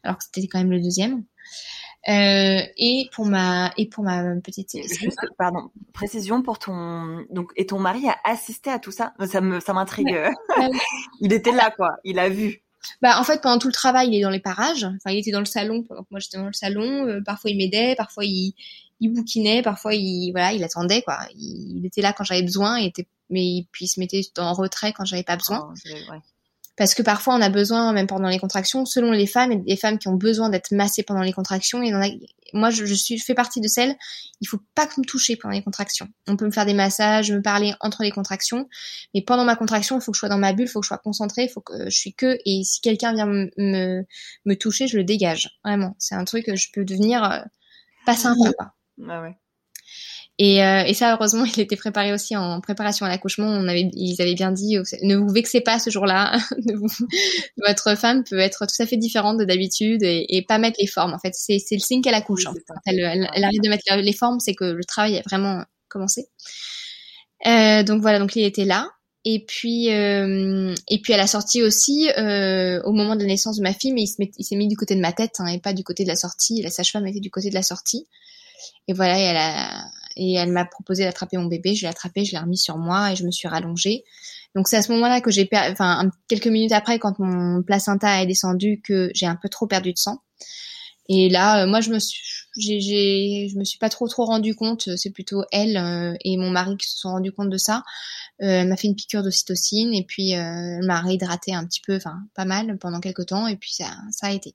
alors 0.02 0.16
que 0.16 0.24
c'était 0.24 0.48
quand 0.48 0.58
même 0.58 0.70
le 0.70 0.80
deuxième 0.80 1.22
Euh, 2.08 2.60
et 2.76 3.08
pour 3.12 3.26
ma 3.26 3.72
et 3.76 3.86
pour 3.86 4.02
ma 4.02 4.34
petite 4.40 4.76
juste 4.98 5.20
pardon 5.38 5.70
précision 5.92 6.42
pour 6.42 6.58
ton 6.58 7.24
donc 7.30 7.52
et 7.54 7.64
ton 7.64 7.78
mari 7.78 8.08
a 8.08 8.16
assisté 8.24 8.70
à 8.70 8.80
tout 8.80 8.90
ça? 8.90 9.14
Ça 9.24 9.40
me 9.40 9.60
ça 9.60 9.72
m'intrigue. 9.72 10.12
Il 11.20 11.32
était 11.32 11.52
là 11.52 11.70
quoi. 11.70 11.98
Il 12.02 12.18
a 12.18 12.28
vu. 12.28 12.60
Bah 13.02 13.20
en 13.20 13.22
fait 13.24 13.40
pendant 13.40 13.58
tout 13.58 13.68
le 13.68 13.72
travail 13.72 14.08
il 14.08 14.16
est 14.16 14.22
dans 14.22 14.30
les 14.30 14.40
parages. 14.40 14.82
Enfin 14.82 15.12
il 15.12 15.18
était 15.18 15.30
dans 15.30 15.38
le 15.38 15.44
salon. 15.44 15.84
Pendant 15.84 16.02
que 16.02 16.08
moi 16.10 16.18
j'étais 16.18 16.38
dans 16.38 16.46
le 16.46 16.52
salon. 16.52 17.06
Euh, 17.06 17.20
parfois 17.24 17.50
il 17.52 17.56
m'aidait. 17.56 17.94
Parfois 17.94 18.24
il 18.24 18.54
il 18.98 19.12
bouquinait. 19.12 19.62
Parfois 19.62 19.94
il 19.94 20.32
voilà 20.32 20.52
il 20.52 20.64
attendait 20.64 21.02
quoi. 21.02 21.20
Il, 21.36 21.86
était 21.86 22.02
là 22.02 22.12
quand 22.12 22.24
j'avais 22.24 22.42
besoin. 22.42 22.78
Et 22.78 22.86
était 22.86 23.06
mais 23.30 23.64
puis 23.70 23.84
il 23.84 23.88
se 23.88 24.00
mettait 24.00 24.22
en 24.38 24.54
retrait 24.54 24.92
quand 24.92 25.04
j'avais 25.04 25.22
pas 25.22 25.36
besoin. 25.36 25.72
Oh, 25.72 26.14
parce 26.76 26.94
que 26.94 27.02
parfois 27.02 27.34
on 27.34 27.40
a 27.40 27.50
besoin, 27.50 27.92
même 27.92 28.06
pendant 28.06 28.28
les 28.28 28.38
contractions, 28.38 28.84
selon 28.84 29.10
les 29.10 29.26
femmes, 29.26 29.52
et 29.52 29.56
des 29.56 29.76
femmes 29.76 29.98
qui 29.98 30.08
ont 30.08 30.14
besoin 30.14 30.48
d'être 30.48 30.72
massées 30.72 31.02
pendant 31.02 31.22
les 31.22 31.32
contractions. 31.32 31.82
Et 31.82 31.92
moi, 32.54 32.70
je, 32.70 32.84
je, 32.84 32.94
suis, 32.94 33.18
fais 33.18 33.34
partie 33.34 33.60
de 33.60 33.68
celles, 33.68 33.94
il 34.40 34.46
faut 34.46 34.60
pas 34.74 34.88
me 34.96 35.04
toucher 35.04 35.36
pendant 35.36 35.54
les 35.54 35.62
contractions. 35.62 36.08
On 36.26 36.36
peut 36.36 36.46
me 36.46 36.50
faire 36.50 36.66
des 36.66 36.74
massages, 36.74 37.30
me 37.30 37.42
parler 37.42 37.74
entre 37.80 38.02
les 38.02 38.10
contractions, 38.10 38.68
mais 39.14 39.22
pendant 39.22 39.44
ma 39.44 39.56
contraction, 39.56 39.98
il 39.98 40.02
faut 40.02 40.12
que 40.12 40.16
je 40.16 40.20
sois 40.20 40.28
dans 40.28 40.38
ma 40.38 40.52
bulle, 40.52 40.66
il 40.66 40.70
faut 40.70 40.80
que 40.80 40.86
je 40.86 40.88
sois 40.88 40.98
concentrée, 40.98 41.44
il 41.44 41.48
faut 41.48 41.60
que 41.60 41.84
je 41.84 41.96
suis 41.96 42.14
que. 42.14 42.38
Et 42.46 42.62
si 42.64 42.80
quelqu'un 42.80 43.12
vient 43.14 43.26
me, 43.26 43.50
me, 44.44 44.54
toucher, 44.54 44.86
je 44.86 44.96
le 44.96 45.04
dégage. 45.04 45.58
Vraiment, 45.64 45.94
c'est 45.98 46.14
un 46.14 46.24
truc 46.24 46.46
que 46.46 46.56
je 46.56 46.68
peux 46.72 46.84
devenir 46.84 47.24
euh, 47.24 47.40
pas 48.06 48.16
sympa. 48.16 48.52
Quoi. 48.58 48.72
Ah 49.08 49.22
ouais. 49.22 49.36
Et, 50.44 50.60
euh, 50.60 50.82
et, 50.84 50.92
ça, 50.92 51.14
heureusement, 51.14 51.44
il 51.56 51.60
était 51.60 51.76
préparé 51.76 52.12
aussi 52.12 52.36
en 52.36 52.60
préparation 52.60 53.06
à 53.06 53.08
l'accouchement. 53.08 53.46
On 53.46 53.68
avait, 53.68 53.88
ils 53.92 54.20
avaient 54.20 54.34
bien 54.34 54.50
dit, 54.50 54.76
ne 55.02 55.14
vous 55.14 55.28
vexez 55.28 55.60
pas 55.60 55.78
ce 55.78 55.88
jour-là. 55.88 56.36
Votre 57.64 57.96
femme 57.96 58.24
peut 58.24 58.40
être 58.40 58.66
tout 58.66 58.82
à 58.82 58.86
fait 58.86 58.96
différente 58.96 59.38
de 59.38 59.44
d'habitude 59.44 60.02
et, 60.02 60.26
et, 60.28 60.42
pas 60.42 60.58
mettre 60.58 60.78
les 60.80 60.88
formes. 60.88 61.14
En 61.14 61.20
fait, 61.20 61.32
c'est, 61.32 61.60
le 61.70 61.78
signe 61.78 62.02
qu'elle 62.02 62.14
accouche. 62.14 62.46
en 62.46 62.54
fait. 62.54 62.64
elle, 62.86 63.28
elle, 63.32 63.44
arrête 63.44 63.62
de 63.62 63.68
mettre 63.68 63.84
les 63.94 64.12
formes, 64.12 64.40
c'est 64.40 64.54
que 64.54 64.64
le 64.64 64.84
travail 64.84 65.18
a 65.18 65.22
vraiment 65.22 65.62
commencé. 65.88 66.26
Euh, 67.46 67.84
donc 67.84 68.02
voilà, 68.02 68.18
donc 68.18 68.34
il 68.34 68.42
était 68.42 68.64
là. 68.64 68.90
Et 69.24 69.44
puis, 69.46 69.92
euh, 69.92 70.74
et 70.88 71.00
puis 71.00 71.12
elle 71.12 71.20
a 71.20 71.28
sorti 71.28 71.62
aussi 71.62 72.10
euh, 72.18 72.82
au 72.82 72.90
moment 72.90 73.14
de 73.14 73.20
la 73.20 73.28
naissance 73.28 73.58
de 73.58 73.62
ma 73.62 73.72
fille, 73.72 73.92
mais 73.92 74.02
il 74.02 74.44
s'est 74.44 74.56
mis 74.56 74.66
du 74.66 74.76
côté 74.76 74.96
de 74.96 75.00
ma 75.00 75.12
tête 75.12 75.36
hein, 75.38 75.46
et 75.46 75.60
pas 75.60 75.72
du 75.72 75.84
côté 75.84 76.02
de 76.02 76.08
la 76.08 76.16
sortie. 76.16 76.60
La 76.62 76.70
sage-femme 76.70 77.06
était 77.06 77.20
du 77.20 77.30
côté 77.30 77.48
de 77.48 77.54
la 77.54 77.62
sortie. 77.62 78.08
Et 78.88 78.92
voilà, 78.92 79.20
et 79.20 79.22
elle 79.22 79.36
a, 79.36 79.84
et 80.16 80.34
elle 80.34 80.50
m'a 80.50 80.64
proposé 80.64 81.04
d'attraper 81.04 81.36
mon 81.36 81.46
bébé. 81.46 81.74
Je 81.74 81.82
l'ai 81.82 81.88
attrapé, 81.88 82.24
je 82.24 82.32
l'ai 82.32 82.38
remis 82.38 82.58
sur 82.58 82.76
moi 82.78 83.12
et 83.12 83.16
je 83.16 83.24
me 83.24 83.30
suis 83.30 83.48
rallongée. 83.48 84.04
Donc 84.54 84.68
c'est 84.68 84.76
à 84.76 84.82
ce 84.82 84.92
moment-là 84.92 85.20
que 85.20 85.30
j'ai 85.30 85.46
perdu, 85.46 85.72
enfin 85.72 86.10
quelques 86.28 86.46
minutes 86.46 86.72
après, 86.72 86.98
quand 86.98 87.18
mon 87.18 87.62
placenta 87.62 88.22
est 88.22 88.26
descendu, 88.26 88.80
que 88.82 89.10
j'ai 89.14 89.26
un 89.26 89.36
peu 89.36 89.48
trop 89.48 89.66
perdu 89.66 89.92
de 89.92 89.98
sang. 89.98 90.22
Et 91.08 91.28
là, 91.28 91.62
euh, 91.62 91.66
moi, 91.66 91.80
je 91.80 91.90
me 91.90 91.98
suis, 91.98 92.22
j'ai, 92.56 93.48
je 93.48 93.58
me 93.58 93.64
suis 93.64 93.78
pas 93.78 93.88
trop 93.88 94.08
trop 94.08 94.24
rendu 94.24 94.54
compte. 94.54 94.88
C'est 94.96 95.10
plutôt 95.10 95.42
elle 95.52 95.76
euh, 95.76 96.14
et 96.24 96.36
mon 96.36 96.50
mari 96.50 96.76
qui 96.76 96.88
se 96.88 96.98
sont 96.98 97.10
rendus 97.10 97.32
compte 97.32 97.50
de 97.50 97.56
ça. 97.56 97.82
Euh, 98.40 98.46
elle 98.46 98.68
m'a 98.68 98.76
fait 98.76 98.88
une 98.88 98.96
piqûre 98.96 99.22
d'ocytocine 99.22 99.92
et 99.94 100.04
puis 100.04 100.30
elle 100.30 100.84
m'a 100.84 101.00
réhydraté 101.00 101.54
un 101.54 101.66
petit 101.66 101.80
peu, 101.80 101.96
enfin 101.96 102.18
pas 102.34 102.44
mal 102.44 102.78
pendant 102.78 103.00
quelques 103.00 103.26
temps 103.26 103.46
et 103.46 103.56
puis 103.56 103.72
ça, 103.72 103.90
ça 104.10 104.28
a 104.28 104.32
été. 104.32 104.54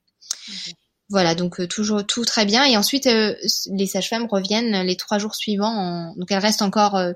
Voilà, 1.10 1.34
donc 1.34 1.60
euh, 1.60 1.66
toujours 1.66 2.06
tout 2.06 2.24
très 2.24 2.44
bien. 2.44 2.64
Et 2.64 2.76
ensuite, 2.76 3.06
euh, 3.06 3.34
les 3.70 3.86
sages-femmes 3.86 4.26
reviennent 4.26 4.82
les 4.82 4.96
trois 4.96 5.18
jours 5.18 5.34
suivants. 5.34 6.14
Donc 6.16 6.30
elles 6.30 6.38
restent 6.38 6.62
encore, 6.62 6.96
euh, 6.96 7.12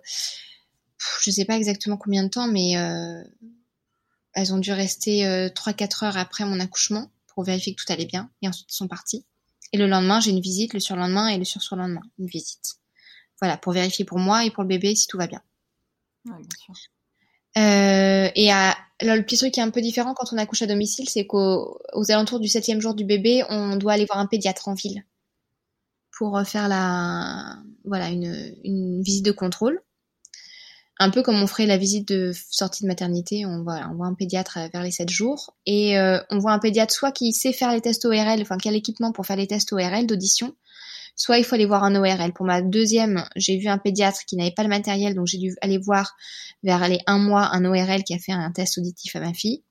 je 1.21 1.31
sais 1.31 1.45
pas 1.45 1.57
exactement 1.57 1.97
combien 1.97 2.25
de 2.25 2.29
temps, 2.29 2.49
mais 2.49 2.73
elles 4.35 4.55
ont 4.55 4.59
dû 4.59 4.73
rester 4.73 5.51
trois 5.55 5.73
quatre 5.73 6.05
heures 6.05 6.17
après 6.17 6.45
mon 6.45 6.59
accouchement 6.61 7.11
pour 7.27 7.45
vérifier 7.45 7.75
que 7.75 7.83
tout 7.83 7.93
allait 7.93 8.07
bien. 8.07 8.31
Et 8.41 8.49
ensuite, 8.49 8.67
elles 8.71 8.75
sont 8.77 8.89
parties. 8.89 9.25
Et 9.73 9.79
le 9.79 9.87
lendemain, 9.87 10.21
j'ai 10.21 10.31
une 10.31 10.41
visite, 10.41 10.75
le 10.75 10.81
surlendemain 10.81 11.29
et 11.29 11.39
le 11.39 11.45
sur-surlendemain, 11.45 12.03
une 12.19 12.27
visite. 12.27 12.77
Voilà, 13.41 13.57
pour 13.57 13.73
vérifier 13.73 14.05
pour 14.05 14.19
moi 14.19 14.45
et 14.45 14.51
pour 14.51 14.63
le 14.63 14.69
bébé 14.69 14.95
si 14.95 15.07
tout 15.07 15.19
va 15.19 15.27
bien. 15.27 15.43
Bien 16.25 16.37
sûr. 16.59 16.75
Euh, 17.59 18.29
et 18.35 18.51
à, 18.51 18.77
alors, 19.01 19.17
le 19.17 19.23
petit 19.23 19.37
truc 19.37 19.53
qui 19.53 19.61
est 19.61 19.63
un 19.63 19.71
peu 19.71 19.81
différent 19.81 20.15
quand 20.15 20.33
on 20.33 20.39
accouche 20.39 20.63
à 20.63 20.67
domicile, 20.67 21.09
c'est 21.09 21.27
qu'aux 21.27 21.81
alentours 22.09 22.41
du 22.41 22.49
septième 22.49 22.81
jour 22.81 22.95
du 22.95 23.05
bébé, 23.05 23.45
on 23.49 23.77
doit 23.77 23.95
aller 23.95 24.07
voir 24.07 24.19
un 24.19 24.27
pédiatre 24.27 24.69
en 24.69 24.75
ville 24.75 25.05
pour 26.17 26.41
faire 26.47 26.69
la, 26.69 27.59
voilà, 27.85 28.11
une, 28.11 28.55
une 28.65 29.03
visite 29.03 29.25
de 29.25 29.33
contrôle. 29.33 29.83
Un 30.99 31.11
peu 31.11 31.23
comme 31.23 31.43
on 31.43 31.49
ferait 31.49 31.67
la 31.67 31.79
visite 31.79 32.07
de 32.07 32.33
sortie 32.51 32.85
de 32.85 32.89
maternité, 32.89 33.45
on, 33.45 33.65
voit 33.65 33.81
on 33.91 33.97
voit 33.97 34.07
un 34.07 34.15
pédiatre 34.15 34.59
vers 34.73 34.85
les 34.85 34.93
7 34.93 35.09
jours 35.09 35.57
et 35.67 35.99
euh, 35.99 36.21
on 36.31 36.39
voit 36.39 36.53
un 36.53 36.61
pédiatre 36.61 36.95
soit 36.95 37.11
qui 37.11 37.33
sait 37.33 37.53
faire 37.53 37.73
les 37.73 37.81
tests 37.81 38.05
ORL, 38.05 38.41
enfin 38.41 38.57
qui 38.57 38.69
a 38.69 38.71
l'équipement 38.71 39.11
pour 39.11 39.27
faire 39.27 39.37
les 39.37 39.49
tests 39.49 39.73
ORL 39.73 40.07
d'audition, 40.07 40.55
soit 41.15 41.39
il 41.39 41.45
faut 41.45 41.55
aller 41.55 41.67
voir 41.67 41.85
un 41.85 41.95
ORL. 41.95 42.33
Pour 42.33 42.47
ma 42.47 42.63
deuxième, 42.63 43.25
j'ai 43.37 43.59
vu 43.59 43.69
un 43.69 43.79
pédiatre 43.79 44.21
qui 44.27 44.37
n'avait 44.37 44.53
pas 44.53 44.63
le 44.63 44.69
matériel, 44.69 45.15
donc 45.15 45.27
j'ai 45.27 45.39
dû 45.39 45.55
aller 45.61 45.79
voir 45.79 46.17
vers 46.63 46.89
les 46.89 47.01
un 47.07 47.19
mois 47.19 47.49
un 47.53 47.65
ORL 47.65 48.03
qui 48.05 48.15
a 48.15 48.19
fait 48.19 48.33
un 48.33 48.51
test 48.53 48.79
auditif 48.79 49.17
à 49.17 49.21
ma 49.21 49.35
fille. 49.35 49.63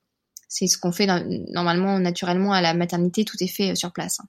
C'est 0.47 0.67
ce 0.67 0.77
qu'on 0.77 0.91
fait 0.91 1.07
normalement, 1.53 1.99
naturellement 1.99 2.51
à 2.51 2.61
la 2.61 2.73
maternité, 2.73 3.23
tout 3.23 3.41
est 3.41 3.47
fait 3.47 3.71
euh, 3.71 3.75
sur 3.75 3.93
place. 3.93 4.19
Hein. 4.19 4.25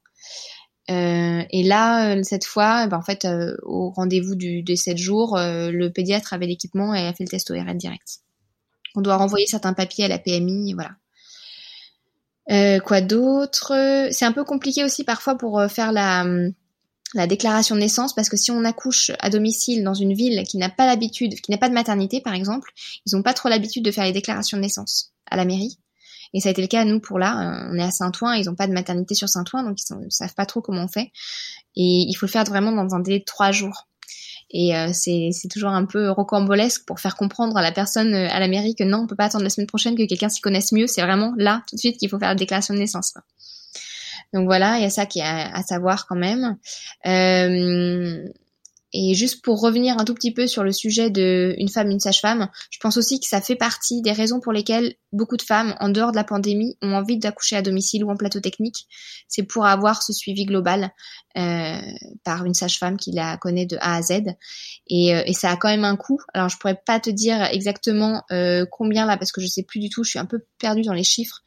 Euh, 0.90 1.44
et 1.50 1.64
là, 1.64 2.14
euh, 2.14 2.22
cette 2.22 2.44
fois, 2.44 2.86
ben, 2.86 2.98
en 2.98 3.02
fait, 3.02 3.26
au 3.62 3.90
rendez-vous 3.90 4.34
des 4.36 4.76
7 4.76 4.96
jours, 4.96 5.36
le 5.36 5.88
pédiatre 5.88 6.32
avait 6.32 6.46
l'équipement 6.46 6.94
et 6.94 7.06
a 7.06 7.12
fait 7.12 7.24
le 7.24 7.28
test 7.28 7.50
ORL 7.50 7.76
direct. 7.76 8.20
On 8.94 9.00
doit 9.00 9.16
renvoyer 9.16 9.46
certains 9.46 9.72
papiers 9.72 10.04
à 10.04 10.08
la 10.08 10.18
PMI, 10.18 10.74
voilà. 10.74 10.92
quoi 12.80 13.00
d'autre? 13.00 14.08
C'est 14.12 14.24
un 14.24 14.32
peu 14.32 14.44
compliqué 14.44 14.84
aussi 14.84 15.02
parfois 15.02 15.36
pour 15.36 15.62
faire 15.68 15.92
la, 15.92 16.22
hum, 16.22 16.52
la 17.14 17.26
déclaration 17.26 17.74
de 17.74 17.80
naissance 17.80 18.14
parce 18.14 18.28
que 18.28 18.36
si 18.36 18.50
on 18.50 18.64
accouche 18.64 19.10
à 19.18 19.30
domicile 19.30 19.84
dans 19.84 19.94
une 19.94 20.14
ville 20.14 20.44
qui 20.44 20.56
n'a 20.58 20.70
pas 20.70 20.86
l'habitude, 20.86 21.40
qui 21.40 21.50
n'a 21.50 21.58
pas 21.58 21.68
de 21.68 21.74
maternité 21.74 22.20
par 22.20 22.34
exemple, 22.34 22.70
ils 23.06 23.14
n'ont 23.14 23.22
pas 23.22 23.34
trop 23.34 23.48
l'habitude 23.48 23.84
de 23.84 23.90
faire 23.90 24.04
les 24.04 24.12
déclarations 24.12 24.56
de 24.56 24.62
naissance 24.62 25.12
à 25.30 25.36
la 25.36 25.44
mairie. 25.44 25.78
Et 26.34 26.40
ça 26.40 26.48
a 26.48 26.52
été 26.52 26.62
le 26.62 26.68
cas 26.68 26.80
à 26.80 26.84
nous 26.84 26.98
pour 26.98 27.18
là. 27.18 27.68
On 27.70 27.76
est 27.76 27.82
à 27.82 27.90
Saint-Ouen, 27.90 28.32
ils 28.34 28.46
n'ont 28.46 28.54
pas 28.54 28.66
de 28.66 28.72
maternité 28.72 29.14
sur 29.14 29.28
Saint-Ouen, 29.28 29.64
donc 29.64 29.78
ils 29.78 29.96
ne 29.96 30.08
savent 30.08 30.34
pas 30.34 30.46
trop 30.46 30.62
comment 30.62 30.84
on 30.84 30.88
fait. 30.88 31.12
Et 31.76 32.06
il 32.08 32.14
faut 32.14 32.26
le 32.26 32.30
faire 32.30 32.44
vraiment 32.44 32.72
dans 32.72 32.94
un 32.94 33.00
délai 33.00 33.18
de 33.18 33.24
trois 33.24 33.52
jours. 33.52 33.86
Et 34.52 34.76
euh, 34.76 34.90
c'est 34.92 35.48
toujours 35.50 35.70
un 35.70 35.86
peu 35.86 36.10
rocambolesque 36.10 36.84
pour 36.86 37.00
faire 37.00 37.16
comprendre 37.16 37.56
à 37.56 37.62
la 37.62 37.72
personne 37.72 38.14
euh, 38.14 38.28
à 38.30 38.38
la 38.38 38.48
mairie 38.48 38.74
que 38.74 38.84
non, 38.84 38.98
on 38.98 39.06
peut 39.06 39.16
pas 39.16 39.24
attendre 39.24 39.44
la 39.44 39.50
semaine 39.50 39.66
prochaine 39.66 39.96
que 39.96 40.06
quelqu'un 40.06 40.28
s'y 40.28 40.42
connaisse 40.42 40.72
mieux. 40.72 40.86
C'est 40.86 41.00
vraiment 41.00 41.32
là, 41.38 41.62
tout 41.68 41.76
de 41.76 41.80
suite, 41.80 41.96
qu'il 41.96 42.10
faut 42.10 42.18
faire 42.18 42.28
la 42.28 42.34
déclaration 42.34 42.74
de 42.74 42.78
naissance. 42.78 43.14
Donc 44.32 44.46
voilà, 44.46 44.78
il 44.78 44.82
y 44.82 44.86
a 44.86 44.90
ça 44.90 45.06
qui 45.06 45.18
est 45.18 45.22
à, 45.24 45.62
savoir 45.62 46.06
quand 46.06 46.16
même. 46.16 46.56
Euh, 47.06 48.26
et 48.94 49.14
juste 49.14 49.42
pour 49.42 49.60
revenir 49.60 49.98
un 49.98 50.04
tout 50.04 50.12
petit 50.12 50.32
peu 50.32 50.46
sur 50.46 50.62
le 50.62 50.72
sujet 50.72 51.08
de 51.08 51.54
une 51.56 51.70
femme, 51.70 51.90
une 51.90 52.00
sage-femme, 52.00 52.48
je 52.70 52.78
pense 52.78 52.98
aussi 52.98 53.20
que 53.20 53.26
ça 53.26 53.40
fait 53.40 53.56
partie 53.56 54.02
des 54.02 54.12
raisons 54.12 54.38
pour 54.38 54.52
lesquelles 54.52 54.94
beaucoup 55.12 55.38
de 55.38 55.42
femmes, 55.42 55.74
en 55.80 55.88
dehors 55.88 56.10
de 56.10 56.16
la 56.16 56.24
pandémie, 56.24 56.76
ont 56.82 56.94
envie 56.94 57.16
d'accoucher 57.16 57.56
à 57.56 57.62
domicile 57.62 58.04
ou 58.04 58.10
en 58.10 58.16
plateau 58.16 58.40
technique. 58.40 58.86
C'est 59.28 59.44
pour 59.44 59.64
avoir 59.64 60.02
ce 60.02 60.12
suivi 60.12 60.44
global 60.44 60.90
euh, 61.38 61.80
par 62.22 62.44
une 62.44 62.52
sage-femme 62.52 62.98
qui 62.98 63.12
la 63.12 63.38
connaît 63.38 63.64
de 63.64 63.78
A 63.80 63.96
à 63.96 64.02
Z. 64.02 64.20
Et, 64.88 65.14
euh, 65.14 65.22
et, 65.24 65.32
ça 65.32 65.50
a 65.50 65.56
quand 65.56 65.68
même 65.68 65.84
un 65.84 65.96
coût. 65.96 66.20
Alors 66.34 66.50
je 66.50 66.58
pourrais 66.58 66.78
pas 66.84 67.00
te 67.00 67.08
dire 67.08 67.42
exactement 67.44 68.22
combien 68.70 69.06
là 69.06 69.16
parce 69.16 69.32
que 69.32 69.40
je 69.40 69.46
sais 69.46 69.62
plus 69.62 69.80
du 69.80 69.88
tout. 69.88 70.04
Je 70.04 70.10
suis 70.10 70.18
un 70.18 70.26
peu 70.26 70.40
perdue 70.58 70.82
dans 70.82 70.92
les 70.92 71.04
chiffres. 71.04 71.42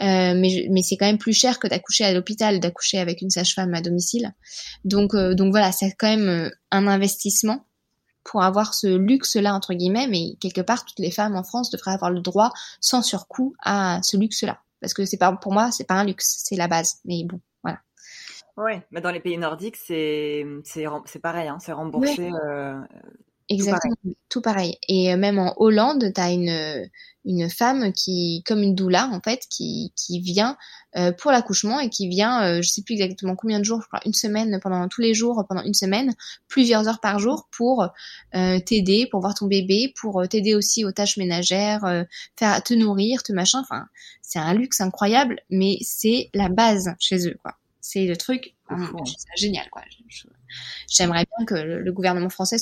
Euh, 0.00 0.34
mais, 0.34 0.66
mais 0.70 0.82
c'est 0.82 0.96
quand 0.96 1.06
même 1.06 1.18
plus 1.18 1.32
cher 1.32 1.58
que 1.58 1.68
d'accoucher 1.68 2.04
à 2.04 2.12
l'hôpital, 2.12 2.58
d'accoucher 2.58 2.98
avec 2.98 3.22
une 3.22 3.30
sage-femme 3.30 3.74
à 3.74 3.80
domicile. 3.80 4.32
Donc, 4.84 5.14
euh, 5.14 5.34
donc 5.34 5.52
voilà, 5.52 5.70
c'est 5.72 5.92
quand 5.96 6.08
même 6.08 6.28
euh, 6.28 6.50
un 6.70 6.86
investissement 6.86 7.66
pour 8.24 8.42
avoir 8.42 8.74
ce 8.74 8.86
luxe-là 8.86 9.54
entre 9.54 9.74
guillemets. 9.74 10.08
Mais 10.08 10.36
quelque 10.40 10.62
part, 10.62 10.84
toutes 10.84 10.98
les 10.98 11.10
femmes 11.10 11.36
en 11.36 11.44
France 11.44 11.70
devraient 11.70 11.92
avoir 11.92 12.10
le 12.10 12.20
droit, 12.20 12.52
sans 12.80 13.02
surcoût, 13.02 13.54
à 13.62 14.00
ce 14.02 14.16
luxe-là. 14.16 14.60
Parce 14.80 14.94
que 14.94 15.04
c'est 15.04 15.16
pas, 15.16 15.32
pour 15.32 15.52
moi, 15.52 15.70
c'est 15.70 15.86
pas 15.86 15.94
un 15.94 16.04
luxe, 16.04 16.40
c'est 16.44 16.56
la 16.56 16.68
base. 16.68 16.96
Mais 17.04 17.22
bon, 17.24 17.40
voilà. 17.62 17.78
Oui, 18.56 18.72
mais 18.90 19.00
dans 19.00 19.12
les 19.12 19.20
pays 19.20 19.38
nordiques, 19.38 19.76
c'est 19.76 20.44
c'est 20.64 21.20
pareil, 21.20 21.48
hein, 21.48 21.58
c'est 21.60 21.72
remboursé. 21.72 22.30
Exactement, 23.48 23.94
tout 24.28 24.40
pareil. 24.40 24.78
Et 24.88 25.14
même 25.16 25.38
en 25.38 25.54
Hollande, 25.58 26.12
tu 26.14 26.20
as 26.20 26.30
une, 26.30 26.88
une 27.24 27.48
femme 27.50 27.92
qui, 27.92 28.42
comme 28.46 28.62
une 28.62 28.74
doula 28.74 29.08
en 29.12 29.20
fait, 29.20 29.46
qui, 29.50 29.92
qui 29.96 30.20
vient 30.20 30.56
euh, 30.96 31.12
pour 31.12 31.30
l'accouchement 31.30 31.80
et 31.80 31.90
qui 31.90 32.08
vient, 32.08 32.42
euh, 32.44 32.62
je 32.62 32.68
sais 32.68 32.82
plus 32.82 32.94
exactement 32.94 33.34
combien 33.36 33.58
de 33.58 33.64
jours, 33.64 33.80
je 33.82 33.86
crois 33.86 34.00
une 34.06 34.12
semaine 34.12 34.60
pendant 34.62 34.88
tous 34.88 35.00
les 35.00 35.14
jours, 35.14 35.44
pendant 35.48 35.62
une 35.62 35.74
semaine, 35.74 36.14
plusieurs 36.48 36.86
heures 36.88 37.00
par 37.00 37.18
jour 37.18 37.48
pour 37.50 37.88
euh, 38.34 38.60
t'aider, 38.60 39.06
pour 39.10 39.20
voir 39.20 39.34
ton 39.34 39.46
bébé, 39.46 39.92
pour 40.00 40.20
euh, 40.20 40.26
t'aider 40.26 40.54
aussi 40.54 40.84
aux 40.84 40.92
tâches 40.92 41.16
ménagères, 41.16 41.84
euh, 41.84 42.04
faire 42.38 42.62
te 42.62 42.74
nourrir, 42.74 43.22
te 43.22 43.32
machin. 43.32 43.60
Enfin, 43.60 43.86
c'est 44.22 44.38
un 44.38 44.54
luxe 44.54 44.80
incroyable, 44.80 45.40
mais 45.50 45.78
c'est 45.82 46.30
la 46.34 46.48
base 46.48 46.94
chez 46.98 47.28
eux, 47.28 47.36
quoi. 47.42 47.56
C'est 47.80 48.06
le 48.06 48.16
truc, 48.16 48.54
hein. 48.68 48.76
génial, 49.36 49.68
quoi. 49.70 49.82
J'aimerais 50.88 51.24
bien 51.36 51.46
que 51.46 51.54
le, 51.54 51.92
gouvernement 51.92 52.30
français 52.30 52.56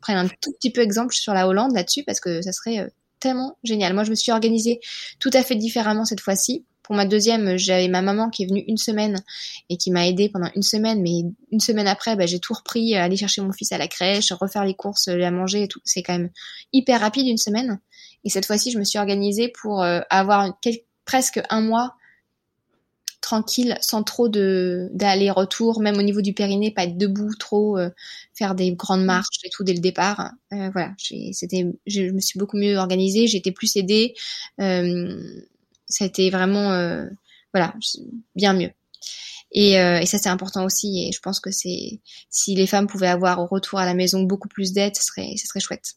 prenne 0.00 0.16
un 0.16 0.28
tout 0.40 0.52
petit 0.52 0.70
peu 0.70 0.80
exemple 0.80 1.14
sur 1.14 1.34
la 1.34 1.48
Hollande 1.48 1.74
là-dessus 1.74 2.04
parce 2.04 2.20
que 2.20 2.42
ça 2.42 2.52
serait 2.52 2.88
tellement 3.20 3.58
génial. 3.64 3.94
Moi, 3.94 4.04
je 4.04 4.10
me 4.10 4.14
suis 4.14 4.32
organisée 4.32 4.80
tout 5.18 5.30
à 5.32 5.42
fait 5.42 5.56
différemment 5.56 6.04
cette 6.04 6.20
fois-ci 6.20 6.64
pour 6.86 6.94
ma 6.94 7.04
deuxième, 7.04 7.56
j'avais 7.56 7.88
ma 7.88 8.00
maman 8.00 8.30
qui 8.30 8.44
est 8.44 8.46
venue 8.46 8.62
une 8.68 8.76
semaine 8.76 9.20
et 9.68 9.76
qui 9.76 9.90
m'a 9.90 10.06
aidée 10.06 10.28
pendant 10.28 10.48
une 10.54 10.62
semaine, 10.62 11.02
mais 11.02 11.24
une 11.50 11.58
semaine 11.58 11.88
après, 11.88 12.14
bah, 12.14 12.26
j'ai 12.26 12.38
tout 12.38 12.54
repris, 12.54 12.94
aller 12.94 13.16
chercher 13.16 13.42
mon 13.42 13.50
fils 13.50 13.72
à 13.72 13.78
la 13.78 13.88
crèche, 13.88 14.30
refaire 14.30 14.64
les 14.64 14.74
courses, 14.74 15.08
la 15.08 15.32
manger 15.32 15.64
et 15.64 15.68
tout. 15.68 15.80
C'est 15.84 16.04
quand 16.04 16.12
même 16.12 16.30
hyper 16.72 17.00
rapide 17.00 17.26
une 17.26 17.38
semaine. 17.38 17.80
Et 18.22 18.30
cette 18.30 18.46
fois-ci, 18.46 18.70
je 18.70 18.78
me 18.78 18.84
suis 18.84 19.00
organisée 19.00 19.48
pour 19.48 19.82
avoir 19.82 20.56
presque 21.04 21.40
un 21.50 21.60
mois 21.60 21.95
tranquille, 23.26 23.76
sans 23.80 24.04
trop 24.04 24.28
de 24.28 24.88
d'aller-retour, 24.92 25.80
même 25.80 25.98
au 25.98 26.02
niveau 26.02 26.20
du 26.20 26.32
périnée, 26.32 26.70
pas 26.70 26.84
être 26.84 26.96
debout 26.96 27.34
trop, 27.34 27.76
euh, 27.76 27.90
faire 28.34 28.54
des 28.54 28.72
grandes 28.72 29.02
mmh. 29.02 29.06
marches 29.06 29.38
et 29.42 29.50
tout 29.50 29.64
dès 29.64 29.72
le 29.72 29.80
départ. 29.80 30.30
Euh, 30.52 30.70
voilà, 30.70 30.94
c'était, 31.32 31.66
je 31.88 32.02
me 32.02 32.20
suis 32.20 32.38
beaucoup 32.38 32.56
mieux 32.56 32.76
organisée, 32.76 33.26
j'étais 33.26 33.50
plus 33.50 33.74
aidée. 33.74 34.14
Euh, 34.60 35.20
ça 35.88 36.04
a 36.04 36.06
été 36.06 36.30
vraiment, 36.30 36.70
euh, 36.70 37.06
voilà, 37.52 37.74
bien 38.36 38.52
mieux. 38.52 38.70
Et, 39.50 39.72
et 39.72 40.06
ça 40.06 40.18
c'est 40.18 40.28
important 40.28 40.64
aussi. 40.64 41.08
Et 41.08 41.12
je 41.12 41.20
pense 41.20 41.40
que 41.40 41.50
c'est 41.50 42.00
si 42.30 42.54
les 42.54 42.66
femmes 42.68 42.86
pouvaient 42.86 43.08
avoir 43.08 43.40
au 43.40 43.46
retour 43.46 43.80
à 43.80 43.86
la 43.86 43.94
maison 43.94 44.22
beaucoup 44.22 44.48
plus 44.48 44.72
d'aide, 44.72 44.94
ce 44.94 45.02
serait, 45.02 45.34
ce 45.36 45.46
serait 45.46 45.60
chouette. 45.60 45.94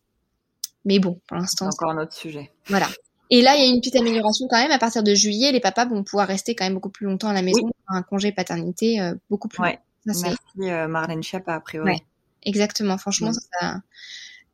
Mais 0.85 0.97
bon, 0.97 1.19
pour 1.27 1.37
l'instant. 1.37 1.67
Encore 1.67 1.91
un 1.91 2.01
autre 2.01 2.13
sujet. 2.13 2.51
Voilà. 2.67 2.87
Et 3.29 3.41
là, 3.41 3.55
il 3.55 3.63
y 3.63 3.65
a 3.65 3.69
une 3.69 3.79
petite 3.79 3.95
amélioration 3.95 4.47
quand 4.49 4.57
même. 4.57 4.71
À 4.71 4.79
partir 4.79 5.03
de 5.03 5.13
juillet, 5.13 5.51
les 5.51 5.59
papas 5.59 5.85
vont 5.85 6.03
pouvoir 6.03 6.27
rester 6.27 6.55
quand 6.55 6.65
même 6.65 6.73
beaucoup 6.73 6.89
plus 6.89 7.05
longtemps 7.05 7.29
à 7.29 7.33
la 7.33 7.41
maison, 7.41 7.69
un 7.87 8.01
congé 8.01 8.31
paternité 8.31 8.99
euh, 8.99 9.13
beaucoup 9.29 9.47
plus. 9.47 9.61
Ouais. 9.61 9.79
Merci 10.05 10.25
euh, 10.61 10.87
Marlène 10.87 11.21
Schiappa, 11.21 11.53
a 11.53 11.59
priori. 11.59 11.91
Ouais. 11.91 11.99
Exactement. 12.43 12.97
Franchement, 12.97 13.31
ça, 13.33 13.81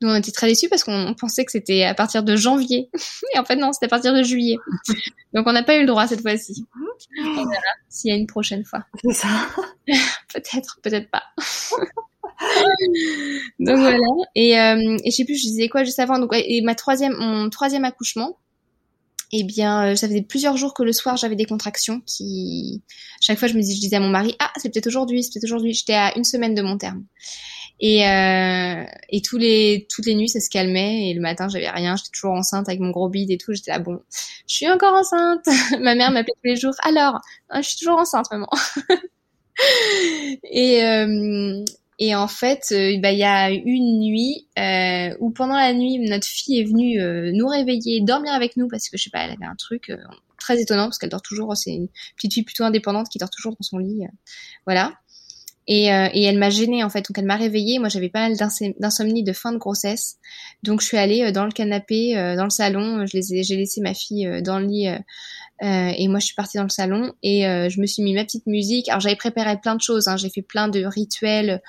nous 0.02 0.08
on 0.08 0.14
était 0.14 0.32
très 0.32 0.46
déçus 0.46 0.68
parce 0.68 0.84
qu'on 0.84 1.14
pensait 1.18 1.44
que 1.44 1.52
c'était 1.52 1.84
à 1.84 1.94
partir 1.94 2.22
de 2.22 2.36
janvier. 2.36 2.90
Et 3.34 3.38
en 3.38 3.44
fait, 3.44 3.56
non, 3.56 3.72
c'était 3.72 3.86
à 3.86 3.88
partir 3.88 4.12
de 4.12 4.22
juillet. 4.22 4.58
Donc 5.32 5.46
on 5.46 5.52
n'a 5.52 5.62
pas 5.62 5.76
eu 5.76 5.80
le 5.80 5.86
droit 5.86 6.06
cette 6.06 6.20
fois-ci. 6.22 6.66
On 7.18 7.44
verra 7.44 7.62
s'il 7.88 8.10
y 8.10 8.14
a 8.14 8.16
une 8.16 8.26
prochaine 8.26 8.64
fois. 8.64 8.84
C'est 9.04 9.12
ça. 9.12 9.28
peut-être, 10.32 10.80
peut-être 10.82 11.10
pas. 11.10 11.22
donc 13.58 13.78
voilà. 13.78 13.98
Et, 14.34 14.60
euh, 14.60 14.96
et 15.02 15.10
je 15.10 15.16
sais 15.16 15.24
plus, 15.24 15.36
je 15.36 15.48
disais 15.48 15.68
quoi 15.68 15.84
juste 15.84 15.98
avant. 15.98 16.18
Donc 16.18 16.34
et 16.34 16.60
ma 16.60 16.74
troisième, 16.74 17.14
mon 17.14 17.48
troisième 17.48 17.84
accouchement 17.84 18.36
eh 19.32 19.44
bien, 19.44 19.92
euh, 19.92 19.94
ça 19.96 20.08
faisait 20.08 20.22
plusieurs 20.22 20.56
jours 20.56 20.74
que 20.74 20.82
le 20.82 20.92
soir 20.92 21.16
j'avais 21.16 21.36
des 21.36 21.46
contractions 21.46 22.00
qui, 22.06 22.82
chaque 23.20 23.38
fois 23.38 23.48
je 23.48 23.54
me 23.54 23.60
disais, 23.60 23.96
à 23.96 24.00
mon 24.00 24.08
mari, 24.08 24.36
ah 24.38 24.52
c'est 24.56 24.72
peut-être 24.72 24.86
aujourd'hui, 24.86 25.22
c'est 25.22 25.30
peut-être 25.32 25.44
aujourd'hui. 25.44 25.74
J'étais 25.74 25.94
à 25.94 26.16
une 26.16 26.24
semaine 26.24 26.54
de 26.54 26.62
mon 26.62 26.78
terme. 26.78 27.04
Et, 27.78 28.08
euh, 28.08 28.84
et 29.10 29.20
tous 29.20 29.36
les, 29.36 29.86
toutes 29.90 30.06
les 30.06 30.14
nuits 30.14 30.30
ça 30.30 30.40
se 30.40 30.48
calmait 30.48 31.10
et 31.10 31.14
le 31.14 31.20
matin 31.20 31.46
j'avais 31.48 31.68
rien, 31.68 31.94
j'étais 31.96 32.08
toujours 32.10 32.32
enceinte 32.32 32.68
avec 32.68 32.80
mon 32.80 32.90
gros 32.90 33.10
bide 33.10 33.30
et 33.30 33.36
tout. 33.36 33.52
J'étais 33.52 33.72
là 33.72 33.80
bon, 33.80 34.00
je 34.48 34.54
suis 34.54 34.68
encore 34.70 34.94
enceinte. 34.94 35.44
Ma 35.80 35.94
mère 35.94 36.10
m'appelait 36.10 36.34
tous 36.42 36.48
les 36.48 36.56
jours. 36.56 36.74
Alors, 36.84 37.20
hein, 37.50 37.60
je 37.62 37.68
suis 37.68 37.78
toujours 37.78 37.98
enceinte 37.98 38.26
maman. 38.30 38.48
et 40.50 40.84
euh, 40.84 41.64
et 41.98 42.14
en 42.14 42.28
fait, 42.28 42.68
euh, 42.72 42.98
bah, 43.00 43.12
il 43.12 43.18
y 43.18 43.24
a 43.24 43.50
une 43.50 44.00
nuit 44.00 44.48
euh, 44.58 45.16
où 45.20 45.30
pendant 45.30 45.56
la 45.56 45.72
nuit, 45.72 45.98
notre 45.98 46.26
fille 46.26 46.60
est 46.60 46.64
venue 46.64 47.00
euh, 47.00 47.30
nous 47.32 47.48
réveiller, 47.48 48.02
dormir 48.02 48.34
avec 48.34 48.56
nous 48.56 48.68
parce 48.68 48.88
que 48.88 48.98
je 48.98 49.04
sais 49.04 49.10
pas, 49.10 49.20
elle 49.20 49.30
avait 49.30 49.46
un 49.46 49.56
truc 49.56 49.88
euh, 49.88 49.96
très 50.38 50.60
étonnant 50.60 50.84
parce 50.84 50.98
qu'elle 50.98 51.10
dort 51.10 51.22
toujours. 51.22 51.56
C'est 51.56 51.72
une 51.72 51.88
petite 52.16 52.34
fille 52.34 52.42
plutôt 52.42 52.64
indépendante 52.64 53.08
qui 53.08 53.18
dort 53.18 53.30
toujours 53.30 53.52
dans 53.52 53.62
son 53.62 53.78
lit, 53.78 54.04
voilà. 54.66 54.94
Et, 55.68 55.86
et 55.86 56.22
elle 56.22 56.38
m'a 56.38 56.48
gênée 56.48 56.84
en 56.84 56.90
fait, 56.90 57.00
donc 57.00 57.18
elle 57.18 57.24
m'a 57.24 57.34
réveillée. 57.34 57.80
Moi, 57.80 57.88
j'avais 57.88 58.08
pas 58.08 58.28
mal 58.28 58.36
d'insomnie 58.78 59.24
de 59.24 59.32
fin 59.32 59.50
de 59.50 59.58
grossesse, 59.58 60.18
donc 60.62 60.80
je 60.80 60.86
suis 60.86 60.96
allée 60.96 61.32
dans 61.32 61.44
le 61.44 61.50
canapé, 61.50 62.14
dans 62.36 62.44
le 62.44 62.50
salon. 62.50 63.04
Je 63.04 63.16
les 63.16 63.42
j'ai 63.42 63.56
laissé 63.56 63.80
ma 63.80 63.92
fille 63.92 64.30
dans 64.42 64.60
le 64.60 64.66
lit 64.66 64.86
euh, 65.62 65.92
et 65.96 66.08
moi, 66.08 66.20
je 66.20 66.26
suis 66.26 66.34
partie 66.34 66.58
dans 66.58 66.64
le 66.64 66.68
salon 66.68 67.12
et 67.22 67.46
euh, 67.46 67.68
je 67.70 67.80
me 67.80 67.86
suis 67.86 68.02
mis 68.02 68.14
ma 68.14 68.24
petite 68.24 68.46
musique. 68.46 68.88
Alors, 68.88 69.00
j'avais 69.00 69.16
préparé 69.16 69.58
plein 69.58 69.74
de 69.74 69.80
choses. 69.80 70.08
Hein. 70.08 70.16
J'ai 70.16 70.28
fait 70.28 70.42
plein 70.42 70.68
de 70.68 70.84
rituels 70.84 71.62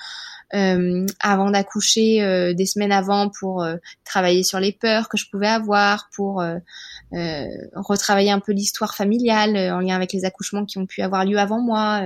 euh, 0.54 1.06
avant 1.20 1.50
d'accoucher, 1.50 2.22
euh, 2.22 2.52
des 2.52 2.66
semaines 2.66 2.92
avant, 2.92 3.30
pour 3.30 3.66
travailler 4.04 4.42
sur 4.42 4.60
les 4.60 4.72
peurs 4.72 5.08
que 5.08 5.16
je 5.16 5.28
pouvais 5.30 5.48
avoir, 5.48 6.10
pour 6.14 6.42
retravailler 7.12 8.30
un 8.30 8.40
peu 8.40 8.52
l'histoire 8.52 8.94
familiale 8.94 9.56
en 9.72 9.80
lien 9.80 9.96
avec 9.96 10.12
les 10.12 10.24
accouchements 10.24 10.66
qui 10.66 10.78
ont 10.78 10.86
pu 10.86 11.00
avoir 11.02 11.24
lieu 11.24 11.38
avant 11.38 11.60
moi. 11.60 12.02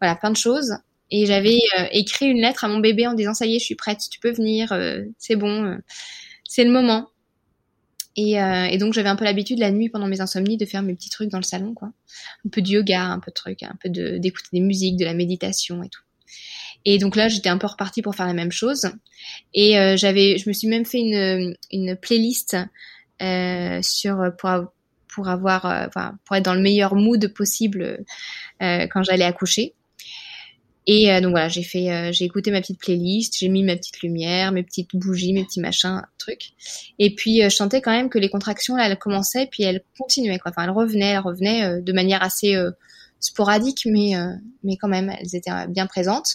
voilà, 0.00 0.16
plein 0.16 0.30
de 0.30 0.36
choses. 0.36 0.76
Et 1.10 1.26
j'avais 1.26 1.58
écrit 1.90 2.26
une 2.26 2.40
lettre 2.40 2.64
à 2.64 2.68
mon 2.68 2.78
bébé 2.78 3.06
en 3.06 3.12
disant 3.12 3.34
ça 3.34 3.44
y 3.44 3.56
est, 3.56 3.58
je 3.58 3.66
suis 3.66 3.74
prête, 3.74 3.98
tu 4.10 4.18
peux 4.18 4.32
venir, 4.32 4.74
c'est 5.18 5.36
bon, 5.36 5.76
c'est 6.48 6.64
le 6.64 6.70
moment. 6.70 7.11
Et, 8.16 8.40
euh, 8.40 8.64
et, 8.64 8.78
donc 8.78 8.92
j'avais 8.92 9.08
un 9.08 9.16
peu 9.16 9.24
l'habitude 9.24 9.58
la 9.58 9.70
nuit 9.70 9.88
pendant 9.88 10.06
mes 10.06 10.20
insomnies 10.20 10.58
de 10.58 10.66
faire 10.66 10.82
mes 10.82 10.94
petits 10.94 11.08
trucs 11.08 11.30
dans 11.30 11.38
le 11.38 11.44
salon, 11.44 11.72
quoi. 11.72 11.92
Un 12.44 12.48
peu 12.50 12.60
de 12.60 12.68
yoga, 12.68 13.04
un 13.04 13.20
peu 13.20 13.30
de 13.30 13.34
trucs, 13.34 13.62
un 13.62 13.76
peu 13.82 13.88
d'écouter 13.88 14.48
des 14.52 14.60
musiques, 14.60 14.96
de 14.98 15.04
la 15.04 15.14
méditation 15.14 15.82
et 15.82 15.88
tout. 15.88 16.02
Et 16.84 16.98
donc 16.98 17.14
là 17.16 17.28
j'étais 17.28 17.48
un 17.48 17.58
peu 17.58 17.68
repartie 17.68 18.02
pour 18.02 18.14
faire 18.14 18.26
la 18.26 18.34
même 18.34 18.52
chose. 18.52 18.90
Et 19.54 19.78
euh, 19.78 19.96
j'avais, 19.96 20.36
je 20.36 20.48
me 20.48 20.52
suis 20.52 20.68
même 20.68 20.84
fait 20.84 20.98
une 20.98 21.56
une 21.70 21.96
playlist 21.96 22.56
euh, 23.22 23.80
sur 23.82 24.32
pour 24.36 24.50
pour 25.12 25.28
avoir, 25.28 25.66
euh, 25.66 25.86
pour 26.24 26.36
être 26.36 26.44
dans 26.44 26.54
le 26.54 26.60
meilleur 26.60 26.94
mood 26.94 27.32
possible 27.32 28.04
euh, 28.62 28.86
quand 28.88 29.02
j'allais 29.02 29.24
accoucher. 29.24 29.74
Et 30.86 31.12
euh, 31.12 31.20
donc 31.20 31.30
voilà, 31.30 31.48
j'ai 31.48 31.62
fait, 31.62 31.90
euh, 31.90 32.12
j'ai 32.12 32.24
écouté 32.24 32.50
ma 32.50 32.60
petite 32.60 32.80
playlist, 32.80 33.36
j'ai 33.38 33.48
mis 33.48 33.62
ma 33.62 33.76
petite 33.76 34.02
lumière, 34.02 34.50
mes 34.52 34.62
petites 34.62 34.94
bougies, 34.94 35.32
mes 35.32 35.44
petits 35.44 35.60
machins, 35.60 36.02
trucs. 36.18 36.52
Et 36.98 37.14
puis 37.14 37.42
euh, 37.42 37.48
je 37.48 37.56
sentais 37.56 37.80
quand 37.80 37.92
même 37.92 38.08
que 38.08 38.18
les 38.18 38.28
contractions 38.28 38.74
là, 38.74 38.88
elles 38.88 38.98
commençaient, 38.98 39.46
puis 39.50 39.62
elles 39.62 39.82
continuaient 39.98 40.38
quoi. 40.38 40.50
Enfin, 40.50 40.64
elles 40.64 40.70
revenaient, 40.70 41.10
elles 41.10 41.18
revenaient 41.20 41.80
de 41.80 41.92
manière 41.92 42.22
assez 42.22 42.56
sporadique, 43.20 43.86
mais 43.86 44.14
mais 44.64 44.76
quand 44.76 44.88
même, 44.88 45.14
elles 45.20 45.36
étaient 45.36 45.52
bien 45.68 45.86
présentes. 45.86 46.34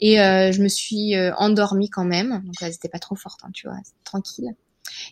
Et 0.00 0.16
je 0.16 0.60
me 0.60 0.68
suis 0.68 1.14
endormie 1.36 1.88
quand 1.88 2.04
même, 2.04 2.42
donc 2.44 2.54
elles 2.60 2.74
étaient 2.74 2.88
pas 2.88 2.98
trop 2.98 3.14
fortes, 3.14 3.40
hein, 3.44 3.50
tu 3.54 3.68
vois, 3.68 3.78
tranquille. 4.04 4.54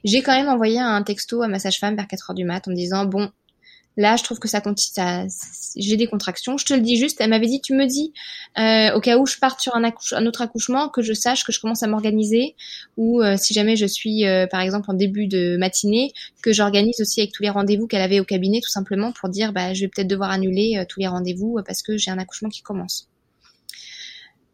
J'ai 0.05 0.23
quand 0.23 0.37
même 0.37 0.49
envoyé 0.49 0.81
un 0.81 1.03
texto 1.03 1.43
à 1.43 1.49
ma 1.49 1.59
sage-femme 1.59 1.97
vers 1.97 2.07
4 2.07 2.31
heures 2.31 2.35
du 2.35 2.45
mat 2.45 2.67
en 2.69 2.73
disant 2.73 3.05
bon, 3.05 3.31
Là, 3.97 4.17
je 4.17 4.25
trouve 4.25 4.39
que 4.39 4.49
ça 4.49 4.61
continue. 4.61 5.29
J'ai 5.77 5.97
des 5.97 6.07
contractions. 6.07 6.57
Je 6.57 6.65
te 6.65 6.75
le 6.75 6.81
dis 6.81 6.97
juste. 6.97 7.21
Elle 7.21 7.31
m'avait 7.31 7.47
dit, 7.47 7.61
tu 7.61 7.75
me 7.75 7.87
dis, 7.87 8.13
euh, 8.59 8.95
au 8.95 9.01
cas 9.01 9.19
où 9.19 9.27
je 9.27 9.39
parte 9.39 9.61
sur 9.61 9.75
un, 9.77 9.85
un, 9.85 10.27
autre 10.27 10.41
accouchement, 10.43 10.89
que 10.89 11.03
je 11.03 11.13
sache 11.13 11.45
que 11.45 11.53
je 11.53 11.61
commence 11.61 11.83
à 11.83 11.87
m'organiser, 11.87 12.55
ou 12.97 13.21
euh, 13.23 13.37
si 13.37 13.55
jamais 13.55 13.77
je 13.77 13.87
suis, 13.87 14.27
euh, 14.27 14.47
par 14.47 14.61
exemple, 14.61 14.91
en 14.91 14.95
début 14.95 15.27
de 15.27 15.57
matinée, 15.57 16.13
que 16.43 16.53
j'organise 16.53 17.01
aussi 17.01 17.21
avec 17.21 17.33
tous 17.33 17.43
les 17.43 17.51
rendez-vous 17.51 17.87
qu'elle 17.87 18.03
avait 18.03 18.21
au 18.21 18.25
cabinet, 18.25 18.61
tout 18.61 18.71
simplement 18.71 19.13
pour 19.13 19.29
dire, 19.29 19.53
bah, 19.53 19.75
je 19.75 19.83
vais 19.83 19.89
peut-être 19.89 20.09
devoir 20.09 20.31
annuler 20.31 20.85
tous 20.89 21.01
les 21.01 21.09
rendez-vous 21.09 21.61
parce 21.67 21.83
que 21.83 21.97
j'ai 21.97 22.11
un 22.11 22.19
accouchement 22.19 22.49
qui 22.49 22.63
commence. 22.63 23.12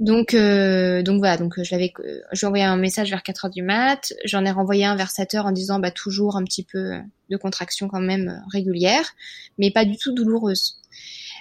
Donc, 0.01 0.33
euh, 0.33 1.03
donc 1.03 1.19
voilà, 1.19 1.37
donc 1.37 1.61
je 1.61 1.71
l'avais, 1.73 1.93
j'ai 2.33 2.47
envoyé 2.47 2.65
un 2.65 2.77
message 2.77 3.11
vers 3.11 3.23
4 3.23 3.47
heures 3.47 3.51
du 3.51 3.63
mat. 3.63 4.13
J'en 4.25 4.45
ai 4.45 4.51
renvoyé 4.51 4.85
un 4.85 4.95
vers 4.95 5.11
7 5.11 5.35
heures 5.35 5.47
en 5.47 5.53
disant 5.53 5.81
bah 5.81 5.91
toujours 5.91 6.37
un 6.37 6.45
petit 6.45 6.63
peu 6.63 7.01
de 7.31 7.37
contraction 7.37 7.89
quand 7.89 8.01
même 8.01 8.29
euh, 8.29 8.49
régulière, 8.53 9.15
mais 9.59 9.71
pas 9.73 9.85
du 9.85 9.97
tout 9.97 10.13
douloureuse. 10.13 10.79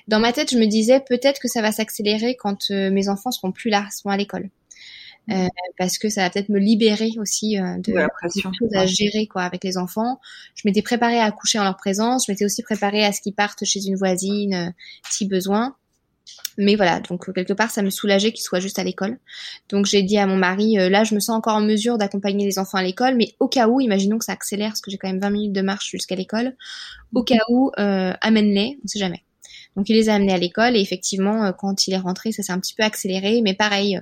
Dans 0.07 0.19
ma 0.19 0.31
tête, 0.31 0.51
je 0.51 0.57
me 0.57 0.65
disais 0.65 1.01
peut-être 1.01 1.39
que 1.39 1.49
ça 1.49 1.61
va 1.61 1.71
s'accélérer 1.71 2.35
quand 2.35 2.71
euh, 2.71 2.89
mes 2.91 3.09
enfants 3.09 3.31
seront 3.31 3.51
plus 3.51 3.69
là, 3.69 3.87
seront 3.91 4.09
à 4.09 4.17
l'école. 4.17 4.49
Euh, 5.29 5.49
parce 5.77 5.97
que 5.97 6.07
ça 6.07 6.21
va 6.21 6.29
peut-être 6.29 6.47
me 6.47 6.57
libérer 6.57 7.11
aussi 7.17 7.59
euh, 7.59 7.77
de, 7.79 7.91
la 7.91 8.07
pression 8.07 8.49
choses 8.57 8.73
à 8.73 8.85
gérer 8.85 9.27
quoi 9.27 9.41
avec 9.41 9.61
les 9.65 9.77
enfants. 9.77 10.21
Je 10.55 10.61
m'étais 10.63 10.81
préparée 10.81 11.19
à 11.19 11.25
accoucher 11.25 11.59
en 11.59 11.65
leur 11.65 11.75
présence, 11.75 12.27
je 12.27 12.31
m'étais 12.31 12.45
aussi 12.45 12.63
préparée 12.63 13.03
à 13.03 13.11
ce 13.11 13.19
qu'ils 13.19 13.33
partent 13.33 13.65
chez 13.65 13.85
une 13.85 13.97
voisine 13.97 14.73
si 15.09 15.27
besoin. 15.27 15.75
Mais 16.57 16.75
voilà, 16.75 16.99
donc 16.99 17.31
quelque 17.33 17.53
part, 17.53 17.69
ça 17.69 17.83
me 17.83 17.91
soulageait 17.91 18.31
qu'ils 18.31 18.43
soient 18.43 18.59
juste 18.59 18.79
à 18.79 18.83
l'école. 18.83 19.19
Donc 19.69 19.85
j'ai 19.85 20.01
dit 20.01 20.17
à 20.17 20.25
mon 20.25 20.37
mari, 20.37 20.79
euh, 20.79 20.89
là, 20.89 21.03
je 21.03 21.13
me 21.13 21.19
sens 21.19 21.37
encore 21.37 21.55
en 21.55 21.61
mesure 21.61 21.97
d'accompagner 21.99 22.45
les 22.45 22.57
enfants 22.57 22.79
à 22.79 22.83
l'école, 22.83 23.15
mais 23.15 23.35
au 23.39 23.47
cas 23.47 23.67
où, 23.67 23.79
imaginons 23.79 24.17
que 24.17 24.25
ça 24.25 24.31
accélère, 24.31 24.69
parce 24.69 24.81
que 24.81 24.89
j'ai 24.89 24.97
quand 24.97 25.07
même 25.07 25.19
20 25.19 25.29
minutes 25.29 25.53
de 25.53 25.61
marche 25.61 25.91
jusqu'à 25.91 26.15
l'école, 26.15 26.55
au 27.13 27.23
cas 27.23 27.43
où, 27.49 27.71
euh, 27.79 28.13
amène-les, 28.21 28.79
on 28.83 28.87
sait 28.87 28.99
jamais. 28.99 29.23
Donc 29.75 29.89
il 29.89 29.95
les 29.95 30.09
a 30.09 30.15
amenés 30.15 30.33
à 30.33 30.37
l'école 30.37 30.75
et 30.75 30.81
effectivement, 30.81 31.45
euh, 31.45 31.51
quand 31.51 31.87
il 31.87 31.93
est 31.93 31.97
rentré, 31.97 32.31
ça 32.31 32.41
s'est 32.41 32.51
un 32.51 32.59
petit 32.59 32.73
peu 32.73 32.83
accéléré, 32.83 33.41
mais 33.43 33.53
pareil, 33.53 34.01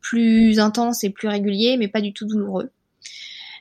plus 0.00 0.58
intense 0.58 1.04
et 1.04 1.10
plus 1.10 1.28
régulier, 1.28 1.76
mais 1.78 1.88
pas 1.88 2.00
du 2.00 2.14
tout 2.14 2.26
douloureux. 2.26 2.70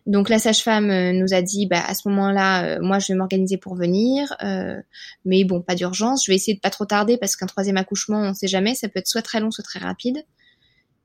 Donc 0.06 0.30
la 0.30 0.40
sage-femme 0.40 0.90
euh, 0.90 1.14
nous 1.14 1.34
a 1.34 1.42
dit, 1.42 1.68
bah, 1.68 1.84
à 1.86 1.94
ce 1.94 2.08
moment-là, 2.10 2.66
euh, 2.66 2.80
moi 2.82 3.00
je 3.00 3.12
vais 3.12 3.18
m'organiser 3.18 3.58
pour 3.58 3.76
venir, 3.76 4.34
euh, 4.44 4.82
mais 5.26 5.44
bon, 5.44 5.62
pas 5.62 5.76
d'urgence. 5.76 6.26
Je 6.26 6.32
vais 6.32 6.36
essayer 6.36 6.56
de 6.56 6.60
pas 6.60 6.70
trop 6.70 6.86
tarder 6.86 7.18
parce 7.18 7.36
qu'un 7.36 7.46
troisième 7.46 7.78
accouchement, 7.78 8.22
on 8.22 8.34
sait 8.34 8.48
jamais, 8.48 8.76
ça 8.76 8.90
peut 8.90 9.00
être 9.00 9.08
soit 9.08 9.22
très 9.22 9.40
long, 9.40 9.52
soit 9.52 9.64
très 9.64 9.80
rapide. 9.80 10.24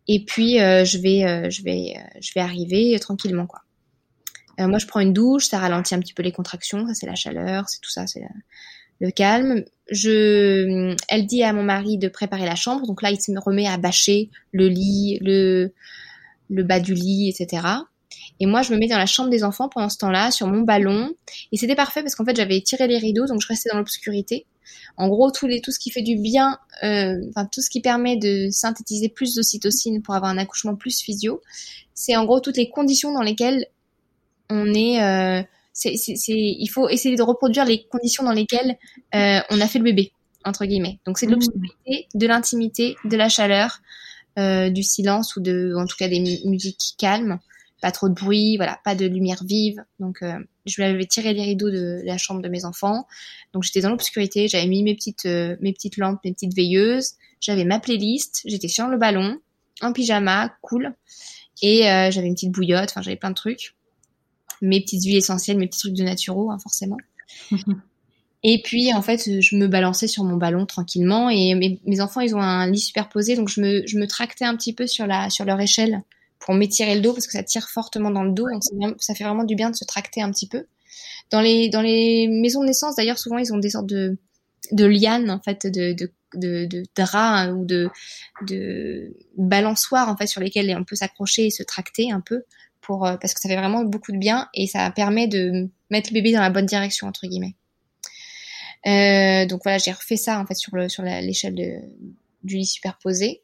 Et 0.07 0.25
puis 0.25 0.57
je 0.57 0.99
vais, 0.99 1.51
je 1.51 1.63
vais, 1.63 1.95
je 2.21 2.33
vais 2.35 2.43
arriver 2.43 2.99
tranquillement 3.01 3.47
quoi. 3.47 3.63
moi 4.59 4.77
je 4.79 4.87
prends 4.87 5.01
une 5.01 5.15
douche, 5.15 5.47
ça 5.47 5.59
ralentit 5.59 5.95
un 5.95 6.01
petit 6.01 6.13
peu 6.13 6.23
les 6.23 6.31
contractions, 6.31 6.87
ça 6.87 6.93
c'est 6.93 7.07
la 7.07 7.15
chaleur, 7.15 7.71
c'est 7.71 7.81
tout 7.81 7.89
ça, 7.89 8.07
c'est 8.07 8.21
le 9.01 9.11
calme. 9.11 9.65
Je, 9.91 10.95
elle 11.09 11.25
dit 11.25 11.43
à 11.43 11.55
mon 11.55 11.63
mari 11.63 11.97
de 11.97 12.09
préparer 12.09 12.45
la 12.45 12.55
chambre, 12.55 12.87
donc 12.87 13.01
là 13.01 13.13
il 13.13 13.19
se 13.19 13.33
remet 13.39 13.67
à 13.67 13.79
bâcher 13.79 14.29
le 14.53 14.69
lit, 14.69 15.21
le 15.23 15.73
bas 16.51 16.81
du 16.81 16.93
lit, 16.93 17.31
etc. 17.31 17.63
Et 18.41 18.47
moi, 18.47 18.63
je 18.63 18.73
me 18.73 18.79
mets 18.79 18.89
dans 18.89 18.99
la 18.99 19.07
chambre 19.07 19.31
des 19.31 19.45
enfants 19.45 19.69
pendant 19.69 19.89
ce 19.89 19.99
temps-là, 19.99 20.31
sur 20.31 20.47
mon 20.47 20.63
ballon. 20.63 21.11
Et 21.53 21.57
c'était 21.57 21.75
parfait 21.75 22.03
parce 22.03 22.15
qu'en 22.15 22.25
fait, 22.25 22.37
j'avais 22.37 22.61
tiré 22.61 22.87
les 22.89 22.99
rideaux, 22.99 23.27
donc 23.27 23.41
je 23.41 23.49
restais 23.49 23.71
dans 23.71 23.79
l'obscurité. 23.79 24.47
En 24.97 25.09
gros, 25.09 25.31
tout, 25.31 25.47
les, 25.47 25.61
tout 25.61 25.71
ce 25.71 25.79
qui 25.79 25.91
fait 25.91 26.03
du 26.03 26.17
bien, 26.17 26.59
euh, 26.83 27.17
enfin 27.31 27.47
tout 27.47 27.61
ce 27.61 27.71
qui 27.71 27.81
permet 27.81 28.17
de 28.17 28.49
synthétiser 28.51 29.09
plus 29.09 29.35
d'ocytocine 29.35 30.03
pour 30.03 30.15
avoir 30.15 30.31
un 30.31 30.39
accouchement 30.39 30.77
plus 30.77 31.01
physio, 31.01 31.43
c'est 31.95 32.17
en 32.17 32.25
gros 32.25 32.41
toutes 32.41 32.57
les 32.57 32.71
conditions 32.71 33.13
dans 33.13 33.23
lesquelles 33.23 33.67
on 34.51 34.73
est. 34.73 35.03
Euh, 35.03 35.43
c'est, 35.73 35.97
c'est, 35.97 36.33
il 36.33 36.69
faut 36.69 36.89
essayer 36.89 37.17
de 37.17 37.23
reproduire 37.23 37.65
les 37.65 37.85
conditions 37.85 38.23
dans 38.23 38.33
lesquelles 38.33 38.77
euh, 39.15 39.41
on 39.51 39.61
a 39.61 39.67
fait 39.67 39.79
le 39.79 39.85
bébé 39.85 40.13
entre 40.45 40.65
guillemets. 40.67 41.01
Donc 41.07 41.19
c'est 41.19 41.27
de 41.27 41.33
mmh. 41.33 41.35
l'obscurité, 41.35 42.09
de 42.15 42.27
l'intimité, 42.27 42.97
de 43.05 43.17
la 43.17 43.29
chaleur, 43.29 43.81
euh, 44.39 44.71
du 44.71 44.83
silence 44.83 45.37
ou 45.37 45.41
de, 45.41 45.75
en 45.77 45.87
tout 45.87 45.97
cas 45.97 46.09
des 46.09 46.21
musiques 46.45 46.95
calmes, 46.99 47.39
pas 47.85 47.93
trop 47.93 48.09
de 48.09 48.15
bruit, 48.15 48.57
voilà, 48.57 48.81
pas 48.83 48.95
de 48.95 49.05
lumière 49.05 49.45
vive. 49.45 49.85
Donc 50.01 50.23
euh, 50.23 50.39
je 50.65 50.83
vais 50.83 51.05
tirer 51.05 51.35
les 51.35 51.43
rideaux 51.43 51.71
de 51.71 52.01
la 52.07 52.17
chambre 52.17 52.41
de 52.41 52.49
mes 52.49 52.65
enfants. 52.65 53.07
Donc 53.53 53.63
j'étais 53.63 53.83
dans 53.83 53.91
l'obscurité, 53.91 54.49
j'avais 54.49 54.67
mis 54.67 54.83
mes 54.83 54.95
petites 54.95 55.27
euh, 55.27 55.55
mes 55.61 55.75
petites 55.75 55.99
lampes, 55.99 56.19
mes 56.25 56.33
petites 56.33 56.57
veilleuses, 56.57 57.11
j'avais 57.43 57.67
ma 57.67 57.81
playlist, 57.81 58.41
j'étais 58.47 58.69
sur 58.69 58.89
le 58.89 58.97
ballon, 58.97 59.39
en 59.83 59.93
pyjama, 59.93 60.57
cool, 60.63 60.95
et 61.61 61.91
euh, 61.91 62.11
j'avais 62.11 62.27
une 62.27 62.33
petite 62.33 62.53
bouillotte, 62.53 62.89
enfin 62.89 63.03
j'avais 63.03 63.19
plein 63.19 63.29
de 63.29 63.35
trucs, 63.35 63.75
mes 64.63 64.81
petites 64.81 65.05
huiles 65.05 65.17
essentielles, 65.17 65.59
mes 65.59 65.67
petits 65.67 65.81
trucs 65.81 65.93
de 65.93 66.05
naturaux, 66.05 66.51
hein, 66.51 66.59
forcément. 66.59 66.97
Et 68.47 68.63
puis 68.63 68.95
en 68.95 69.03
fait, 69.03 69.43
je 69.43 69.57
me 69.57 69.69
balançais 69.69 70.07
sur 70.07 70.25
mon 70.25 70.39
ballon 70.39 70.65
tranquillement 70.65 71.29
et 71.31 71.55
mes, 71.55 71.81
mes, 71.87 72.01
enfants, 72.03 72.21
ils 72.21 72.35
ont 72.35 72.43
un 72.43 72.71
lit 72.71 72.79
superposé, 72.79 73.37
donc 73.37 73.49
je 73.49 73.61
me, 73.61 73.87
je 73.87 73.99
me 73.99 74.07
tractais 74.07 74.45
un 74.45 74.57
petit 74.57 74.75
peu 74.75 74.87
sur 74.87 75.07
la 75.07 75.29
sur 75.31 75.45
leur 75.47 75.61
échelle 75.61 76.03
pour 76.45 76.55
m'étirer 76.55 76.95
le 76.95 77.01
dos 77.01 77.15
parce 77.15 77.27
que 77.27 77.33
ça 77.33 77.43
tire 77.43 77.69
fortement 77.69 78.11
dans 78.11 78.23
le 78.23 78.33
dos, 78.33 78.47
donc 78.73 79.03
ça 79.03 79.15
fait 79.15 79.25
vraiment 79.25 79.45
du 79.45 79.55
bien 79.55 79.71
de 79.71 79.77
se 79.77 79.85
tracter 79.85 80.21
un 80.21 80.31
petit 80.31 80.47
peu. 80.47 80.67
Dans 81.31 81.41
les 81.41 82.29
maisons 82.29 82.61
de 82.61 82.67
naissance, 82.67 82.97
d'ailleurs, 82.97 83.19
souvent 83.19 83.39
ils 83.39 83.53
ont 83.53 83.59
des 83.59 83.71
sortes 83.71 83.87
de 83.87 84.19
de 84.73 84.85
lianes 84.85 85.31
en 85.31 85.41
fait, 85.41 85.67
de 85.67 85.93
de, 85.93 86.13
de, 86.35 86.67
de 86.67 86.85
draps 86.95 87.15
hein, 87.15 87.55
ou 87.55 87.65
de 87.65 87.89
de 88.47 89.17
balançoires 89.37 90.09
en 90.09 90.17
fait 90.17 90.27
sur 90.27 90.41
lesquels 90.41 90.75
on 90.79 90.85
peut 90.85 90.97
s'accrocher 90.97 91.47
et 91.47 91.51
se 91.51 91.63
tracter 91.63 92.11
un 92.13 92.21
peu 92.21 92.45
euh, 92.91 93.17
parce 93.17 93.35
que 93.35 93.41
ça 93.41 93.49
fait 93.49 93.57
vraiment 93.57 93.85
beaucoup 93.85 94.13
de 94.13 94.19
bien 94.19 94.49
et 94.55 94.67
ça 94.67 94.91
permet 94.91 95.27
de 95.27 95.69
mettre 95.91 96.11
le 96.11 96.15
bébé 96.15 96.33
dans 96.33 96.41
la 96.41 96.51
bonne 96.51 96.67
direction 96.67 97.07
entre 97.07 97.27
guillemets. 97.27 97.55
Euh, 98.87 99.47
donc 99.47 99.63
voilà, 99.65 99.79
j'ai 99.79 99.93
refait 99.93 100.17
ça 100.17 100.39
en 100.39 100.47
fait 100.47 100.55
sur 100.55 100.77
le 100.77 100.89
sur 100.89 101.03
l'échelle 101.03 101.55
du 102.45 102.57
lit 102.57 102.67
superposé. 102.67 103.43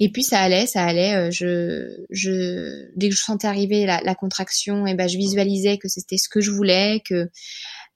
Et 0.00 0.10
puis 0.10 0.22
ça 0.22 0.40
allait, 0.40 0.66
ça 0.66 0.84
allait. 0.84 1.14
Euh, 1.14 1.30
je, 1.30 2.04
je, 2.10 2.90
dès 2.96 3.08
que 3.08 3.14
je 3.14 3.20
sentais 3.20 3.46
arriver 3.46 3.86
la, 3.86 4.00
la 4.02 4.14
contraction, 4.14 4.86
et 4.86 4.92
eh 4.92 4.94
ben 4.94 5.08
je 5.08 5.16
visualisais 5.16 5.78
que 5.78 5.88
c'était 5.88 6.16
ce 6.16 6.28
que 6.28 6.40
je 6.40 6.50
voulais, 6.50 7.02
que 7.04 7.30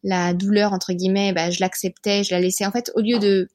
la 0.02 0.34
douleur 0.34 0.72
entre 0.72 0.92
guillemets, 0.92 1.32
ben, 1.32 1.50
je 1.50 1.60
l'acceptais, 1.60 2.22
je 2.22 2.32
la 2.32 2.40
laissais. 2.40 2.66
En 2.66 2.72
fait, 2.72 2.92
au 2.94 3.00
lieu 3.00 3.18
de 3.18 3.48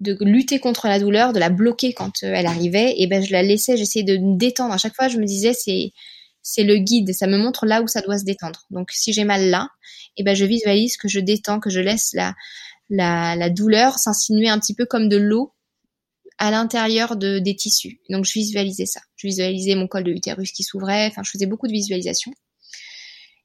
de 0.00 0.16
lutter 0.20 0.60
contre 0.60 0.86
la 0.88 0.98
douleur, 0.98 1.34
de 1.34 1.38
la 1.38 1.50
bloquer 1.50 1.92
quand 1.92 2.22
euh, 2.22 2.32
elle 2.34 2.46
arrivait, 2.46 2.92
et 2.92 3.02
eh 3.02 3.06
ben 3.06 3.22
je 3.22 3.32
la 3.32 3.42
laissais, 3.42 3.76
j'essayais 3.76 4.04
de 4.04 4.16
me 4.16 4.38
détendre. 4.38 4.72
À 4.72 4.78
chaque 4.78 4.94
fois, 4.94 5.08
je 5.08 5.18
me 5.18 5.26
disais 5.26 5.52
c'est 5.52 5.92
c'est 6.42 6.62
le 6.62 6.76
guide, 6.76 7.12
ça 7.12 7.26
me 7.26 7.36
montre 7.36 7.66
là 7.66 7.82
où 7.82 7.88
ça 7.88 8.00
doit 8.00 8.18
se 8.18 8.24
détendre. 8.24 8.66
Donc 8.70 8.90
si 8.92 9.12
j'ai 9.12 9.24
mal 9.24 9.50
là, 9.50 9.68
et 10.16 10.22
eh 10.22 10.24
ben 10.24 10.34
je 10.34 10.44
visualise 10.44 10.96
que 10.96 11.08
je 11.08 11.20
détends, 11.20 11.60
que 11.60 11.70
je 11.70 11.80
laisse 11.80 12.10
la 12.14 12.34
la, 12.90 13.36
la 13.36 13.50
douleur 13.50 13.98
s'insinuer 13.98 14.48
un 14.48 14.58
petit 14.58 14.74
peu 14.74 14.86
comme 14.86 15.08
de 15.08 15.16
l'eau 15.16 15.52
à 16.40 16.50
l'intérieur 16.50 17.16
de 17.16 17.38
des 17.38 17.54
tissus. 17.54 18.00
Donc 18.08 18.24
je 18.24 18.32
visualisais 18.32 18.86
ça. 18.86 19.00
Je 19.16 19.28
visualisais 19.28 19.74
mon 19.76 19.86
col 19.86 20.02
de 20.02 20.10
l'utérus 20.10 20.50
qui 20.52 20.64
s'ouvrait. 20.64 21.06
Enfin, 21.06 21.22
je 21.22 21.30
faisais 21.30 21.46
beaucoup 21.46 21.68
de 21.68 21.72
visualisation. 21.72 22.32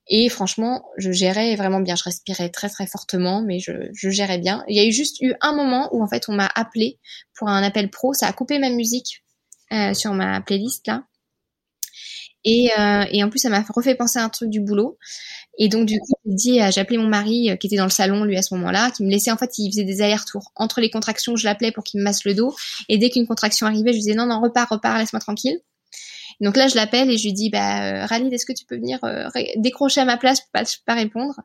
Et 0.07 0.29
franchement, 0.29 0.85
je 0.97 1.11
gérais 1.11 1.55
vraiment 1.55 1.81
bien. 1.81 1.95
Je 1.95 2.03
respirais 2.03 2.49
très 2.49 2.69
très 2.69 2.87
fortement, 2.87 3.41
mais 3.41 3.59
je, 3.59 4.09
gérais 4.09 4.37
bien. 4.37 4.63
Il 4.69 4.77
y 4.77 4.79
a 4.79 4.85
eu 4.85 4.93
juste 4.93 5.17
eu 5.19 5.33
un 5.41 5.53
moment 5.53 5.89
où 5.93 6.01
en 6.01 6.07
fait 6.07 6.29
on 6.29 6.33
m'a 6.33 6.49
appelé 6.55 6.99
pour 7.37 7.49
un 7.49 7.61
appel 7.63 7.91
pro. 7.91 8.13
Ça 8.13 8.27
a 8.27 8.33
coupé 8.33 8.59
ma 8.59 8.69
musique 8.69 9.23
euh, 9.73 9.93
sur 9.93 10.13
ma 10.13 10.39
playlist 10.39 10.87
là. 10.87 11.03
Et, 12.45 12.69
euh, 12.77 13.03
et 13.11 13.23
en 13.23 13.29
plus, 13.29 13.39
ça 13.39 13.49
m'a 13.49 13.65
refait 13.75 13.95
penser 13.95 14.19
à 14.19 14.23
un 14.23 14.29
truc 14.29 14.49
du 14.49 14.61
boulot. 14.61 14.97
Et 15.57 15.67
donc 15.67 15.87
du 15.87 15.99
coup, 15.99 16.13
j'ai 16.25 16.33
dit, 16.35 16.59
j'ai 16.71 16.81
appelé 16.81 16.97
mon 16.97 17.07
mari 17.07 17.49
euh, 17.49 17.55
qui 17.55 17.67
était 17.67 17.77
dans 17.77 17.85
le 17.85 17.89
salon 17.89 18.23
lui 18.23 18.37
à 18.37 18.41
ce 18.41 18.53
moment-là, 18.55 18.91
qui 18.91 19.03
me 19.03 19.09
laissait 19.09 19.31
en 19.31 19.37
fait, 19.37 19.57
il 19.57 19.71
faisait 19.71 19.83
des 19.83 20.01
allers-retours 20.01 20.51
entre 20.55 20.79
les 20.81 20.89
contractions. 20.89 21.35
Je 21.35 21.45
l'appelais 21.45 21.71
pour 21.71 21.83
qu'il 21.83 21.99
me 21.99 22.03
masse 22.03 22.23
le 22.25 22.33
dos, 22.33 22.55
et 22.89 22.97
dès 22.97 23.09
qu'une 23.09 23.27
contraction 23.27 23.67
arrivait, 23.67 23.93
je 23.93 23.97
disais 23.97 24.13
non 24.15 24.25
non 24.27 24.41
repars 24.41 24.69
repars, 24.69 24.99
laisse-moi 24.99 25.19
tranquille. 25.19 25.59
Donc 26.41 26.57
là, 26.57 26.67
je 26.67 26.75
l'appelle 26.75 27.09
et 27.09 27.17
je 27.17 27.23
lui 27.23 27.33
dis 27.33 27.49
bah 27.49 28.03
euh, 28.03 28.05
Ralid, 28.05 28.31
est-ce 28.33 28.45
que 28.45 28.53
tu 28.53 28.65
peux 28.65 28.75
venir 28.75 28.99
euh, 29.03 29.29
décrocher 29.57 30.01
à 30.01 30.05
ma 30.05 30.17
place 30.17 30.41
pour 30.41 30.49
pas, 30.51 30.63
pas 30.85 30.93
répondre? 30.95 31.39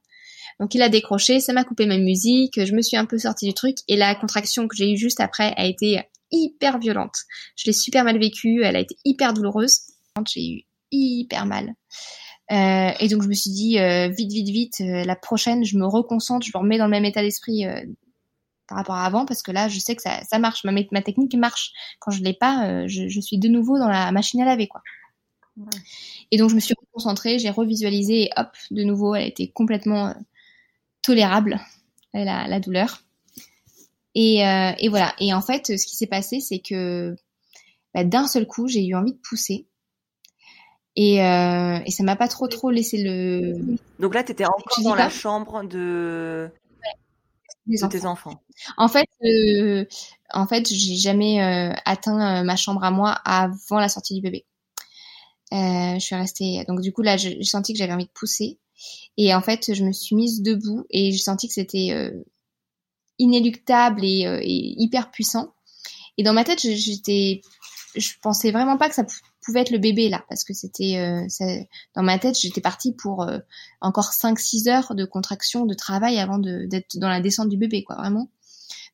Donc 0.58 0.74
il 0.74 0.82
a 0.82 0.88
décroché, 0.88 1.40
ça 1.40 1.52
m'a 1.52 1.64
coupé 1.64 1.86
ma 1.86 1.96
musique, 1.96 2.62
je 2.62 2.74
me 2.74 2.82
suis 2.82 2.96
un 2.96 3.06
peu 3.06 3.16
sortie 3.18 3.46
du 3.46 3.54
truc 3.54 3.78
et 3.88 3.96
la 3.96 4.14
contraction 4.14 4.68
que 4.68 4.76
j'ai 4.76 4.92
eue 4.92 4.96
juste 4.96 5.20
après 5.20 5.54
a 5.56 5.64
été 5.64 6.02
hyper 6.32 6.78
violente. 6.78 7.16
Je 7.56 7.64
l'ai 7.66 7.72
super 7.72 8.04
mal 8.04 8.18
vécue, 8.18 8.62
elle 8.62 8.76
a 8.76 8.80
été 8.80 8.96
hyper 9.04 9.32
douloureuse. 9.32 9.80
J'ai 10.26 10.50
eu 10.50 10.62
hyper 10.92 11.46
mal. 11.46 11.74
Euh, 12.52 12.90
et 12.98 13.08
donc 13.08 13.22
je 13.22 13.28
me 13.28 13.34
suis 13.34 13.50
dit 13.50 13.78
euh, 13.78 14.08
vite, 14.08 14.32
vite, 14.32 14.48
vite, 14.48 14.80
euh, 14.80 15.04
la 15.04 15.14
prochaine, 15.14 15.64
je 15.64 15.78
me 15.78 15.86
reconcentre, 15.86 16.44
je 16.44 16.50
me 16.52 16.60
remets 16.60 16.78
dans 16.78 16.86
le 16.86 16.90
même 16.90 17.04
état 17.04 17.22
d'esprit 17.22 17.64
par 18.66 18.78
rapport 18.78 18.96
à 18.96 19.04
avant 19.04 19.24
parce 19.24 19.42
que 19.42 19.52
là, 19.52 19.68
je 19.68 19.78
sais 19.78 19.94
que 19.94 20.02
ça, 20.02 20.22
ça 20.24 20.38
marche, 20.38 20.64
ma, 20.64 20.72
ma 20.90 21.02
technique 21.02 21.34
marche. 21.34 21.72
Quand 22.00 22.10
je 22.10 22.22
l'ai 22.22 22.34
pas, 22.34 22.86
je, 22.86 23.08
je, 23.08 23.20
suis 23.20 23.38
de 23.38 23.48
nouveau 23.48 23.78
dans 23.78 23.88
la 23.88 24.10
machine 24.12 24.40
à 24.40 24.44
laver, 24.44 24.66
quoi. 24.66 24.82
Et 26.30 26.38
donc 26.38 26.48
je 26.48 26.54
me 26.54 26.60
suis 26.60 26.74
concentrée, 26.92 27.38
j'ai 27.38 27.50
revisualisé 27.50 28.22
et 28.22 28.30
hop, 28.36 28.48
de 28.70 28.82
nouveau, 28.82 29.14
elle 29.14 29.28
était 29.28 29.48
complètement 29.48 30.14
tolérable, 31.02 31.60
la, 32.14 32.48
la 32.48 32.60
douleur. 32.60 33.02
Et, 34.14 34.38
et, 34.38 34.88
voilà. 34.88 35.14
Et 35.20 35.32
en 35.34 35.42
fait, 35.42 35.78
ce 35.78 35.86
qui 35.86 35.96
s'est 35.96 36.06
passé, 36.06 36.40
c'est 36.40 36.60
que 36.60 37.14
bah, 37.94 38.04
d'un 38.04 38.26
seul 38.26 38.46
coup, 38.46 38.68
j'ai 38.68 38.84
eu 38.84 38.94
envie 38.94 39.12
de 39.12 39.18
pousser. 39.18 39.66
Et, 41.02 41.24
euh, 41.24 41.78
et 41.86 41.90
ça 41.90 42.02
m'a 42.02 42.14
pas 42.14 42.28
trop 42.28 42.46
trop 42.46 42.70
laissé 42.70 43.02
le. 43.02 43.54
Donc 44.00 44.14
là, 44.14 44.22
tu 44.22 44.32
étais 44.32 44.44
encore 44.44 44.84
dans 44.84 44.94
la 44.94 45.08
chambre 45.08 45.64
de, 45.64 46.50
de 47.66 47.88
tes 47.88 48.04
enfants. 48.04 48.42
En 48.76 48.86
fait, 48.86 49.08
euh, 49.24 49.86
en 50.30 50.46
fait, 50.46 50.68
j'ai 50.68 50.96
jamais 50.96 51.42
euh, 51.42 51.72
atteint 51.86 52.40
euh, 52.40 52.44
ma 52.44 52.54
chambre 52.54 52.84
à 52.84 52.90
moi 52.90 53.12
avant 53.24 53.80
la 53.80 53.88
sortie 53.88 54.14
du 54.14 54.20
bébé. 54.20 54.44
Euh, 55.54 55.94
je 55.94 56.00
suis 56.00 56.14
restée. 56.16 56.66
Donc 56.68 56.82
du 56.82 56.92
coup 56.92 57.00
là, 57.00 57.16
j'ai 57.16 57.42
senti 57.44 57.72
que 57.72 57.78
j'avais 57.78 57.94
envie 57.94 58.04
de 58.04 58.10
pousser. 58.10 58.58
Et 59.16 59.34
en 59.34 59.40
fait, 59.40 59.72
je 59.72 59.82
me 59.82 59.92
suis 59.92 60.14
mise 60.14 60.42
debout 60.42 60.84
et 60.90 61.12
j'ai 61.12 61.18
senti 61.18 61.48
que 61.48 61.54
c'était 61.54 62.12
inéluctable 63.18 64.04
et, 64.04 64.26
et, 64.42 64.82
hyper 64.82 65.10
puissant. 65.10 65.54
Et 66.18 66.24
dans 66.24 66.34
ma 66.34 66.44
tête, 66.44 66.60
j'étais, 66.60 67.40
je 67.96 68.10
pensais 68.20 68.50
vraiment 68.50 68.76
pas 68.76 68.90
que 68.90 68.94
ça 68.94 69.04
pouvait 69.40 69.60
être 69.60 69.70
le 69.70 69.78
bébé 69.78 70.08
là 70.08 70.24
parce 70.28 70.44
que 70.44 70.52
c'était 70.52 70.98
euh, 70.98 71.26
dans 71.94 72.02
ma 72.02 72.18
tête 72.18 72.38
j'étais 72.38 72.60
partie 72.60 72.92
pour 72.92 73.22
euh, 73.22 73.38
encore 73.80 74.12
5 74.12 74.38
6 74.38 74.68
heures 74.68 74.94
de 74.94 75.04
contraction 75.04 75.66
de 75.66 75.74
travail 75.74 76.18
avant 76.18 76.38
d'être 76.38 76.96
dans 76.96 77.08
la 77.08 77.20
descente 77.20 77.48
du 77.48 77.56
bébé 77.56 77.84
quoi 77.84 77.96
vraiment. 77.96 78.30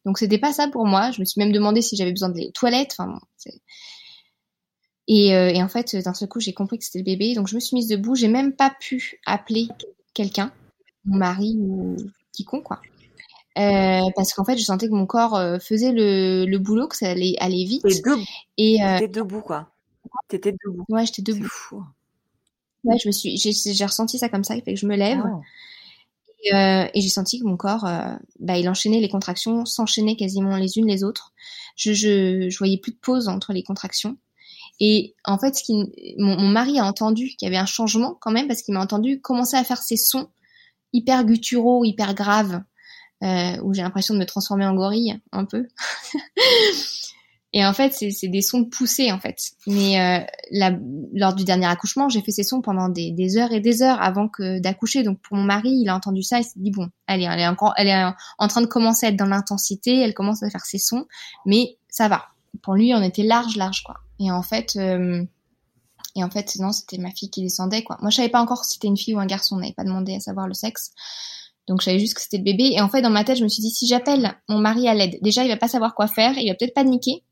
Donc 0.04 0.18
c'était 0.18 0.38
pas 0.38 0.52
ça 0.52 0.68
pour 0.68 0.86
moi. 0.86 1.10
Je 1.10 1.20
me 1.20 1.24
suis 1.24 1.40
même 1.40 1.52
demandé 1.52 1.82
si 1.82 1.96
j'avais 1.96 2.12
besoin 2.12 2.28
de 2.28 2.50
toilettes. 2.52 2.94
Enfin 2.98 3.18
et, 5.08 5.36
euh, 5.36 5.50
et, 5.50 5.62
en 5.62 5.68
fait 5.68 5.96
d'un 5.96 6.14
seul 6.14 6.28
coup 6.28 6.40
j'ai 6.40 6.52
compris 6.52 6.78
que 6.78 6.84
c'était 6.84 7.00
le 7.00 7.04
bébé. 7.04 7.34
Donc 7.34 7.48
je 7.48 7.54
me 7.54 7.60
suis 7.60 7.74
mise 7.74 7.88
debout. 7.88 8.14
J'ai 8.14 8.28
même 8.28 8.54
pas 8.54 8.74
pu 8.80 9.20
appeler 9.26 9.68
quelqu'un 10.14 10.52
mon 11.04 11.18
mari 11.18 11.56
ou 11.58 11.96
quiconque 12.32 12.64
quoi. 12.64 12.80
Euh, 13.58 14.10
parce 14.14 14.34
qu'en 14.34 14.44
fait, 14.44 14.58
je 14.58 14.64
sentais 14.64 14.86
que 14.86 14.92
mon 14.92 15.06
corps 15.06 15.40
faisait 15.62 15.90
le, 15.90 16.44
le 16.44 16.58
boulot, 16.58 16.88
que 16.88 16.96
ça 16.96 17.08
allait 17.08 17.36
aller 17.38 17.64
vite. 17.64 17.86
Et, 18.58 18.76
et 18.76 19.08
debout, 19.08 19.40
quoi. 19.40 19.70
T'étais 20.28 20.52
debout. 20.52 20.84
Ouais, 20.88 21.06
j'étais 21.06 21.22
debout. 21.22 21.48
Fou. 21.50 21.82
Ouais, 22.84 22.96
je 23.02 23.08
me 23.08 23.12
suis, 23.12 23.36
j'ai 23.36 23.84
ressenti 23.84 24.18
ça 24.18 24.28
comme 24.28 24.44
ça, 24.44 24.54
il 24.54 24.62
fait 24.62 24.74
que 24.74 24.80
je 24.80 24.86
me 24.86 24.96
lève. 24.96 25.22
Ah. 25.24 25.40
Et, 26.44 26.54
euh, 26.54 26.88
et 26.94 27.00
j'ai 27.00 27.08
senti 27.08 27.40
que 27.40 27.44
mon 27.44 27.56
corps, 27.56 27.84
euh, 27.86 28.14
bah, 28.38 28.58
il 28.58 28.68
enchaînait 28.68 29.00
les 29.00 29.08
contractions, 29.08 29.64
s'enchaînait 29.64 30.16
quasiment 30.16 30.56
les 30.56 30.78
unes 30.78 30.86
les 30.86 31.02
autres. 31.02 31.32
Je, 31.76 31.92
je, 31.92 32.48
je 32.48 32.58
voyais 32.58 32.78
plus 32.78 32.92
de 32.92 32.98
pause 32.98 33.28
entre 33.28 33.52
les 33.52 33.62
contractions. 33.62 34.16
Et 34.78 35.14
en 35.24 35.38
fait, 35.38 35.56
ce 35.56 35.64
qui, 35.64 35.74
mon, 36.18 36.36
mon 36.38 36.48
mari 36.48 36.78
a 36.78 36.84
entendu 36.84 37.28
qu'il 37.36 37.46
y 37.46 37.48
avait 37.48 37.56
un 37.56 37.66
changement 37.66 38.16
quand 38.20 38.30
même, 38.30 38.46
parce 38.46 38.62
qu'il 38.62 38.74
m'a 38.74 38.80
entendu 38.80 39.20
commencer 39.20 39.56
à 39.56 39.64
faire 39.64 39.82
ces 39.82 39.96
sons 39.96 40.28
hyper 40.92 41.24
gutturaux, 41.24 41.84
hyper 41.84 42.14
graves, 42.14 42.62
euh, 43.24 43.56
où 43.62 43.74
j'ai 43.74 43.82
l'impression 43.82 44.14
de 44.14 44.20
me 44.20 44.26
transformer 44.26 44.66
en 44.66 44.74
gorille 44.74 45.20
un 45.32 45.44
peu. 45.44 45.66
Et 47.58 47.64
en 47.64 47.72
fait, 47.72 47.94
c'est 47.94 48.28
des 48.28 48.42
sons 48.42 48.66
poussés 48.66 49.10
en 49.10 49.18
fait. 49.18 49.38
Mais 49.66 49.98
euh, 49.98 50.22
la, 50.50 50.76
lors 51.14 51.34
du 51.34 51.42
dernier 51.44 51.64
accouchement, 51.64 52.10
j'ai 52.10 52.20
fait 52.20 52.30
ces 52.30 52.42
sons 52.42 52.60
pendant 52.60 52.90
des, 52.90 53.12
des, 53.12 53.38
heures 53.38 53.50
et 53.50 53.60
des 53.60 53.80
heures 53.80 53.96
avant 54.02 54.28
que 54.28 54.58
d'accoucher. 54.58 55.02
Donc 55.02 55.22
pour 55.22 55.38
mon 55.38 55.42
mari, 55.42 55.70
il 55.70 55.88
a 55.88 55.94
entendu 55.94 56.22
ça, 56.22 56.38
il 56.38 56.44
s'est 56.44 56.60
dit 56.60 56.70
bon, 56.70 56.90
est, 57.08 57.14
elle 57.14 57.22
est 57.22 57.48
encore, 57.48 57.72
elle 57.78 57.88
est 57.88 58.12
en 58.36 58.48
train 58.48 58.60
de 58.60 58.66
commencer 58.66 59.06
à 59.06 59.08
être 59.08 59.16
dans 59.16 59.24
l'intensité, 59.24 59.98
elle 59.98 60.12
commence 60.12 60.42
à 60.42 60.50
faire 60.50 60.66
ses 60.66 60.76
sons, 60.76 61.06
mais 61.46 61.78
ça 61.88 62.08
va. 62.08 62.26
Pour 62.62 62.74
lui, 62.74 62.92
on 62.92 63.00
était 63.00 63.22
large, 63.22 63.56
large 63.56 63.84
quoi. 63.84 63.94
Et 64.20 64.30
en 64.30 64.42
fait, 64.42 64.76
euh, 64.76 65.24
et 66.14 66.22
en 66.22 66.28
fait, 66.28 66.56
non, 66.56 66.72
c'était 66.72 66.98
ma 66.98 67.10
fille 67.10 67.30
qui 67.30 67.40
descendait 67.40 67.82
quoi. 67.82 67.96
Moi, 68.02 68.10
je 68.10 68.16
savais 68.16 68.28
pas 68.28 68.42
encore 68.42 68.66
si 68.66 68.74
c'était 68.74 68.88
une 68.88 68.98
fille 68.98 69.14
ou 69.14 69.18
un 69.18 69.24
garçon, 69.24 69.56
on 69.56 69.60
n'avait 69.60 69.72
pas 69.72 69.84
demandé 69.84 70.14
à 70.14 70.20
savoir 70.20 70.46
le 70.46 70.52
sexe. 70.52 70.90
Donc 71.68 71.80
je 71.80 71.86
savais 71.86 72.00
juste 72.00 72.12
que 72.12 72.20
c'était 72.20 72.36
le 72.36 72.44
bébé. 72.44 72.72
Et 72.74 72.82
en 72.82 72.90
fait, 72.90 73.00
dans 73.00 73.08
ma 73.08 73.24
tête, 73.24 73.38
je 73.38 73.44
me 73.44 73.48
suis 73.48 73.62
dit, 73.62 73.70
si 73.70 73.86
j'appelle 73.86 74.34
mon 74.46 74.58
mari 74.58 74.88
à 74.88 74.94
l'aide, 74.94 75.18
déjà, 75.22 75.42
il 75.42 75.48
va 75.48 75.56
pas 75.56 75.68
savoir 75.68 75.94
quoi 75.94 76.06
faire, 76.06 76.36
il 76.36 76.50
va 76.50 76.54
peut-être 76.54 76.74
paniquer, 76.74 77.24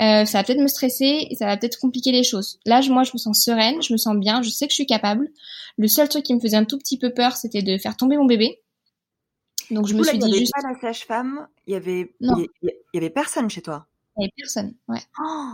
euh, 0.00 0.24
ça 0.24 0.38
va 0.38 0.44
peut-être 0.44 0.60
me 0.60 0.68
stresser, 0.68 1.26
et 1.30 1.34
ça 1.34 1.46
va 1.46 1.56
peut-être 1.56 1.78
compliquer 1.78 2.12
les 2.12 2.22
choses. 2.22 2.58
Là, 2.64 2.80
moi, 2.88 3.02
je 3.02 3.10
me 3.12 3.18
sens 3.18 3.42
sereine, 3.42 3.82
je 3.82 3.92
me 3.92 3.98
sens 3.98 4.16
bien, 4.16 4.42
je 4.42 4.50
sais 4.50 4.66
que 4.66 4.70
je 4.70 4.76
suis 4.76 4.86
capable. 4.86 5.30
Le 5.76 5.88
seul 5.88 6.08
truc 6.08 6.24
qui 6.24 6.34
me 6.34 6.40
faisait 6.40 6.56
un 6.56 6.64
tout 6.64 6.78
petit 6.78 6.98
peu 6.98 7.12
peur, 7.12 7.36
c'était 7.36 7.62
de 7.62 7.76
faire 7.78 7.96
tomber 7.96 8.16
mon 8.16 8.24
bébé. 8.24 8.60
Donc 9.70 9.86
je 9.86 9.94
me 9.94 10.02
suis 10.02 10.18
dit 10.18 10.26
il 10.28 10.38
juste. 10.38 10.52
pas 10.52 10.68
la 10.68 10.78
sage-femme, 10.80 11.46
il 11.66 11.74
y 11.74 11.76
avait, 11.76 12.12
il 12.20 12.48
y, 12.92 12.98
avait 12.98 13.10
personne 13.10 13.48
chez 13.48 13.62
toi. 13.62 13.86
Il 14.16 14.22
y 14.22 14.24
avait 14.24 14.32
personne, 14.36 14.74
ouais. 14.88 15.00
Oh 15.20 15.52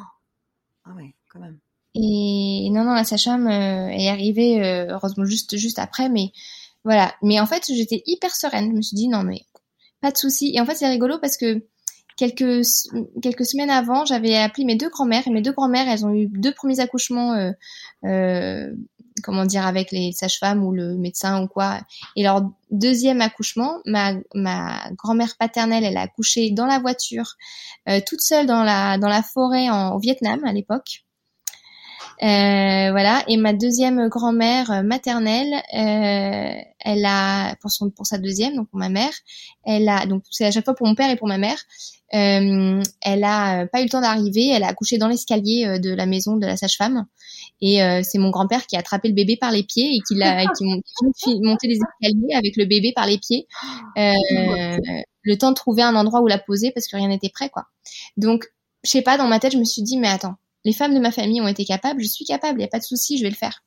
ah 0.84 0.94
ouais, 0.96 1.14
quand 1.30 1.40
même. 1.40 1.58
Et 1.94 2.68
non, 2.70 2.84
non, 2.84 2.94
la 2.94 3.04
sage-femme 3.04 3.46
euh, 3.46 3.88
est 3.88 4.08
arrivée, 4.08 4.62
euh, 4.62 4.86
heureusement 4.94 5.24
juste 5.24 5.56
juste 5.56 5.78
après, 5.78 6.08
mais 6.08 6.32
voilà. 6.84 7.14
Mais 7.22 7.40
en 7.40 7.46
fait, 7.46 7.64
j'étais 7.68 8.02
hyper 8.06 8.34
sereine. 8.34 8.70
Je 8.70 8.76
me 8.76 8.82
suis 8.82 8.96
dit 8.96 9.08
non 9.08 9.22
mais 9.22 9.42
pas 10.00 10.12
de 10.12 10.16
souci. 10.16 10.52
Et 10.54 10.60
en 10.60 10.66
fait, 10.66 10.76
c'est 10.76 10.88
rigolo 10.88 11.18
parce 11.18 11.36
que 11.36 11.62
quelques 12.16 12.62
quelques 13.22 13.46
semaines 13.46 13.70
avant, 13.70 14.04
j'avais 14.04 14.36
appelé 14.36 14.64
mes 14.64 14.76
deux 14.76 14.88
grand-mères 14.88 15.26
et 15.26 15.30
mes 15.30 15.42
deux 15.42 15.52
grand-mères, 15.52 15.88
elles 15.88 16.04
ont 16.04 16.12
eu 16.12 16.26
deux 16.26 16.52
premiers 16.52 16.80
accouchements, 16.80 17.34
euh, 17.34 17.52
euh, 18.04 18.72
comment 19.22 19.44
dire, 19.44 19.66
avec 19.66 19.92
les 19.92 20.12
sages-femmes 20.12 20.64
ou 20.64 20.72
le 20.72 20.96
médecin 20.96 21.42
ou 21.42 21.48
quoi. 21.48 21.80
Et 22.16 22.22
leur 22.22 22.42
deuxième 22.70 23.20
accouchement, 23.20 23.80
ma 23.84 24.14
ma 24.34 24.90
grand-mère 24.92 25.36
paternelle, 25.38 25.84
elle 25.84 25.96
a 25.96 26.02
accouché 26.02 26.50
dans 26.50 26.66
la 26.66 26.78
voiture, 26.78 27.34
euh, 27.88 28.00
toute 28.06 28.20
seule 28.20 28.46
dans 28.46 28.64
la 28.64 28.98
dans 28.98 29.08
la 29.08 29.22
forêt 29.22 29.68
en, 29.68 29.94
au 29.94 29.98
Vietnam 29.98 30.44
à 30.44 30.52
l'époque. 30.52 31.05
Euh, 32.22 32.90
voilà. 32.90 33.22
Et 33.28 33.36
ma 33.36 33.52
deuxième 33.52 34.08
grand-mère 34.08 34.70
euh, 34.70 34.82
maternelle, 34.82 35.52
euh, 35.74 36.60
elle 36.80 37.04
a 37.04 37.54
pour 37.60 37.70
son 37.70 37.90
pour 37.90 38.06
sa 38.06 38.18
deuxième, 38.18 38.56
donc 38.56 38.68
pour 38.70 38.78
ma 38.78 38.88
mère, 38.88 39.12
elle 39.64 39.88
a 39.88 40.06
donc 40.06 40.22
c'est 40.30 40.46
à 40.46 40.50
chaque 40.50 40.64
fois 40.64 40.74
pour 40.74 40.86
mon 40.86 40.94
père 40.94 41.10
et 41.10 41.16
pour 41.16 41.28
ma 41.28 41.38
mère. 41.38 41.58
Euh, 42.14 42.80
elle 43.02 43.24
a 43.24 43.66
pas 43.66 43.80
eu 43.80 43.84
le 43.84 43.90
temps 43.90 44.00
d'arriver, 44.00 44.48
elle 44.48 44.62
a 44.62 44.68
accouché 44.68 44.96
dans 44.96 45.08
l'escalier 45.08 45.78
de 45.80 45.92
la 45.92 46.06
maison 46.06 46.36
de 46.36 46.46
la 46.46 46.56
sage-femme. 46.56 47.06
Et 47.60 47.78
c'est 48.02 48.18
mon 48.18 48.30
grand-père 48.30 48.66
qui 48.66 48.76
a 48.76 48.80
attrapé 48.80 49.08
le 49.08 49.14
bébé 49.14 49.36
par 49.36 49.50
les 49.50 49.64
pieds 49.64 49.96
et 49.96 50.00
qui 50.06 50.14
l'a 50.14 50.44
qui 50.46 50.64
monté 51.42 51.66
les 51.68 51.78
escaliers 51.78 52.34
avec 52.34 52.56
le 52.56 52.64
bébé 52.66 52.92
par 52.94 53.06
les 53.06 53.18
pieds. 53.18 53.48
le 53.96 55.34
temps 55.36 55.50
de 55.50 55.56
trouver 55.56 55.82
un 55.82 55.96
endroit 55.96 56.20
où 56.20 56.28
la 56.28 56.38
poser 56.38 56.70
parce 56.70 56.86
que 56.86 56.96
rien 56.96 57.08
n'était 57.08 57.30
prêt 57.30 57.50
quoi. 57.50 57.64
Donc 58.16 58.46
je 58.84 58.90
sais 58.90 59.02
pas 59.02 59.18
dans 59.18 59.26
ma 59.26 59.40
tête 59.40 59.52
je 59.52 59.58
me 59.58 59.64
suis 59.64 59.82
dit 59.82 59.98
mais 59.98 60.08
attends 60.08 60.36
les 60.66 60.72
femmes 60.72 60.94
de 60.94 60.98
ma 60.98 61.12
famille 61.12 61.40
ont 61.40 61.46
été 61.46 61.64
capables, 61.64 62.02
je 62.02 62.08
suis 62.08 62.24
capable, 62.24 62.58
il 62.58 62.62
n'y 62.62 62.64
a 62.64 62.68
pas 62.68 62.80
de 62.80 62.84
souci, 62.84 63.18
je 63.18 63.22
vais 63.22 63.30
le 63.30 63.36
faire. 63.36 63.62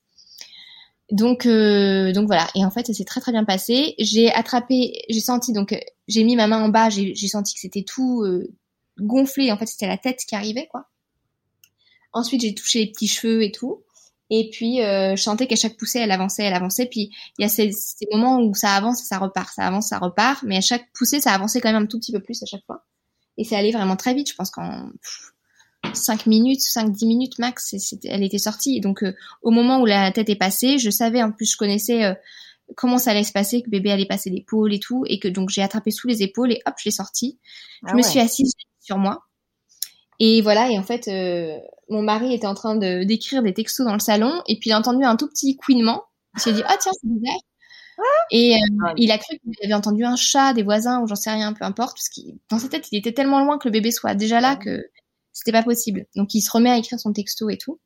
Donc, 1.12 1.46
euh, 1.46 2.12
donc 2.12 2.28
voilà. 2.28 2.50
Et 2.56 2.66
en 2.66 2.72
fait, 2.72 2.88
ça 2.88 2.94
s'est 2.94 3.06
très 3.06 3.22
très 3.22 3.32
bien 3.32 3.46
passé. 3.46 3.96
J'ai 4.00 4.32
attrapé, 4.34 5.02
j'ai 5.10 5.22
senti, 5.22 5.54
donc 5.54 5.74
j'ai 6.10 6.26
mis 6.26 6.36
ma 6.36 6.48
main 6.48 6.62
en 6.62 6.68
bas, 6.68 6.90
j'ai 6.90 7.16
senti 7.16 7.54
que 7.54 7.62
c'était 7.62 7.84
tout 7.84 8.24
euh, 8.24 8.54
gonflé. 9.00 9.50
En 9.50 9.58
fait, 9.58 9.66
c'était 9.66 9.88
la 9.88 9.98
tête 9.98 10.20
qui 10.28 10.36
arrivait, 10.36 10.68
quoi. 10.70 10.90
Ensuite, 12.12 12.42
j'ai 12.42 12.54
touché 12.54 12.80
les 12.80 12.92
petits 12.92 13.08
cheveux 13.08 13.44
et 13.44 13.52
tout. 13.54 13.82
Et 14.30 14.50
puis, 14.52 14.84
euh, 14.84 15.16
je 15.16 15.24
sentais 15.24 15.48
qu'à 15.48 15.56
chaque 15.56 15.78
poussée, 15.78 16.00
elle 16.00 16.12
avançait, 16.12 16.44
elle 16.44 16.54
avançait. 16.54 16.86
Puis, 16.86 17.12
il 17.38 17.44
y 17.44 17.46
a 17.46 17.50
ces, 17.50 17.72
moments 18.12 18.42
où 18.42 18.54
ça 18.54 18.74
avance 18.74 19.02
et 19.02 19.06
ça 19.06 19.20
repart, 19.20 19.54
ça 19.56 19.66
avance, 19.66 19.88
ça 19.88 20.00
repart. 20.00 20.44
Mais 20.44 20.58
à 20.58 20.62
chaque 20.62 20.92
poussée, 20.92 21.22
ça 21.22 21.32
avançait 21.32 21.62
quand 21.62 21.72
même 21.72 21.84
un 21.84 21.88
tout 21.88 21.98
petit 21.98 22.12
peu 22.12 22.20
plus 22.20 22.44
à 22.44 22.46
chaque 22.46 22.66
fois. 22.66 22.84
Et 23.38 23.46
c'est 23.46 23.56
allé 23.56 23.72
vraiment 23.72 23.96
très 23.96 24.14
vite. 24.14 24.30
Je 24.30 24.36
pense 24.36 24.52
qu'en 24.52 24.90
5 25.96 26.26
minutes, 26.26 26.62
5-10 26.62 27.08
minutes 27.08 27.40
max, 27.40 27.76
elle 28.06 28.24
était 28.24 28.38
sortie. 28.38 28.80
Donc 28.82 29.04
euh, 29.04 29.14
au 29.42 29.52
moment 29.52 29.80
où 29.80 29.86
la 29.86 30.12
tête 30.12 30.30
est 30.30 30.36
passée, 30.36 30.78
je 30.78 30.90
savais, 30.90 31.22
en 31.22 31.32
plus 31.32 31.52
je 31.52 31.58
connaissais 31.58 32.06
euh, 32.06 32.14
comment 32.76 32.98
ça 32.98 33.12
allait 33.12 33.24
se 33.24 33.32
passer, 33.32 33.62
que 33.62 33.70
bébé 33.70 33.92
allait 33.92 34.06
passer 34.06 34.30
l'épaule 34.30 34.74
et 34.74 34.80
tout, 34.80 35.04
et 35.08 35.20
que 35.20 35.28
donc 35.28 35.50
j'ai 35.50 35.62
attrapé 35.62 35.92
sous 35.92 36.08
les 36.08 36.24
épaules 36.24 36.52
et 36.52 36.62
hop, 36.66 36.76
je 36.78 36.86
l'ai 36.86 36.92
sortie. 36.92 37.40
Je 37.84 37.92
ah 37.92 37.96
me 37.96 38.02
suis 38.02 38.20
assise 38.20 38.54
sur 38.80 38.98
moi. 38.98 39.26
Et 40.20 40.42
voilà, 40.42 40.70
et 40.70 40.78
en 40.78 40.84
fait, 40.84 41.08
euh, 41.08 41.58
mon 41.90 42.02
mari 42.02 42.34
était 42.34 42.48
en 42.48 42.54
train 42.54 42.76
de 42.76 43.04
d'écrire 43.04 43.42
des 43.42 43.54
textos 43.54 43.86
dans 43.86 43.94
le 43.94 44.00
salon, 44.00 44.42
et 44.48 44.60
puis 44.60 44.70
il 44.70 44.74
a 44.74 44.78
entendu 44.78 45.06
un 45.06 45.16
tout 45.16 45.28
petit 45.28 45.56
couinement. 45.56 46.04
Il 46.36 46.42
s'est 46.42 46.54
dit, 46.54 46.62
ah 46.66 46.76
tiens, 46.80 46.92
c'est 46.94 47.08
bizarre. 47.08 47.40
Ah. 47.98 48.26
Et 48.32 48.56
il 48.98 49.12
a 49.12 49.18
cru 49.18 49.38
qu'il 49.40 49.54
avait 49.64 49.74
entendu 49.74 50.06
un 50.06 50.16
chat 50.16 50.54
des 50.54 50.64
voisins 50.64 51.02
ou 51.02 51.08
j'en 51.08 51.16
sais 51.16 51.32
rien, 51.32 51.54
peu 51.54 51.66
importe, 51.66 51.98
parce 51.98 52.10
qu'il 52.10 52.38
dans 52.50 52.60
sa 52.60 52.70
tête 52.70 52.88
il 52.92 52.98
était 52.98 53.12
tellement 53.12 53.44
loin 53.44 53.58
que 53.58 53.68
le 53.68 53.74
bébé 53.74 53.92
soit 53.92 54.16
déjà 54.16 54.40
là 54.40 54.56
que 54.56 54.90
c'était 55.40 55.52
pas 55.52 55.64
possible. 55.64 56.06
Donc 56.16 56.34
il 56.34 56.42
se 56.42 56.52
remet 56.52 56.70
à 56.70 56.78
écrire 56.78 57.00
son 57.00 57.14
texto 57.14 57.50
et 57.50 57.58
tout. 57.58 57.80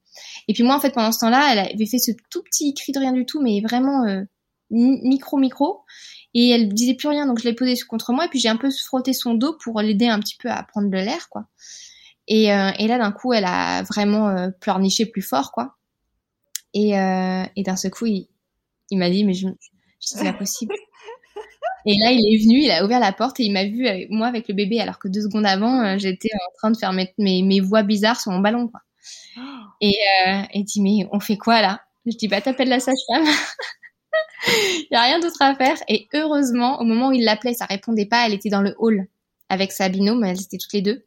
Et 0.48 0.54
puis 0.54 0.64
moi 0.64 0.76
en 0.76 0.80
fait 0.80 0.92
pendant 0.92 1.12
ce 1.12 1.20
temps-là, 1.20 1.50
elle 1.52 1.60
avait 1.60 1.86
fait 1.86 2.00
ce 2.00 2.12
tout 2.30 2.44
petit 2.44 2.74
cri 2.74 2.92
de 2.92 3.00
rien 3.00 3.14
du 3.14 3.26
tout, 3.26 3.42
mais 3.42 3.62
vraiment 3.62 4.06
euh, 4.06 4.24
micro 4.70 5.38
micro. 5.38 5.82
Et 6.34 6.50
elle 6.50 6.74
disait 6.74 6.96
plus 6.96 7.10
rien, 7.10 7.28
donc 7.28 7.40
je 7.40 7.44
l'ai 7.44 7.54
posé 7.54 7.76
contre 7.88 8.12
moi 8.12 8.26
et 8.26 8.30
puis 8.30 8.40
j'ai 8.40 8.50
un 8.50 8.58
peu 8.58 8.72
frotté 8.72 9.14
son 9.14 9.36
dos 9.36 9.56
pour 9.64 9.80
l'aider 9.82 10.08
un 10.08 10.20
petit 10.20 10.36
peu 10.36 10.50
à 10.50 10.64
prendre 10.64 10.90
de 10.90 10.98
l'air 10.98 11.30
quoi. 11.30 11.46
Et, 12.28 12.52
euh, 12.54 12.72
et 12.80 12.88
là 12.88 12.98
d'un 12.98 13.12
coup 13.12 13.34
elle 13.34 13.46
a 13.46 13.84
vraiment 13.84 14.30
euh, 14.30 14.50
pleurniché 14.50 15.06
plus 15.06 15.22
fort 15.22 15.52
quoi. 15.52 15.76
Et, 16.74 16.98
euh, 16.98 17.44
et 17.56 17.62
d'un 17.64 17.76
seul 17.76 17.92
coup 17.92 18.08
il, 18.08 18.30
il 18.90 18.98
m'a 18.98 19.12
dit 19.12 19.24
mais 19.24 19.34
je, 19.34 19.48
je 19.48 19.54
c'est 20.00 20.24
pas 20.24 20.34
possible. 20.34 20.74
Et 21.86 21.98
là, 21.98 22.12
il 22.12 22.34
est 22.34 22.44
venu, 22.44 22.60
il 22.60 22.72
a 22.72 22.84
ouvert 22.86 23.00
la 23.00 23.12
porte 23.12 23.40
et 23.40 23.44
il 23.44 23.52
m'a 23.52 23.66
vu, 23.66 23.88
euh, 23.88 24.06
moi, 24.10 24.28
avec 24.28 24.48
le 24.48 24.54
bébé, 24.54 24.80
alors 24.80 25.00
que 25.00 25.08
deux 25.08 25.22
secondes 25.22 25.46
avant, 25.46 25.84
euh, 25.84 25.98
j'étais 25.98 26.30
en 26.34 26.58
train 26.58 26.72
de 26.72 26.78
faire 26.78 26.94
mes, 26.94 27.14
mes, 27.18 27.60
voix 27.60 27.84
bizarres 27.84 28.20
sur 28.20 28.32
mon 28.32 28.40
ballon, 28.40 28.68
quoi. 28.68 28.82
Et 29.82 29.96
euh, 30.28 30.42
il 30.54 30.64
dit, 30.64 30.82
mais 30.82 31.08
on 31.12 31.20
fait 31.20 31.38
quoi 31.38 31.62
là? 31.62 31.82
Je 32.06 32.16
dis, 32.16 32.28
bah 32.28 32.42
t'appelles 32.42 32.70
la 32.70 32.80
sage-femme. 32.80 33.26
il 34.48 34.88
y 34.92 34.96
a 34.96 35.02
rien 35.02 35.20
d'autre 35.20 35.42
à 35.42 35.56
faire. 35.56 35.78
Et 35.88 36.08
heureusement, 36.14 36.80
au 36.80 36.84
moment 36.84 37.10
où 37.10 37.12
il 37.14 37.24
l'appelait, 37.24 37.54
ça 37.54 37.66
répondait 37.66 38.06
pas. 38.06 38.26
Elle 38.26 38.34
était 38.34 38.50
dans 38.50 38.62
le 38.62 38.76
hall 38.78 39.08
avec 39.50 39.72
sa 39.72 39.90
binôme. 39.90 40.24
Elles 40.24 40.42
étaient 40.42 40.58
toutes 40.58 40.74
les 40.74 40.82
deux. 40.82 41.06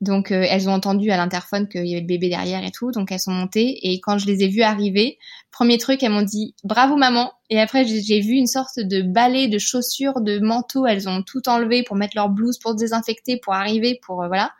Donc 0.00 0.32
euh, 0.32 0.46
elles 0.48 0.68
ont 0.68 0.72
entendu 0.72 1.10
à 1.10 1.18
l'interphone 1.18 1.68
qu'il 1.68 1.86
y 1.86 1.92
avait 1.92 2.00
le 2.00 2.06
bébé 2.06 2.30
derrière 2.30 2.64
et 2.64 2.70
tout, 2.70 2.90
donc 2.90 3.12
elles 3.12 3.20
sont 3.20 3.32
montées. 3.32 3.78
Et 3.82 4.00
quand 4.00 4.16
je 4.16 4.26
les 4.26 4.42
ai 4.42 4.48
vues 4.48 4.62
arriver, 4.62 5.18
premier 5.50 5.76
truc 5.76 6.02
elles 6.02 6.10
m'ont 6.10 6.22
dit 6.22 6.54
bravo 6.64 6.96
maman. 6.96 7.32
Et 7.50 7.60
après 7.60 7.84
j'ai 7.84 8.20
vu 8.20 8.32
une 8.32 8.46
sorte 8.46 8.78
de 8.80 9.02
balai 9.02 9.48
de 9.48 9.58
chaussures, 9.58 10.20
de 10.22 10.38
manteaux, 10.38 10.86
elles 10.86 11.08
ont 11.08 11.22
tout 11.22 11.48
enlevé 11.48 11.82
pour 11.82 11.96
mettre 11.96 12.16
leur 12.16 12.30
blouse 12.30 12.58
pour 12.58 12.74
désinfecter, 12.74 13.38
pour 13.38 13.52
arriver, 13.52 14.00
pour 14.02 14.22
euh, 14.22 14.28
voilà. 14.28 14.52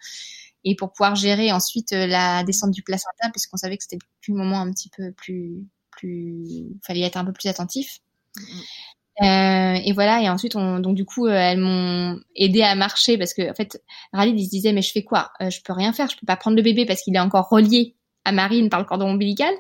Et 0.64 0.76
pour 0.76 0.92
pouvoir 0.92 1.14
gérer 1.14 1.52
ensuite 1.52 1.94
euh, 1.94 2.06
la 2.06 2.44
descente 2.44 2.72
du 2.72 2.82
placenta 2.82 3.30
puisqu'on 3.32 3.56
savait 3.56 3.78
que 3.78 3.84
c'était 3.84 4.04
le 4.28 4.34
moment 4.34 4.60
un 4.60 4.70
petit 4.70 4.90
peu 4.94 5.10
plus 5.12 5.64
plus 5.90 6.44
fallait 6.86 7.00
être 7.00 7.16
un 7.16 7.24
peu 7.24 7.32
plus 7.32 7.48
attentif. 7.48 8.00
Mm, 8.36 8.40
mm. 8.42 8.62
Euh, 9.22 9.74
et 9.84 9.92
voilà, 9.92 10.22
et 10.22 10.28
ensuite, 10.30 10.56
on, 10.56 10.78
donc 10.80 10.94
du 10.96 11.04
coup, 11.04 11.26
euh, 11.26 11.32
elles 11.34 11.58
m'ont 11.58 12.18
aidé 12.36 12.62
à 12.62 12.74
marcher 12.74 13.18
parce 13.18 13.34
que 13.34 13.50
en 13.50 13.54
fait, 13.54 13.82
Ralid 14.12 14.38
il 14.38 14.44
se 14.46 14.50
disait 14.50 14.72
mais 14.72 14.82
je 14.82 14.92
fais 14.92 15.04
quoi? 15.04 15.30
Euh, 15.42 15.50
Je 15.50 15.60
peux 15.62 15.74
rien 15.74 15.92
faire, 15.92 16.08
je 16.08 16.16
peux 16.16 16.26
pas 16.26 16.36
prendre 16.36 16.56
le 16.56 16.62
bébé 16.62 16.86
parce 16.86 17.02
qu'il 17.02 17.14
est 17.14 17.20
encore 17.20 17.48
relié 17.50 17.96
à 18.24 18.32
Marine 18.32 18.68
par 18.68 18.80
le 18.80 18.86
cordon 18.86 19.10
ombilical, 19.10 19.52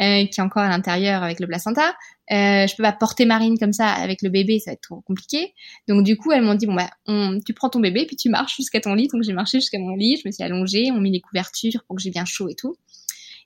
euh, 0.00 0.26
qui 0.26 0.40
est 0.40 0.42
encore 0.42 0.62
à 0.62 0.68
l'intérieur 0.68 1.22
avec 1.22 1.40
le 1.40 1.46
placenta. 1.46 1.94
Euh, 2.30 2.66
je 2.66 2.74
peux 2.76 2.82
pas 2.82 2.92
porter 2.92 3.24
Marine 3.24 3.58
comme 3.58 3.72
ça 3.72 3.88
avec 3.88 4.22
le 4.22 4.30
bébé, 4.30 4.58
ça 4.58 4.70
va 4.70 4.74
être 4.74 4.82
trop 4.82 5.00
compliqué. 5.02 5.54
Donc 5.88 6.04
du 6.04 6.16
coup, 6.16 6.32
elles 6.32 6.42
m'ont 6.42 6.54
dit 6.54 6.66
bon 6.66 6.74
bah, 6.74 6.90
on, 7.06 7.38
tu 7.44 7.54
prends 7.54 7.68
ton 7.70 7.80
bébé 7.80 8.06
puis 8.06 8.16
tu 8.16 8.28
marches 8.30 8.56
jusqu'à 8.56 8.80
ton 8.80 8.94
lit. 8.94 9.08
Donc 9.08 9.22
j'ai 9.22 9.32
marché 9.32 9.60
jusqu'à 9.60 9.78
mon 9.78 9.94
lit, 9.94 10.18
je 10.22 10.28
me 10.28 10.32
suis 10.32 10.42
allongée, 10.42 10.90
on 10.92 11.00
mis 11.00 11.10
les 11.12 11.20
couvertures 11.20 11.84
pour 11.86 11.96
que 11.96 12.02
j'ai 12.02 12.10
bien 12.10 12.24
chaud 12.24 12.48
et 12.48 12.54
tout. 12.54 12.76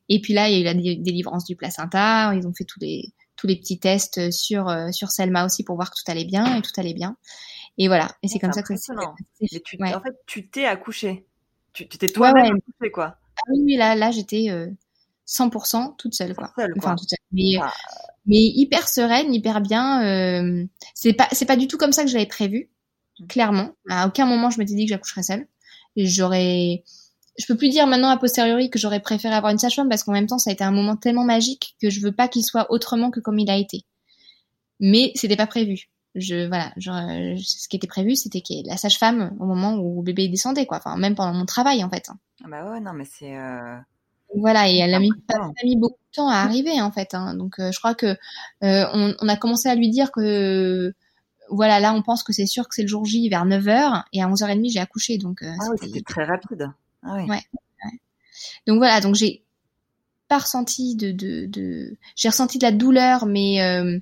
Et 0.08 0.20
puis 0.20 0.32
là, 0.32 0.48
il 0.48 0.54
y 0.54 0.56
a 0.58 0.60
eu 0.60 0.64
la 0.64 0.74
délivrance 0.74 1.44
du 1.44 1.56
placenta, 1.56 2.34
ils 2.34 2.46
ont 2.46 2.52
fait 2.52 2.64
tous 2.64 2.80
les 2.80 3.12
tous 3.40 3.46
les 3.46 3.56
petits 3.56 3.78
tests 3.78 4.30
sur 4.30 4.68
euh, 4.68 4.90
sur 4.92 5.10
Selma 5.10 5.46
aussi 5.46 5.64
pour 5.64 5.76
voir 5.76 5.90
que 5.90 5.96
tout 5.96 6.10
allait 6.10 6.26
bien 6.26 6.56
et 6.56 6.62
tout 6.62 6.72
allait 6.76 6.92
bien. 6.92 7.16
Et 7.78 7.88
voilà. 7.88 8.10
Et 8.22 8.28
c'est 8.28 8.38
comme 8.38 8.52
ça 8.52 8.62
que 8.62 8.76
ça 8.76 8.92
s'est 8.92 9.94
En 9.94 10.00
fait, 10.02 10.16
tu 10.26 10.48
t'es 10.48 10.66
accouché. 10.66 11.26
Tu 11.72 11.88
t'es 11.88 12.08
toi-même 12.08 12.56
accouché, 12.56 12.90
quoi. 12.92 13.16
Ah 13.38 13.50
oui, 13.52 13.76
là, 13.76 13.94
là, 13.94 14.10
j'étais 14.10 14.48
100% 15.26 15.76
euh, 15.76 15.92
toute 15.96 16.14
seule, 16.14 16.34
quoi. 16.34 16.52
Enfin, 16.76 16.94
toute 16.96 17.08
seule. 17.08 17.18
Mais, 17.32 17.54
mais 18.26 18.36
hyper 18.36 18.86
sereine, 18.86 19.32
hyper 19.32 19.62
bien. 19.62 20.04
Euh, 20.04 20.66
c'est 20.94 21.14
pas, 21.14 21.28
c'est 21.32 21.46
pas 21.46 21.56
du 21.56 21.68
tout 21.68 21.78
comme 21.78 21.92
ça 21.92 22.02
que 22.02 22.10
je 22.10 22.14
l'avais 22.14 22.26
prévu. 22.26 22.68
Mmh. 23.20 23.26
Clairement. 23.28 23.70
À 23.88 24.06
aucun 24.06 24.26
moment, 24.26 24.50
je 24.50 24.58
m'étais 24.58 24.74
dit 24.74 24.84
que 24.84 24.90
j'accoucherais 24.90 25.22
seule. 25.22 25.46
J'aurais, 25.96 26.84
je 27.40 27.46
peux 27.46 27.56
plus 27.56 27.70
dire 27.70 27.86
maintenant 27.86 28.10
a 28.10 28.18
posteriori 28.18 28.68
que 28.68 28.78
j'aurais 28.78 29.00
préféré 29.00 29.34
avoir 29.34 29.50
une 29.50 29.58
sage-femme 29.58 29.88
parce 29.88 30.04
qu'en 30.04 30.12
même 30.12 30.26
temps 30.26 30.38
ça 30.38 30.50
a 30.50 30.52
été 30.52 30.62
un 30.62 30.70
moment 30.70 30.96
tellement 30.96 31.24
magique 31.24 31.74
que 31.80 31.88
je 31.88 32.00
veux 32.00 32.12
pas 32.12 32.28
qu'il 32.28 32.44
soit 32.44 32.70
autrement 32.70 33.10
que 33.10 33.20
comme 33.20 33.38
il 33.38 33.50
a 33.50 33.56
été. 33.56 33.84
Mais 34.78 35.12
c'était 35.14 35.36
pas 35.36 35.46
prévu. 35.46 35.88
Je 36.14 36.48
voilà, 36.48 36.72
ce 36.76 37.68
qui 37.68 37.76
était 37.76 37.86
prévu 37.86 38.14
c'était 38.14 38.42
qu'il 38.42 38.56
y 38.56 38.60
ait 38.60 38.64
la 38.68 38.76
sage-femme 38.76 39.34
au 39.40 39.46
moment 39.46 39.76
où 39.76 40.02
le 40.02 40.04
bébé 40.04 40.28
descendait 40.28 40.66
quoi. 40.66 40.78
Enfin 40.78 40.96
même 40.96 41.14
pendant 41.14 41.32
mon 41.32 41.46
travail 41.46 41.82
en 41.82 41.88
fait. 41.88 42.10
Ah 42.44 42.48
bah 42.48 42.70
ouais 42.70 42.80
non 42.80 42.92
mais 42.92 43.06
c'est. 43.06 43.36
Euh... 43.36 43.78
Voilà 44.36 44.68
et 44.68 44.76
elle 44.76 44.94
a 44.94 45.00
mis, 45.00 45.10
mis 45.64 45.76
beaucoup 45.76 45.98
de 45.98 46.14
temps 46.14 46.28
à 46.28 46.36
arriver 46.36 46.80
en 46.80 46.92
fait. 46.92 47.14
Hein. 47.14 47.34
Donc 47.34 47.58
euh, 47.58 47.72
je 47.72 47.78
crois 47.78 47.94
que 47.94 48.06
euh, 48.62 48.86
on, 48.92 49.14
on, 49.18 49.28
a 49.28 49.36
commencé 49.36 49.68
à 49.68 49.74
lui 49.74 49.88
dire 49.88 50.12
que 50.12 50.92
voilà 51.48 51.80
là 51.80 51.92
on 51.94 52.02
pense 52.02 52.22
que 52.22 52.32
c'est 52.32 52.46
sûr 52.46 52.68
que 52.68 52.74
c'est 52.74 52.82
le 52.82 52.88
jour 52.88 53.04
J 53.04 53.28
vers 53.28 53.44
9h 53.44 54.04
et 54.12 54.22
à 54.22 54.28
11h30 54.28 54.70
j'ai 54.70 54.78
accouché 54.78 55.18
donc. 55.18 55.42
Euh, 55.42 55.50
ah 55.60 55.64
oui 55.70 55.78
c'était 55.80 56.02
très 56.02 56.24
rapide. 56.24 56.70
Ah 57.02 57.14
ouais. 57.16 57.40
Donc 58.66 58.78
voilà, 58.78 59.00
donc 59.00 59.14
j'ai 59.14 59.44
pas 60.28 60.38
ressenti 60.38 60.96
de, 60.96 61.12
de, 61.12 61.96
j'ai 62.16 62.28
ressenti 62.28 62.58
de 62.58 62.64
la 62.64 62.72
douleur, 62.72 63.26
mais 63.26 63.62
euh, 63.62 63.98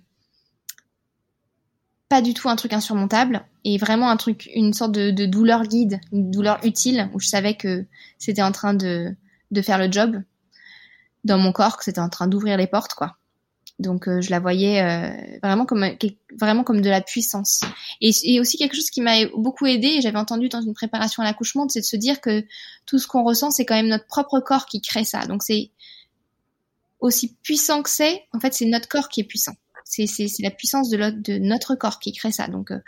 pas 2.08 2.22
du 2.22 2.34
tout 2.34 2.48
un 2.48 2.56
truc 2.56 2.72
insurmontable 2.72 3.44
et 3.64 3.76
vraiment 3.78 4.10
un 4.10 4.16
truc, 4.16 4.48
une 4.54 4.72
sorte 4.72 4.92
de, 4.92 5.10
de 5.10 5.26
douleur 5.26 5.64
guide, 5.64 6.00
une 6.12 6.30
douleur 6.30 6.58
utile 6.64 7.10
où 7.12 7.20
je 7.20 7.28
savais 7.28 7.54
que 7.54 7.84
c'était 8.18 8.42
en 8.42 8.52
train 8.52 8.74
de, 8.74 9.14
de 9.50 9.62
faire 9.62 9.78
le 9.78 9.90
job 9.92 10.22
dans 11.24 11.38
mon 11.38 11.52
corps, 11.52 11.76
que 11.76 11.84
c'était 11.84 12.00
en 12.00 12.08
train 12.08 12.26
d'ouvrir 12.26 12.56
les 12.56 12.66
portes, 12.66 12.94
quoi. 12.94 13.17
Donc 13.78 14.08
euh, 14.08 14.20
je 14.20 14.30
la 14.30 14.40
voyais 14.40 14.82
euh, 14.82 15.38
vraiment 15.42 15.64
comme 15.64 15.86
vraiment 16.36 16.64
comme 16.64 16.80
de 16.80 16.90
la 16.90 17.00
puissance. 17.00 17.60
Et, 18.00 18.40
aussi 18.40 18.58
quelque 18.58 18.74
chose 18.74 18.90
qui 18.90 19.00
m'a 19.00 19.26
beaucoup 19.36 19.66
aidé, 19.66 20.00
j'avais 20.00 20.18
entendu 20.18 20.48
dans 20.48 20.60
une 20.60 20.74
préparation 20.74 21.22
à 21.22 21.26
l'accouchement, 21.26 21.68
c'est 21.68 21.80
de 21.80 21.84
se 21.84 21.96
dire 21.96 22.20
que 22.20 22.44
tout 22.86 22.98
ce 22.98 23.06
qu'on 23.06 23.22
ressent, 23.22 23.50
c'est 23.50 23.64
quand 23.64 23.76
même 23.76 23.88
notre 23.88 24.06
propre 24.06 24.40
corps 24.40 24.66
qui 24.66 24.80
crée 24.80 25.04
ça. 25.04 25.26
Donc 25.26 25.44
c'est 25.44 25.70
aussi 26.98 27.36
puissant 27.42 27.82
que 27.82 27.90
c'est, 27.90 28.24
en 28.32 28.40
fait, 28.40 28.52
c'est 28.52 28.66
notre 28.66 28.88
corps 28.88 29.08
qui 29.08 29.20
est 29.20 29.24
puissant. 29.24 29.54
C'est 29.84 30.06
la 30.40 30.50
puissance 30.50 30.90
de, 30.90 31.38
notre 31.38 31.76
corps 31.76 32.00
qui 32.00 32.12
crée 32.12 32.32
ça. 32.32 32.48
Donc 32.48 32.72
euh, 32.72 32.80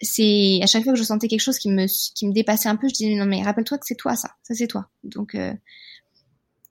c'est 0.00 0.60
à 0.62 0.66
chaque 0.66 0.82
fois 0.82 0.94
que 0.94 0.98
je 0.98 1.04
sentais 1.04 1.28
quelque 1.28 1.40
chose 1.40 1.58
qui 1.58 1.70
me 1.70 1.86
qui 2.14 2.26
me 2.26 2.32
dépassait 2.32 2.70
un 2.70 2.76
peu, 2.76 2.88
je 2.88 2.94
disais 2.94 3.14
non 3.16 3.26
mais 3.26 3.42
rappelle-toi 3.42 3.76
que 3.76 3.86
c'est 3.86 3.96
toi 3.96 4.16
ça, 4.16 4.30
ça 4.42 4.54
c'est 4.54 4.66
toi. 4.66 4.88
Donc 5.04 5.36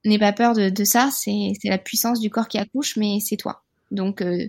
n'aie 0.05 0.19
pas 0.19 0.33
peur 0.33 0.53
de, 0.53 0.69
de 0.69 0.83
ça, 0.83 1.09
c'est 1.11 1.53
la 1.63 1.77
puissance 1.77 2.19
du 2.19 2.29
corps 2.29 2.47
qui 2.47 2.57
accouche, 2.57 2.97
mais 2.97 3.19
c'est 3.19 3.37
toi. 3.37 3.63
Donc, 3.91 4.21
euh, 4.21 4.47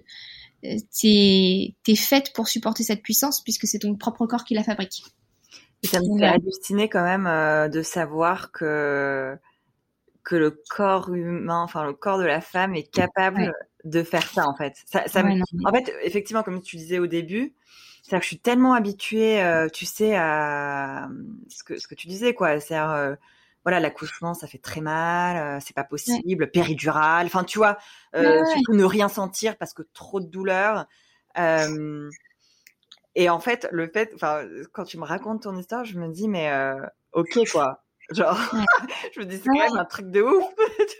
t'es 0.62 1.74
es 1.86 1.96
faite 1.96 2.32
pour 2.34 2.48
supporter 2.48 2.82
cette 2.82 3.02
puissance 3.02 3.42
puisque 3.42 3.66
c'est 3.66 3.78
ton 3.78 3.94
propre 3.96 4.26
corps 4.26 4.44
qui 4.44 4.54
la 4.54 4.62
fabrique. 4.62 5.02
Et 5.82 5.86
ça 5.86 6.00
me 6.00 6.18
fait 6.18 6.26
halluciner 6.26 6.88
quand 6.88 7.02
même 7.02 7.26
euh, 7.26 7.68
de 7.68 7.82
savoir 7.82 8.52
que 8.52 9.36
que 10.22 10.36
le 10.36 10.62
corps 10.68 11.12
humain, 11.14 11.62
enfin 11.62 11.84
le 11.84 11.94
corps 11.94 12.18
de 12.18 12.24
la 12.24 12.42
femme 12.42 12.74
est 12.74 12.90
capable 12.90 13.54
de 13.84 14.02
faire 14.02 14.28
ça 14.28 14.46
en 14.46 14.54
fait. 14.54 14.74
Ça, 14.84 15.04
ça 15.06 15.24
En 15.64 15.72
fait, 15.72 15.92
effectivement, 16.02 16.42
comme 16.42 16.60
tu 16.60 16.76
disais 16.76 16.98
au 16.98 17.06
début, 17.06 17.54
c'est 18.02 18.16
que 18.16 18.22
je 18.22 18.26
suis 18.26 18.38
tellement 18.38 18.74
habituée, 18.74 19.42
euh, 19.42 19.68
tu 19.68 19.86
sais, 19.86 20.14
à 20.16 21.08
ce 21.48 21.64
que 21.64 21.78
ce 21.78 21.88
que 21.88 21.94
tu 21.94 22.06
disais 22.06 22.34
quoi. 22.34 22.60
C'est-à-dire 22.60 22.90
euh, 22.90 23.14
voilà, 23.64 23.80
l'accouchement, 23.80 24.34
ça 24.34 24.46
fait 24.46 24.58
très 24.58 24.80
mal, 24.80 25.36
euh, 25.36 25.60
c'est 25.64 25.74
pas 25.74 25.84
possible, 25.84 26.50
péridurale, 26.50 27.26
enfin, 27.26 27.44
tu 27.44 27.58
vois, 27.58 27.76
euh, 28.16 28.44
surtout 28.46 28.72
ne 28.72 28.84
rien 28.84 29.08
sentir 29.08 29.56
parce 29.58 29.74
que 29.74 29.82
trop 29.92 30.20
de 30.20 30.26
douleur. 30.26 30.86
Euh, 31.38 32.08
et 33.14 33.28
en 33.28 33.40
fait, 33.40 33.68
le 33.70 33.90
fait, 33.92 34.12
enfin, 34.14 34.44
quand 34.72 34.84
tu 34.84 34.98
me 34.98 35.04
racontes 35.04 35.42
ton 35.42 35.56
histoire, 35.56 35.84
je 35.84 35.98
me 35.98 36.08
dis, 36.08 36.28
mais 36.28 36.50
ok, 37.12 37.40
quoi. 37.50 37.84
Genre, 38.10 38.38
je 39.14 39.20
me 39.20 39.26
dis, 39.26 39.36
c'est 39.36 39.44
quand 39.44 39.58
même 39.58 39.78
un 39.78 39.84
truc 39.84 40.10
de 40.10 40.22
ouf. 40.22 40.44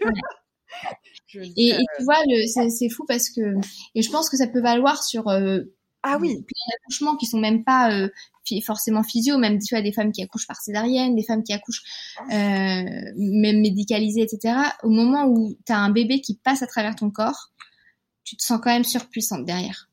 et, 1.35 1.71
et, 1.71 1.77
tu 1.99 2.05
vois, 2.05 2.19
c'est 2.47 2.91
fou 2.91 3.05
parce 3.09 3.31
que, 3.31 3.55
et 3.95 4.03
je 4.03 4.11
pense 4.11 4.29
que 4.29 4.37
ça 4.37 4.47
peut 4.47 4.61
valoir 4.61 5.03
sur 5.03 5.25
ah 6.03 6.19
oui. 6.21 6.29
Il 6.29 6.35
y 6.35 6.39
a 6.39 6.41
des 6.41 6.77
accouchements 6.83 7.17
qui 7.17 7.27
sont 7.27 7.39
même 7.39 7.65
pas 7.65 7.93
euh, 7.93 8.09
forcément 8.61 9.05
physio, 9.05 9.39
même 9.39 9.59
tu 9.61 9.77
as 9.77 9.83
des 9.83 9.93
femmes 9.93 10.11
qui 10.11 10.23
accouchent 10.23 10.49
par 10.49 10.61
césarienne, 10.61 11.15
des 11.15 11.23
femmes 11.23 11.45
qui 11.45 11.53
accouchent 11.53 11.83
euh, 12.21 12.85
même 13.17 13.61
médicalisées, 13.61 14.23
etc. 14.23 14.55
Au 14.83 14.91
moment 14.91 15.27
où 15.27 15.57
tu 15.65 15.73
as 15.73 15.79
un 15.79 15.91
bébé 15.91 16.21
qui 16.21 16.35
passe 16.35 16.63
à 16.63 16.67
travers 16.67 16.97
ton 16.97 17.11
corps, 17.11 17.51
tu 18.25 18.37
te 18.37 18.43
sens 18.43 18.61
quand 18.63 18.71
même 18.71 18.85
surpuissante 18.85 19.45
derrière. 19.45 19.89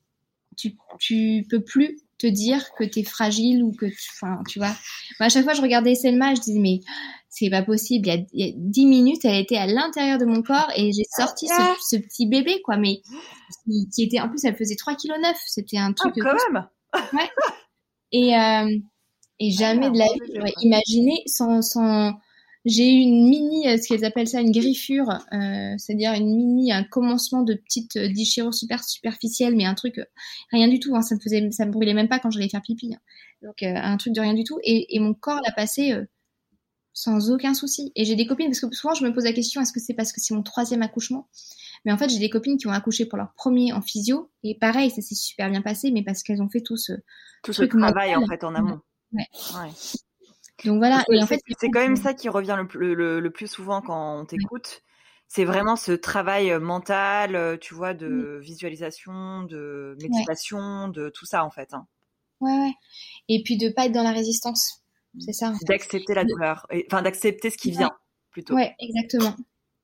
Tu, 0.56 0.76
tu 1.00 1.46
peux 1.50 1.64
plus 1.64 2.00
te 2.18 2.26
dire 2.26 2.74
que 2.78 2.84
tu 2.84 3.00
es 3.00 3.04
fragile 3.04 3.64
ou 3.64 3.74
que 3.74 3.86
tu, 3.86 4.10
enfin, 4.14 4.42
tu 4.48 4.58
vois. 4.58 4.76
Moi, 5.20 5.28
à 5.28 5.30
chaque 5.30 5.44
fois, 5.44 5.54
je 5.54 5.62
regardais 5.62 5.94
Selma, 5.94 6.34
je 6.34 6.42
disais, 6.42 6.60
mais 6.60 6.80
c'est 7.30 7.50
pas 7.50 7.62
possible. 7.62 8.08
Il 8.34 8.46
y 8.46 8.50
a 8.50 8.54
dix 8.56 8.86
minutes, 8.86 9.26
elle 9.26 9.42
était 9.42 9.58
à 9.58 9.68
l'intérieur 9.68 10.18
de 10.18 10.26
mon 10.26 10.42
corps 10.42 10.72
et 10.76 10.92
j'ai 10.92 11.04
sorti 11.16 11.48
ce, 11.48 11.54
ah. 11.58 11.76
ce, 11.90 11.98
petit 11.98 12.28
bébé, 12.28 12.62
quoi. 12.64 12.78
Mais 12.78 13.02
qui, 13.94 14.04
était, 14.04 14.20
en 14.20 14.30
plus, 14.30 14.44
elle 14.46 14.56
faisait 14.56 14.76
3 14.76 14.96
kg. 14.96 15.14
C'était 15.46 15.78
un 15.78 15.94
truc. 15.94 16.14
Ah, 16.18 16.24
quand 16.24 16.54
même. 16.54 16.68
Ouais. 17.14 17.30
Et, 18.12 18.36
euh, 18.36 18.78
et 19.40 19.52
jamais 19.52 19.90
de 19.90 19.98
la 19.98 20.06
vie, 20.06 20.32
j'aurais 20.34 20.54
imaginé 20.62 21.22
sans, 21.28 21.62
sans, 21.62 22.14
j'ai 22.68 22.92
eu 22.92 23.00
une 23.00 23.30
mini, 23.30 23.68
euh, 23.68 23.78
ce 23.78 23.88
qu'ils 23.88 24.04
appellent 24.04 24.28
ça 24.28 24.42
une 24.42 24.52
griffure, 24.52 25.10
euh, 25.10 25.74
c'est-à-dire 25.78 26.12
une 26.14 26.36
mini, 26.36 26.74
un 26.74 26.84
commencement 26.84 27.42
de 27.44 27.54
petite 27.54 27.96
euh, 27.96 28.10
déchirure 28.10 28.54
super 28.54 28.84
superficielle, 28.84 29.56
mais 29.56 29.66
un 29.66 29.74
truc 29.74 30.02
rien 30.52 30.68
du 30.68 30.80
tout. 30.80 30.96
Hein, 30.96 31.02
ça 31.02 31.16
me 31.16 31.20
faisait, 31.22 31.50
ça 31.52 31.66
me 31.66 31.72
brûlait 31.72 31.94
même 31.94 32.10
pas 32.10 32.20
quand 32.20 32.30
j'allais 32.30 32.50
faire 32.50 32.62
pipi. 32.62 32.94
Hein. 32.94 33.00
Donc 33.42 33.64
un 33.64 33.98
truc 33.98 34.14
de 34.14 34.20
rien 34.20 34.34
du 34.34 34.44
tout. 34.44 34.60
Et, 34.64 34.96
et 34.96 35.00
mon 35.00 35.14
corps 35.14 35.40
l'a 35.46 35.54
passé 35.54 35.94
sans 36.98 37.30
aucun 37.30 37.54
souci. 37.54 37.92
Et 37.96 38.06
j'ai 38.06 38.16
des 38.16 38.26
copines 38.26 38.48
parce 38.48 38.60
que 38.60 38.76
souvent 38.76 38.96
je 38.96 39.04
me 39.06 39.14
pose 39.14 39.26
la 39.26 39.32
question 39.32 39.62
est-ce 39.62 39.72
que 39.72 39.80
c'est 39.80 39.94
parce 39.94 40.12
que 40.12 40.20
c'est 40.20 40.34
mon 40.34 40.42
troisième 40.42 40.82
accouchement? 40.82 41.30
Mais 41.86 41.92
en 41.92 41.98
fait 41.98 42.10
j'ai 42.10 42.18
des 42.18 42.32
copines 42.32 42.58
qui 42.58 42.66
ont 42.66 42.72
accouché 42.72 43.06
pour 43.06 43.20
leur 43.20 43.34
premier 43.34 43.72
en 43.72 43.84
physio 43.84 44.32
et 44.42 44.58
pareil 44.58 44.90
ça 44.90 45.04
s'est 45.04 45.14
super 45.14 45.48
bien 45.52 45.62
passé, 45.62 45.92
mais 45.92 46.04
parce 46.04 46.24
qu'elles 46.24 46.42
ont 46.42 46.50
fait 46.50 46.62
tout 46.62 46.76
ce 46.76 46.94
tout 47.44 47.54
ce 47.54 47.66
travail 47.66 48.16
en 48.16 48.26
fait 48.26 48.44
en 48.44 48.56
amont. 48.56 48.80
Ouais. 49.14 49.28
ouais. 49.54 49.72
Donc 50.66 50.80
voilà. 50.80 51.04
Et 51.12 51.22
en 51.22 51.28
fait, 51.28 51.40
c'est 51.60 51.70
quand 51.70 51.82
même 51.82 51.96
ça 51.96 52.16
qui 52.16 52.30
revient 52.30 52.58
le, 52.74 53.20
le, 53.20 53.30
plus 53.30 53.46
souvent 53.46 53.82
quand 53.82 54.20
on 54.20 54.26
t'écoute. 54.26 54.82
C'est 55.28 55.46
vraiment 55.46 55.76
ce 55.76 55.92
travail 55.92 56.50
euh, 56.50 56.60
mental, 56.60 57.36
euh, 57.36 57.58
tu 57.58 57.76
vois, 57.76 57.94
de 57.94 58.40
visualisation, 58.42 59.44
de 59.44 59.96
méditation, 60.02 60.88
de 60.88 61.10
tout 61.10 61.26
ça 61.26 61.46
en 61.46 61.52
fait. 61.52 61.76
Hein. 61.76 61.86
Ouais, 62.40 62.58
ouais. 62.58 62.74
Et 63.30 63.44
puis 63.44 63.58
de 63.58 63.70
pas 63.70 63.86
être 63.86 63.92
dans 63.92 64.04
la 64.04 64.14
résistance, 64.14 64.84
c'est 65.20 65.34
ça. 65.34 65.54
D'accepter 65.68 66.14
la 66.14 66.24
douleur, 66.24 66.68
enfin 66.88 67.02
d'accepter 67.02 67.50
ce 67.50 67.58
qui 67.58 67.72
vient 67.72 67.92
plutôt. 68.32 68.56
Ouais, 68.56 68.76
exactement. 68.80 69.36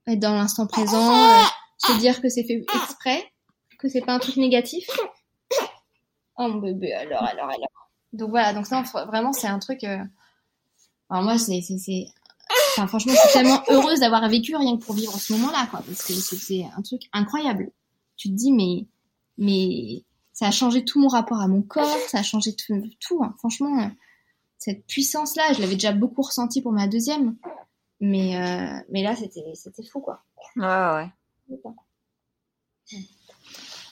Être 0.08 0.20
dans 0.20 0.34
l'instant 0.34 0.68
présent, 0.68 1.14
euh, 1.14 1.44
se 1.78 1.98
dire 2.00 2.22
que 2.22 2.30
c'est 2.30 2.44
fait 2.44 2.64
exprès, 2.76 3.24
que 3.80 3.88
c'est 3.88 4.02
pas 4.02 4.14
un 4.14 4.20
truc 4.20 4.38
négatif. 4.38 4.88
Oh 6.38 6.48
mon 6.48 6.60
bébé, 6.60 6.94
alors, 6.94 7.24
alors, 7.24 7.46
alors. 7.46 7.90
Donc 8.12 8.32
voilà, 8.32 8.54
donc 8.54 8.66
ça, 8.66 8.82
vraiment, 9.08 9.34
c'est 9.34 9.48
un 9.48 9.60
truc. 9.60 9.84
Alors 9.84 10.10
moi, 11.24 11.38
c'est, 11.38 11.62
c'est, 11.62 12.06
enfin, 12.72 12.88
franchement, 12.88 13.14
je 13.14 13.20
suis 13.20 13.34
tellement 13.34 13.62
heureuse 13.70 14.00
d'avoir 14.00 14.28
vécu 14.30 14.56
rien 14.56 14.78
que 14.78 14.84
pour 14.84 14.96
vivre 14.96 15.14
ce 15.14 15.34
moment-là, 15.34 15.68
quoi, 15.70 15.82
parce 15.86 16.04
que 16.04 16.14
c'est 16.14 16.66
un 16.76 16.82
truc 16.82 17.04
incroyable. 17.14 17.72
Tu 18.18 18.30
te 18.30 18.34
dis, 18.34 18.52
mais, 18.52 18.86
mais 19.38 20.04
ça 20.34 20.48
a 20.48 20.52
changé 20.52 20.84
tout 20.84 21.00
mon 21.00 21.08
rapport 21.08 21.40
à 21.40 21.48
mon 21.48 21.62
corps, 21.62 21.98
ça 22.08 22.20
a 22.20 22.24
changé 22.24 22.56
tout, 22.56 22.82
tout 23.00 23.24
hein. 23.24 23.36
franchement. 23.38 23.92
Cette 24.64 24.86
puissance-là, 24.86 25.52
je 25.52 25.60
l'avais 25.60 25.74
déjà 25.74 25.92
beaucoup 25.92 26.22
ressenti 26.22 26.62
pour 26.62 26.72
ma 26.72 26.88
deuxième, 26.88 27.36
mais, 28.00 28.38
euh, 28.38 28.80
mais 28.90 29.04
là, 29.04 29.14
c'était, 29.14 29.44
c'était 29.56 29.84
fou, 29.84 30.00
quoi. 30.00 30.24
Ouais, 30.56 31.10
ouais. 31.50 31.60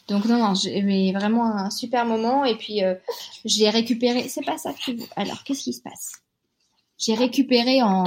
Donc 0.07 0.23
non, 0.23 0.38
non, 0.38 0.53
j'ai 0.56 1.11
vraiment 1.11 1.45
un 1.45 1.69
super 1.69 2.06
moment 2.06 2.45
et 2.45 2.56
puis 2.56 2.85
euh, 2.85 2.95
j'ai 3.43 3.69
récupéré. 3.69 4.30
C'est 4.30 4.45
pas 4.45 4.57
ça 4.57 4.72
que 4.72 4.91
Alors, 5.18 5.43
qu'est-ce 5.43 5.64
qui 5.64 5.73
se 5.73 5.81
passe? 5.81 6.14
J'ai 6.98 7.15
récupéré 7.15 7.84
en, 7.84 8.06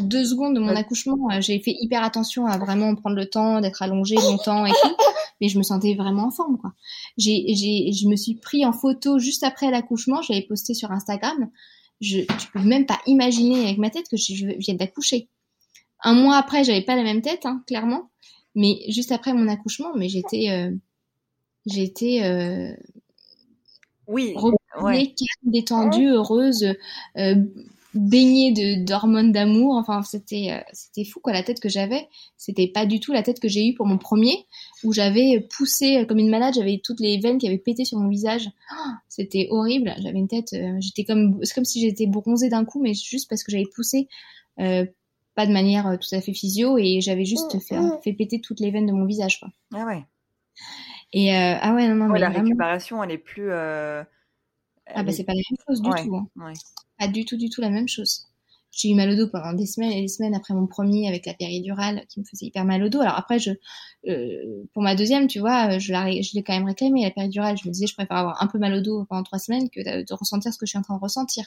deux 0.00 0.26
secondes 0.26 0.56
de 0.56 0.60
mon 0.60 0.76
accouchement. 0.76 1.16
J'ai 1.40 1.58
fait 1.60 1.74
hyper 1.80 2.04
attention 2.04 2.44
à 2.44 2.58
vraiment 2.58 2.94
prendre 2.96 3.16
le 3.16 3.30
temps 3.30 3.62
d'être 3.62 3.80
allongée 3.80 4.16
longtemps 4.16 4.66
et 4.66 4.72
tout, 4.72 4.96
mais 5.40 5.48
je 5.48 5.58
me 5.58 5.62
sentais 5.62 5.94
vraiment 5.94 6.26
en 6.26 6.30
forme 6.30 6.58
quoi. 6.58 6.72
J'ai, 7.16 7.54
j'ai, 7.54 7.92
je 7.92 8.08
me 8.08 8.16
suis 8.16 8.34
pris 8.34 8.64
en 8.64 8.72
photo 8.72 9.18
juste 9.18 9.42
après 9.42 9.70
l'accouchement. 9.70 10.22
J'avais 10.22 10.42
posté 10.42 10.74
sur 10.74 10.90
Instagram. 10.90 11.50
Je, 12.00 12.20
tu 12.20 12.50
peux 12.52 12.62
même 12.62 12.86
pas 12.86 12.98
imaginer 13.06 13.64
avec 13.64 13.78
ma 13.78 13.90
tête 13.90 14.08
que 14.08 14.16
je 14.16 14.58
viens 14.58 14.74
d'accoucher. 14.74 15.28
Un 16.02 16.14
mois 16.14 16.36
après, 16.36 16.64
j'avais 16.64 16.82
pas 16.82 16.96
la 16.96 17.02
même 17.02 17.22
tête, 17.22 17.46
hein, 17.46 17.62
clairement, 17.66 18.10
mais 18.54 18.80
juste 18.88 19.12
après 19.12 19.32
mon 19.32 19.48
accouchement, 19.48 19.94
mais 19.96 20.08
j'étais, 20.08 20.50
euh, 20.50 20.70
j'étais 21.64 22.22
euh, 22.22 22.76
oui, 24.06 24.34
ouais. 24.80 25.14
détendue, 25.42 26.08
heureuse, 26.08 26.74
euh, 27.16 27.34
baignée 27.96 28.52
de 28.52 28.84
d'hormones 28.84 29.32
d'amour. 29.32 29.74
Enfin, 29.74 30.02
c'était 30.02 30.52
euh, 30.52 30.60
c'était 30.72 31.04
fou 31.04 31.20
quoi 31.20 31.32
la 31.32 31.42
tête 31.42 31.60
que 31.60 31.68
j'avais. 31.68 32.08
C'était 32.36 32.68
pas 32.68 32.86
du 32.86 33.00
tout 33.00 33.12
la 33.12 33.22
tête 33.22 33.40
que 33.40 33.48
j'ai 33.48 33.66
eue 33.66 33.74
pour 33.74 33.86
mon 33.86 33.98
premier, 33.98 34.46
où 34.84 34.92
j'avais 34.92 35.46
poussé 35.56 36.06
comme 36.06 36.18
une 36.18 36.30
malade. 36.30 36.54
J'avais 36.54 36.80
toutes 36.82 37.00
les 37.00 37.18
veines 37.18 37.38
qui 37.38 37.46
avaient 37.46 37.58
pété 37.58 37.84
sur 37.84 37.98
mon 37.98 38.08
visage. 38.08 38.48
Oh, 38.72 38.90
c'était 39.08 39.48
horrible. 39.50 39.94
J'avais 39.98 40.18
une 40.18 40.28
tête. 40.28 40.52
Euh, 40.52 40.76
j'étais 40.80 41.04
comme 41.04 41.38
c'est 41.42 41.54
comme 41.54 41.64
si 41.64 41.80
j'étais 41.80 42.06
bronzée 42.06 42.48
d'un 42.48 42.64
coup, 42.64 42.80
mais 42.82 42.94
juste 42.94 43.28
parce 43.28 43.42
que 43.42 43.52
j'avais 43.52 43.68
poussé. 43.74 44.08
Euh, 44.60 44.86
pas 45.34 45.46
de 45.46 45.52
manière 45.52 45.98
tout 46.00 46.14
à 46.14 46.22
fait 46.22 46.32
physio 46.32 46.78
et 46.78 47.02
j'avais 47.02 47.26
juste 47.26 47.58
fait, 47.60 47.76
fait 48.02 48.14
péter 48.14 48.40
toutes 48.40 48.58
les 48.58 48.70
veines 48.70 48.86
de 48.86 48.92
mon 48.92 49.04
visage 49.04 49.38
quoi. 49.38 49.50
Ah 49.74 49.84
ouais. 49.84 50.02
Et 51.12 51.34
euh, 51.34 51.54
ah 51.60 51.74
ouais, 51.74 51.88
non, 51.88 51.94
non, 51.94 52.08
mais 52.08 52.18
la 52.18 52.28
récupération, 52.28 53.02
elle 53.02 53.12
est 53.12 53.18
plus. 53.18 53.50
Euh, 53.50 54.02
ah 54.94 55.02
bah 55.02 55.12
c'est 55.12 55.24
pas 55.24 55.32
la 55.32 55.42
même 55.50 55.58
chose 55.66 55.82
du 55.82 55.90
tout. 55.90 56.16
Hein. 56.16 56.52
Pas 56.98 57.08
du 57.08 57.24
tout, 57.24 57.36
du 57.36 57.50
tout 57.50 57.60
la 57.60 57.70
même 57.70 57.88
chose. 57.88 58.26
J'ai 58.72 58.90
eu 58.90 58.94
mal 58.94 59.08
au 59.10 59.16
dos 59.16 59.28
pendant 59.28 59.54
des 59.54 59.64
semaines 59.64 59.92
et 59.92 60.02
des 60.02 60.08
semaines 60.08 60.34
après 60.34 60.52
mon 60.52 60.66
premier 60.66 61.08
avec 61.08 61.24
la 61.24 61.32
péridurale 61.32 62.04
qui 62.08 62.20
me 62.20 62.24
faisait 62.26 62.46
hyper 62.46 62.64
mal 62.64 62.82
au 62.82 62.88
dos. 62.90 63.00
Alors 63.00 63.16
après, 63.16 63.38
je, 63.38 63.52
euh, 64.06 64.64
pour 64.74 64.82
ma 64.82 64.94
deuxième, 64.94 65.28
tu 65.28 65.38
vois, 65.38 65.78
je 65.78 65.92
l'ai, 65.92 66.22
je 66.22 66.34
l'ai 66.34 66.42
quand 66.42 66.52
même 66.52 66.66
réclamé 66.66 67.02
la 67.02 67.10
péridurale. 67.10 67.56
Je 67.56 67.66
me 67.66 67.72
disais, 67.72 67.86
je 67.86 67.94
préfère 67.94 68.18
avoir 68.18 68.42
un 68.42 68.46
peu 68.46 68.58
mal 68.58 68.74
au 68.74 68.80
dos 68.82 69.06
pendant 69.08 69.22
trois 69.22 69.38
semaines 69.38 69.70
que 69.70 69.80
de, 69.80 70.14
ressentir 70.14 70.52
ce 70.52 70.58
que 70.58 70.66
je 70.66 70.70
suis 70.70 70.78
en 70.78 70.82
train 70.82 70.96
de 70.96 71.00
ressentir. 71.00 71.46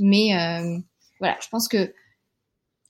Mais 0.00 0.34
euh, 0.34 0.78
voilà, 1.18 1.36
je 1.42 1.48
pense 1.48 1.68
que 1.68 1.92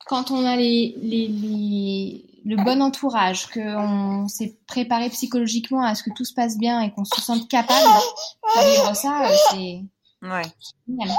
quand 0.06 0.30
on 0.30 0.44
a 0.44 0.56
les, 0.56 0.94
les, 1.02 2.24
le 2.44 2.56
bon 2.56 2.82
entourage, 2.82 3.46
qu'on 3.46 4.28
s'est 4.28 4.56
préparé 4.66 5.08
psychologiquement 5.10 5.82
à 5.82 5.94
ce 5.94 6.02
que 6.02 6.10
tout 6.14 6.24
se 6.24 6.34
passe 6.34 6.58
bien 6.58 6.80
et 6.82 6.92
qu'on 6.92 7.04
se 7.04 7.20
sente 7.20 7.48
capable 7.48 7.88
de 8.56 8.70
vivre 8.70 8.94
ça, 8.96 9.26
euh, 9.28 9.34
c'est 9.50 9.82
Ouais. 10.26 10.42
génial. 10.88 11.16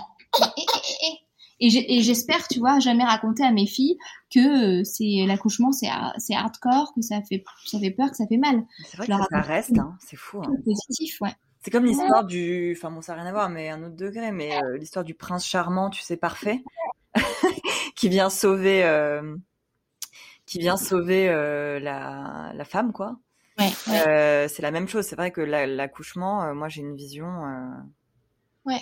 Et, 1.61 2.01
j'espère, 2.01 2.47
tu 2.49 2.59
vois, 2.59 2.79
jamais 2.79 3.05
raconter 3.05 3.43
à 3.43 3.51
mes 3.51 3.65
filles 3.65 3.97
que 4.33 4.81
euh, 4.81 4.83
c'est 4.83 5.25
l'accouchement, 5.25 5.71
c'est 5.71 5.87
har- 5.87 6.13
c'est 6.17 6.35
hardcore, 6.35 6.91
que 6.93 7.01
ça 7.01 7.21
fait 7.21 7.43
ça 7.65 7.79
fait 7.79 7.91
peur, 7.91 8.09
que 8.11 8.17
ça 8.17 8.27
fait 8.27 8.37
mal. 8.37 8.63
C'est 8.85 8.97
vrai 8.97 9.07
que 9.07 9.13
ça 9.31 9.41
reste, 9.41 9.77
hein, 9.79 9.95
c'est 10.05 10.17
fou. 10.17 10.41
hein. 10.43 10.51
Positif, 10.65 11.21
ouais. 11.21 11.33
C'est 11.63 11.71
comme 11.71 11.85
l'histoire 11.85 12.25
du. 12.25 12.75
Enfin, 12.77 12.91
bon, 12.91 13.01
ça 13.01 13.15
n'a 13.15 13.21
rien 13.21 13.29
à 13.29 13.33
voir, 13.33 13.49
mais 13.49 13.69
un 13.69 13.81
autre 13.83 13.95
degré, 13.95 14.31
mais 14.31 14.61
euh, 14.61 14.77
l'histoire 14.77 15.05
du 15.05 15.13
prince 15.15 15.45
charmant, 15.45 15.89
tu 15.89 16.01
sais, 16.01 16.17
parfait, 16.17 16.61
qui 17.95 18.09
vient 18.09 18.29
sauver. 18.29 18.83
euh, 18.83 19.35
qui 20.45 20.59
vient 20.59 20.77
sauver 20.77 21.27
euh, 21.27 21.79
la, 21.79 22.51
la 22.53 22.65
femme, 22.65 22.93
quoi. 22.93 23.17
Ouais, 23.57 23.71
ouais. 23.87 24.07
Euh, 24.07 24.47
c'est 24.47 24.61
la 24.61 24.69
même 24.69 24.87
chose. 24.87 25.05
C'est 25.05 25.15
vrai 25.15 25.31
que 25.31 25.41
la- 25.41 25.65
l'accouchement, 25.65 26.53
moi, 26.53 26.69
j'ai 26.69 26.81
une 26.81 26.95
vision. 26.95 27.41
Ouais. 28.65 28.81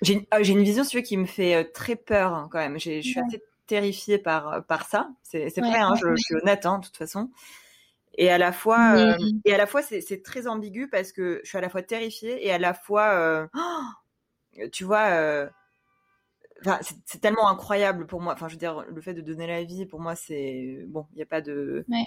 J'ai 0.00 0.14
une, 0.14 0.62
vision, 0.62 0.84
si 0.84 1.02
qui 1.02 1.16
me 1.18 1.26
fait 1.26 1.70
très 1.72 1.96
peur 1.96 2.32
hein, 2.32 2.48
quand 2.50 2.58
même. 2.58 2.78
Je 2.78 3.00
suis 3.02 3.20
Ouais. 3.20 3.26
assez 3.26 3.42
terrifiée 3.66 4.18
par, 4.18 4.64
par 4.64 4.88
ça. 4.88 5.10
C'est 5.22 5.48
vrai, 5.58 5.78
hein, 5.78 5.94
je, 5.96 6.16
suis 6.16 6.34
honnête, 6.36 6.64
hein, 6.64 6.78
de 6.78 6.86
toute 6.86 6.96
façon. 6.96 7.30
Et 8.18 8.30
à 8.30 8.38
la 8.38 8.52
fois, 8.52 8.94
euh, 8.94 9.16
et 9.44 9.54
à 9.54 9.58
la 9.58 9.66
fois, 9.66 9.82
c'est 9.82 10.00
c'est 10.00 10.22
très 10.22 10.46
ambigu 10.46 10.88
parce 10.88 11.12
que 11.12 11.40
je 11.44 11.48
suis 11.48 11.58
à 11.58 11.62
la 11.62 11.68
fois 11.68 11.82
terrifiée 11.82 12.46
et 12.46 12.52
à 12.52 12.58
la 12.58 12.74
fois, 12.74 13.14
euh, 13.14 13.46
oh, 13.54 14.66
tu 14.72 14.84
vois, 14.84 15.10
euh, 15.12 15.48
enfin, 16.64 16.78
c'est 17.04 17.20
tellement 17.20 17.48
incroyable 17.48 18.06
pour 18.06 18.20
moi. 18.20 18.32
Enfin, 18.34 18.48
je 18.48 18.54
veux 18.54 18.58
dire, 18.58 18.84
le 18.88 19.00
fait 19.00 19.14
de 19.14 19.20
donner 19.20 19.46
la 19.46 19.64
vie, 19.64 19.86
pour 19.86 20.00
moi, 20.00 20.14
c'est 20.16 20.84
bon. 20.88 21.06
Il 21.12 21.16
n'y 21.16 21.22
a 21.22 21.26
pas 21.26 21.40
de, 21.40 21.84
Ouais. 21.88 22.04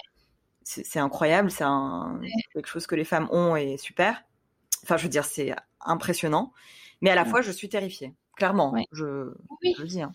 c'est 0.64 0.98
incroyable. 0.98 1.50
C'est 1.50 1.64
un, 1.64 2.20
quelque 2.52 2.68
chose 2.68 2.86
que 2.86 2.94
les 2.94 3.04
femmes 3.04 3.28
ont 3.30 3.56
et 3.56 3.76
super. 3.78 4.24
Enfin, 4.82 4.96
je 4.96 5.04
veux 5.04 5.08
dire, 5.08 5.24
c'est 5.24 5.54
impressionnant. 5.80 6.52
Mais 7.00 7.10
à 7.10 7.14
la 7.14 7.22
Ouais. 7.24 7.28
fois, 7.30 7.42
je 7.42 7.50
suis 7.52 7.68
terrifiée. 7.68 8.14
Clairement, 8.36 8.74
je, 8.92 9.32
Oui. 9.62 9.74
je 9.76 9.82
le 9.82 9.88
dis. 9.88 10.02
hein. 10.02 10.12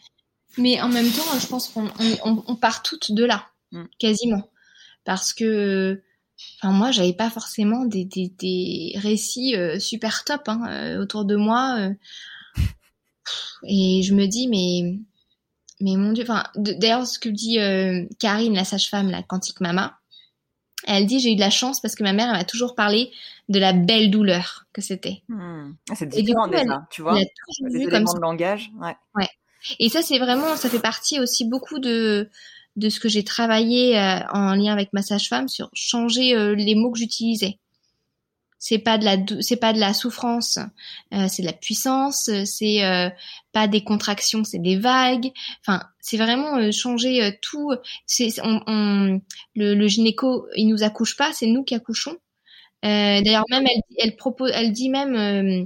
Mais 0.57 0.81
en 0.81 0.89
même 0.89 1.09
temps, 1.09 1.39
je 1.39 1.47
pense 1.47 1.69
qu'on 1.69 1.85
on, 1.99 2.17
on- 2.25 2.43
on 2.47 2.55
part 2.55 2.83
toutes 2.83 3.11
de 3.13 3.23
là, 3.25 3.47
Mm. 3.71 3.83
quasiment. 3.99 4.49
Parce 5.05 5.33
que, 5.33 6.01
enfin, 6.61 6.73
moi, 6.73 6.91
j'avais 6.91 7.13
pas 7.13 7.29
forcément 7.29 7.85
des, 7.85 8.03
des, 8.05 8.29
des 8.29 8.93
récits 8.97 9.55
euh, 9.55 9.79
super 9.79 10.23
top 10.25 10.41
hein, 10.47 10.61
euh, 10.69 11.01
autour 11.01 11.25
de 11.25 11.35
moi. 11.37 11.77
euh. 11.79 11.93
Et 13.67 14.01
je 14.03 14.13
me 14.13 14.25
dis, 14.25 14.47
mais, 14.47 14.97
mais 15.79 15.95
mon 15.95 16.11
Dieu, 16.11 16.23
enfin, 16.23 16.43
d'ailleurs, 16.55 17.05
ce 17.05 17.19
que 17.19 17.29
dit 17.29 17.59
euh, 17.59 18.05
Karine, 18.19 18.55
la 18.55 18.63
sage-femme, 18.63 19.09
la 19.09 19.23
quantique 19.23 19.61
mama, 19.61 19.97
elle 20.87 21.05
dit, 21.05 21.19
j'ai 21.19 21.31
eu 21.33 21.35
de 21.35 21.41
la 21.41 21.49
chance 21.49 21.79
parce 21.79 21.95
que 21.95 22.03
ma 22.03 22.13
mère, 22.13 22.27
elle 22.27 22.37
m'a 22.37 22.43
toujours 22.43 22.75
parlé 22.75 23.11
de 23.49 23.59
la 23.59 23.73
belle 23.73 24.09
douleur 24.09 24.65
que 24.73 24.81
c'était. 24.81 25.21
Hmm. 25.27 25.73
Ah, 25.89 25.95
C'est 25.95 26.07
différent 26.07 26.45
coup, 26.45 26.51
déjà, 26.51 26.87
tu 26.89 27.01
vois. 27.01 27.13
Des 27.13 27.25
vu 27.67 27.85
comme 27.85 27.95
éléments 27.95 28.07
ça. 28.07 28.17
de 28.17 28.21
langage. 28.21 28.71
Ouais. 28.79 29.27
Et 29.79 29.89
ça, 29.89 30.01
c'est 30.01 30.17
vraiment, 30.17 30.55
ça 30.55 30.69
fait 30.69 30.79
partie 30.79 31.19
aussi 31.19 31.45
beaucoup 31.45 31.79
de 31.79 32.29
de 32.77 32.89
ce 32.89 32.99
que 32.99 33.09
j'ai 33.09 33.23
travaillé 33.23 33.99
euh, 33.99 34.19
en 34.31 34.55
lien 34.55 34.71
avec 34.71 34.93
ma 34.93 35.01
sage-femme 35.01 35.47
sur 35.47 35.69
changer 35.73 36.35
euh, 36.35 36.55
les 36.55 36.75
mots 36.75 36.91
que 36.91 36.99
j'utilisais. 36.99 37.59
C'est 38.63 38.77
pas 38.77 38.99
de 38.99 39.05
la, 39.05 39.17
c'est 39.41 39.55
pas 39.57 39.73
de 39.73 39.79
la 39.79 39.91
souffrance, 39.91 40.59
euh, 41.15 41.27
c'est 41.27 41.41
de 41.41 41.47
la 41.47 41.53
puissance, 41.53 42.29
c'est 42.45 42.83
euh, 42.85 43.09
pas 43.53 43.67
des 43.67 43.83
contractions, 43.83 44.43
c'est 44.43 44.59
des 44.61 44.77
vagues. 44.77 45.31
Enfin, 45.65 45.81
c'est 45.99 46.17
vraiment 46.17 46.57
euh, 46.57 46.71
changer 46.71 47.23
euh, 47.23 47.31
tout. 47.41 47.71
C'est, 48.05 48.29
on, 48.43 48.61
on- 48.67 49.19
le, 49.55 49.73
le 49.73 49.87
gynéco, 49.87 50.47
il 50.55 50.67
nous 50.67 50.83
accouche 50.83 51.17
pas, 51.17 51.33
c'est 51.33 51.47
nous 51.47 51.63
qui 51.63 51.73
accouchons. 51.73 52.17
Euh, 52.85 53.21
D'ailleurs, 53.21 53.45
même 53.51 53.65
elle, 53.67 53.81
elle 53.97 54.15
propose, 54.15 54.51
elle 54.55 54.71
dit 54.71 54.89
même. 54.89 55.15
euh, 55.15 55.65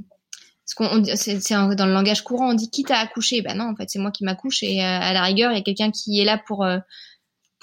parce 0.65 0.73
qu'on 0.76 1.03
c'est 1.15 1.53
dans 1.76 1.85
le 1.85 1.93
langage 1.93 2.23
courant, 2.23 2.49
on 2.51 2.53
dit 2.55 2.69
qui 2.72 2.84
t'a 2.84 2.97
accouché? 2.97 3.41
Ben 3.41 3.55
non, 3.57 3.65
en 3.72 3.76
fait, 3.76 3.89
c'est 3.89 3.99
moi 3.99 4.11
qui 4.11 4.23
m'accouche 4.23 4.63
et 4.63 4.81
euh, 4.81 4.85
à 4.85 5.13
la 5.13 5.23
rigueur, 5.23 5.51
il 5.51 5.55
y 5.55 5.59
a 5.59 5.63
quelqu'un 5.63 5.91
qui 5.91 6.19
est 6.19 6.26
là 6.26 6.39
pour 6.47 6.63
euh, 6.65 6.80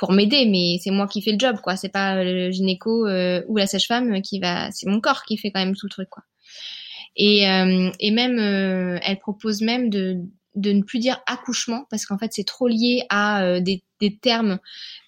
pour 0.02 0.10
m'aider, 0.10 0.46
mais 0.46 0.80
c'est 0.82 0.90
moi 0.90 1.06
qui 1.06 1.22
fais 1.22 1.30
le 1.30 1.38
job, 1.38 1.60
quoi. 1.62 1.76
C'est 1.76 1.88
pas 1.88 2.24
le 2.24 2.50
gynéco 2.50 3.06
euh, 3.06 3.40
ou 3.46 3.56
la 3.56 3.68
sage-femme 3.68 4.20
qui 4.20 4.40
va, 4.40 4.68
c'est 4.72 4.88
mon 4.88 5.00
corps 5.00 5.22
qui 5.22 5.36
fait 5.36 5.52
quand 5.52 5.60
même 5.60 5.76
tout 5.76 5.86
le 5.86 5.90
truc, 5.90 6.08
quoi. 6.10 6.24
Et 7.14 7.48
euh, 7.48 7.88
et 8.00 8.10
même, 8.10 8.40
euh, 8.40 8.98
elle 9.04 9.20
propose 9.20 9.60
même 9.60 9.90
de 9.90 10.18
ne 10.56 10.82
plus 10.82 10.98
dire 10.98 11.22
accouchement 11.26 11.86
parce 11.88 12.04
qu'en 12.04 12.18
fait 12.18 12.32
c'est 12.32 12.42
trop 12.42 12.66
lié 12.66 13.04
à 13.10 13.44
euh, 13.44 13.60
des, 13.60 13.84
termes 14.20 14.58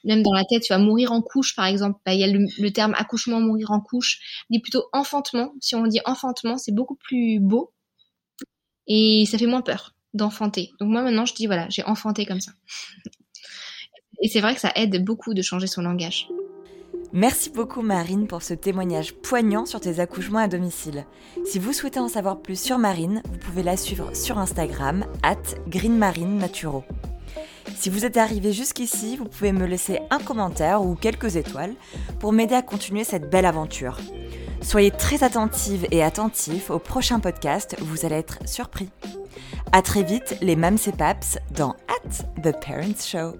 même 0.04 0.22
dans 0.22 0.32
la 0.32 0.44
tête 0.44 0.62
tu 0.62 0.72
vas 0.72 0.78
mourir 0.78 1.10
en 1.10 1.20
couche 1.20 1.56
par 1.56 1.66
exemple 1.66 1.98
Bah, 2.06 2.14
il 2.14 2.20
y 2.20 2.24
a 2.24 2.28
le, 2.28 2.46
le 2.58 2.70
terme 2.70 2.94
accouchement 2.96 3.40
mourir 3.40 3.72
en 3.72 3.80
couche 3.80 4.44
dit 4.50 4.60
plutôt 4.60 4.84
enfantement 4.92 5.52
si 5.60 5.74
on 5.74 5.86
dit 5.88 5.98
enfantement 6.04 6.56
c'est 6.58 6.72
beaucoup 6.72 6.94
plus 6.94 7.40
beau 7.40 7.72
et 8.86 9.24
ça 9.26 9.36
fait 9.36 9.46
moins 9.46 9.62
peur 9.62 9.94
d'enfanter. 10.14 10.70
Donc 10.78 10.90
moi 10.90 11.02
maintenant 11.02 11.26
je 11.26 11.34
dis 11.34 11.46
voilà, 11.46 11.68
j'ai 11.70 11.82
enfanté 11.82 12.24
comme 12.24 12.40
ça. 12.40 12.52
Et 14.24 14.28
c'est 14.28 14.40
vrai 14.40 14.54
que 14.54 14.60
ça 14.60 14.72
aide 14.74 15.04
beaucoup 15.04 15.34
de 15.34 15.42
changer 15.42 15.66
son 15.66 15.82
langage. 15.82 16.28
Merci 17.12 17.50
beaucoup 17.50 17.82
Marine 17.82 18.26
pour 18.26 18.42
ce 18.42 18.54
témoignage 18.54 19.14
poignant 19.14 19.66
sur 19.66 19.80
tes 19.80 20.00
accouchements 20.00 20.38
à 20.38 20.48
domicile. 20.48 21.04
Si 21.44 21.58
vous 21.58 21.74
souhaitez 21.74 22.00
en 22.00 22.08
savoir 22.08 22.40
plus 22.40 22.58
sur 22.58 22.78
Marine, 22.78 23.22
vous 23.30 23.38
pouvez 23.38 23.62
la 23.62 23.76
suivre 23.76 24.16
sur 24.16 24.38
Instagram, 24.38 25.04
at 25.22 25.36
greenmarinenaturo. 25.68 26.84
Si 27.76 27.90
vous 27.90 28.06
êtes 28.06 28.16
arrivé 28.16 28.52
jusqu'ici, 28.52 29.16
vous 29.16 29.26
pouvez 29.26 29.52
me 29.52 29.66
laisser 29.66 30.00
un 30.10 30.18
commentaire 30.18 30.82
ou 30.82 30.94
quelques 30.94 31.36
étoiles 31.36 31.74
pour 32.18 32.32
m'aider 32.32 32.54
à 32.54 32.62
continuer 32.62 33.04
cette 33.04 33.30
belle 33.30 33.46
aventure. 33.46 33.98
Soyez 34.62 34.90
très 34.90 35.22
attentive 35.22 35.86
et 35.90 36.02
attentifs 36.02 36.70
au 36.70 36.78
prochain 36.78 37.20
podcast, 37.20 37.76
vous 37.78 38.06
allez 38.06 38.16
être 38.16 38.38
surpris. 38.46 38.88
À 39.72 39.82
très 39.82 40.02
vite 40.02 40.38
les 40.40 40.56
Mams 40.56 40.78
et 40.86 40.92
Paps 40.92 41.38
dans 41.54 41.76
At 41.88 42.40
The 42.42 42.58
Parents 42.64 43.04
Show. 43.04 43.36